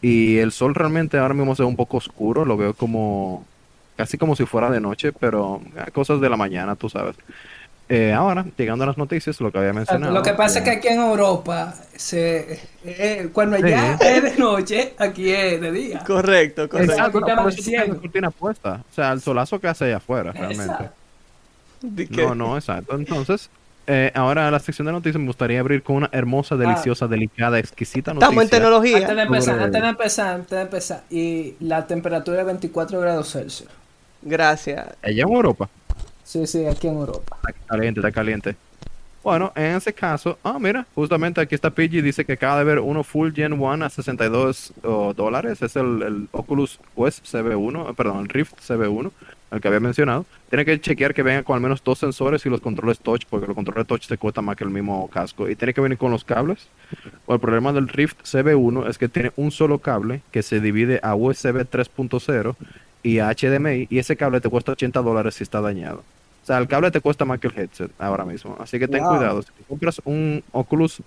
Y 0.00 0.38
el 0.38 0.52
sol 0.52 0.74
realmente 0.74 1.18
ahora 1.18 1.34
mismo 1.34 1.54
se 1.54 1.62
ve 1.62 1.68
un 1.68 1.76
poco 1.76 1.96
oscuro, 1.98 2.44
lo 2.44 2.56
veo 2.56 2.74
como 2.74 3.44
casi 3.96 4.18
como 4.18 4.34
si 4.36 4.44
fuera 4.44 4.70
de 4.70 4.80
noche, 4.80 5.12
pero 5.12 5.60
eh, 5.76 5.90
cosas 5.92 6.20
de 6.20 6.28
la 6.28 6.36
mañana, 6.36 6.74
tú 6.76 6.88
sabes. 6.88 7.16
Eh, 7.88 8.12
ahora, 8.12 8.46
llegando 8.56 8.84
a 8.84 8.86
las 8.86 8.96
noticias, 8.98 9.40
lo 9.40 9.52
que 9.52 9.58
había 9.58 9.72
mencionado. 9.74 10.12
Lo 10.12 10.22
que 10.22 10.32
pasa 10.32 10.60
es 10.60 10.64
que 10.64 10.70
eh, 10.70 10.76
aquí 10.78 10.88
en 10.88 11.00
Europa, 11.00 11.74
se, 11.94 12.58
eh, 12.84 13.28
cuando 13.32 13.58
Sí. 13.58 13.64
allá 13.64 13.94
es 14.00 14.22
de 14.22 14.36
noche, 14.38 14.94
aquí 14.98 15.30
es 15.30 15.60
de 15.60 15.70
día. 15.70 16.02
Correcto, 16.04 16.68
correcto. 16.68 16.92
Exacto, 16.92 17.20
por 17.20 17.48
eso 17.48 17.70
la 17.70 17.94
cortina 17.94 18.30
puesta. 18.30 18.80
O 18.90 18.94
sea, 18.94 19.12
el 19.12 19.20
solazo 19.20 19.60
que 19.60 19.68
hace 19.68 19.84
allá 19.84 19.98
afuera, 19.98 20.32
realmente. 20.32 20.64
Exacto. 20.64 21.03
No, 22.10 22.34
no, 22.34 22.56
exacto. 22.56 22.94
Entonces, 22.96 23.50
eh, 23.86 24.10
ahora 24.14 24.50
la 24.50 24.58
sección 24.58 24.86
de 24.86 24.92
noticias 24.92 25.20
me 25.20 25.26
gustaría 25.26 25.60
abrir 25.60 25.82
con 25.82 25.96
una 25.96 26.08
hermosa, 26.12 26.56
deliciosa, 26.56 27.06
delicada, 27.06 27.58
exquisita 27.58 28.14
noticia. 28.14 28.28
Estamos 28.28 28.44
en 28.44 28.50
tecnología. 28.50 28.96
Antes 28.98 29.16
de 29.16 29.22
empezar, 29.22 29.58
antes 29.60 29.82
de 29.82 29.88
empezar, 29.88 30.34
antes 30.34 30.50
de 30.50 30.60
empezar. 30.62 31.02
Y 31.10 31.54
la 31.60 31.86
temperatura 31.86 32.40
es 32.40 32.46
24 32.46 33.00
grados 33.00 33.30
Celsius. 33.30 33.68
Gracias. 34.22 34.86
Allá 35.02 35.22
en 35.22 35.32
Europa. 35.32 35.68
Sí, 36.22 36.46
sí, 36.46 36.64
aquí 36.64 36.88
en 36.88 36.94
Europa. 36.94 37.36
Está 37.46 37.60
caliente, 37.66 38.00
está 38.00 38.12
caliente. 38.12 38.56
Bueno, 39.22 39.52
en 39.54 39.76
ese 39.76 39.92
caso, 39.92 40.38
ah, 40.42 40.58
mira, 40.58 40.86
justamente 40.94 41.40
aquí 41.40 41.54
está 41.54 41.70
Pidgey, 41.70 42.02
dice 42.02 42.26
que 42.26 42.34
acaba 42.34 42.58
de 42.58 42.64
ver 42.64 42.78
uno 42.78 43.02
Full 43.02 43.32
Gen 43.32 43.54
1 43.54 43.84
a 43.84 43.88
62 43.88 44.74
oh, 44.82 45.14
dólares. 45.14 45.62
Es 45.62 45.76
el, 45.76 46.02
el 46.02 46.28
Oculus 46.32 46.78
Quest 46.94 47.24
CB1, 47.24 47.90
eh, 47.90 47.94
perdón, 47.94 48.20
el 48.20 48.28
Rift 48.28 48.54
CB1, 48.60 49.10
el 49.54 49.60
que 49.60 49.68
había 49.68 49.80
mencionado. 49.80 50.26
Tiene 50.50 50.64
que 50.64 50.80
chequear 50.80 51.14
que 51.14 51.22
venga 51.22 51.42
con 51.42 51.54
al 51.56 51.62
menos 51.62 51.82
dos 51.82 51.98
sensores 51.98 52.44
y 52.44 52.50
los 52.50 52.60
controles 52.60 52.98
touch, 52.98 53.22
porque 53.28 53.46
los 53.46 53.54
controles 53.54 53.86
touch 53.86 54.06
te 54.06 54.18
cuesta 54.18 54.42
más 54.42 54.56
que 54.56 54.64
el 54.64 54.70
mismo 54.70 55.08
casco. 55.08 55.48
Y 55.48 55.56
tiene 55.56 55.72
que 55.74 55.80
venir 55.80 55.96
con 55.98 56.10
los 56.10 56.24
cables. 56.24 56.66
O 57.26 57.34
el 57.34 57.40
problema 57.40 57.72
del 57.72 57.88
Rift 57.88 58.22
CB1 58.24 58.88
es 58.88 58.98
que 58.98 59.08
tiene 59.08 59.32
un 59.36 59.50
solo 59.50 59.78
cable 59.78 60.20
que 60.30 60.42
se 60.42 60.60
divide 60.60 61.00
a 61.02 61.14
USB 61.14 61.64
3.0 61.68 62.56
y 63.02 63.18
a 63.18 63.30
HDMI, 63.30 63.86
y 63.90 63.98
ese 63.98 64.16
cable 64.16 64.40
te 64.40 64.48
cuesta 64.48 64.72
80 64.72 65.02
dólares 65.02 65.34
si 65.34 65.42
está 65.44 65.60
dañado. 65.60 66.02
O 66.42 66.46
sea, 66.46 66.58
el 66.58 66.68
cable 66.68 66.90
te 66.90 67.00
cuesta 67.00 67.24
más 67.24 67.40
que 67.40 67.46
el 67.48 67.58
headset 67.58 67.90
ahora 67.98 68.24
mismo. 68.24 68.56
Así 68.60 68.78
que 68.78 68.86
ten 68.88 69.02
Wow. 69.02 69.16
cuidado. 69.16 69.42
Si 69.42 69.48
compras 69.66 70.00
un 70.04 70.42
Oculus 70.52 71.00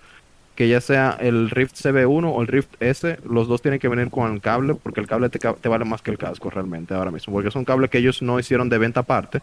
que 0.58 0.66
ya 0.68 0.80
sea 0.80 1.16
el 1.20 1.50
Rift 1.50 1.76
CB1 1.76 2.32
o 2.34 2.42
el 2.42 2.48
Rift 2.48 2.82
S, 2.82 3.16
los 3.24 3.46
dos 3.46 3.62
tienen 3.62 3.78
que 3.78 3.86
venir 3.86 4.10
con 4.10 4.32
el 4.34 4.40
cable 4.40 4.74
porque 4.74 4.98
el 5.00 5.06
cable 5.06 5.28
te, 5.28 5.68
vale 5.68 5.84
más 5.84 6.02
que 6.02 6.10
el 6.10 6.18
casco 6.18 6.50
realmente 6.50 6.94
ahora 6.94 7.12
mismo. 7.12 7.32
Porque 7.32 7.52
son 7.52 7.64
cables 7.64 7.90
que 7.90 7.98
ellos 7.98 8.22
no 8.22 8.40
hicieron 8.40 8.68
de 8.68 8.76
venta 8.76 8.98
aparte. 8.98 9.40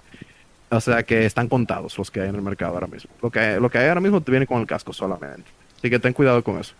O 0.70 0.82
sea 0.82 1.04
que 1.04 1.26
están 1.26 1.48
contados 1.48 1.98
los 1.98 2.12
que 2.12 2.20
hay 2.20 2.28
en 2.28 2.36
el 2.36 2.42
mercado 2.42 2.74
ahora 2.74 2.88
mismo. 2.88 3.10
Lo 3.22 3.32
que, 3.32 3.62
lo 3.62 3.70
que 3.70 3.78
hay 3.78 3.88
ahora 3.88 4.02
mismo 4.02 4.20
te 4.20 4.30
viene 4.30 4.46
con 4.46 4.60
el 4.60 4.68
casco 4.68 4.92
solamente. 4.92 5.50
Así 5.78 5.90
que 5.90 6.00
ten 6.00 6.12
cuidado 6.12 6.44
con 6.44 6.60
eso. 6.60 6.74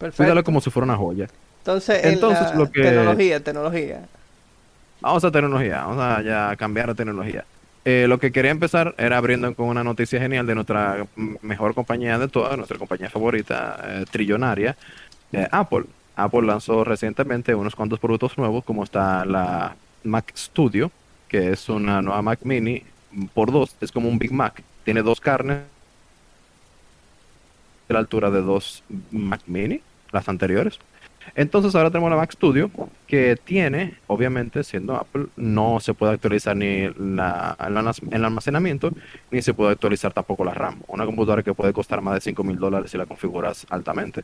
Cuídalo 0.00 0.16
Perfecto. 0.16 0.42
como 0.44 0.60
si 0.60 0.68
fuera 0.70 0.84
una 0.86 0.96
joya. 0.96 1.28
Entonces, 1.58 2.04
en 2.04 2.14
Entonces, 2.14 2.48
la 2.50 2.54
lo 2.56 2.68
que- 2.68 2.82
tecnología, 2.82 3.38
tecnología. 3.44 4.00
Vamos 5.00 5.22
a 5.24 5.30
tecnología, 5.30 5.84
vamos 5.84 6.02
a 6.02 6.20
ya 6.22 6.56
cambiar 6.56 6.90
a 6.90 6.94
tecnología. 6.96 7.44
Eh, 7.84 8.06
lo 8.08 8.18
que 8.18 8.30
quería 8.30 8.52
empezar 8.52 8.94
era 8.96 9.16
abriendo 9.16 9.52
con 9.54 9.66
una 9.66 9.82
noticia 9.82 10.20
genial 10.20 10.46
de 10.46 10.54
nuestra 10.54 11.06
mejor 11.42 11.74
compañía 11.74 12.18
de 12.18 12.28
todas, 12.28 12.56
nuestra 12.56 12.78
compañía 12.78 13.10
favorita, 13.10 13.80
eh, 13.84 14.04
trillonaria, 14.10 14.76
Apple. 15.50 15.84
Apple 16.14 16.42
lanzó 16.42 16.84
recientemente 16.84 17.54
unos 17.54 17.74
cuantos 17.74 17.98
productos 17.98 18.36
nuevos, 18.38 18.64
como 18.64 18.84
está 18.84 19.24
la 19.24 19.74
Mac 20.04 20.32
Studio, 20.36 20.90
que 21.26 21.50
es 21.50 21.68
una 21.68 22.02
nueva 22.02 22.22
Mac 22.22 22.40
Mini 22.42 22.82
por 23.34 23.50
dos, 23.50 23.74
es 23.80 23.90
como 23.90 24.08
un 24.08 24.18
Big 24.18 24.32
Mac, 24.32 24.62
tiene 24.84 25.02
dos 25.02 25.20
carnes 25.20 25.58
de 27.88 27.94
la 27.94 28.00
altura 28.00 28.30
de 28.30 28.42
dos 28.42 28.82
Mac 29.10 29.40
Mini, 29.46 29.80
las 30.12 30.28
anteriores. 30.28 30.78
Entonces 31.34 31.74
ahora 31.74 31.90
tenemos 31.90 32.10
la 32.10 32.16
Mac 32.16 32.32
Studio 32.32 32.70
que 33.06 33.36
tiene, 33.42 33.94
obviamente, 34.06 34.64
siendo 34.64 34.94
Apple, 34.96 35.26
no 35.36 35.80
se 35.80 35.94
puede 35.94 36.12
actualizar 36.14 36.56
ni 36.56 36.88
la, 36.98 37.56
el 37.60 37.76
almac- 37.76 38.08
el 38.12 38.24
almacenamiento, 38.24 38.92
ni 39.30 39.42
se 39.42 39.54
puede 39.54 39.72
actualizar 39.72 40.12
tampoco 40.12 40.44
la 40.44 40.54
RAM. 40.54 40.80
Una 40.88 41.04
computadora 41.06 41.42
que 41.42 41.54
puede 41.54 41.72
costar 41.72 42.00
más 42.02 42.14
de 42.14 42.20
5 42.20 42.44
mil 42.44 42.58
dólares 42.58 42.90
si 42.90 42.98
la 42.98 43.06
configuras 43.06 43.66
altamente. 43.70 44.22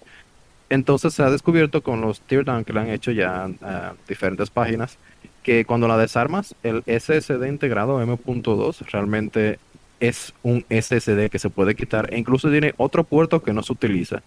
Entonces 0.70 1.14
se 1.14 1.22
ha 1.22 1.30
descubierto 1.30 1.82
con 1.82 2.00
los 2.02 2.20
teardown 2.20 2.64
que 2.64 2.72
le 2.74 2.80
han 2.80 2.90
hecho 2.90 3.10
ya 3.10 3.48
a 3.62 3.94
diferentes 4.06 4.50
páginas 4.50 4.98
que 5.42 5.64
cuando 5.64 5.88
la 5.88 5.96
desarmas, 5.96 6.54
el 6.62 6.82
SSD 6.86 7.48
integrado 7.48 8.02
M.2 8.02 8.80
realmente 8.92 9.58
es 10.00 10.34
un 10.42 10.64
SSD 10.68 11.30
que 11.30 11.38
se 11.38 11.48
puede 11.50 11.74
quitar 11.74 12.12
e 12.12 12.18
incluso 12.18 12.50
tiene 12.50 12.74
otro 12.76 13.04
puerto 13.04 13.42
que 13.42 13.52
no 13.54 13.62
se 13.62 13.72
utiliza. 13.72 14.22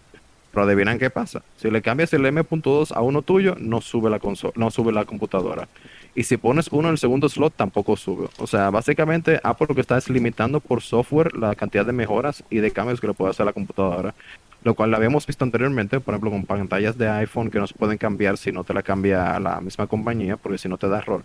Pero 0.52 0.64
adivinan 0.64 0.98
qué 0.98 1.10
pasa. 1.10 1.42
Si 1.56 1.70
le 1.70 1.80
cambias 1.80 2.12
el 2.12 2.26
M.2 2.26 2.92
a 2.94 3.00
uno 3.00 3.22
tuyo, 3.22 3.56
no 3.58 3.80
sube 3.80 4.10
la 4.10 4.18
consola, 4.18 4.52
no 4.56 4.70
sube 4.70 4.92
la 4.92 5.06
computadora. 5.06 5.66
Y 6.14 6.24
si 6.24 6.36
pones 6.36 6.68
uno 6.70 6.88
en 6.88 6.92
el 6.92 6.98
segundo 6.98 7.28
slot, 7.28 7.54
tampoco 7.56 7.96
sube. 7.96 8.28
O 8.38 8.46
sea, 8.46 8.68
básicamente 8.70 9.40
Apple 9.42 9.66
lo 9.70 9.74
que 9.74 9.80
está 9.80 9.96
es 9.96 10.10
limitando 10.10 10.60
por 10.60 10.82
software 10.82 11.34
la 11.34 11.54
cantidad 11.54 11.86
de 11.86 11.92
mejoras 11.92 12.44
y 12.50 12.58
de 12.58 12.70
cambios 12.70 13.00
que 13.00 13.06
le 13.06 13.14
puede 13.14 13.30
hacer 13.30 13.46
la 13.46 13.54
computadora. 13.54 14.14
Lo 14.62 14.74
cual 14.74 14.90
lo 14.90 14.96
habíamos 14.96 15.26
visto 15.26 15.42
anteriormente, 15.42 16.00
por 16.00 16.14
ejemplo, 16.14 16.30
con 16.30 16.44
pantallas 16.44 16.96
de 16.96 17.08
iPhone 17.08 17.50
que 17.50 17.58
no 17.58 17.66
se 17.66 17.74
pueden 17.74 17.98
cambiar 17.98 18.36
si 18.36 18.52
no 18.52 18.62
te 18.62 18.74
la 18.74 18.82
cambia 18.82 19.40
la 19.40 19.60
misma 19.60 19.86
compañía, 19.86 20.36
porque 20.36 20.58
si 20.58 20.68
no 20.68 20.76
te 20.76 20.88
da 20.88 20.98
error. 20.98 21.24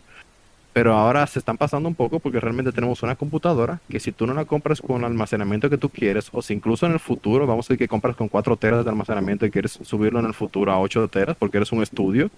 Pero 0.78 0.93
ahora 0.93 1.25
se 1.25 1.39
están 1.39 1.57
pasando 1.57 1.89
un 1.89 1.95
poco 1.95 2.19
porque 2.19 2.39
realmente 2.39 2.71
tenemos 2.71 3.01
una 3.01 3.15
computadora 3.15 3.80
que 3.89 3.99
si 3.99 4.11
tú 4.11 4.28
no 4.28 4.36
la 4.36 4.45
compras 4.45 4.80
con 4.80 4.97
el 4.99 5.05
almacenamiento 5.05 5.71
que 5.71 5.78
tú 5.80 5.89
quieres, 5.89 6.30
o 6.32 6.43
si 6.43 6.53
incluso 6.53 6.86
en 6.86 6.91
el 6.91 6.99
futuro, 6.99 7.47
vamos 7.47 7.65
a 7.65 7.73
decir 7.73 7.80
que 7.80 7.88
compras 7.88 8.15
con 8.15 8.28
4 8.28 8.57
teras 8.57 8.86
de 8.86 8.91
almacenamiento 8.91 9.47
y 9.47 9.49
quieres 9.49 9.80
subirlo 9.82 10.19
en 10.19 10.28
el 10.28 10.36
futuro 10.36 10.71
a 10.71 10.80
8 10.80 11.07
teras 11.07 11.36
porque 11.36 11.57
eres 11.57 11.71
un 11.71 11.82
estudio, 11.82 12.30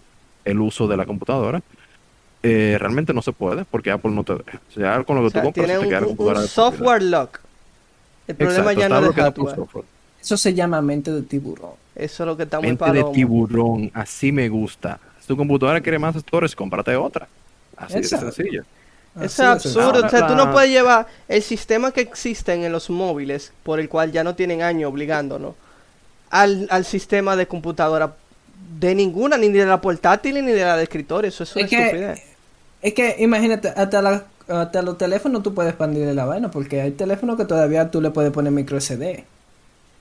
el 0.46 0.62
uso 0.62 0.88
de 0.88 0.96
la 0.96 1.06
computadora, 1.06 1.62
eh, 2.42 2.78
realmente 2.80 3.14
no 3.14 3.22
se 3.22 3.34
puede 3.34 3.66
porque 3.66 3.92
Apple 3.92 4.12
no 4.12 4.24
te 4.24 4.36
deja. 4.36 4.62
O 4.70 4.72
sea, 4.72 5.04
con 5.04 5.18
lo 5.18 5.24
que 5.24 5.28
O 5.28 5.32
sea, 5.32 5.42
tú 5.42 5.48
compras 5.48 5.66
tiene 5.68 5.78
te 5.78 5.86
un, 5.86 5.90
queda 5.90 6.00
la 6.00 6.08
un 6.08 6.16
computadora 6.16 6.48
software 6.48 7.04
lock. 7.04 7.40
El 8.26 8.36
problema 8.38 8.72
Exacto, 8.72 8.80
ya 8.80 8.88
no 8.88 9.00
es 9.10 9.16
hardware. 9.18 9.56
software. 9.58 9.86
Eso 10.22 10.38
se 10.38 10.54
llama 10.54 10.82
mente 10.82 11.12
de 11.12 11.24
tiburón. 11.24 11.72
Eso 11.94 12.24
es 12.24 12.26
lo 12.28 12.38
que 12.38 12.44
está 12.44 12.62
muy 12.62 12.70
Mente 12.70 12.90
de 12.90 13.04
tiburón, 13.14 13.92
así 13.94 14.32
me 14.32 14.48
gusta. 14.48 14.98
Si 15.20 15.28
tu 15.28 15.36
computadora 15.36 15.82
quiere 15.82 16.00
más 16.00 16.16
storage, 16.16 16.56
cómprate 16.56 16.96
otra. 16.96 17.28
Así 17.80 17.98
Exacto. 17.98 18.26
de 18.28 18.32
sencillo. 18.32 18.64
Eso 19.16 19.26
es 19.26 19.40
absurdo. 19.40 20.06
O 20.06 20.10
sea, 20.10 20.28
tú 20.28 20.36
no 20.36 20.52
puedes 20.52 20.70
llevar 20.70 21.08
el 21.28 21.42
sistema 21.42 21.92
que 21.92 22.02
existen 22.02 22.64
en 22.64 22.72
los 22.72 22.90
móviles, 22.90 23.52
por 23.64 23.80
el 23.80 23.90
cual 23.90 24.12
ya 24.12 24.24
no 24.24 24.36
tienen 24.36 24.62
años 24.62 24.90
obligándonos, 24.92 25.56
al, 26.30 26.68
al 26.70 26.86
sistema 26.86 27.36
de 27.36 27.48
computadora 27.48 28.14
de 28.80 28.94
ninguna, 28.96 29.38
ni 29.38 29.50
de 29.50 29.66
la 29.66 29.82
portátil 29.82 30.46
ni 30.46 30.52
de 30.52 30.64
la 30.64 30.78
de 30.78 30.84
escritorio. 30.84 31.30
Eso 31.30 31.44
es 31.44 31.56
una 31.56 31.66
Es 31.66 31.70
que- 31.72 31.84
estupidez. 31.86 32.24
Es 32.82 32.94
que 32.94 33.16
imagínate, 33.20 33.70
hasta, 33.76 34.02
la- 34.02 34.24
hasta 34.48 34.82
los 34.82 34.98
teléfonos 34.98 35.44
tú 35.44 35.54
puedes 35.54 35.72
expandirle 35.72 36.14
la 36.14 36.26
vaina, 36.26 36.50
porque 36.52 36.80
hay 36.82 36.92
teléfonos 36.92 37.36
que 37.36 37.46
todavía 37.46 37.90
tú 37.92 38.00
le 38.02 38.12
puedes 38.12 38.32
poner 38.32 38.54
micro 38.54 38.78
SD. 38.80 39.26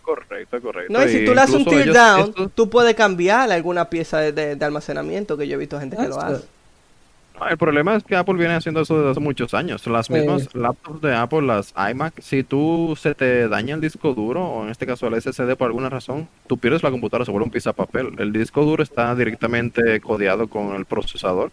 Correcto, 0.03 0.61
correcto. 0.63 0.93
No, 0.93 1.05
y 1.05 1.09
si 1.11 1.25
tú 1.25 1.35
le 1.35 1.41
haces 1.41 1.55
un 1.57 1.65
tear 1.65 1.93
down, 1.93 2.51
tú 2.55 2.71
puedes 2.71 2.95
cambiarle 2.95 3.55
alguna 3.55 3.91
pieza 3.91 4.19
de, 4.21 4.33
de- 4.33 4.55
de 4.57 4.65
almacenamiento, 4.65 5.37
que 5.37 5.49
yo 5.49 5.55
he 5.55 5.59
visto 5.59 5.79
gente 5.81 5.97
que 5.97 6.09
lo 6.09 6.21
hace. 6.21 6.45
El 7.49 7.57
problema 7.57 7.95
es 7.95 8.05
que 8.05 8.17
Apple 8.17 8.35
viene 8.35 8.55
haciendo 8.55 8.81
eso 8.81 8.99
desde 8.99 9.11
hace 9.13 9.21
muchos 9.21 9.55
años. 9.55 9.87
Las 9.87 10.11
mismas 10.11 10.55
laptops 10.55 11.01
de 11.01 11.15
Apple, 11.15 11.43
las 11.43 11.73
iMac, 11.91 12.21
si 12.21 12.43
tú 12.43 12.95
se 12.99 13.15
te 13.15 13.49
daña 13.49 13.75
el 13.75 13.81
disco 13.81 14.15
duro, 14.15 14.45
o 14.45 14.65
en 14.65 14.71
este 14.71 14.87
caso 14.87 15.07
el 15.07 15.21
SSD 15.21 15.57
por 15.57 15.67
alguna 15.67 15.89
razón, 15.89 16.29
tú 16.47 16.59
pierdes 16.59 16.83
la 16.83 16.91
computadora, 16.91 17.25
se 17.25 17.31
vuelve 17.31 17.51
un 17.53 17.73
papel. 17.75 18.15
El 18.19 18.33
disco 18.33 18.65
duro 18.65 18.83
está 18.83 19.15
directamente 19.15 20.01
codeado 20.01 20.49
con 20.49 20.75
el 20.75 20.85
procesador. 20.85 21.53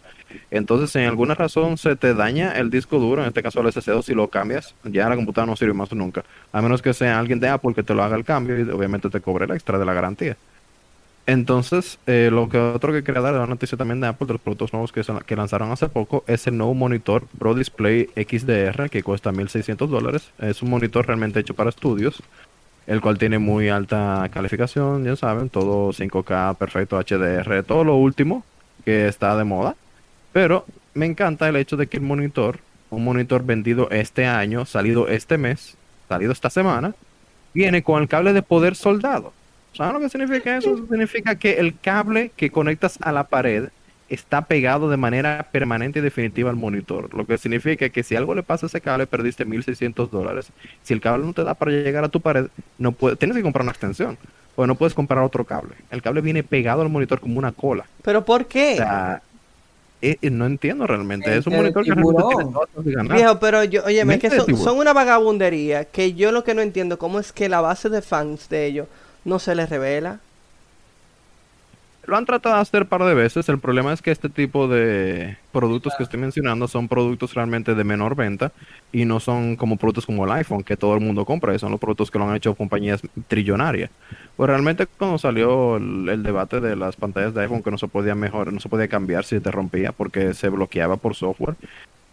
Entonces, 0.50 0.90
si 0.90 0.98
en 0.98 1.06
alguna 1.06 1.34
razón 1.34 1.78
se 1.78 1.96
te 1.96 2.14
daña 2.14 2.52
el 2.52 2.70
disco 2.70 2.98
duro, 2.98 3.22
en 3.22 3.28
este 3.28 3.42
caso 3.42 3.60
el 3.60 3.72
SSD, 3.72 3.90
o 3.92 4.02
si 4.02 4.14
lo 4.14 4.28
cambias, 4.28 4.74
ya 4.84 5.08
la 5.08 5.16
computadora 5.16 5.50
no 5.50 5.56
sirve 5.56 5.72
más 5.72 5.92
nunca. 5.92 6.24
A 6.52 6.62
menos 6.62 6.82
que 6.82 6.92
sea 6.94 7.18
alguien 7.18 7.40
de 7.40 7.48
Apple 7.48 7.74
que 7.74 7.82
te 7.82 7.94
lo 7.94 8.02
haga 8.02 8.16
el 8.16 8.24
cambio 8.24 8.58
y 8.58 8.68
obviamente 8.68 9.08
te 9.08 9.20
cobre 9.20 9.44
el 9.44 9.52
extra 9.52 9.78
de 9.78 9.84
la 9.84 9.94
garantía. 9.94 10.36
Entonces, 11.26 11.98
eh, 12.06 12.30
lo 12.32 12.48
que 12.48 12.56
otro 12.56 12.92
que 12.92 13.02
quería 13.02 13.20
dar 13.20 13.34
la 13.34 13.46
noticia 13.46 13.76
también 13.76 14.00
de 14.00 14.06
Apple, 14.06 14.28
de 14.28 14.34
los 14.34 14.42
productos 14.42 14.72
nuevos 14.72 14.92
que, 14.92 15.02
que 15.26 15.36
lanzaron 15.36 15.72
hace 15.72 15.88
poco, 15.88 16.22
es 16.28 16.46
el 16.46 16.56
nuevo 16.56 16.72
monitor 16.72 17.26
Pro 17.38 17.54
Display 17.54 18.08
XDR 18.14 18.88
que 18.88 19.02
cuesta 19.02 19.32
1.600 19.32 19.88
dólares. 19.88 20.30
Es 20.38 20.62
un 20.62 20.70
monitor 20.70 21.04
realmente 21.06 21.40
hecho 21.40 21.54
para 21.54 21.70
estudios, 21.70 22.22
el 22.86 23.00
cual 23.00 23.18
tiene 23.18 23.40
muy 23.40 23.68
alta 23.68 24.28
calificación, 24.32 25.04
ya 25.04 25.16
saben, 25.16 25.48
todo 25.48 25.92
5K, 25.92 26.56
perfecto, 26.56 26.96
HDR, 26.96 27.64
todo 27.64 27.82
lo 27.82 27.96
último 27.96 28.44
que 28.84 29.08
está 29.08 29.36
de 29.36 29.42
moda. 29.42 29.74
Pero 30.32 30.64
me 30.94 31.06
encanta 31.06 31.48
el 31.48 31.56
hecho 31.56 31.76
de 31.76 31.88
que 31.88 31.96
el 31.96 32.04
monitor, 32.04 32.60
un 32.88 33.02
monitor 33.02 33.44
vendido 33.44 33.90
este 33.90 34.26
año, 34.26 34.64
salido 34.64 35.08
este 35.08 35.38
mes, 35.38 35.76
salido 36.08 36.30
esta 36.30 36.50
semana, 36.50 36.94
viene 37.52 37.82
con 37.82 38.00
el 38.00 38.08
cable 38.08 38.32
de 38.32 38.42
poder 38.42 38.76
soldado. 38.76 39.32
¿Saben 39.76 39.94
lo 39.94 40.00
que 40.00 40.08
significa 40.08 40.56
eso? 40.56 40.76
Significa 40.76 41.34
que 41.34 41.54
el 41.54 41.78
cable 41.78 42.30
que 42.34 42.50
conectas 42.50 42.98
a 43.02 43.12
la 43.12 43.24
pared 43.24 43.68
está 44.08 44.42
pegado 44.42 44.88
de 44.88 44.96
manera 44.96 45.48
permanente 45.50 45.98
y 45.98 46.02
definitiva 46.02 46.48
al 46.48 46.56
monitor. 46.56 47.12
Lo 47.14 47.26
que 47.26 47.36
significa 47.38 47.88
que 47.88 48.02
si 48.02 48.16
algo 48.16 48.34
le 48.34 48.42
pasa 48.42 48.66
a 48.66 48.68
ese 48.68 48.80
cable, 48.80 49.06
perdiste 49.06 49.46
1.600 49.46 50.08
dólares. 50.08 50.48
Si 50.82 50.94
el 50.94 51.00
cable 51.00 51.26
no 51.26 51.32
te 51.32 51.44
da 51.44 51.54
para 51.54 51.72
llegar 51.72 52.04
a 52.04 52.08
tu 52.08 52.20
pared, 52.20 52.46
no 52.78 52.92
puedes, 52.92 53.18
tienes 53.18 53.36
que 53.36 53.42
comprar 53.42 53.64
una 53.64 53.72
extensión. 53.72 54.16
O 54.54 54.66
no 54.66 54.74
puedes 54.74 54.94
comprar 54.94 55.22
otro 55.22 55.44
cable. 55.44 55.74
El 55.90 56.00
cable 56.00 56.22
viene 56.22 56.42
pegado 56.42 56.80
al 56.80 56.88
monitor 56.88 57.20
como 57.20 57.38
una 57.38 57.52
cola. 57.52 57.84
¿Pero 58.02 58.24
por 58.24 58.46
qué? 58.46 58.72
O 58.72 58.76
sea, 58.76 59.22
eh, 60.00 60.16
eh, 60.22 60.30
no 60.30 60.46
entiendo 60.46 60.86
realmente. 60.86 61.36
Es 61.36 61.46
un 61.46 61.52
El 61.52 61.58
monitor 61.60 61.84
que 61.84 61.92
tiene. 62.82 63.14
Viejo, 63.14 63.38
pero 63.38 63.64
yo, 63.64 63.84
oye, 63.84 64.00
es 64.00 64.18
que 64.18 64.30
son, 64.30 64.56
son 64.56 64.78
una 64.78 64.94
vagabundería 64.94 65.84
que 65.84 66.14
yo 66.14 66.32
lo 66.32 66.42
que 66.42 66.54
no 66.54 66.62
entiendo, 66.62 66.98
cómo 66.98 67.18
es 67.18 67.32
que 67.32 67.50
la 67.50 67.60
base 67.60 67.90
de 67.90 68.00
fans 68.00 68.48
de 68.48 68.64
ellos 68.64 68.86
no 69.26 69.38
se 69.38 69.54
les 69.54 69.68
revela. 69.68 70.20
Lo 72.06 72.16
han 72.16 72.24
tratado 72.24 72.54
de 72.54 72.60
hacer 72.60 72.82
un 72.82 72.88
par 72.88 73.02
de 73.02 73.14
veces. 73.14 73.48
El 73.48 73.58
problema 73.58 73.92
es 73.92 74.00
que 74.00 74.12
este 74.12 74.28
tipo 74.28 74.68
de 74.68 75.36
productos 75.50 75.92
que 75.96 76.04
estoy 76.04 76.20
mencionando 76.20 76.68
son 76.68 76.86
productos 76.86 77.34
realmente 77.34 77.74
de 77.74 77.82
menor 77.82 78.14
venta 78.14 78.52
y 78.92 79.04
no 79.04 79.18
son 79.18 79.56
como 79.56 79.76
productos 79.76 80.06
como 80.06 80.24
el 80.24 80.30
iPhone 80.30 80.62
que 80.62 80.76
todo 80.76 80.94
el 80.94 81.00
mundo 81.00 81.24
compra. 81.24 81.52
y 81.52 81.58
Son 81.58 81.72
los 81.72 81.80
productos 81.80 82.12
que 82.12 82.20
lo 82.20 82.28
han 82.28 82.36
hecho 82.36 82.54
compañías 82.54 83.02
trillonarias. 83.26 83.90
Pues 84.36 84.48
realmente 84.48 84.86
cuando 84.86 85.18
salió 85.18 85.78
el, 85.78 86.08
el 86.08 86.22
debate 86.22 86.60
de 86.60 86.76
las 86.76 86.94
pantallas 86.94 87.34
de 87.34 87.42
iPhone 87.42 87.64
que 87.64 87.72
no 87.72 87.78
se 87.78 87.88
podía 87.88 88.14
mejor, 88.14 88.52
no 88.52 88.60
se 88.60 88.68
podía 88.68 88.86
cambiar 88.86 89.24
si 89.24 89.40
te 89.40 89.50
rompía 89.50 89.90
porque 89.90 90.32
se 90.34 90.48
bloqueaba 90.48 90.98
por 90.98 91.16
software. 91.16 91.56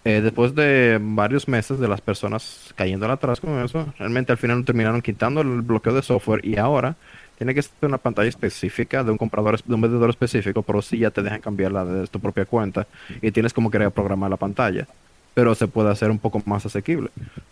Eh, 0.06 0.20
después 0.22 0.54
de 0.54 1.00
varios 1.02 1.48
meses 1.48 1.80
de 1.80 1.88
las 1.88 2.02
personas 2.02 2.74
cayendo 2.76 3.10
atrás 3.10 3.40
con 3.40 3.64
eso, 3.64 3.94
realmente 3.98 4.34
al 4.34 4.38
final 4.38 4.66
terminaron 4.66 5.02
quitando 5.02 5.42
el 5.42 5.62
bloqueo 5.62 5.94
de 5.94 6.02
software 6.02 6.46
y 6.46 6.58
ahora 6.58 6.96
tiene 7.38 7.54
que 7.54 7.62
ser 7.62 7.72
una 7.82 7.98
pantalla 7.98 8.30
específica 8.30 9.04
de 9.04 9.12
un 9.12 9.18
comprador, 9.18 9.62
de 9.64 9.74
un 9.74 9.82
vendedor 9.82 10.10
específico, 10.10 10.62
pero 10.62 10.82
sí 10.82 10.98
ya 11.00 11.12
te 11.12 11.24
dejan 11.24 11.40
cambiarla 11.40 11.86
de 11.86 12.08
tu 12.08 12.20
propia 12.20 12.46
cuenta 12.46 12.86
y 13.22 13.32
tienes 13.32 13.54
como 13.54 13.72
que 13.72 13.80
reprogramar 13.80 14.30
la 14.30 14.38
pantalla, 14.38 14.88
pero 15.34 15.56
se 15.56 15.68
puede 15.68 15.90
hacer 15.90 16.12
un 16.12 16.20
poco 16.20 16.42
más 16.46 16.66
asequible. 16.66 17.10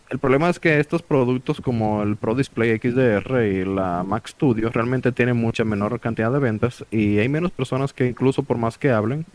El 0.09 0.19
problema 0.19 0.49
es 0.49 0.59
que 0.59 0.79
estos 0.79 1.01
productos 1.01 1.61
como 1.61 2.03
el 2.03 2.17
Pro 2.17 2.35
Display 2.35 2.77
XDR 2.77 3.45
y 3.45 3.63
la 3.63 4.03
Mac 4.03 4.27
Studio 4.27 4.69
realmente 4.69 5.13
tienen 5.13 5.37
mucha 5.37 5.63
menor 5.63 5.99
cantidad 6.01 6.31
de 6.31 6.39
ventas 6.39 6.83
y 6.91 7.17
hay 7.17 7.29
menos 7.29 7.51
personas 7.51 7.93
que 7.93 8.07
incluso 8.07 8.43
por 8.43 8.57
más 8.57 8.77
que 8.77 8.91
hablen, 8.91 9.25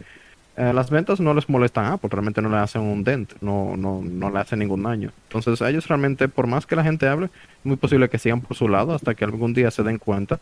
eh, 0.56 0.72
las 0.72 0.88
ventas 0.90 1.20
no 1.20 1.34
les 1.34 1.48
molestan 1.48 1.84
a 1.86 1.92
Apple, 1.94 2.08
realmente 2.10 2.40
no 2.42 2.48
le 2.48 2.56
hacen 2.56 2.82
un 2.82 3.04
dent, 3.04 3.32
no, 3.40 3.76
no, 3.76 4.00
no 4.02 4.30
le 4.30 4.38
hacen 4.38 4.58
ningún 4.58 4.82
daño. 4.82 5.10
Entonces 5.28 5.60
a 5.62 5.68
ellos 5.70 5.86
realmente, 5.88 6.28
por 6.28 6.46
más 6.46 6.64
que 6.66 6.76
la 6.76 6.82
gente 6.84 7.06
hable, 7.08 7.26
es 7.26 7.64
muy 7.64 7.76
posible 7.76 8.08
que 8.08 8.18
sigan 8.18 8.40
por 8.40 8.56
su 8.56 8.68
lado 8.68 8.94
hasta 8.94 9.14
que 9.14 9.24
algún 9.24 9.52
día 9.54 9.70
se 9.70 9.82
den 9.82 9.98
cuenta. 9.98 10.38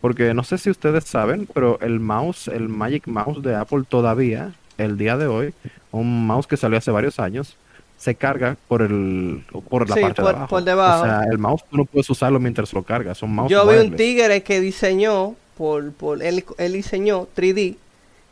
Porque 0.00 0.34
no 0.34 0.44
sé 0.44 0.58
si 0.58 0.70
ustedes 0.70 1.04
saben, 1.04 1.48
pero 1.52 1.78
el 1.80 1.98
mouse, 2.00 2.48
el 2.48 2.68
Magic 2.68 3.06
Mouse 3.08 3.42
de 3.42 3.54
Apple 3.56 3.82
todavía, 3.88 4.52
el 4.78 4.96
día 4.98 5.16
de 5.16 5.26
hoy, 5.26 5.54
un 5.90 6.26
mouse 6.26 6.46
que 6.46 6.56
salió 6.56 6.78
hace 6.78 6.90
varios 6.90 7.18
años, 7.18 7.56
se 7.96 8.14
carga 8.14 8.56
por 8.68 8.82
el 8.82 9.42
por 9.70 9.88
la 9.88 9.94
Sí, 9.96 10.02
parte 10.02 10.20
por- 10.22 10.30
de 10.30 10.36
abajo. 10.36 10.48
por 10.50 10.62
debajo. 10.64 11.00
O 11.02 11.04
sea, 11.06 11.22
el 11.30 11.38
mouse 11.38 11.64
tú 11.70 11.78
no 11.78 11.84
puedes 11.86 12.08
usarlo 12.10 12.38
mientras 12.38 12.72
lo 12.74 12.82
cargas, 12.82 13.16
son 13.18 13.34
mouse 13.34 13.50
Yo 13.50 13.62
vi 13.66 13.70
un 13.72 13.78
wireless. 13.80 13.96
tigre 13.96 14.42
que 14.42 14.60
diseñó, 14.60 15.34
por, 15.56 15.90
por 15.92 16.22
él, 16.22 16.44
él 16.58 16.72
diseñó 16.74 17.26
3D, 17.34 17.76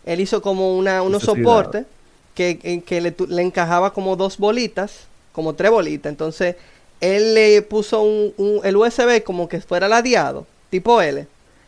él 0.07 0.21
hizo 0.21 0.43
como 0.43 0.77
una, 0.77 1.03
unos 1.03 1.23
soportes 1.45 1.87
que, 2.35 2.59
que- 2.59 2.83
que 2.83 3.01
le, 3.01 3.15
le 3.29 3.43
encajaba 3.43 3.93
como 3.93 4.17
dos 4.17 4.39
bolitas, 4.39 5.07
como 5.33 5.55
tres 5.55 5.71
bolitas. 5.71 6.11
Entonces, 6.11 6.57
él 7.01 7.35
le 7.35 7.63
puso 7.63 8.03
un, 8.03 8.33
un- 8.37 8.61
el 8.65 8.77
USB 8.77 9.23
como 9.23 9.49
que 9.49 9.61
fuera 9.61 9.89
ladeado, 9.89 10.47
tipo 10.71 11.01
L. 11.01 11.27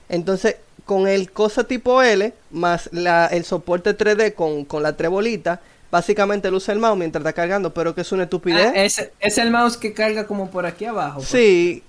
Entonces, 0.08 0.56
con 0.84 1.08
el 1.08 1.32
cosa 1.32 1.64
tipo 1.64 2.02
L, 2.02 2.32
más 2.50 2.88
la, 2.92 3.26
el 3.26 3.44
soporte 3.44 3.96
3D 3.96 4.34
con, 4.34 4.64
con 4.64 4.82
las 4.82 4.96
tres 4.96 5.10
bolitas, 5.10 5.58
básicamente 5.90 6.48
él 6.48 6.54
usa 6.54 6.74
el 6.74 6.80
mouse 6.80 6.96
mientras 6.98 7.20
está 7.22 7.32
cargando, 7.32 7.72
pero 7.74 7.94
que 7.94 8.02
es 8.02 8.12
una 8.12 8.24
estupidez. 8.24 8.66
Ah, 8.74 8.84
es, 8.84 9.08
es 9.18 9.38
el 9.38 9.50
mouse 9.50 9.76
que 9.76 9.92
carga 9.92 10.26
como 10.26 10.50
por 10.50 10.64
aquí 10.66 10.84
abajo. 10.84 11.16
pues. 11.16 11.28
sí, 11.28 11.82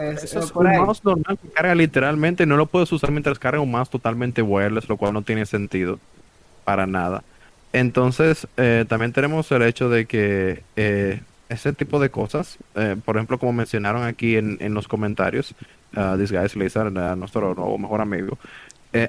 Es- 0.00 0.24
Eso 0.24 0.40
es 0.40 0.52
un 0.54 0.66
ahí. 0.66 0.78
mouse 0.78 1.04
normal 1.04 1.38
que 1.40 1.48
carga 1.48 1.74
literalmente, 1.74 2.46
no 2.46 2.56
lo 2.56 2.66
puedes 2.66 2.90
usar 2.92 3.10
mientras 3.10 3.38
carga 3.38 3.60
un 3.60 3.70
mouse 3.70 3.90
totalmente 3.90 4.42
wireless, 4.42 4.88
lo 4.88 4.96
cual 4.96 5.12
no 5.12 5.22
tiene 5.22 5.46
sentido 5.46 5.98
para 6.64 6.86
nada. 6.86 7.22
Entonces, 7.72 8.46
eh, 8.56 8.84
también 8.88 9.12
tenemos 9.12 9.50
el 9.52 9.62
hecho 9.62 9.88
de 9.88 10.06
que 10.06 10.62
eh, 10.76 11.20
ese 11.48 11.72
tipo 11.72 11.98
de 11.98 12.08
cosas, 12.10 12.56
eh, 12.76 12.96
por 13.04 13.16
ejemplo, 13.16 13.38
como 13.38 13.52
mencionaron 13.52 14.04
aquí 14.04 14.36
en, 14.36 14.56
en 14.60 14.74
los 14.74 14.86
comentarios, 14.88 15.54
uh, 15.96 16.16
This 16.16 16.32
Guy 16.32 16.46
Lizard, 16.62 16.92
uh, 16.96 17.16
nuestro 17.16 17.54
nuevo 17.54 17.76
mejor 17.78 18.00
amigo, 18.00 18.38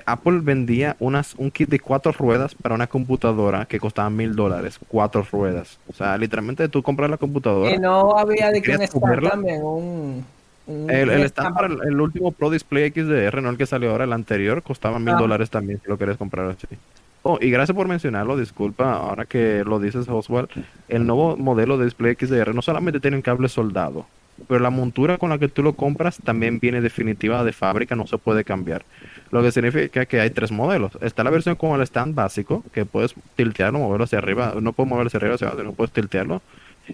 Apple 0.07 0.39
vendía 0.41 0.95
unas, 0.99 1.35
un 1.35 1.51
kit 1.51 1.69
de 1.69 1.79
cuatro 1.79 2.11
ruedas 2.11 2.55
para 2.55 2.73
una 2.73 2.87
computadora 2.87 3.65
que 3.65 3.79
costaba 3.79 4.09
mil 4.09 4.35
dólares, 4.35 4.79
cuatro 4.87 5.23
ruedas. 5.31 5.77
O 5.87 5.93
sea, 5.93 6.17
literalmente 6.17 6.67
tú 6.69 6.81
compras 6.81 7.07
la 7.07 7.17
computadora. 7.17 7.69
Y 7.71 7.77
no 7.77 8.17
había 8.17 8.49
de 8.49 8.63
que 8.63 8.75
un 8.75 9.21
también, 9.29 9.61
un... 9.61 10.25
El, 10.67 11.09
stand 11.25 11.53
para 11.55 11.67
el, 11.67 11.77
el 11.87 12.01
último 12.01 12.31
Pro 12.31 12.49
Display 12.49 12.89
XDR, 12.91 13.41
no 13.41 13.49
el 13.49 13.57
que 13.57 13.65
salió 13.65 13.91
ahora, 13.91 14.05
el 14.05 14.13
anterior, 14.13 14.63
costaba 14.63 14.97
mil 14.99 15.13
Ah. 15.13 15.17
dólares 15.19 15.49
también 15.49 15.79
si 15.83 15.87
lo 15.89 15.97
quieres 15.97 16.17
comprar 16.17 16.47
así. 16.47 16.67
Oh, 17.23 17.37
y 17.41 17.49
gracias 17.49 17.75
por 17.75 17.87
mencionarlo, 17.87 18.37
disculpa, 18.37 18.93
ahora 18.93 19.25
que 19.25 19.63
lo 19.65 19.79
dices, 19.79 20.07
Oswald, 20.07 20.47
el 20.89 21.07
nuevo 21.07 21.35
modelo 21.37 21.77
de 21.77 21.85
Display 21.85 22.15
XDR 22.19 22.53
no 22.53 22.61
solamente 22.61 22.99
tiene 22.99 23.17
un 23.17 23.23
cable 23.23 23.47
soldado, 23.49 24.05
pero 24.47 24.59
la 24.59 24.69
montura 24.69 25.17
con 25.17 25.31
la 25.31 25.39
que 25.39 25.47
tú 25.47 25.63
lo 25.63 25.73
compras 25.73 26.19
también 26.23 26.59
viene 26.59 26.81
definitiva 26.81 27.43
de 27.43 27.51
fábrica, 27.51 27.95
no 27.95 28.05
se 28.05 28.17
puede 28.19 28.43
cambiar. 28.43 28.83
Lo 29.31 29.41
que 29.41 29.51
significa 29.51 30.05
que 30.05 30.19
hay 30.21 30.29
tres 30.29 30.51
modelos. 30.51 30.91
Está 31.01 31.23
la 31.23 31.31
versión 31.31 31.55
con 31.55 31.71
el 31.79 31.81
stand 31.87 32.13
básico, 32.13 32.63
que 32.71 32.85
puedes 32.85 33.15
tiltearlo, 33.35 33.79
moverlo 33.79 34.03
hacia 34.03 34.19
arriba, 34.19 34.53
no 34.61 34.73
puedes 34.73 34.89
moverlo 34.89 35.07
hacia 35.07 35.17
arriba, 35.17 35.33
hacia 35.35 35.47
abajo, 35.47 35.63
no 35.63 35.73
puedes 35.73 35.91
tiltearlo. 35.93 36.43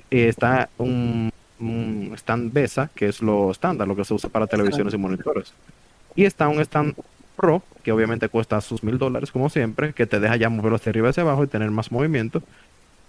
Y 0.10 0.22
está 0.22 0.70
un, 0.78 1.30
un 1.62 2.14
stand 2.16 2.54
BESA, 2.54 2.90
que 2.94 3.08
es 3.08 3.22
lo 3.22 3.52
estándar, 3.52 3.88
lo 3.88 3.96
que 3.96 4.06
se 4.06 4.14
usa 4.14 4.30
para 4.30 4.48
televisiones 4.48 4.94
y 4.94 4.98
monitores. 4.98 5.54
Y 6.16 6.26
está 6.26 6.48
un 6.48 6.60
stand 6.62 6.96
Pro, 7.36 7.64
que 7.84 7.92
obviamente 7.92 8.30
cuesta 8.30 8.62
sus 8.62 8.84
mil 8.84 8.98
dólares 8.98 9.32
como 9.32 9.50
siempre, 9.50 9.94
que 9.94 10.06
te 10.06 10.20
deja 10.20 10.36
ya 10.36 10.50
moverlo 10.50 10.76
hacia 10.76 10.92
arriba 10.92 11.08
y 11.08 11.12
hacia 11.12 11.24
abajo 11.24 11.44
y 11.44 11.48
tener 11.48 11.72
más 11.72 11.92
movimiento. 11.92 12.44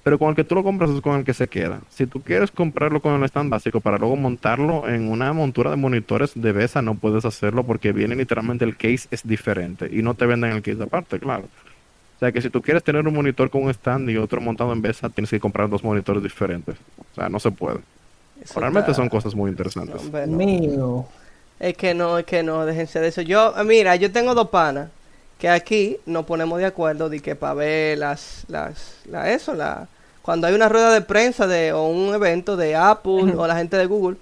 Pero 0.02 0.18
con 0.18 0.30
el 0.30 0.34
que 0.34 0.42
tú 0.42 0.54
lo 0.54 0.64
compras 0.64 0.90
es 0.90 1.00
con 1.00 1.18
el 1.18 1.24
que 1.24 1.34
se 1.34 1.46
queda. 1.48 1.80
Si 1.90 2.06
tú 2.06 2.22
quieres 2.22 2.50
comprarlo 2.50 3.00
con 3.00 3.14
el 3.14 3.24
stand 3.24 3.50
básico 3.50 3.80
para 3.80 3.98
luego 3.98 4.16
montarlo 4.16 4.88
en 4.88 5.08
una 5.08 5.32
montura 5.32 5.70
de 5.70 5.76
monitores 5.76 6.32
de 6.34 6.52
BESA, 6.52 6.82
no 6.82 6.96
puedes 6.96 7.24
hacerlo 7.24 7.62
porque 7.64 7.92
viene 7.92 8.16
literalmente 8.16 8.64
el 8.64 8.76
case 8.76 9.06
es 9.10 9.26
diferente 9.26 9.88
y 9.92 10.02
no 10.02 10.14
te 10.14 10.26
venden 10.26 10.52
el 10.52 10.62
case 10.62 10.82
aparte, 10.82 11.20
claro. 11.20 11.44
O 12.16 12.18
sea 12.18 12.32
que 12.32 12.40
si 12.40 12.50
tú 12.50 12.62
quieres 12.62 12.82
tener 12.82 13.06
un 13.06 13.14
monitor 13.14 13.50
con 13.50 13.64
un 13.64 13.70
stand 13.70 14.10
y 14.10 14.16
otro 14.16 14.40
montado 14.40 14.72
en 14.72 14.82
BESA, 14.82 15.10
tienes 15.10 15.30
que 15.30 15.40
comprar 15.40 15.68
dos 15.68 15.84
monitores 15.84 16.22
diferentes. 16.22 16.76
O 16.98 17.14
sea, 17.14 17.28
no 17.28 17.38
se 17.38 17.50
puede. 17.50 17.80
Eso 18.44 18.60
Realmente 18.60 18.90
está- 18.90 19.02
son 19.02 19.08
cosas 19.08 19.34
muy 19.34 19.50
interesantes. 19.50 20.02
No. 20.04 20.26
Mío. 20.26 21.06
Es 21.60 21.76
que 21.76 21.94
no, 21.94 22.18
es 22.18 22.24
que 22.26 22.42
no, 22.42 22.66
déjense 22.66 23.00
de 23.00 23.08
eso. 23.08 23.20
Yo, 23.22 23.52
ah, 23.54 23.62
mira, 23.64 23.94
yo 23.96 24.10
tengo 24.10 24.34
dos 24.34 24.48
panas 24.48 24.88
que 25.38 25.48
aquí 25.48 25.96
nos 26.06 26.24
ponemos 26.24 26.58
de 26.58 26.66
acuerdo 26.66 27.08
de 27.08 27.20
que 27.20 27.34
para 27.36 27.54
ver 27.54 27.98
las, 27.98 28.44
las, 28.48 28.96
la, 29.08 29.30
eso, 29.32 29.54
la, 29.54 29.86
cuando 30.22 30.46
hay 30.46 30.54
una 30.54 30.68
rueda 30.68 30.92
de 30.92 31.00
prensa 31.02 31.46
de, 31.46 31.72
o 31.72 31.86
un 31.86 32.14
evento 32.14 32.56
de 32.56 32.74
Apple 32.76 33.34
o 33.36 33.46
la 33.46 33.56
gente 33.56 33.76
de 33.76 33.86
Google, 33.86 34.16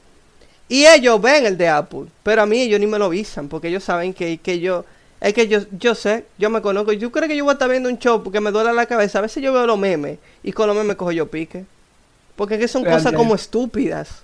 y 0.69 0.87
ellos 0.87 1.21
ven 1.21 1.47
el 1.47 1.57
de 1.59 1.69
Apple, 1.69 2.05
pero 2.23 2.43
a 2.43 2.47
mí 2.47 2.61
ellos 2.61 2.79
ni 2.81 2.87
me 2.87 2.99
lo 2.99 3.07
avisan, 3.07 3.49
porque 3.49 3.69
ellos 3.69 3.85
saben 3.85 4.15
que, 4.15 4.39
que 4.39 4.61
yo, 4.61 4.85
es 5.21 5.35
que 5.35 5.49
yo, 5.49 5.61
yo 5.79 5.95
sé, 5.95 6.25
yo 6.39 6.49
me 6.49 6.63
conozco, 6.63 6.93
yo 6.93 7.11
creo 7.11 7.27
que 7.29 7.37
yo 7.37 7.45
voy 7.45 7.51
a 7.51 7.55
estar 7.55 7.69
viendo 7.69 7.89
un 7.89 7.99
show 7.99 8.23
porque 8.23 8.41
me 8.41 8.51
duele 8.51 8.73
la 8.73 8.87
cabeza, 8.87 9.19
a 9.19 9.23
veces 9.23 9.43
yo 9.43 9.53
veo 9.53 9.67
los 9.67 9.79
memes, 9.79 10.19
y 10.43 10.53
con 10.53 10.69
los 10.69 10.77
memes 10.77 10.97
cojo 10.97 11.13
yo 11.13 11.27
pique, 11.31 11.65
porque 12.41 12.55
es 12.55 12.61
que 12.61 12.69
son 12.69 12.87
cosas 12.87 13.13
como 13.13 13.35
estúpidas. 13.35 14.23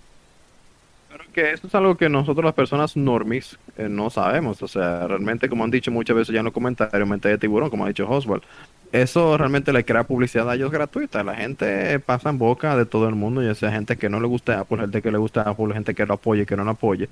Pero 1.10 1.24
que 1.34 1.52
eso 1.52 1.66
es 1.66 1.74
algo 1.74 1.98
que 1.98 2.08
nosotros 2.08 2.42
las 2.46 2.54
personas 2.54 2.96
normis 2.96 3.58
eh, 3.76 3.90
no 3.90 4.08
sabemos. 4.08 4.62
O 4.62 4.68
sea, 4.68 5.06
realmente, 5.06 5.50
como 5.50 5.64
han 5.64 5.70
dicho 5.70 5.90
muchas 5.90 6.16
veces 6.16 6.32
ya 6.32 6.38
en 6.38 6.46
los 6.46 6.54
comentarios, 6.54 7.06
mente 7.06 7.28
de 7.28 7.36
tiburón, 7.36 7.68
como 7.68 7.84
ha 7.84 7.88
dicho 7.88 8.08
Oswald, 8.08 8.42
eso 8.90 9.36
realmente 9.36 9.70
le 9.70 9.84
crea 9.84 10.04
publicidad 10.04 10.48
a 10.48 10.54
ellos 10.54 10.72
gratuita. 10.72 11.22
La 11.24 11.34
gente 11.34 12.00
pasa 12.00 12.30
en 12.30 12.38
boca 12.38 12.74
de 12.74 12.86
todo 12.86 13.06
el 13.06 13.16
mundo, 13.16 13.42
ya 13.42 13.54
sea 13.54 13.70
gente 13.70 13.98
que 13.98 14.08
no 14.08 14.18
le 14.18 14.28
gusta 14.28 14.60
Apple, 14.60 14.78
gente 14.78 15.02
que 15.02 15.12
le 15.12 15.18
gusta 15.18 15.42
Apple, 15.42 15.74
gente 15.74 15.94
que 15.94 16.06
lo 16.06 16.14
apoye, 16.14 16.46
que 16.46 16.56
no 16.56 16.64
lo 16.64 16.70
apoye. 16.70 17.10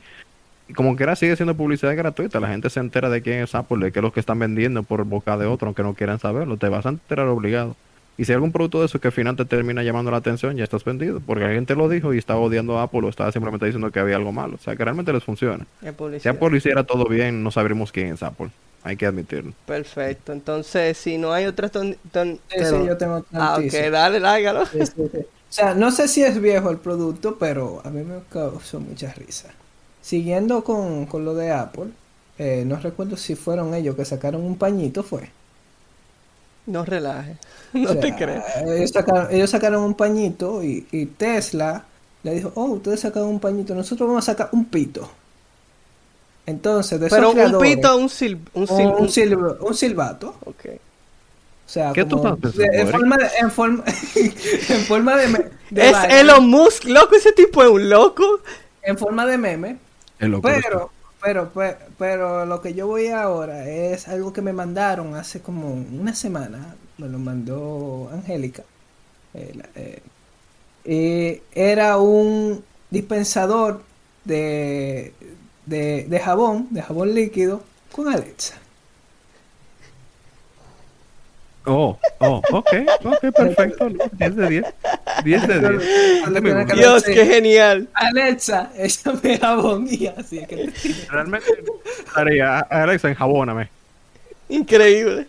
Y 0.70 0.72
como 0.72 0.96
quiera 0.96 1.16
sigue 1.16 1.36
siendo 1.36 1.54
publicidad 1.54 1.94
gratuita. 1.94 2.40
La 2.40 2.48
gente 2.48 2.70
se 2.70 2.80
entera 2.80 3.10
de 3.10 3.20
quién 3.20 3.42
es 3.42 3.54
Apple, 3.54 3.84
de 3.84 3.92
qué 3.92 3.98
es 3.98 4.02
lo 4.02 4.10
que 4.14 4.20
están 4.20 4.38
vendiendo 4.38 4.82
por 4.84 5.04
boca 5.04 5.36
de 5.36 5.44
otro, 5.44 5.66
aunque 5.66 5.82
no 5.82 5.92
quieran 5.92 6.18
saberlo. 6.18 6.56
Te 6.56 6.70
vas 6.70 6.86
a 6.86 6.88
enterar 6.88 7.28
obligado. 7.28 7.76
Y 8.16 8.24
si 8.24 8.32
hay 8.32 8.36
algún 8.36 8.52
producto 8.52 8.80
de 8.80 8.86
eso 8.86 9.00
que 9.00 9.08
al 9.08 9.12
final 9.12 9.36
te 9.36 9.44
termina 9.44 9.82
llamando 9.82 10.10
la 10.10 10.18
atención, 10.18 10.56
ya 10.56 10.64
estás 10.64 10.84
vendido. 10.84 11.20
Porque 11.20 11.44
alguien 11.44 11.66
te 11.66 11.74
lo 11.74 11.88
dijo 11.88 12.14
y 12.14 12.18
estaba 12.18 12.40
odiando 12.40 12.78
a 12.78 12.84
Apple 12.84 13.00
o 13.04 13.08
estaba 13.08 13.32
simplemente 13.32 13.66
diciendo 13.66 13.90
que 13.90 13.98
había 14.00 14.16
algo 14.16 14.32
malo. 14.32 14.54
O 14.54 14.58
sea, 14.58 14.76
que 14.76 14.84
realmente 14.84 15.12
les 15.12 15.24
funciona. 15.24 15.66
Si. 16.20 16.28
Apple 16.28 16.56
hiciera 16.56 16.84
todo 16.84 17.06
bien, 17.06 17.42
no 17.42 17.50
sabríamos 17.50 17.90
quién 17.92 18.08
es 18.14 18.22
Apple. 18.22 18.50
Hay 18.84 18.96
que 18.96 19.06
admitirlo. 19.06 19.52
Perfecto, 19.66 20.32
entonces 20.32 20.96
si 20.98 21.16
no 21.16 21.32
hay 21.32 21.46
otras 21.46 21.72
ton, 21.72 21.96
ton- 22.12 22.38
Sí, 22.50 22.58
sí, 22.64 22.86
yo 22.86 22.96
tengo 22.98 23.24
Ah, 23.32 23.56
ok, 23.58 23.72
dale, 23.90 24.20
lárgalo. 24.20 24.66
Sí, 24.66 24.78
sí, 24.84 25.08
sí. 25.10 25.18
O 25.18 25.52
sea, 25.56 25.74
no 25.74 25.90
sé 25.90 26.06
si 26.08 26.22
es 26.22 26.40
viejo 26.40 26.70
el 26.70 26.78
producto, 26.78 27.36
pero 27.38 27.80
a 27.84 27.90
mí 27.90 28.02
me 28.02 28.16
causó 28.30 28.80
mucha 28.80 29.12
risa. 29.14 29.50
Siguiendo 30.02 30.62
con, 30.64 31.06
con 31.06 31.24
lo 31.24 31.34
de 31.34 31.50
Apple, 31.52 31.90
eh, 32.38 32.64
no 32.66 32.76
recuerdo 32.76 33.16
si 33.16 33.36
fueron 33.36 33.72
ellos 33.74 33.96
que 33.96 34.04
sacaron 34.04 34.42
un 34.42 34.56
pañito, 34.58 35.02
fue. 35.02 35.30
No 36.66 36.84
relajes, 36.84 37.36
no 37.72 37.90
O 37.90 37.92
sea, 37.92 38.00
te 38.00 38.14
crees. 38.14 38.42
Ellos 38.66 38.90
sacaron, 38.90 39.28
ellos 39.30 39.50
sacaron 39.50 39.82
un 39.84 39.94
pañito 39.94 40.62
y, 40.62 40.86
y 40.92 41.06
Tesla 41.06 41.84
le 42.22 42.34
dijo, 42.34 42.52
oh, 42.54 42.64
ustedes 42.66 43.00
sacaron 43.00 43.28
un 43.28 43.40
pañito, 43.40 43.74
nosotros 43.74 44.08
vamos 44.08 44.26
a 44.28 44.32
sacar 44.32 44.48
un 44.52 44.64
pito. 44.66 45.08
Entonces, 46.46 47.00
de 47.00 47.06
esos 47.06 47.16
Pero 47.18 47.28
un 47.30 47.34
creadores, 47.36 47.76
pito, 47.76 47.96
un 47.96 48.08
sil, 48.12 48.36
un 48.52 48.66
sil, 48.68 48.88
un, 48.98 49.08
silb- 49.08 49.56
un 49.60 49.74
silbato, 49.74 50.36
ok. 50.44 50.64
o 50.76 51.68
sea, 51.68 51.92
¿Qué 51.92 52.04
tú 52.04 52.18
como 52.18 52.34
estás 52.34 52.54
de- 52.56 52.66
en 52.66 52.88
forma 52.88 53.16
de, 53.16 53.28
en 53.40 53.50
forma, 53.50 53.84
en 54.68 54.80
forma 54.86 55.16
de, 55.16 55.28
me- 55.28 55.44
de 55.70 55.86
Es 55.86 55.92
vaina, 55.92 56.20
Elon 56.20 56.46
Musk, 56.48 56.84
loco, 56.84 57.14
ese 57.16 57.32
tipo 57.32 57.62
es 57.62 57.70
un 57.70 57.88
loco. 57.88 58.40
en 58.82 58.98
forma 58.98 59.24
de 59.26 59.38
meme, 59.38 59.78
Es 60.18 60.28
loco. 60.28 60.42
Pero, 60.42 60.90
pero, 61.24 61.50
pero, 61.54 61.78
pero 61.98 62.46
lo 62.46 62.60
que 62.62 62.74
yo 62.74 62.86
voy 62.86 63.08
ahora 63.08 63.68
es 63.68 64.08
algo 64.08 64.32
que 64.32 64.42
me 64.42 64.52
mandaron 64.52 65.14
hace 65.16 65.40
como 65.40 65.72
una 65.72 66.14
semana. 66.14 66.76
Me 66.98 67.08
lo 67.08 67.18
mandó 67.18 68.10
Angélica. 68.12 68.62
Eh, 69.34 69.58
eh, 69.76 70.02
eh, 70.84 71.42
era 71.54 71.98
un 71.98 72.64
dispensador 72.90 73.82
de, 74.24 75.14
de, 75.66 76.06
de 76.08 76.20
jabón, 76.20 76.68
de 76.70 76.82
jabón 76.82 77.14
líquido, 77.14 77.62
con 77.92 78.08
Alexa. 78.08 78.56
Oh, 81.66 81.98
oh, 82.18 82.42
ok, 82.52 82.68
ok, 83.04 83.20
perfecto. 83.34 83.88
no, 83.88 84.04
10 84.18 84.36
de 84.36 84.48
10. 84.48 84.64
10 85.24 85.48
de 85.48 85.60
10. 85.60 86.20
Cuando 86.20 86.42
Me 86.42 86.48
tiene 86.50 86.60
gusta. 86.64 86.74
que 86.74 86.80
Dios, 86.80 87.02
qué 87.04 87.26
genial. 87.26 87.88
Alexa, 87.94 88.70
échame 88.76 89.38
jabón 89.38 89.86
y 89.90 90.06
así 90.08 90.44
que 90.46 90.70
Realmente 91.10 91.46
estaría, 92.06 92.58
Alexa, 92.60 93.08
enjabóname. 93.08 93.70
Increíble. 94.48 95.26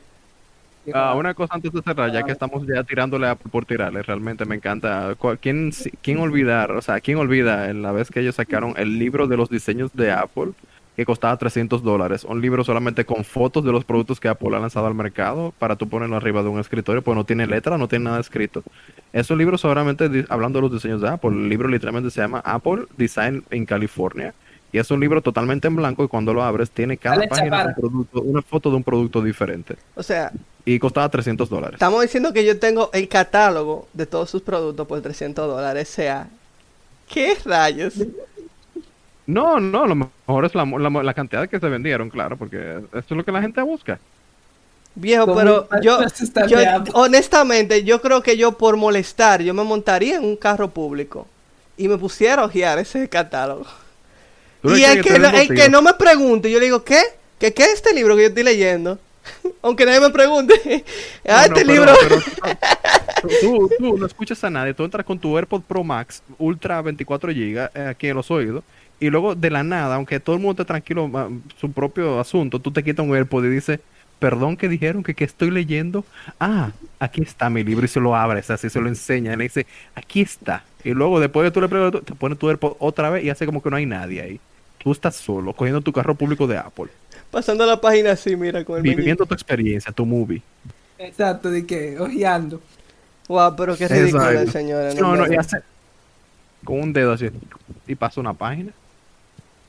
Ah, 0.93 1.15
una 1.15 1.33
cosa 1.33 1.55
antes 1.55 1.71
de 1.71 1.81
cerrar, 1.81 2.11
ya 2.11 2.21
que 2.23 2.31
estamos 2.31 2.63
ya 2.67 2.83
tirándole 2.83 3.25
a 3.27 3.31
Apple 3.31 3.49
por 3.51 3.65
tirarle, 3.65 4.03
realmente 4.03 4.45
me 4.45 4.55
encanta. 4.55 5.15
¿Quién, 5.41 5.71
quién 6.01 6.19
olvidar, 6.19 6.71
o 6.71 6.81
sea, 6.81 6.99
quién 6.99 7.17
olvida 7.17 7.69
en 7.69 7.81
la 7.81 7.91
vez 7.91 8.11
que 8.11 8.19
ellos 8.19 8.35
sacaron 8.35 8.73
el 8.77 8.99
libro 8.99 9.25
de 9.27 9.37
los 9.37 9.49
diseños 9.49 9.91
de 9.93 10.11
Apple, 10.11 10.51
que 10.95 11.05
costaba 11.05 11.37
300 11.37 11.83
dólares? 11.83 12.23
Un 12.23 12.41
libro 12.41 12.63
solamente 12.63 13.05
con 13.05 13.23
fotos 13.23 13.63
de 13.63 13.71
los 13.71 13.83
productos 13.83 14.19
que 14.19 14.27
Apple 14.27 14.55
ha 14.55 14.59
lanzado 14.59 14.87
al 14.87 14.95
mercado 14.95 15.53
para 15.59 15.75
tú 15.75 15.89
ponerlo 15.89 16.15
arriba 16.15 16.41
de 16.43 16.49
un 16.49 16.59
escritorio, 16.59 17.01
pues 17.01 17.15
no 17.15 17.25
tiene 17.25 17.47
letra, 17.47 17.77
no 17.77 17.87
tiene 17.87 18.05
nada 18.05 18.19
escrito. 18.19 18.63
Esos 19.13 19.37
libros 19.37 19.61
solamente 19.61 20.25
hablando 20.29 20.59
de 20.59 20.63
los 20.63 20.73
diseños 20.73 21.01
de 21.01 21.09
Apple. 21.09 21.31
El 21.31 21.49
libro 21.49 21.67
literalmente 21.67 22.09
se 22.11 22.21
llama 22.21 22.39
Apple 22.45 22.85
Design 22.97 23.43
in 23.51 23.65
California. 23.65 24.33
Y 24.71 24.77
es 24.77 24.91
un 24.91 24.99
libro 24.99 25.21
totalmente 25.21 25.67
en 25.67 25.75
blanco 25.77 26.03
y 26.03 26.07
cuando 26.09 26.33
lo 26.33 26.43
abres 26.43 26.69
tiene 26.69 26.97
cada 26.97 27.15
Alexa, 27.15 27.35
página 27.35 27.65
un 27.65 27.73
producto, 27.75 28.21
una 28.21 28.41
foto 28.41 28.69
de 28.69 28.75
un 28.75 28.83
producto 28.83 29.21
diferente. 29.21 29.77
O 29.95 30.03
sea, 30.03 30.31
Y 30.65 30.79
costaba 30.79 31.07
300 31.07 31.49
dólares. 31.49 31.75
estamos 31.75 32.01
diciendo 32.01 32.33
que 32.33 32.43
yo 32.45 32.59
tengo 32.59 32.89
el 32.91 33.07
catálogo 33.07 33.87
de 33.93 34.05
todos 34.05 34.29
sus 34.29 34.41
productos 34.41 34.85
por 34.85 35.01
300 35.01 35.47
dólares. 35.47 35.89
O 35.89 35.93
sea, 35.93 36.27
¿qué 37.07 37.37
rayos? 37.45 37.93
No, 39.27 39.59
no, 39.59 39.87
lo 39.87 39.95
mejor 39.95 40.45
es 40.45 40.53
la, 40.53 40.65
la, 40.65 40.89
la 41.03 41.13
cantidad 41.13 41.49
que 41.49 41.59
se 41.59 41.67
vendieron, 41.67 42.09
claro, 42.09 42.37
porque 42.37 42.57
eso 42.91 42.99
es 43.09 43.11
lo 43.11 43.23
que 43.25 43.31
la 43.31 43.41
gente 43.41 43.61
busca. 43.61 43.99
Viejo, 44.93 45.35
pero 45.35 45.67
yo, 45.81 45.99
honestamente, 46.93 47.83
yo 47.83 48.01
creo 48.01 48.21
que 48.21 48.37
yo 48.37 48.53
por 48.57 48.77
molestar, 48.77 49.41
yo 49.41 49.53
me 49.53 49.63
montaría 49.63 50.15
en 50.15 50.23
un 50.23 50.37
carro 50.37 50.69
público 50.69 51.27
y 51.75 51.87
me 51.89 51.97
pusiera 51.97 52.43
a 52.43 52.45
ojear 52.45 52.79
ese 52.79 53.09
catálogo. 53.09 53.65
¿Tú 54.61 54.69
le 54.69 54.79
Y 54.79 54.83
el 54.85 55.03
que, 55.03 55.19
no, 55.19 55.27
el 55.27 55.33
motivo? 55.33 55.55
que 55.55 55.69
no 55.69 55.81
me 55.81 55.93
pregunte, 55.95 56.49
yo 56.49 56.59
le 56.59 56.65
digo, 56.65 56.83
¿qué? 56.83 57.01
¿Qué, 57.39 57.53
qué 57.53 57.63
es 57.63 57.73
este 57.73 57.93
libro 57.93 58.15
que 58.15 58.21
yo 58.21 58.27
estoy 58.29 58.43
leyendo? 58.43 58.97
Aunque 59.61 59.85
nadie 59.85 59.99
me 59.99 60.11
pregunte. 60.11 60.53
ah, 61.27 61.47
No, 61.49 61.55
no, 61.55 61.55
este 61.55 61.65
pero- 61.65 61.73
libro. 61.73 61.93
pero 62.01 62.21
tú, 63.41 63.69
tú 63.77 63.97
no 63.97 64.05
escuchas 64.05 64.41
a 64.45 64.49
nadie, 64.49 64.73
tú 64.73 64.85
entras 64.85 65.05
con 65.05 65.19
tu 65.19 65.35
AirPod 65.37 65.63
Pro 65.63 65.83
Max 65.83 66.23
Ultra 66.37 66.81
24 66.81 67.33
GB 67.33 67.69
eh, 67.75 67.87
aquí 67.89 68.07
en 68.07 68.15
los 68.15 68.31
oídos 68.31 68.63
y 68.99 69.09
luego 69.09 69.35
de 69.35 69.49
la 69.49 69.63
nada, 69.63 69.95
aunque 69.95 70.19
todo 70.19 70.35
el 70.35 70.41
mundo 70.41 70.61
esté 70.61 70.65
tranquilo, 70.65 71.09
su 71.59 71.71
propio 71.71 72.19
asunto, 72.19 72.59
tú 72.59 72.71
te 72.71 72.83
quitas 72.83 73.05
un 73.05 73.15
AirPod 73.15 73.45
y 73.45 73.49
dices, 73.49 73.79
perdón 74.19 74.55
que 74.57 74.69
dijeron 74.69 75.03
que, 75.03 75.13
que 75.13 75.23
estoy 75.25 75.51
leyendo. 75.51 76.05
Ah, 76.39 76.71
aquí 76.99 77.21
está 77.21 77.49
mi 77.49 77.63
libro 77.63 77.85
y 77.85 77.89
se 77.89 77.99
lo 77.99 78.15
abres, 78.15 78.49
así 78.49 78.69
se 78.69 78.79
lo 78.81 78.87
enseña 78.87 79.33
y 79.33 79.37
le 79.37 79.43
dice, 79.43 79.65
aquí 79.95 80.21
está. 80.21 80.63
Y 80.83 80.91
luego 80.91 81.19
después 81.19 81.43
de 81.45 81.51
tú 81.51 81.61
le 81.61 81.67
preguntas, 81.69 82.03
te 82.05 82.13
pone 82.15 82.35
tu 82.35 82.47
AirPod 82.49 82.75
otra 82.79 83.09
vez 83.09 83.23
y 83.23 83.29
hace 83.29 83.45
como 83.45 83.61
que 83.61 83.69
no 83.69 83.75
hay 83.77 83.85
nadie 83.85 84.21
ahí. 84.21 84.39
Tú 84.77 84.91
estás 84.91 85.15
solo, 85.15 85.53
cogiendo 85.53 85.81
tu 85.81 85.91
carro 85.91 86.15
público 86.15 86.47
de 86.47 86.57
Apple, 86.57 86.87
Pasando 87.31 87.65
la 87.65 87.81
página 87.81 88.11
así, 88.11 88.35
mira, 88.35 88.63
con 88.63 88.77
el 88.77 88.83
viviendo 88.83 89.03
meñique. 89.03 89.25
tu 89.25 89.33
experiencia, 89.33 89.91
tu 89.91 90.05
movie. 90.05 90.41
Exacto, 90.97 91.49
de 91.51 91.65
que 91.65 91.99
ojeando. 91.99 92.61
Wow, 93.27 93.55
pero 93.57 93.75
qué 93.75 93.87
ridículo, 93.87 94.23
Exacto. 94.31 94.51
señores. 94.51 94.95
No, 94.95 95.15
no, 95.15 95.25
y 95.25 95.29
me- 95.31 95.37
hace 95.37 95.57
con 96.63 96.79
un 96.79 96.93
dedo 96.93 97.13
así. 97.13 97.29
Y 97.87 97.95
pasa 97.95 98.21
una 98.21 98.33
página, 98.33 98.71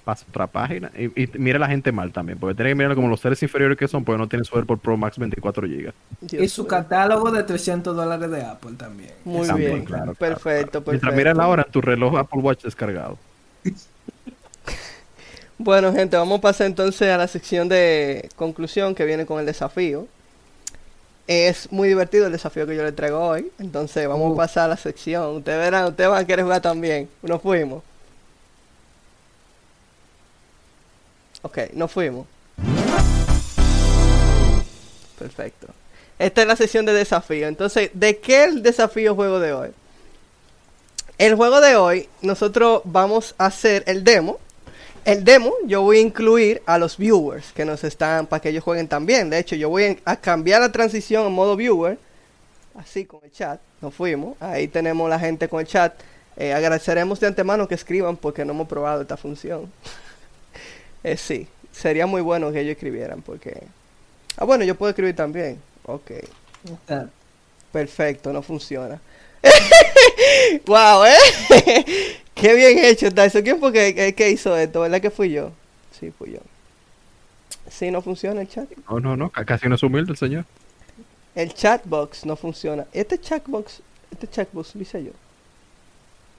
pasa 0.06 0.26
otra 0.30 0.46
página. 0.48 0.90
Y, 0.96 1.06
y 1.24 1.30
mira 1.38 1.58
la 1.58 1.68
gente 1.68 1.92
mal 1.92 2.12
también, 2.12 2.38
porque 2.38 2.54
tiene 2.56 2.70
que 2.70 2.74
mirarlo 2.76 2.96
como 2.96 3.08
los 3.08 3.20
seres 3.20 3.42
inferiores 3.42 3.78
que 3.78 3.88
son, 3.88 4.04
porque 4.04 4.18
no 4.18 4.28
tienen 4.28 4.44
su 4.46 4.56
AirPod 4.56 4.80
Pro 4.80 4.96
Max 4.96 5.18
24 5.18 5.66
GB. 5.68 5.94
Y 6.38 6.48
su 6.48 6.66
catálogo 6.66 7.30
de 7.30 7.42
300 7.44 7.94
dólares 7.96 8.30
de 8.30 8.42
Apple 8.44 8.74
también. 8.76 9.14
Muy 9.24 9.46
También, 9.46 9.82
bien, 9.82 9.84
claro, 9.84 10.14
claro, 10.14 10.16
perfecto, 10.16 10.82
Mientras 10.88 11.14
miras 11.14 11.36
la 11.36 11.48
hora 11.48 11.64
en 11.66 11.72
tu 11.72 11.80
reloj 11.80 12.16
Apple 12.18 12.40
Watch 12.42 12.62
descargado. 12.64 13.18
Bueno, 15.58 15.92
gente, 15.92 16.16
vamos 16.16 16.38
a 16.38 16.42
pasar 16.42 16.66
entonces 16.66 17.08
a 17.10 17.16
la 17.16 17.28
sección 17.28 17.68
de 17.68 18.28
conclusión 18.36 18.94
que 18.94 19.04
viene 19.06 19.26
con 19.26 19.40
el 19.40 19.46
desafío. 19.46 20.08
Es 21.26 21.70
muy 21.72 21.88
divertido 21.88 22.26
el 22.26 22.32
desafío 22.32 22.66
que 22.66 22.76
yo 22.76 22.82
le 22.84 22.92
traigo 22.92 23.18
hoy. 23.20 23.52
Entonces 23.58 24.06
vamos 24.08 24.30
Uh. 24.30 24.32
a 24.32 24.36
pasar 24.36 24.64
a 24.66 24.68
la 24.68 24.76
sección. 24.76 25.36
Ustedes 25.36 25.58
verán, 25.58 25.86
ustedes 25.86 26.10
van 26.10 26.22
a 26.22 26.26
querer 26.26 26.44
jugar 26.44 26.62
también. 26.62 27.10
Nos 27.22 27.42
fuimos. 27.42 27.82
Ok, 31.46 31.58
nos 31.74 31.92
fuimos. 31.92 32.26
perfecto. 35.16 35.68
Esta 36.18 36.42
es 36.42 36.48
la 36.48 36.56
sesión 36.56 36.84
de 36.86 36.92
desafío. 36.92 37.46
Entonces, 37.46 37.90
¿de 37.94 38.18
qué 38.18 38.44
el 38.44 38.64
desafío 38.64 39.14
juego 39.14 39.38
de 39.38 39.52
hoy? 39.52 39.68
El 41.18 41.36
juego 41.36 41.60
de 41.60 41.76
hoy, 41.76 42.08
nosotros 42.20 42.82
vamos 42.84 43.36
a 43.38 43.46
hacer 43.46 43.84
el 43.86 44.02
demo. 44.02 44.40
El 45.04 45.22
demo 45.22 45.52
yo 45.66 45.82
voy 45.82 45.98
a 45.98 46.00
incluir 46.00 46.62
a 46.66 46.78
los 46.78 46.96
viewers 46.96 47.52
que 47.52 47.64
nos 47.64 47.84
están 47.84 48.26
para 48.26 48.40
que 48.40 48.48
ellos 48.48 48.64
jueguen 48.64 48.88
también. 48.88 49.30
De 49.30 49.38
hecho, 49.38 49.54
yo 49.54 49.68
voy 49.68 50.00
a 50.04 50.16
cambiar 50.16 50.60
la 50.62 50.72
transición 50.72 51.28
en 51.28 51.32
modo 51.32 51.54
viewer. 51.54 51.96
Así 52.74 53.04
con 53.04 53.20
el 53.22 53.30
chat. 53.30 53.60
Nos 53.80 53.94
fuimos. 53.94 54.36
Ahí 54.40 54.66
tenemos 54.66 55.08
la 55.08 55.20
gente 55.20 55.48
con 55.48 55.60
el 55.60 55.66
chat. 55.68 55.94
Eh, 56.36 56.52
agradeceremos 56.52 57.20
de 57.20 57.28
antemano 57.28 57.68
que 57.68 57.76
escriban 57.76 58.16
porque 58.16 58.44
no 58.44 58.52
hemos 58.52 58.66
probado 58.66 59.02
esta 59.02 59.16
función. 59.16 59.70
eh, 61.12 61.16
sí, 61.16 61.46
sería 61.72 62.06
muy 62.06 62.20
bueno 62.22 62.50
que 62.52 62.60
ellos 62.60 62.72
escribieran 62.72 63.22
porque... 63.22 63.62
Ah, 64.36 64.44
bueno, 64.44 64.64
yo 64.64 64.74
puedo 64.74 64.90
escribir 64.90 65.16
también. 65.16 65.58
Ok. 65.84 66.10
Ah, 66.88 67.06
Perfecto, 67.72 68.32
no 68.32 68.42
funciona. 68.42 69.00
wow, 70.66 71.04
¿eh? 71.04 71.84
Qué 72.34 72.54
bien 72.54 72.78
hecho 72.78 73.06
está 73.06 73.24
eso. 73.24 73.42
¿Quién 73.42 73.58
fue 73.60 73.72
que, 73.72 73.94
que- 73.94 74.14
que 74.14 74.30
hizo 74.30 74.56
esto? 74.56 74.80
¿Verdad 74.80 75.00
que 75.00 75.10
fui 75.10 75.30
yo? 75.30 75.52
Sí, 75.98 76.10
fui 76.16 76.32
yo. 76.32 76.38
Sí, 77.70 77.90
no 77.90 78.02
funciona 78.02 78.40
el 78.42 78.48
chat. 78.48 78.68
No, 78.88 79.00
no, 79.00 79.16
no, 79.16 79.30
ca- 79.30 79.44
casi 79.44 79.68
no 79.68 79.74
es 79.74 79.82
humilde 79.82 80.12
el 80.12 80.18
señor. 80.18 80.44
El 81.34 81.52
chatbox 81.54 82.24
no 82.26 82.36
funciona. 82.36 82.86
Este 82.92 83.18
chatbox, 83.18 83.80
este 84.10 84.28
chatbox 84.28 84.74
lo 84.74 84.82
hice 84.82 85.04
yo. 85.04 85.10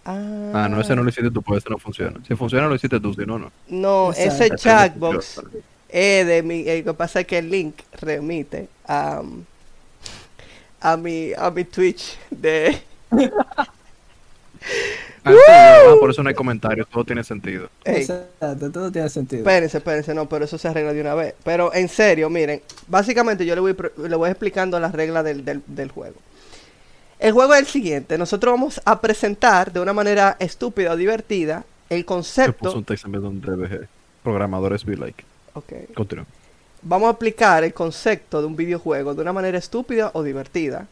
Ah, 0.08 0.54
Ah, 0.54 0.70
no, 0.70 0.80
ese 0.82 0.96
no 0.96 1.04
lo 1.04 1.10
hiciste 1.10 1.32
tú, 1.32 1.44
pues 1.44 1.60
ese 1.64 1.70
no 1.70 1.78
funciona. 1.78 2.20
Si 2.28 2.36
funciona, 2.36 2.68
lo 2.68 2.76
hiciste 2.76 3.00
tú, 3.00 3.14
si 3.14 3.26
no, 3.26 3.38
no. 3.38 3.52
No, 3.68 4.14
Exacto. 4.14 4.46
ese 4.46 4.52
chatbox 4.56 5.42
es 5.90 6.26
de 6.28 6.44
mi. 6.44 6.62
eh, 6.68 6.84
Lo 6.86 6.94
que 6.94 6.98
pasa 6.98 7.22
es 7.22 7.28
que 7.28 7.38
el 7.40 7.50
link 7.50 7.76
remite 8.02 8.70
a, 8.88 9.22
a 10.82 10.98
mi 10.98 11.34
a 11.38 11.50
mi 11.52 11.64
Twitch 11.66 12.18
de. 12.30 12.82
Ah, 15.24 15.38
sí, 15.46 15.52
ah, 15.84 15.98
por 16.00 16.10
eso 16.10 16.24
no 16.24 16.30
hay 16.30 16.36
comentarios, 16.36 16.88
todo 16.90 17.04
tiene 17.04 17.24
sentido. 17.24 17.70
Ey, 17.84 18.14
Exacto, 18.40 18.72
todo 18.72 18.92
tiene 18.92 19.10
sentido. 19.10 19.42
Espérense, 19.42 19.78
espérense, 19.78 20.14
no, 20.14 20.28
pero 20.30 20.46
eso 20.46 20.58
se 20.58 20.68
arregla 20.70 20.94
de 20.94 21.02
una 21.02 21.16
vez. 21.16 21.36
Pero 21.44 21.74
en 21.74 21.90
serio, 21.90 22.30
miren, 22.30 22.62
básicamente 22.88 23.46
yo 23.46 23.54
le 23.56 23.62
voy, 23.62 23.76
le 24.08 24.16
voy 24.16 24.30
explicando 24.30 24.80
las 24.80 24.94
reglas 24.94 25.24
del, 25.26 25.44
del, 25.44 25.62
del 25.68 25.92
juego. 25.92 26.16
El 27.20 27.32
juego 27.32 27.54
es 27.54 27.62
el 27.62 27.68
siguiente, 27.68 28.18
nosotros 28.18 28.54
vamos 28.54 28.82
a 28.86 29.02
presentar 29.02 29.72
de 29.72 29.80
una 29.80 29.94
manera 29.94 30.36
estúpida 30.40 30.92
o 30.92 30.96
divertida 30.96 31.64
el 31.90 32.00
Se 32.00 32.04
puso 32.04 32.16
concepto. 32.16 32.78
un 32.78 32.84
texto 32.84 33.08
en 33.08 33.42
DBG. 33.42 33.88
Programadores 34.24 34.86
be 34.86 34.98
like. 34.98 35.24
Ok. 35.54 35.74
Continúa. 35.96 36.26
Vamos 36.82 37.08
a 37.08 37.12
aplicar 37.12 37.64
el 37.64 37.74
concepto 37.74 38.40
de 38.42 38.48
un 38.48 38.56
videojuego 38.56 39.16
de 39.16 39.22
una 39.22 39.34
manera 39.34 39.58
estúpida 39.58 40.12
o 40.14 40.22
divertida. 40.22 40.88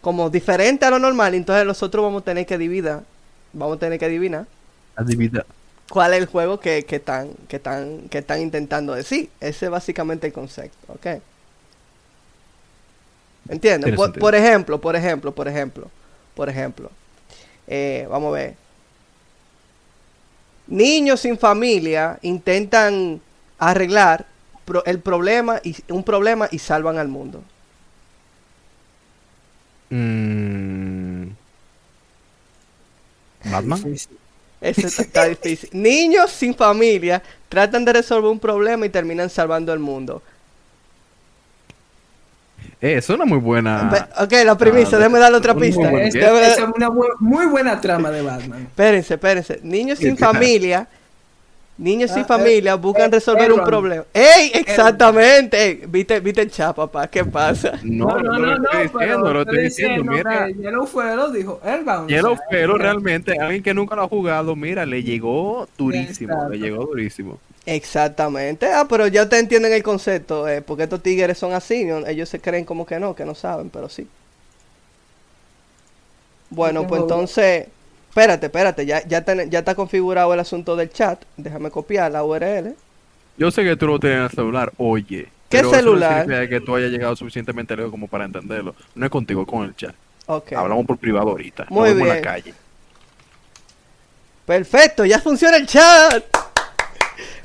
Como 0.00 0.30
diferente 0.30 0.84
a 0.86 0.90
lo 0.90 0.98
normal, 0.98 1.34
entonces 1.34 1.66
nosotros 1.66 2.02
vamos 2.02 2.22
a 2.22 2.24
tener 2.24 2.46
que 2.46 2.56
dividir, 2.58 2.98
vamos 3.52 3.76
a 3.76 3.78
tener 3.80 3.98
que 3.98 4.06
adivinar 4.06 4.46
Adivina. 4.96 5.44
cuál 5.90 6.14
es 6.14 6.20
el 6.20 6.26
juego 6.26 6.58
que, 6.58 6.84
que 6.84 6.96
están, 6.96 7.30
que 7.48 7.56
están, 7.56 8.08
que 8.08 8.18
están 8.18 8.40
intentando 8.40 8.94
decir. 8.94 9.30
Ese 9.40 9.66
es 9.66 9.70
básicamente 9.70 10.26
el 10.26 10.32
concepto, 10.32 10.92
¿ok? 10.94 11.20
¿Entienden? 13.50 13.82
Tiene 13.82 13.96
Por, 13.96 14.18
por 14.18 14.34
ejemplo, 14.34 14.80
por 14.80 14.96
ejemplo, 14.96 15.32
por 15.34 15.48
ejemplo, 15.48 15.90
por 16.34 16.48
ejemplo. 16.48 16.90
eh, 17.68 18.06
vamos 18.10 18.30
a 18.30 18.38
ver. 18.38 18.56
Niños 20.68 21.20
sin 21.20 21.36
familia 21.38 22.18
intentan 22.22 23.20
arreglar 23.58 24.26
pro- 24.64 24.84
el 24.86 25.00
problema 25.00 25.60
y 25.64 25.76
un 25.92 26.04
problema 26.04 26.48
y 26.50 26.58
salvan 26.60 26.98
al 26.98 27.08
mundo. 27.08 27.42
Mm. 29.90 31.34
Batman. 33.44 33.86
Eso 34.60 34.86
está, 34.88 35.02
está 35.02 35.24
difícil. 35.26 35.70
Niños 35.72 36.30
sin 36.32 36.54
familia 36.54 37.22
tratan 37.48 37.84
de 37.84 37.94
resolver 37.94 38.30
un 38.30 38.38
problema 38.40 38.86
y 38.86 38.90
terminan 38.90 39.30
salvando 39.30 39.72
el 39.72 39.78
mundo. 39.80 40.22
Eh, 42.80 42.94
es 42.96 43.08
una 43.10 43.24
muy 43.26 43.38
buena. 43.38 44.08
Ok, 44.20 44.32
la 44.44 44.56
premisa, 44.56 44.96
Ah, 44.96 44.98
déjame 45.00 45.18
darle 45.18 45.36
otra 45.38 45.52
muy 45.54 45.66
pista. 45.68 45.90
dar- 45.90 46.00
esa 46.00 46.48
es 46.48 46.58
una 46.74 46.88
bu- 46.88 47.14
muy 47.18 47.46
buena 47.46 47.80
trama 47.80 48.10
de 48.10 48.22
Batman. 48.22 48.62
Espérense, 48.62 49.14
espérense. 49.14 49.60
Niños 49.62 49.98
sin 49.98 50.16
familia. 50.16 50.88
Niños 51.76 52.10
sin 52.10 52.22
Ah, 52.24 52.26
familia 52.26 52.72
eh, 52.72 52.76
buscan 52.76 53.06
eh, 53.06 53.12
resolver 53.12 53.50
un 53.52 53.64
problema. 53.64 54.04
¡Ey! 54.12 54.50
Exactamente. 54.54 55.62
Ey, 55.62 55.82
¿Viste, 55.88 56.20
¿Viste 56.20 56.42
el 56.42 56.50
chat, 56.50 56.76
papá? 56.76 57.06
¿Qué 57.08 57.24
pasa? 57.24 57.72
No, 57.82 58.18
no, 58.18 58.38
no, 58.38 58.38
lo 58.56 58.64
estoy 58.64 58.82
diciendo, 58.82 59.32
lo 59.32 59.40
estoy 59.42 59.62
diciendo. 59.64 60.12
Mira, 60.12 60.48
Yellow 60.50 60.86
Fuero 60.86 61.30
dijo 61.30 61.58
Airbound. 61.64 62.08
Yellow 62.10 62.32
o 62.32 62.36
sea, 62.36 62.44
pero 62.50 62.74
que- 62.76 62.82
realmente, 62.82 63.38
alguien 63.38 63.62
que 63.62 63.72
nunca 63.72 63.96
lo 63.96 64.02
ha 64.02 64.08
jugado, 64.08 64.54
mira, 64.56 64.84
le 64.84 65.02
llegó 65.02 65.68
durísimo, 65.78 66.32
Exacto. 66.34 66.52
le 66.52 66.58
llegó 66.58 66.84
durísimo. 66.84 67.38
Exactamente. 67.66 68.66
Ah, 68.72 68.86
pero 68.88 69.06
ya 69.06 69.22
ustedes 69.24 69.42
entienden 69.42 69.72
el 69.72 69.82
concepto. 69.82 70.48
eh, 70.48 70.62
porque 70.62 70.84
estos 70.84 71.02
tigres 71.02 71.38
son 71.38 71.52
así. 71.52 71.84
¿no? 71.84 72.06
Ellos 72.06 72.28
se 72.28 72.40
creen 72.40 72.64
como 72.64 72.86
que 72.86 72.98
no, 72.98 73.14
que 73.14 73.24
no 73.24 73.34
saben, 73.34 73.70
pero 73.70 73.88
sí. 73.88 74.08
Bueno, 76.50 76.86
pues 76.86 77.02
entonces. 77.02 77.68
Espérate, 78.08 78.46
espérate. 78.46 78.86
Ya, 78.86 79.06
ya, 79.06 79.24
ten- 79.24 79.50
ya 79.50 79.60
está 79.60 79.74
configurado 79.74 80.34
el 80.34 80.40
asunto 80.40 80.74
del 80.74 80.90
chat. 80.90 81.22
Déjame 81.36 81.70
copiar 81.70 82.10
la 82.10 82.24
URL. 82.24 82.74
Yo 83.36 83.50
sé 83.52 83.62
que 83.62 83.76
tú 83.76 83.86
lo 83.86 84.00
tienes 84.00 84.18
en 84.18 84.24
el 84.24 84.30
celular, 84.30 84.72
oye. 84.78 85.28
¿Qué 85.48 85.58
pero 85.58 85.68
eso 85.68 85.76
no 85.76 85.82
celular? 85.82 86.48
que 86.48 86.60
tú 86.60 86.74
hayas 86.76 86.90
llegado 86.90 87.14
suficientemente 87.16 87.76
lejos 87.76 87.90
como 87.90 88.08
para 88.08 88.24
entenderlo. 88.24 88.74
No 88.94 89.04
es 89.06 89.10
contigo, 89.10 89.46
con 89.46 89.64
el 89.64 89.76
chat. 89.76 89.94
Ok. 90.26 90.52
Hablamos 90.54 90.86
por 90.86 90.96
privado 90.98 91.30
ahorita. 91.30 91.66
Muy 91.70 91.88
Nos 91.90 91.98
vemos 91.98 92.00
en 92.00 92.04
bien. 92.14 92.16
la 92.16 92.22
calle. 92.30 92.54
Perfecto, 94.46 95.04
ya 95.04 95.20
funciona 95.20 95.56
el 95.56 95.66
chat. 95.66 96.24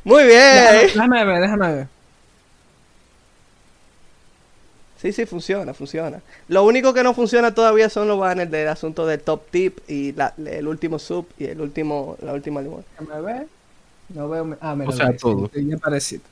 Muy 0.06 0.24
bien. 0.24 0.64
déjame 0.94 1.26
ver, 1.26 1.42
déjame 1.42 1.74
ver. 1.74 1.88
Sí, 5.02 5.12
sí, 5.12 5.26
funciona, 5.26 5.74
funciona. 5.74 6.22
Lo 6.48 6.64
único 6.64 6.94
que 6.94 7.04
no 7.04 7.14
funciona 7.14 7.54
todavía 7.54 7.90
son 7.90 8.08
los 8.08 8.18
banners 8.18 8.50
del 8.50 8.68
asunto 8.70 9.06
del 9.06 9.20
top 9.20 9.42
tip 9.52 9.80
y 9.88 10.14
la- 10.14 10.34
el 10.46 10.68
último 10.68 10.98
sub 11.00 11.28
y 11.38 11.46
el 11.46 11.60
último, 11.62 12.18
la 12.22 12.34
última 12.34 12.62
limón. 12.62 12.84
Déjame 13.00 13.22
ver. 13.22 13.48
No 14.10 14.30
veo. 14.30 14.58
Ah, 14.62 14.74
mira, 14.76 14.90
O 14.90 14.94
sea, 14.94 15.12
sí, 15.12 15.18
todo. 15.20 15.50
sí, 15.54 15.68
ya 15.68 15.78
parecido. 15.78 16.24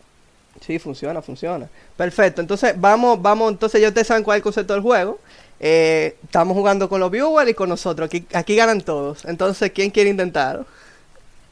Sí, 0.65 0.79
funciona, 0.79 1.21
funciona. 1.21 1.67
Perfecto, 1.97 2.39
entonces 2.41 2.73
vamos, 2.79 3.21
vamos, 3.21 3.51
entonces 3.51 3.81
ya 3.81 3.89
ustedes 3.89 4.07
saben 4.07 4.23
cuál 4.23 4.37
es 4.37 4.39
el 4.39 4.43
concepto 4.43 4.73
del 4.73 4.81
juego. 4.81 5.19
Eh, 5.59 6.15
estamos 6.23 6.55
jugando 6.55 6.87
con 6.87 6.99
los 6.99 7.11
viewers 7.11 7.49
y 7.49 7.53
con 7.53 7.69
nosotros. 7.69 8.05
Aquí, 8.07 8.25
aquí 8.33 8.55
ganan 8.55 8.81
todos. 8.81 9.25
Entonces, 9.25 9.71
¿quién 9.71 9.89
quiere 9.91 10.09
intentarlo? 10.09 10.65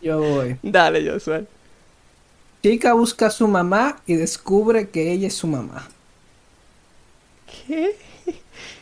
Yo 0.01 0.19
voy. 0.19 0.57
Dale, 0.63 1.09
Josué. 1.11 1.45
Chica 2.63 2.93
busca 2.93 3.27
a 3.27 3.31
su 3.31 3.47
mamá 3.47 4.01
y 4.05 4.15
descubre 4.15 4.89
que 4.89 5.11
ella 5.11 5.27
es 5.27 5.35
su 5.35 5.47
mamá. 5.47 5.87
¿Qué? 7.47 7.95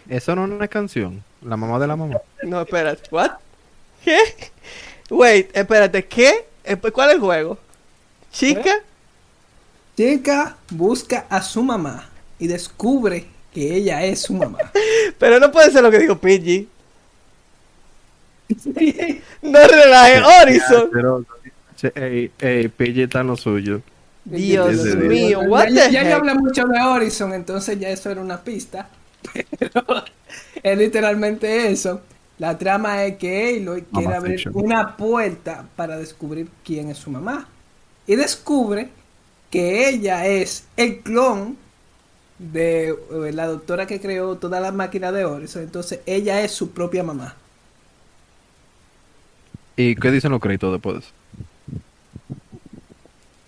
Eso 0.09 0.35
no 0.35 0.45
es 0.45 0.51
una 0.51 0.67
canción. 0.67 1.23
La 1.41 1.55
mamá 1.55 1.79
de 1.79 1.87
la 1.87 1.95
mamá. 1.95 2.17
No, 2.43 2.61
espérate. 2.61 3.07
¿What? 3.11 3.31
¿Qué? 4.03 4.17
Wait, 5.09 5.55
espérate, 5.55 6.05
¿qué? 6.05 6.45
¿Cuál 6.93 7.09
es 7.09 7.15
el 7.15 7.21
juego? 7.21 7.57
¿Chica? 8.31 8.81
Chica 9.95 10.57
busca 10.69 11.25
a 11.29 11.41
su 11.41 11.63
mamá 11.63 12.09
y 12.37 12.47
descubre 12.47 13.27
que 13.53 13.75
ella 13.75 14.03
es 14.03 14.21
su 14.23 14.33
mamá. 14.33 14.59
Pero 15.17 15.39
no 15.39 15.51
puede 15.51 15.71
ser 15.71 15.83
lo 15.83 15.91
que 15.91 15.99
dijo 15.99 16.17
PG. 16.17 16.67
No 19.41 19.59
relaje, 19.67 20.21
Horizon. 20.41 21.25
Ey, 21.83 22.31
ey, 22.39 22.71
está 23.01 23.23
lo 23.23 23.35
suyo. 23.35 23.81
Dios 24.25 24.85
Ese 24.85 24.95
mío, 24.95 25.41
Ya- 25.41 25.47
what 25.47 25.67
ya, 25.69 25.85
the 25.87 25.91
ya 25.91 26.03
yo 26.09 26.15
hablé 26.17 26.33
mucho 26.35 26.65
de 26.67 26.79
Horizon, 26.81 27.33
entonces 27.33 27.79
ya 27.79 27.89
eso 27.89 28.09
era 28.11 28.21
una 28.21 28.41
pista. 28.43 28.89
Pero 29.59 29.85
es 30.61 30.77
literalmente 30.77 31.71
eso. 31.71 32.01
La 32.37 32.57
trama 32.57 33.03
es 33.05 33.17
que 33.17 33.57
Aloy 33.59 33.83
quiere 33.83 34.07
Mamá 34.07 34.17
abrir 34.17 34.39
Fiction. 34.39 34.53
una 34.55 34.95
puerta 34.97 35.65
para 35.75 35.97
descubrir 35.97 36.47
quién 36.63 36.89
es 36.89 36.97
su 36.97 37.11
mamá. 37.11 37.47
Y 38.07 38.15
descubre 38.15 38.89
que 39.49 39.89
ella 39.89 40.25
es 40.27 40.65
el 40.77 40.99
clon 40.99 41.57
de 42.39 42.89
eh, 42.89 43.31
la 43.33 43.47
doctora 43.47 43.85
que 43.87 43.99
creó 43.99 44.37
toda 44.37 44.59
la 44.61 44.71
máquina 44.71 45.11
de 45.11 45.25
Horizon. 45.25 45.63
Entonces 45.63 46.01
ella 46.05 46.41
es 46.41 46.51
su 46.51 46.71
propia 46.71 47.03
mamá. 47.03 47.35
¿Y 49.75 49.95
qué 49.95 50.11
dicen 50.11 50.31
los 50.31 50.41
créditos 50.41 50.71
después 50.73 50.95
de 50.95 51.01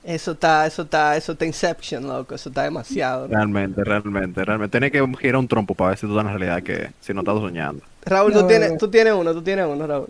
eso? 0.03 0.31
Está, 0.31 0.65
eso 0.65 0.81
está, 0.83 1.15
eso 1.17 1.31
está 1.33 1.45
Inception, 1.45 2.07
loco. 2.07 2.35
Eso 2.35 2.49
está 2.49 2.63
demasiado. 2.63 3.27
¿no? 3.27 3.35
Realmente, 3.35 3.83
realmente, 3.83 4.43
realmente. 4.43 4.79
Tienes 4.79 4.91
que 4.91 5.17
girar 5.19 5.37
un 5.37 5.47
trompo 5.47 5.75
para 5.75 5.89
ver 5.89 5.97
si 5.97 6.07
tú 6.07 6.13
estás 6.13 6.21
en 6.21 6.33
la 6.33 6.37
realidad 6.37 6.63
que 6.63 6.91
si 6.99 7.13
no 7.13 7.21
estás 7.21 7.35
soñando. 7.35 7.83
Raúl, 8.05 8.33
No, 8.33 8.41
tú 8.41 8.47
tienes, 8.47 8.77
tú 8.77 8.87
tienes 8.89 9.13
uno, 9.13 9.33
tú 9.33 9.41
tienes 9.41 9.65
uno, 9.67 9.85
Raúl. 9.85 10.07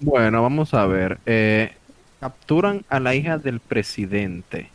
Bueno, 0.00 0.42
vamos 0.42 0.74
a 0.74 0.86
ver. 0.86 1.18
Eh, 1.26 1.72
capturan 2.20 2.84
a 2.88 3.00
la 3.00 3.14
hija 3.14 3.38
del 3.38 3.60
presidente. 3.60 4.70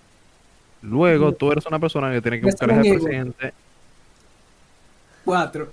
Luego, 0.82 1.32
tú 1.34 1.52
eres 1.52 1.66
una 1.66 1.80
persona 1.80 2.12
que 2.12 2.22
tiene 2.22 2.40
que 2.40 2.46
buscar 2.46 2.72
a 2.72 2.76
la 2.76 2.82
hija 2.82 2.94
del 2.94 3.04
Resident 3.04 3.36
presidente 3.36 3.68
cuatro. 5.28 5.68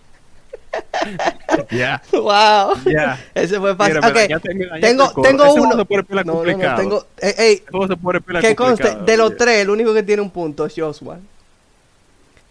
Ya, 1.71 2.03
Wow. 2.13 2.75
ya. 2.87 3.19
Ese 3.35 3.59
fue 3.61 3.75
fácil. 3.77 3.97
Mira, 3.97 4.01
me 4.01 4.09
Ok, 4.09 4.15
dañaste- 4.17 4.55
me 4.55 4.67
dañaste 4.67 4.81
tengo, 4.81 5.23
tengo 5.23 5.45
Ese 5.45 5.61
uno. 5.61 5.71
se 5.73 6.25
No, 6.25 6.45
no, 6.45 6.57
no, 6.57 6.75
tengo. 6.77 7.07
Ey, 7.19 7.35
ey, 7.39 7.59
¿Cómo 7.71 7.87
se 7.89 7.97
pila 7.97 8.41
que 8.41 8.55
conste, 8.57 8.97
de 9.05 9.17
los 9.17 9.37
tres, 9.37 9.63
el 9.63 9.71
único 9.71 9.93
que 9.95 10.03
tiene 10.03 10.23
un 10.23 10.31
punto 10.31 10.67
es 10.67 10.75
Joshua. 10.77 11.19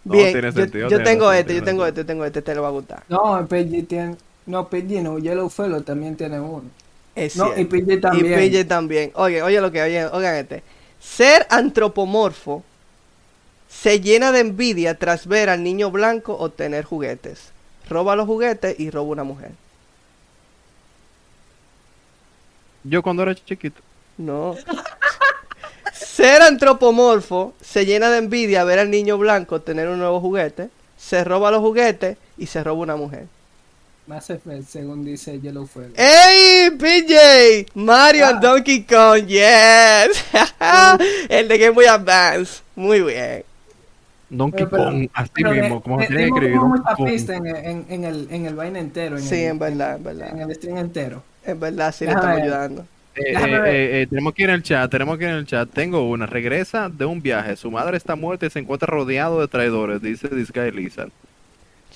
No, 0.04 0.12
Bien, 0.12 0.32
tiene 0.32 0.48
yo, 0.48 0.52
sentido, 0.52 0.82
yo 0.84 0.88
tiene 0.88 1.04
tengo 1.04 1.32
este, 1.32 1.54
yo 1.54 1.62
tengo 1.62 1.86
este, 1.86 2.00
yo 2.02 2.06
tengo 2.06 2.24
este, 2.26 2.42
te 2.42 2.54
lo 2.54 2.62
va 2.62 2.68
a 2.68 2.72
gustar. 2.72 3.02
No, 3.08 3.46
PG 3.48 3.86
tiene. 3.88 4.16
No, 4.46 4.68
PG 4.68 5.02
no, 5.02 5.18
Yellowfellow 5.18 5.80
también 5.82 6.16
tiene 6.16 6.38
uno. 6.40 6.64
Es 7.14 7.36
No, 7.36 7.56
y. 7.56 7.64
PG 7.64 8.00
también. 8.02 8.32
Y 8.32 8.50
PJ 8.50 8.64
también. 8.68 9.12
Oye, 9.14 9.42
oye 9.42 9.60
lo 9.60 9.72
que 9.72 9.80
oye, 9.82 10.04
oigan 10.06 10.34
este. 10.34 10.62
Ser 11.00 11.46
antropomorfo 11.48 12.62
se 13.68 14.00
llena 14.00 14.30
de 14.32 14.40
envidia 14.40 14.98
tras 14.98 15.26
ver 15.26 15.48
al 15.48 15.62
niño 15.62 15.90
blanco 15.90 16.34
obtener 16.36 16.84
juguetes. 16.84 17.53
Roba 17.88 18.16
los 18.16 18.26
juguetes 18.26 18.78
y 18.78 18.90
roba 18.90 19.08
una 19.10 19.24
mujer. 19.24 19.50
Yo 22.84 23.02
cuando 23.02 23.22
era 23.22 23.34
chiquito. 23.34 23.80
No. 24.18 24.54
Ser 25.92 26.42
antropomorfo 26.42 27.54
se 27.60 27.86
llena 27.86 28.10
de 28.10 28.18
envidia 28.18 28.64
ver 28.64 28.78
al 28.78 28.90
niño 28.90 29.18
blanco 29.18 29.56
obtener 29.56 29.88
un 29.88 29.98
nuevo 29.98 30.20
juguete. 30.20 30.68
Se 30.96 31.24
roba 31.24 31.50
los 31.50 31.60
juguetes 31.60 32.16
y 32.38 32.46
se 32.46 32.62
roba 32.62 32.80
una 32.82 32.96
mujer. 32.96 33.26
Mass 34.06 34.28
Effect, 34.30 34.68
según 34.68 35.02
dice 35.04 35.40
Yellowfellow. 35.40 35.92
¡Ey, 35.96 36.70
PJ! 36.72 37.66
Mario 37.74 38.26
Ah. 38.26 38.28
and 38.30 38.42
Donkey 38.42 38.84
Kong, 38.84 39.26
yes. 39.26 40.24
El 41.30 41.48
de 41.48 41.58
Game 41.58 41.70
Boy 41.70 41.86
Advance. 41.86 42.60
Muy 42.76 43.00
bien. 43.00 43.44
Donkey 44.36 44.66
Pero- 44.66 44.70
pero- 44.70 44.84
Kong, 44.84 45.08
así 45.14 45.30
Pero 45.34 45.50
mismo, 45.50 45.74
de- 45.76 45.80
como 45.82 46.00
se 46.00 46.06
tiene 46.08 46.22
que 46.22 46.28
escribir. 46.28 46.60
en, 47.28 47.46
en, 47.46 47.86
en 47.88 48.04
el, 48.04 48.28
en 48.30 48.46
el 48.46 48.54
vaina 48.54 48.78
entero. 48.78 49.16
En 49.16 49.22
Sí, 49.22 49.36
el, 49.44 49.50
en 49.52 49.58
verdad, 49.58 49.90
en 49.92 49.96
En 49.98 50.04
verdad. 50.04 50.40
el 50.50 50.54
stream 50.56 50.78
entero. 50.78 51.22
En 51.44 51.60
verdad, 51.60 51.94
sí 51.94 52.04
le 52.04 52.12
estamos 52.12 52.40
ayudando. 52.40 52.86
Eh, 53.16 53.22
eh, 53.32 53.34
eh, 53.36 54.02
eh, 54.02 54.06
tenemos 54.08 54.34
que 54.34 54.42
ir 54.42 54.48
en 54.48 54.56
el 54.56 54.62
chat, 54.64 54.90
tenemos 54.90 55.16
que 55.18 55.24
ir 55.24 55.30
en 55.30 55.36
el 55.36 55.46
chat. 55.46 55.68
Tengo 55.70 56.08
una. 56.08 56.26
Regresa 56.26 56.88
de 56.88 57.04
un 57.04 57.22
viaje. 57.22 57.54
Su 57.56 57.70
madre 57.70 57.96
está 57.96 58.16
muerta 58.16 58.46
y 58.46 58.50
se 58.50 58.58
encuentra 58.58 58.86
rodeado 58.86 59.40
de 59.40 59.46
traidores, 59.46 60.02
dice 60.02 60.28
Disguy 60.28 60.70
Lizard. 60.72 61.10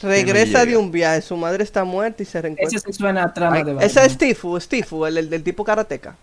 Regresa 0.00 0.64
de 0.64 0.76
un 0.76 0.92
viaje, 0.92 1.20
su 1.22 1.36
madre 1.36 1.64
está 1.64 1.82
muerta 1.82 2.22
y 2.22 2.26
se 2.26 2.38
Ese 2.38 2.42
reencuentra. 2.42 2.78
sí 2.78 2.92
suena 2.92 3.24
a 3.24 3.34
trama 3.34 3.56
Ay, 3.56 3.64
de 3.64 3.84
Ese 3.84 4.04
es. 4.06 4.12
Stifu, 4.12 4.60
Stifu, 4.60 5.06
el, 5.06 5.18
el 5.18 5.28
del 5.28 5.42
tipo 5.42 5.64
karateca. 5.64 6.14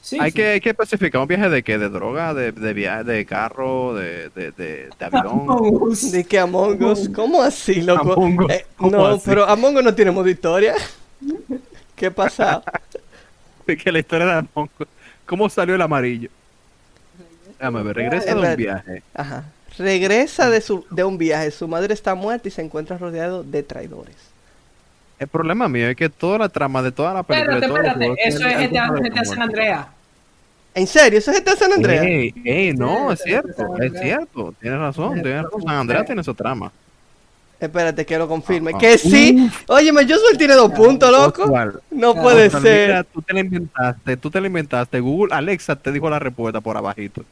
Sí, 0.00 0.24
hay, 0.24 0.32
sí. 0.32 0.32
que, 0.32 0.48
hay 0.48 0.60
que 0.60 0.70
especificar 0.70 1.20
un 1.22 1.28
viaje 1.28 1.48
de 1.48 1.62
qué? 1.62 1.78
¿De 1.78 1.88
droga? 1.88 2.34
¿De, 2.34 2.52
de 2.52 2.72
viaje? 2.74 3.04
¿De 3.04 3.26
carro? 3.26 3.94
¿De, 3.94 4.30
de, 4.30 4.52
de, 4.52 4.94
de 4.98 5.04
avión? 5.06 5.64
De 6.00 6.26
que 6.26 6.38
Among 6.38 6.82
Us, 6.84 7.08
¿cómo 7.08 7.42
así, 7.42 7.80
loco? 7.82 8.16
Among 8.16 8.38
Us, 8.44 8.48
Eh, 8.48 8.66
¿cómo 8.76 9.04
no, 9.04 9.06
así? 9.06 9.22
pero 9.24 9.44
Among 9.48 9.76
Us 9.76 9.84
no 9.84 9.94
tiene 9.94 10.10
modo 10.10 10.28
historia. 10.28 10.74
¿Qué 11.94 12.10
pasa? 12.10 12.62
De 13.66 13.76
que 13.76 13.92
la 13.92 13.98
historia 14.00 14.26
de 14.26 14.32
Among 14.32 14.70
Us. 14.78 14.88
¿Cómo 15.26 15.48
salió 15.48 15.74
el 15.74 15.82
amarillo? 15.82 16.30
Déjame 17.58 17.82
ver, 17.82 17.96
regresa 17.96 18.34
de 18.34 18.42
un 18.42 18.56
viaje. 18.56 19.04
Ajá. 19.14 19.54
Regresa 19.76 20.50
de, 20.50 20.60
su, 20.60 20.86
de 20.90 21.04
un 21.04 21.18
viaje, 21.18 21.50
su 21.50 21.68
madre 21.68 21.94
está 21.94 22.14
muerta 22.14 22.48
y 22.48 22.50
se 22.50 22.62
encuentra 22.62 22.98
rodeado 22.98 23.44
de 23.44 23.62
traidores. 23.62 24.27
El 25.18 25.28
problema 25.28 25.68
mío 25.68 25.88
es 25.88 25.96
que 25.96 26.08
toda 26.08 26.38
la 26.38 26.48
trama 26.48 26.82
de 26.82 26.92
toda 26.92 27.12
la 27.14 27.22
película. 27.22 27.56
Espérate, 27.58 27.88
espérate. 28.04 28.28
Eso 28.28 28.46
es 28.46 28.70
GTA, 28.70 28.88
GTA 28.88 29.24
San. 29.24 29.42
Andreas. 29.42 29.86
¿En 30.74 30.86
serio? 30.86 31.18
¿Eso 31.18 31.32
es 31.32 31.40
GTA 31.40 31.56
San 31.56 31.72
Andreas? 31.72 32.04
Ey, 32.04 32.34
ey, 32.44 32.72
no, 32.74 33.08
Sí, 33.08 33.14
es 33.14 33.22
cierto, 33.22 33.76
es 33.82 33.92
cierto, 34.00 34.54
tienes 34.60 34.78
razón, 34.78 35.16
Sí, 35.16 35.22
tienes 35.22 35.42
razón, 35.42 35.62
San 35.62 35.74
Andreas 35.76 36.06
tiene 36.06 36.22
su 36.22 36.34
trama. 36.34 36.70
Espérate 37.58 38.06
que 38.06 38.16
lo 38.16 38.28
confirme. 38.28 38.70
Ah, 38.72 38.78
que 38.78 38.92
ah. 38.92 38.98
sí. 38.98 39.50
Óyeme, 39.66 40.02
Josué 40.04 40.36
tiene 40.38 40.54
dos 40.54 40.70
puntos, 40.70 41.10
loco. 41.10 41.42
Oswald, 41.42 41.80
No 41.90 42.14
puede 42.14 42.46
Oswald, 42.46 42.64
ser. 42.64 42.88
mira, 42.88 43.02
tú 43.02 43.20
te 43.22 43.34
la 43.34 43.40
inventaste, 43.40 44.16
tú 44.16 44.30
te 44.30 44.40
la 44.40 44.46
inventaste, 44.46 45.00
Google, 45.00 45.34
Alexa 45.34 45.74
te 45.74 45.90
dijo 45.90 46.08
la 46.08 46.20
respuesta 46.20 46.60
por 46.60 46.76
abajito. 46.76 47.24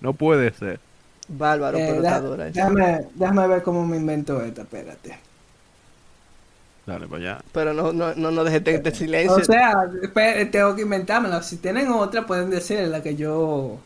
No 0.00 0.14
puede 0.14 0.50
ser. 0.54 0.80
Bárbaro, 1.28 1.76
Eh, 1.76 1.84
pero 1.86 2.00
deja- 2.00 2.16
está 2.16 2.26
dura 2.26 2.48
esa. 2.48 2.54
déjame, 2.70 3.00
déjame 3.14 3.46
ver 3.48 3.62
cómo 3.62 3.86
me 3.86 3.98
invento 3.98 4.40
esta, 4.40 4.62
espérate. 4.62 5.18
Dale, 6.86 7.06
pues 7.06 7.22
ya. 7.22 7.40
Pero 7.52 7.72
no, 7.72 7.92
no, 7.92 8.14
no, 8.14 8.30
no 8.30 8.44
dejes 8.44 8.62
de, 8.62 8.78
de 8.78 8.94
silencio. 8.94 9.36
O 9.36 9.44
sea, 9.44 9.90
tengo 10.50 10.76
que 10.76 10.82
inventármela. 10.82 11.42
Si 11.42 11.56
tienen 11.56 11.90
otra, 11.90 12.26
pueden 12.26 12.50
decir 12.50 12.80
la 12.88 13.02
que 13.02 13.16
yo. 13.16 13.78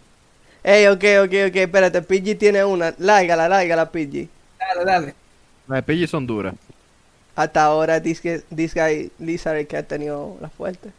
Ey, 0.65 0.87
ok, 0.87 1.05
ok, 1.25 1.33
ok, 1.49 1.57
espérate. 1.57 2.03
PG 2.03 2.39
tiene 2.39 2.65
una. 2.65 2.95
Lárgala, 2.99 3.49
lárgala, 3.49 3.91
PG. 3.91 4.29
Dale, 4.59 4.85
dale. 4.85 5.15
Las 5.69 5.77
de 5.77 5.83
Pidgey 5.83 6.07
son 6.07 6.27
duras. 6.27 6.55
Hasta 7.37 7.63
ahora, 7.63 8.03
this, 8.03 8.21
this 8.55 8.75
guy 8.75 9.13
Lizard 9.19 9.67
que 9.67 9.77
ha 9.77 9.83
tenido 9.83 10.37
la 10.41 10.49
fuerte. 10.49 10.91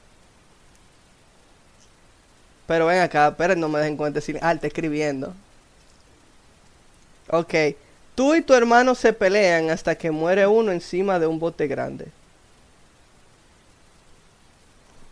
Pero 2.68 2.86
ven 2.86 3.02
acá, 3.02 3.30
espera, 3.30 3.56
no 3.56 3.68
me 3.68 3.80
dejen 3.80 3.98
cuenta. 3.98 4.22
Si... 4.22 4.36
Ah, 4.42 4.54
está 4.54 4.68
escribiendo. 4.68 5.34
Ok. 7.30 7.54
Tú 8.20 8.36
y 8.36 8.42
tu 8.42 8.54
hermano 8.54 8.96
se 8.96 9.14
pelean 9.14 9.70
hasta 9.70 9.96
que 9.96 10.12
muere 10.12 10.46
uno 10.46 10.74
encima 10.74 11.20
de 11.20 11.26
un 11.26 11.40
bote 11.40 11.68
grande. 11.68 12.08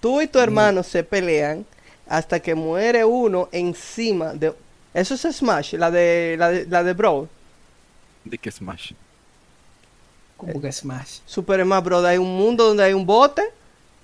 Tú 0.01 0.19
y 0.19 0.27
tu 0.27 0.39
hermano 0.39 0.83
se 0.83 1.05
pelean 1.05 1.65
hasta 2.05 2.41
que 2.41 2.53
muere 2.53 3.05
uno 3.05 3.47
encima 3.53 4.33
de... 4.33 4.53
Eso 4.93 5.13
es 5.15 5.21
Smash, 5.37 5.75
la 5.75 5.89
de 5.89 6.35
la 6.37 6.49
de, 6.49 6.65
la 6.65 6.83
de 6.83 6.91
Brawl. 6.93 7.29
De 8.25 8.37
que 8.37 8.51
Smash. 8.51 8.91
Como 10.35 10.59
que 10.59 10.69
Smash. 10.69 11.19
Super 11.25 11.63
Smash 11.63 11.83
Bros. 11.85 12.03
Hay 12.03 12.17
un 12.17 12.35
mundo 12.35 12.65
donde 12.67 12.83
hay 12.83 12.91
un 12.91 13.05
bote. 13.05 13.41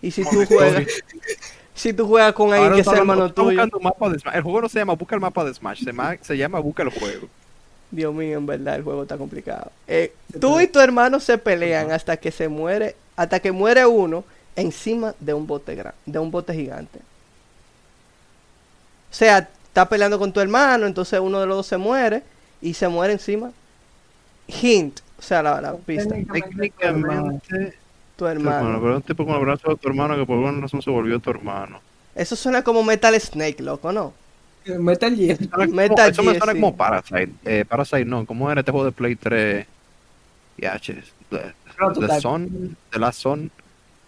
Y 0.01 0.11
si 0.11 0.23
tú 0.23 0.45
juegas, 0.45 0.85
si 1.75 1.91
tú 1.91 2.07
juegas 2.07 2.31
con 2.31 2.53
alguien 2.53 2.71
Ahora 2.71 2.75
que 2.77 2.83
sea 2.85 2.93
hablando- 2.93 3.11
hermano 3.15 3.25
está 3.27 3.41
tuyo. 3.41 3.49
buscando 3.61 3.79
mapa 3.81 4.09
de 4.11 4.19
Smash. 4.19 4.35
El 4.37 4.43
juego 4.43 4.61
no 4.61 4.69
se 4.69 4.79
llama 4.79 4.93
Busca 4.95 5.15
el 5.15 5.19
mapa 5.21 5.43
de 5.43 5.53
Smash, 5.53 5.83
se, 5.83 5.91
ma- 5.91 6.15
se 6.21 6.37
llama 6.37 6.59
Busca 6.59 6.83
el 6.83 6.89
juego. 6.89 7.27
Dios 7.93 8.13
mío, 8.13 8.37
en 8.39 8.45
verdad 8.47 8.75
el 8.75 8.83
juego 8.83 9.03
está 9.03 9.17
complicado. 9.17 9.71
Eh, 9.87 10.13
tú 10.41 10.59
y 10.59 10.67
tu 10.67 10.79
hermano 10.79 11.19
se 11.19 11.37
pelean 11.37 11.91
hasta 11.91 12.17
que 12.17 12.31
se 12.31 12.47
muere, 12.47 12.95
hasta 13.15 13.39
que 13.39 13.51
muere 13.51 13.85
uno 13.85 14.23
encima 14.55 15.13
de 15.19 15.33
un 15.33 15.45
bote 15.45 15.75
gran, 15.75 15.93
de 16.05 16.17
un 16.19 16.31
bote 16.31 16.53
gigante. 16.53 16.99
O 19.11 19.15
sea, 19.15 19.47
está 19.67 19.87
peleando 19.87 20.17
con 20.17 20.33
tu 20.33 20.39
hermano, 20.39 20.87
entonces 20.87 21.19
uno 21.19 21.39
de 21.39 21.45
los 21.45 21.57
dos 21.57 21.67
se 21.67 21.77
muere 21.77 22.23
y 22.61 22.73
se 22.73 22.87
muere 22.87 23.13
encima. 23.13 23.51
Hint, 24.47 24.99
o 25.19 25.21
sea, 25.21 25.43
la, 25.43 25.61
la 25.61 25.75
pista. 25.75 26.15
Técnicamente, 26.31 27.77
Tu 28.15 28.25
hermano, 28.25 28.57
hermano. 28.57 28.81
pero 28.81 28.95
un 28.97 29.01
tipo 29.03 29.25
con 29.25 29.35
el 29.35 29.41
brazo 29.41 29.69
de 29.69 29.75
tu 29.77 29.87
hermano 29.87 30.15
que 30.15 30.25
por 30.25 30.37
alguna 30.37 30.61
razón 30.61 30.81
se 30.81 30.89
volvió 30.89 31.19
tu 31.19 31.29
hermano. 31.29 31.79
Eso 32.15 32.35
suena 32.35 32.63
como 32.63 32.83
Metal 32.83 33.19
Snake, 33.19 33.61
loco, 33.61 33.91
¿no? 33.91 34.13
Metal 34.79 35.15
Gear. 35.15 35.37
Suena 35.37 35.51
como- 35.65 35.75
Metal 35.75 36.09
eso 36.11 36.23
me 36.23 36.37
suena 36.37 36.53
sí. 36.53 36.59
como 36.59 36.75
Parasite. 36.75 37.29
Eh, 37.45 37.65
Parasite 37.67 38.05
no, 38.05 38.25
¿cómo 38.25 38.51
era 38.51 38.61
este 38.61 38.71
juego 38.71 38.85
de 38.85 38.91
Play 38.91 39.15
3? 39.15 39.65
Y 40.57 40.65
H. 40.65 40.95
The. 41.29 41.53
The 41.99 42.21
Sun, 42.21 42.77
The 42.91 42.99
Last. 42.99 43.25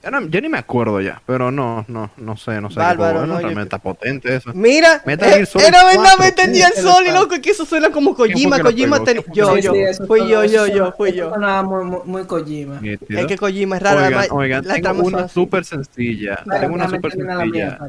Ya, 0.03 0.11
no- 0.11 0.21
ya 0.27 0.39
ni 0.39 0.49
me 0.49 0.59
acuerdo 0.59 1.01
ya, 1.01 1.19
pero 1.25 1.49
no, 1.49 1.83
no, 1.87 2.11
no 2.17 2.37
sé, 2.37 2.61
no 2.61 2.69
sé. 2.69 2.77
Bárbaro, 2.77 3.13
juego, 3.21 3.25
no, 3.25 3.33
yo- 3.33 3.39
Realmente 3.39 3.63
está 3.63 3.79
potente 3.79 4.35
eso. 4.35 4.51
Mira, 4.53 5.01
Metal 5.03 5.27
eh, 5.29 5.31
Gear 5.33 5.47
Solid 5.47 5.65
era 5.65 5.83
verdad, 5.83 6.01
4, 6.17 6.23
Metal 6.25 6.53
Gear 6.53 6.71
sí, 6.75 6.81
Solid, 6.83 7.07
sí, 7.09 7.13
loco, 7.15 7.41
que 7.41 7.49
eso 7.49 7.65
suena 7.65 7.89
como 7.89 8.15
¿Quién 8.15 8.33
Kojima, 8.33 8.59
Kojima 8.59 8.99
yo, 9.33 9.57
yo, 9.57 9.73
Sí, 9.73 9.79
eso 9.79 10.05
fui 10.05 10.19
yo, 10.29 10.43
eso 10.43 10.67
yo, 10.67 10.75
yo, 10.75 10.91
fui 10.91 11.09
eso 11.09 11.17
yo. 11.17 11.29
sonaba 11.31 11.63
muy, 11.63 11.85
muy, 11.85 11.99
muy 12.05 12.23
Kojima. 12.25 12.79
Nítido. 12.81 13.19
Es 13.19 13.25
que 13.25 13.35
Kojima 13.35 13.77
es 13.77 13.81
raro, 13.81 13.97
Oigan, 13.97 14.13
además, 14.13 14.27
oigan, 14.31 14.67
la 14.67 14.73
tengo 14.75 14.93
son 14.93 15.05
una 15.15 15.27
súper 15.27 15.65
sencilla. 15.65 16.43
Tengo 16.61 16.75
una 16.75 16.87
súper 16.87 17.11
sencilla. 17.11 17.79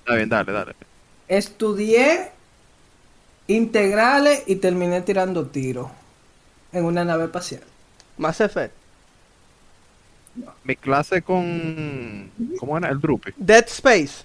Está 0.00 0.14
bien, 0.16 0.28
dale, 0.28 0.50
dale. 0.52 0.72
Estudié 1.28 2.30
integrales 3.46 4.42
y 4.46 4.56
terminé 4.56 5.00
tirando 5.02 5.46
tiros 5.46 5.90
en 6.72 6.84
una 6.84 7.04
nave 7.04 7.24
espacial. 7.24 7.62
Mass 8.16 8.40
Effect. 8.40 8.74
Mi 10.64 10.76
clase 10.76 11.22
con. 11.22 12.30
¿Cómo 12.58 12.76
era? 12.76 12.88
El 12.88 13.00
Drupi. 13.00 13.32
Dead 13.36 13.66
Space. 13.68 14.24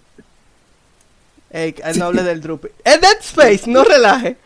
Ey, 1.52 1.76
el 1.84 2.00
noble 2.00 2.24
del 2.24 2.42
Drupi. 2.42 2.70
Es 2.84 3.02
Dead 3.02 3.20
Space, 3.20 3.70
no 3.70 3.84
relaje. 3.84 4.38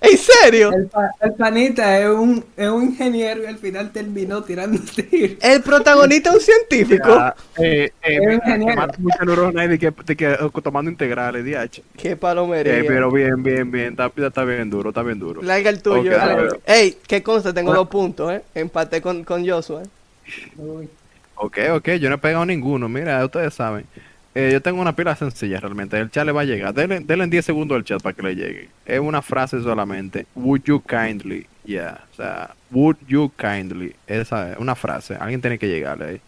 ¿En 0.00 0.16
serio? 0.16 0.72
El, 0.72 0.86
pa- 0.86 1.10
el 1.20 1.32
panita 1.34 1.98
es 1.98 2.08
un, 2.08 2.44
es 2.56 2.68
un 2.68 2.84
ingeniero 2.84 3.42
y 3.42 3.46
al 3.46 3.58
final 3.58 3.90
terminó 3.90 4.44
tirando 4.44 4.78
tiros. 4.94 5.38
El 5.42 5.60
protagonista 5.62 6.30
es 6.30 6.36
un 6.36 6.40
científico. 6.40 7.08
Ah, 7.10 7.34
eh, 7.58 7.90
eh, 8.02 8.18
Es 8.22 8.34
ingeniero. 8.34 8.86
que 8.86 8.98
mucha 9.02 9.24
neurona 9.24 9.66
de 9.66 9.78
que, 9.78 9.92
de 10.06 10.16
que 10.16 10.36
tomando 10.62 10.88
integrales, 10.90 11.44
DH. 11.44 11.82
Qué 11.96 12.14
palomería. 12.16 12.78
Eh, 12.78 12.84
pero 12.86 13.10
bien, 13.10 13.42
bien, 13.42 13.70
bien. 13.72 13.88
Está, 13.90 14.12
está 14.16 14.44
bien 14.44 14.70
duro, 14.70 14.90
está 14.90 15.02
bien 15.02 15.18
duro. 15.18 15.42
Larga 15.42 15.70
el 15.70 15.82
tuyo. 15.82 16.12
Ey, 16.64 16.96
qué 17.06 17.20
consta, 17.22 17.52
tengo 17.52 17.70
Bueno. 17.70 17.80
dos 17.80 17.88
puntos, 17.88 18.32
¿eh? 18.32 18.42
Empaté 18.54 19.02
con, 19.02 19.24
con 19.24 19.46
Joshua. 19.48 19.82
Uy. 20.58 20.88
Ok, 21.34 21.58
ok, 21.72 21.88
yo 22.00 22.08
no 22.08 22.16
he 22.16 22.18
pegado 22.18 22.46
ninguno. 22.46 22.88
Mira, 22.88 23.24
ustedes 23.24 23.52
saben. 23.54 23.84
Eh, 24.40 24.52
yo 24.52 24.62
tengo 24.62 24.80
una 24.80 24.94
pila 24.94 25.16
sencilla 25.16 25.58
realmente. 25.58 25.98
El 25.98 26.12
chat 26.12 26.24
le 26.24 26.30
va 26.30 26.42
a 26.42 26.44
llegar. 26.44 26.72
Denle, 26.72 27.00
denle 27.00 27.24
en 27.24 27.30
10 27.30 27.44
segundos 27.44 27.76
el 27.76 27.82
chat 27.82 28.00
para 28.00 28.14
que 28.14 28.22
le 28.22 28.36
llegue. 28.36 28.68
Es 28.86 29.00
una 29.00 29.20
frase 29.20 29.60
solamente. 29.60 30.26
Would 30.36 30.62
you 30.62 30.80
kindly? 30.80 31.44
Yeah, 31.64 31.98
o 32.12 32.14
sea, 32.14 32.54
would 32.70 32.96
you 33.08 33.32
kindly, 33.36 33.96
esa 34.06 34.52
es 34.52 34.58
una 34.58 34.76
frase, 34.76 35.16
alguien 35.16 35.40
tiene 35.40 35.58
que 35.58 35.66
llegarle 35.66 36.04
ahí. 36.06 36.20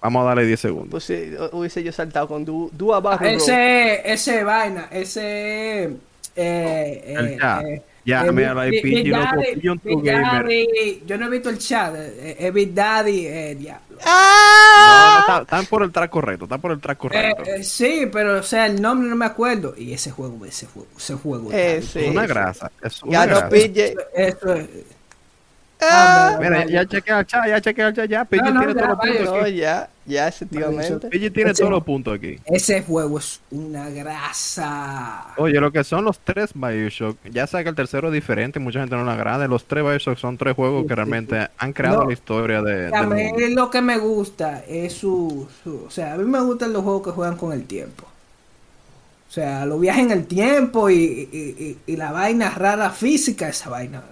Vamos 0.00 0.22
a 0.22 0.28
darle 0.28 0.46
10 0.46 0.60
segundos. 0.60 0.90
Pues 0.90 1.04
sí, 1.04 1.34
hubiese 1.50 1.82
yo 1.82 1.90
saltado 1.90 2.28
con 2.28 2.44
Du, 2.44 2.70
du 2.72 2.94
abajo. 2.94 3.24
Ese, 3.24 4.00
ese 4.04 4.44
vaina, 4.44 4.86
ese. 4.92 5.96
Eh, 6.36 7.04
El 7.06 7.26
eh, 7.26 7.36
chat. 7.40 7.64
Ya, 8.04 8.26
eh, 8.26 8.32
mira, 8.32 8.52
la 8.54 8.64
Big- 8.64 8.78
IP, 8.78 8.82
Big 9.04 9.10
Daddy, 9.12 9.54
Big 9.84 10.02
Gamer. 10.02 10.22
Daddy, 10.44 11.02
Yo 11.06 11.16
no 11.18 11.26
he 11.26 11.30
visto 11.30 11.50
el 11.50 11.58
chat. 11.58 11.94
eh, 11.96 12.36
eh, 12.38 12.50
Big 12.50 12.74
Daddy, 12.74 13.26
eh, 13.26 13.54
diablo. 13.54 13.82
No, 13.90 13.96
no, 13.96 14.02
¡Ah! 14.06 15.18
está- 15.20 15.42
están 15.42 15.66
por 15.66 15.82
el 15.84 15.92
track 15.92 16.10
correcto, 16.10 16.44
están 16.46 16.60
por 16.60 16.72
el 16.72 16.80
track 16.80 16.96
Eh, 16.96 17.00
correcto. 17.00 17.42
eh, 17.44 17.62
sí, 17.62 18.08
pero 18.12 18.38
o 18.40 18.42
sea, 18.42 18.66
el 18.66 18.82
nombre 18.82 19.08
no 19.08 19.14
me 19.14 19.26
acuerdo. 19.26 19.74
Y 19.78 19.92
ese 19.92 20.10
juego, 20.10 20.44
ese 20.44 20.66
juego, 20.66 20.88
ese 20.96 21.14
juego. 21.14 21.50
Eh, 21.52 21.80
sí. 21.82 22.00
es 22.00 22.10
una 22.10 22.26
grasa, 22.26 22.70
es 22.82 23.02
una 23.04 23.20
Ganó 23.26 23.32
grasa. 23.36 23.48
PJ. 23.48 23.94
Eso 24.16 24.54
es. 24.54 24.66
Ah. 25.84 26.38
Mira, 26.40 26.64
ya 26.66 26.86
chequea 26.86 27.20
el 27.20 27.26
chat, 27.26 27.46
ya 27.48 27.60
chequea 27.60 27.88
el 27.88 27.94
chat, 27.94 28.08
ya. 28.10 28.26
No, 28.30 28.50
no, 28.50 28.60
tiene 28.60 28.74
ya, 28.74 28.74
todos 28.74 28.88
los 28.88 28.98
vaya, 28.98 29.12
puntos 29.18 29.34
No, 29.34 29.40
aquí. 29.42 29.56
ya, 29.56 29.90
ya, 30.06 30.28
efectivamente. 30.28 31.08
PG 31.08 31.32
tiene 31.32 31.54
todos 31.54 31.70
los 31.70 31.84
puntos 31.84 32.14
aquí. 32.14 32.38
Ese 32.46 32.82
juego 32.82 33.18
es 33.18 33.40
una 33.50 33.90
grasa. 33.90 35.26
Oye, 35.36 35.60
lo 35.60 35.72
que 35.72 35.84
son 35.84 36.04
los 36.04 36.18
tres 36.20 36.50
Bioshock, 36.54 37.16
ya 37.30 37.46
sé 37.46 37.62
que 37.62 37.70
el 37.70 37.74
tercero 37.74 38.08
es 38.08 38.14
diferente, 38.14 38.58
mucha 38.60 38.80
gente 38.80 38.96
no 38.96 39.04
lo 39.04 39.10
agrada. 39.10 39.46
Los 39.48 39.64
tres 39.64 39.84
Bioshock 39.84 40.18
son 40.18 40.36
tres 40.38 40.54
juegos 40.54 40.82
Sí, 40.82 40.88
que 40.88 40.94
sí, 40.94 40.96
realmente 40.96 41.48
han 41.58 41.72
creado 41.72 42.04
la 42.06 42.12
historia 42.12 42.62
de, 42.62 42.94
A 42.94 43.02
mí 43.04 43.30
lo 43.54 43.70
que 43.70 43.80
me 43.82 43.98
gusta 43.98 44.62
es 44.68 44.92
su, 44.94 45.48
su- 45.62 45.84
O 45.86 45.90
sea, 45.90 46.14
a 46.14 46.16
mí 46.16 46.24
me 46.24 46.40
gustan 46.40 46.72
los 46.72 46.82
juegos 46.82 47.02
que 47.04 47.10
juegan 47.10 47.36
con 47.36 47.52
el 47.52 47.64
tiempo. 47.64 48.04
O 49.28 49.32
sea, 49.34 49.64
los 49.64 49.80
viajes 49.80 50.04
en 50.04 50.10
el 50.10 50.26
tiempo 50.26 50.90
y, 50.90 50.94
y- 50.94 51.78
y- 51.86 51.92
y 51.92 51.96
la 51.96 52.12
vaina 52.12 52.50
rara 52.50 52.90
física, 52.90 53.48
esa 53.48 53.70
vaina. 53.70 54.02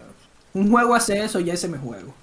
Un 0.55 0.71
juego 0.71 0.95
hace 0.95 1.23
eso, 1.25 1.41
ya 1.41 1.55
ese 1.55 1.69
me 1.69 1.79
juego. 1.79 2.15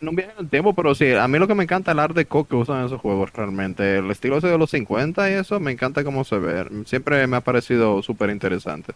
No 0.00 0.12
viaje 0.12 0.32
en 0.32 0.38
el 0.44 0.50
tiempo, 0.50 0.74
pero 0.74 0.94
sí, 0.94 1.12
a 1.12 1.26
mí 1.28 1.38
lo 1.38 1.46
que 1.48 1.54
me 1.54 1.64
encanta 1.64 1.90
es 1.90 1.94
el 1.94 2.00
art 2.00 2.14
deco 2.14 2.46
que 2.46 2.54
usan 2.56 2.84
esos 2.84 3.00
juegos 3.00 3.32
realmente. 3.32 3.98
El 3.98 4.10
estilo 4.10 4.36
ese 4.38 4.48
de 4.48 4.58
los 4.58 4.70
50 4.70 5.30
y 5.30 5.34
eso, 5.34 5.58
me 5.60 5.72
encanta 5.72 6.04
cómo 6.04 6.24
se 6.24 6.38
ve. 6.38 6.66
Siempre 6.86 7.26
me 7.26 7.36
ha 7.38 7.40
parecido 7.40 8.02
súper 8.02 8.30
interesante. 8.30 8.94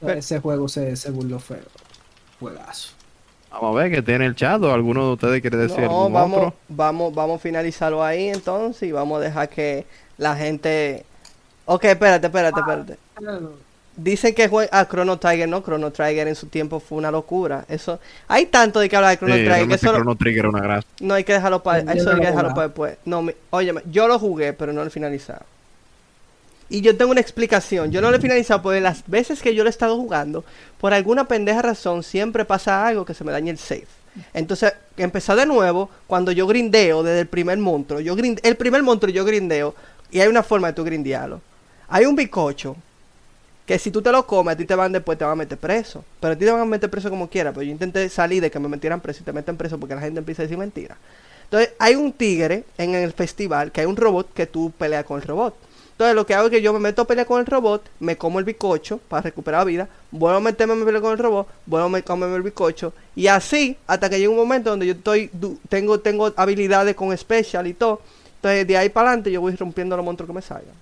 Pero- 0.00 0.18
ese 0.18 0.40
juego 0.40 0.68
se, 0.68 0.96
se 0.96 1.10
burló 1.10 1.38
feo. 1.38 1.64
Juegazo. 2.40 2.94
Vamos 3.50 3.76
a 3.76 3.82
ver 3.82 3.92
qué 3.92 4.02
tiene 4.02 4.26
el 4.26 4.34
chat 4.34 4.62
o 4.62 4.72
alguno 4.72 5.06
de 5.08 5.12
ustedes 5.14 5.40
quiere 5.42 5.58
decir 5.58 5.84
No, 5.84 5.90
algún 5.90 6.12
vamos, 6.12 6.38
otro. 6.38 6.60
vamos, 6.68 7.14
vamos 7.14 7.36
a 7.36 7.42
finalizarlo 7.42 8.02
ahí 8.02 8.28
entonces 8.28 8.84
y 8.88 8.92
vamos 8.92 9.18
a 9.18 9.24
dejar 9.24 9.48
que 9.48 9.86
la 10.16 10.36
gente... 10.36 11.04
Ok, 11.66 11.84
espérate, 11.84 12.26
espérate, 12.26 12.60
espérate. 12.60 12.98
Dicen 13.94 14.34
que 14.34 14.48
jue- 14.48 14.68
ah, 14.72 14.86
Chrono 14.88 15.18
Trigger, 15.18 15.46
no, 15.48 15.62
Chrono 15.62 15.90
Trigger 15.90 16.26
en 16.26 16.34
su 16.34 16.46
tiempo 16.46 16.80
fue 16.80 16.96
una 16.98 17.10
locura. 17.10 17.66
Eso, 17.68 18.00
hay 18.26 18.46
tanto 18.46 18.80
de 18.80 18.88
que 18.88 18.96
hablar 18.96 19.10
de 19.12 19.18
Chrono 19.18 19.34
Sí, 19.34 19.44
Trigger 19.44 19.72
eso 19.72 19.92
Chrono 19.92 20.16
Trigger 20.16 20.46
una 20.46 20.60
grasa. 20.60 20.86
no 21.00 21.12
hay 21.14 21.24
que 21.24 21.34
dejarlo 21.34 21.62
para 21.62 21.80
eso 21.80 22.04
no 22.04 22.10
hay 22.16 22.20
que 22.20 22.26
dejarlo 22.28 22.54
para 22.54 22.68
después. 22.68 22.96
No, 23.04 23.20
mi- 23.22 23.34
óyeme, 23.50 23.82
yo 23.90 24.08
lo 24.08 24.18
jugué, 24.18 24.54
pero 24.54 24.72
no 24.72 24.80
lo 24.80 24.86
he 24.86 24.90
finalizado. 24.90 25.42
Y 26.70 26.80
yo 26.80 26.96
tengo 26.96 27.10
una 27.10 27.20
explicación. 27.20 27.90
Yo 27.92 28.00
no 28.00 28.10
lo 28.10 28.16
he 28.16 28.20
finalizado 28.20 28.62
porque 28.62 28.80
las 28.80 29.06
veces 29.06 29.42
que 29.42 29.54
yo 29.54 29.62
lo 29.62 29.68
he 29.68 29.70
estado 29.70 29.94
jugando, 29.96 30.42
por 30.80 30.94
alguna 30.94 31.28
pendeja 31.28 31.60
razón, 31.60 32.02
siempre 32.02 32.46
pasa 32.46 32.86
algo 32.86 33.04
que 33.04 33.12
se 33.12 33.24
me 33.24 33.32
daña 33.32 33.50
el 33.52 33.58
save. 33.58 33.86
Entonces, 34.32 34.72
empezar 34.96 35.36
de 35.36 35.44
nuevo 35.44 35.90
cuando 36.06 36.32
yo 36.32 36.46
grindeo 36.46 37.02
desde 37.02 37.20
el 37.20 37.26
primer 37.26 37.58
monstruo. 37.58 38.00
Yo 38.00 38.16
grind- 38.16 38.40
el 38.42 38.56
primer 38.56 38.82
monstruo 38.82 39.12
yo 39.12 39.24
grindeo 39.26 39.74
y 40.10 40.20
hay 40.20 40.28
una 40.28 40.42
forma 40.42 40.68
de 40.68 40.72
tú 40.72 40.82
grindearlo. 40.84 41.42
Hay 41.88 42.06
un 42.06 42.16
bicocho 42.16 42.76
que 43.72 43.78
si 43.78 43.90
tú 43.90 44.02
te 44.02 44.12
lo 44.12 44.26
comes, 44.26 44.52
a 44.52 44.56
ti 44.58 44.66
te 44.66 44.74
van 44.74 44.92
después, 44.92 45.16
te 45.16 45.24
van 45.24 45.32
a 45.32 45.36
meter 45.36 45.56
preso. 45.56 46.04
Pero 46.20 46.34
a 46.34 46.36
ti 46.36 46.44
te 46.44 46.50
van 46.50 46.60
a 46.60 46.64
meter 46.66 46.90
preso 46.90 47.08
como 47.08 47.30
quiera. 47.30 47.52
Pero 47.52 47.62
yo 47.62 47.72
intenté 47.72 48.06
salir 48.10 48.42
de 48.42 48.50
que 48.50 48.58
me 48.58 48.68
metieran 48.68 49.00
preso 49.00 49.20
y 49.22 49.24
te 49.24 49.32
meten 49.32 49.56
preso 49.56 49.80
porque 49.80 49.94
la 49.94 50.02
gente 50.02 50.18
empieza 50.18 50.42
a 50.42 50.44
decir 50.44 50.58
mentiras. 50.58 50.98
Entonces, 51.44 51.70
hay 51.78 51.94
un 51.94 52.12
tigre 52.12 52.64
en 52.76 52.94
el 52.94 53.14
festival 53.14 53.72
que 53.72 53.80
hay 53.80 53.86
un 53.86 53.96
robot 53.96 54.30
que 54.34 54.46
tú 54.46 54.72
peleas 54.76 55.06
con 55.06 55.22
el 55.22 55.26
robot. 55.26 55.56
Entonces, 55.92 56.14
lo 56.14 56.26
que 56.26 56.34
hago 56.34 56.48
es 56.48 56.50
que 56.50 56.60
yo 56.60 56.74
me 56.74 56.80
meto 56.80 57.00
a 57.00 57.06
pelear 57.06 57.26
con 57.26 57.40
el 57.40 57.46
robot, 57.46 57.88
me 57.98 58.18
como 58.18 58.38
el 58.38 58.44
bicocho 58.44 58.98
para 59.08 59.22
recuperar 59.22 59.64
vida, 59.64 59.88
vuelvo 60.10 60.36
a 60.36 60.40
meterme 60.40 60.74
a 60.74 60.84
pelear 60.84 61.00
con 61.00 61.12
el 61.12 61.18
robot, 61.18 61.48
vuelvo 61.64 61.96
a 61.96 62.02
comerme 62.02 62.36
el 62.36 62.42
bicocho, 62.42 62.92
y 63.16 63.28
así 63.28 63.78
hasta 63.86 64.10
que 64.10 64.18
llega 64.18 64.30
un 64.30 64.36
momento 64.36 64.68
donde 64.68 64.84
yo 64.86 64.92
estoy 64.92 65.30
tengo 65.70 65.98
tengo 65.98 66.30
habilidades 66.36 66.94
con 66.94 67.16
special 67.16 67.66
y 67.66 67.72
todo. 67.72 68.02
Entonces, 68.36 68.66
de 68.66 68.76
ahí 68.76 68.90
para 68.90 69.08
adelante 69.08 69.32
yo 69.32 69.40
voy 69.40 69.56
rompiendo 69.56 69.96
los 69.96 70.04
monstruos 70.04 70.28
que 70.28 70.34
me 70.34 70.42
salgan. 70.42 70.74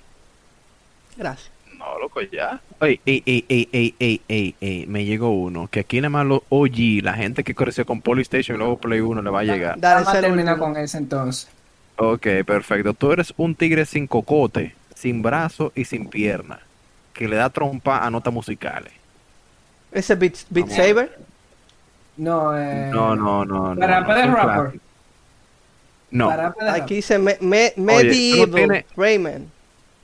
Gracias. 1.17 1.60
No, 1.81 1.99
loco, 1.99 2.21
ya. 2.21 2.61
Ey, 2.81 3.01
ey, 3.07 3.23
ey, 3.27 3.45
ey, 3.49 3.69
ey, 3.73 3.95
ey, 3.99 4.21
ey, 4.29 4.55
ey, 4.61 4.87
me 4.87 5.05
llegó 5.07 5.31
uno. 5.31 5.67
Que 5.69 5.81
aquí 5.81 5.99
nada 6.01 6.11
más 6.11 6.27
los 6.27 6.43
OG, 6.51 7.03
la 7.03 7.15
gente 7.15 7.43
que 7.43 7.55
creció 7.55 7.87
con 7.87 8.03
Polystation 8.03 8.57
y 8.57 8.59
luego 8.59 8.79
Play 8.79 9.01
1 9.01 9.23
le 9.23 9.31
va 9.31 9.41
a 9.41 9.45
llegar. 9.45 9.81
Dale, 9.81 9.95
Vamos 10.05 10.09
a 10.09 10.13
ese 10.19 10.21
terminar 10.29 10.55
último. 10.55 10.75
con 10.75 10.83
ese 10.83 10.99
entonces. 10.99 11.49
Ok, 11.97 12.27
perfecto. 12.47 12.93
Tú 12.95 13.13
eres 13.13 13.33
un 13.37 13.55
tigre 13.55 13.87
sin 13.87 14.07
cocote, 14.07 14.75
sin 14.95 15.23
brazo 15.23 15.73
y 15.75 15.85
sin 15.87 16.09
pierna. 16.09 16.61
Que 17.15 17.27
le 17.29 17.37
da 17.37 17.49
trompa 17.51 17.99
a 18.05 18.11
notas 18.11 18.33
musicales. 18.33 18.93
Ese 19.91 20.15
Beat, 20.15 20.35
Beat 20.51 20.69
Saber. 20.69 21.19
No, 22.19 22.57
eh. 22.59 22.91
No, 22.93 23.17
no, 23.17 23.45
no. 23.45 23.75
no, 23.75 23.81
Para- 23.81 24.01
no, 24.01 24.07
rapper. 24.37 24.55
clásico. 24.65 24.85
No. 26.13 26.31
Aquí 26.71 26.97
dice 26.97 27.19
me, 27.19 27.37
me, 27.41 27.73
Oye, 27.77 28.05
Medieval 28.05 28.85
Rayman. 28.97 29.51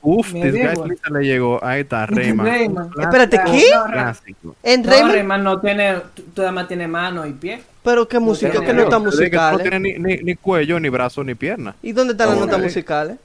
Uf, 0.08 0.32
Me 0.32 0.52
this 0.52 0.52
guy 0.78 0.96
le 1.10 1.24
llegó. 1.26 1.58
Ahí 1.64 1.80
está, 1.80 2.06
Rayman. 2.06 2.88
Espérate, 3.00 3.40
¿qué? 3.44 3.64
Clásico. 3.90 4.54
En 4.62 4.82
No, 4.82 4.90
Rayman, 4.90 5.42
no 5.42 5.60
tiene. 5.60 5.96
Tú 6.32 6.42
además 6.42 6.68
tiene 6.68 6.86
mano 6.86 7.26
y 7.26 7.32
pie. 7.32 7.60
pero 7.82 8.06
qué 8.06 8.20
música, 8.20 8.52
tiene- 8.52 8.84
que 8.84 8.90
No 8.90 9.00
musicales. 9.00 9.62
tiene 9.62 9.80
ni, 9.80 9.98
ni, 9.98 10.16
ni 10.22 10.34
cuello, 10.36 10.78
ni 10.78 10.88
brazo, 10.90 11.24
ni 11.24 11.34
pierna. 11.34 11.74
¿Y 11.82 11.90
dónde 11.90 12.12
están 12.12 12.28
las 12.30 12.38
notas 12.38 12.60
musicales? 12.60 13.16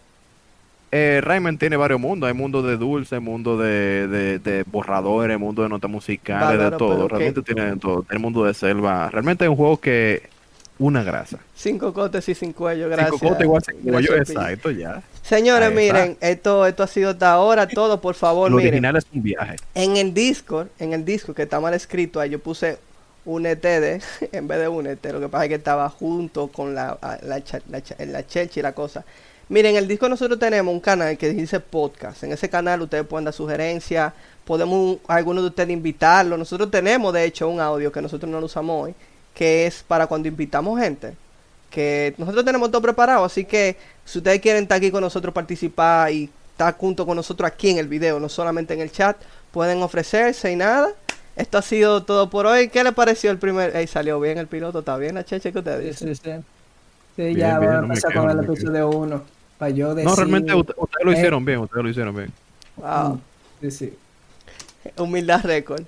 Eh, 0.91 1.21
Rayman 1.23 1.57
tiene 1.59 1.77
varios 1.77 1.99
mundos. 1.99 2.27
Hay 2.27 2.33
mundo 2.33 2.61
de 2.63 2.75
dulce, 2.77 3.19
mundo 3.19 3.57
de, 3.57 4.07
de, 4.07 4.39
de 4.39 4.63
borradores, 4.65 5.39
mundo 5.39 5.61
de 5.63 5.69
notas 5.69 5.89
musicales, 5.89 6.59
de 6.71 6.77
todo. 6.77 7.07
Realmente 7.07 7.41
qué- 7.43 7.53
tiene 7.53 7.71
de 7.71 7.77
todo. 7.77 8.05
El 8.09 8.17
mundo 8.19 8.43
de 8.43 8.53
selva. 8.55 9.07
Realmente 9.11 9.45
es 9.45 9.49
un 9.51 9.55
juego 9.55 9.79
que. 9.79 10.23
Una 10.79 11.03
grasa. 11.03 11.37
Cinco 11.53 11.93
cotes 11.93 12.27
y 12.27 12.33
sin 12.33 12.53
cuello, 12.53 12.89
gracias. 12.89 13.11
Cinco 13.19 13.29
cotes 13.33 13.45
igual 13.45 13.61
sin 13.63 13.75
cuello. 13.91 14.15
Exacto, 14.15 14.71
ya. 14.71 15.03
Señores, 15.31 15.73
miren, 15.73 16.17
esto, 16.19 16.65
esto 16.67 16.83
ha 16.83 16.87
sido 16.87 17.11
hasta 17.11 17.31
ahora 17.31 17.65
todo. 17.65 18.01
Por 18.01 18.15
favor, 18.15 18.51
Lo 18.51 18.57
miren. 18.57 18.73
original 18.73 18.97
es 18.97 19.05
un 19.13 19.23
viaje. 19.23 19.55
En 19.73 19.95
el 19.95 20.13
Discord, 20.13 20.67
en 20.77 20.91
el 20.91 21.05
Discord 21.05 21.37
que 21.37 21.43
está 21.43 21.61
mal 21.61 21.73
escrito, 21.73 22.19
ahí 22.19 22.31
yo 22.31 22.39
puse 22.39 22.79
un 23.23 23.45
ETD 23.45 24.01
en 24.33 24.47
vez 24.49 24.59
de 24.59 24.67
un 24.67 24.87
ET. 24.87 25.05
Lo 25.05 25.21
que 25.21 25.29
pasa 25.29 25.45
es 25.45 25.47
que 25.47 25.55
estaba 25.55 25.87
junto 25.87 26.49
con 26.49 26.75
la, 26.75 26.97
la, 27.23 27.41
la, 27.69 27.81
la 28.07 28.27
chelcha 28.27 28.59
y 28.59 28.61
la 28.61 28.73
cosa. 28.73 29.05
Miren, 29.47 29.71
en 29.71 29.77
el 29.77 29.87
Discord 29.87 30.09
nosotros 30.09 30.37
tenemos 30.37 30.73
un 30.73 30.81
canal 30.81 31.17
que 31.17 31.29
dice 31.29 31.61
podcast. 31.61 32.23
En 32.23 32.33
ese 32.33 32.49
canal 32.49 32.81
ustedes 32.81 33.05
pueden 33.05 33.23
dar 33.23 33.33
sugerencias. 33.33 34.11
Podemos 34.43 34.97
algunos 35.07 35.43
de 35.43 35.47
ustedes 35.47 35.69
invitarlo. 35.69 36.35
Nosotros 36.35 36.69
tenemos, 36.69 37.13
de 37.13 37.23
hecho, 37.23 37.47
un 37.47 37.61
audio 37.61 37.89
que 37.89 38.01
nosotros 38.01 38.29
no 38.29 38.41
lo 38.41 38.47
usamos 38.47 38.83
hoy, 38.83 38.95
que 39.33 39.65
es 39.65 39.81
para 39.87 40.07
cuando 40.07 40.27
invitamos 40.27 40.77
gente. 40.77 41.13
Que 41.69 42.13
nosotros 42.17 42.43
tenemos 42.43 42.69
todo 42.69 42.81
preparado. 42.81 43.23
Así 43.23 43.45
que 43.45 43.77
si 44.11 44.17
ustedes 44.19 44.41
quieren 44.41 44.63
estar 44.63 44.77
aquí 44.77 44.91
con 44.91 45.01
nosotros, 45.01 45.33
participar 45.33 46.11
y 46.11 46.29
estar 46.51 46.75
junto 46.77 47.05
con 47.05 47.15
nosotros 47.15 47.49
aquí 47.49 47.69
en 47.69 47.77
el 47.77 47.87
video, 47.87 48.19
no 48.19 48.27
solamente 48.29 48.73
en 48.73 48.81
el 48.81 48.91
chat, 48.91 49.17
pueden 49.51 49.81
ofrecerse 49.81 50.51
y 50.51 50.55
nada. 50.55 50.89
Esto 51.35 51.57
ha 51.57 51.61
sido 51.61 52.03
todo 52.03 52.29
por 52.29 52.45
hoy. 52.45 52.67
¿Qué 52.69 52.83
le 52.83 52.91
pareció 52.91 53.31
el 53.31 53.37
primer? 53.39 53.75
Ey, 53.75 53.87
salió 53.87 54.19
bien 54.19 54.37
el 54.37 54.47
piloto, 54.47 54.79
está 54.79 54.97
bien 54.97 55.15
la 55.15 55.23
cheche 55.23 55.51
que 55.53 55.59
ustedes 55.59 55.97
Sí, 55.97 56.05
dicen. 56.05 56.15
sí, 56.15 56.21
sí. 56.23 56.31
Sí, 57.15 57.35
Bien, 57.35 57.37
ya 57.37 57.59
bien, 57.59 57.71
voy 57.71 57.77
a 57.77 57.81
no 57.81 57.83
empezar 57.83 58.11
quejo, 58.11 58.25
con 58.25 58.27
no 58.27 58.33
el 58.33 58.39
episodio 58.49 58.89
1. 58.89 59.23
Para 59.57 59.71
yo 59.71 59.95
decir. 59.95 60.09
No, 60.09 60.15
realmente 60.15 60.53
ustedes 60.53 61.05
lo 61.05 61.11
eh, 61.11 61.15
hicieron 61.17 61.45
bien. 61.45 61.59
Ustedes 61.59 61.83
lo 61.83 61.89
hicieron 61.89 62.15
bien. 62.15 62.33
Wow. 62.75 63.21
Sí, 63.61 63.71
sí. 63.71 63.97
Humildad 64.97 65.45
récord. 65.45 65.83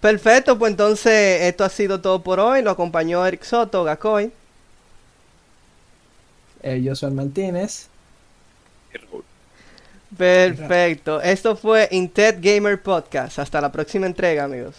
Perfecto, 0.00 0.58
pues 0.58 0.70
entonces 0.70 1.42
esto 1.42 1.64
ha 1.64 1.68
sido 1.68 2.00
todo 2.00 2.22
por 2.22 2.38
hoy. 2.40 2.62
Lo 2.62 2.70
acompañó 2.70 3.26
Eric 3.26 3.42
Soto, 3.42 3.84
Gacoy. 3.84 4.32
Eh, 6.62 6.82
yo 6.82 6.94
soy 6.94 7.10
Martínez. 7.12 7.88
Perfecto. 10.16 11.20
Esto 11.20 11.56
fue 11.56 11.88
Intet 11.90 12.40
Gamer 12.40 12.80
Podcast. 12.82 13.38
Hasta 13.38 13.60
la 13.60 13.70
próxima 13.70 14.06
entrega, 14.06 14.44
amigos. 14.44 14.74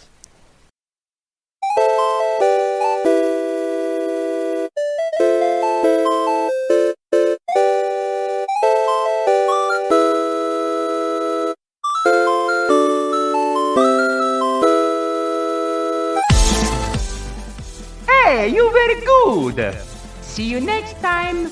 Hey, 18.08 18.50
you 18.50 18.70
very 18.72 19.06
good. 19.06 19.76
See 20.22 20.44
you 20.50 20.60
next 20.60 21.00
time. 21.02 21.50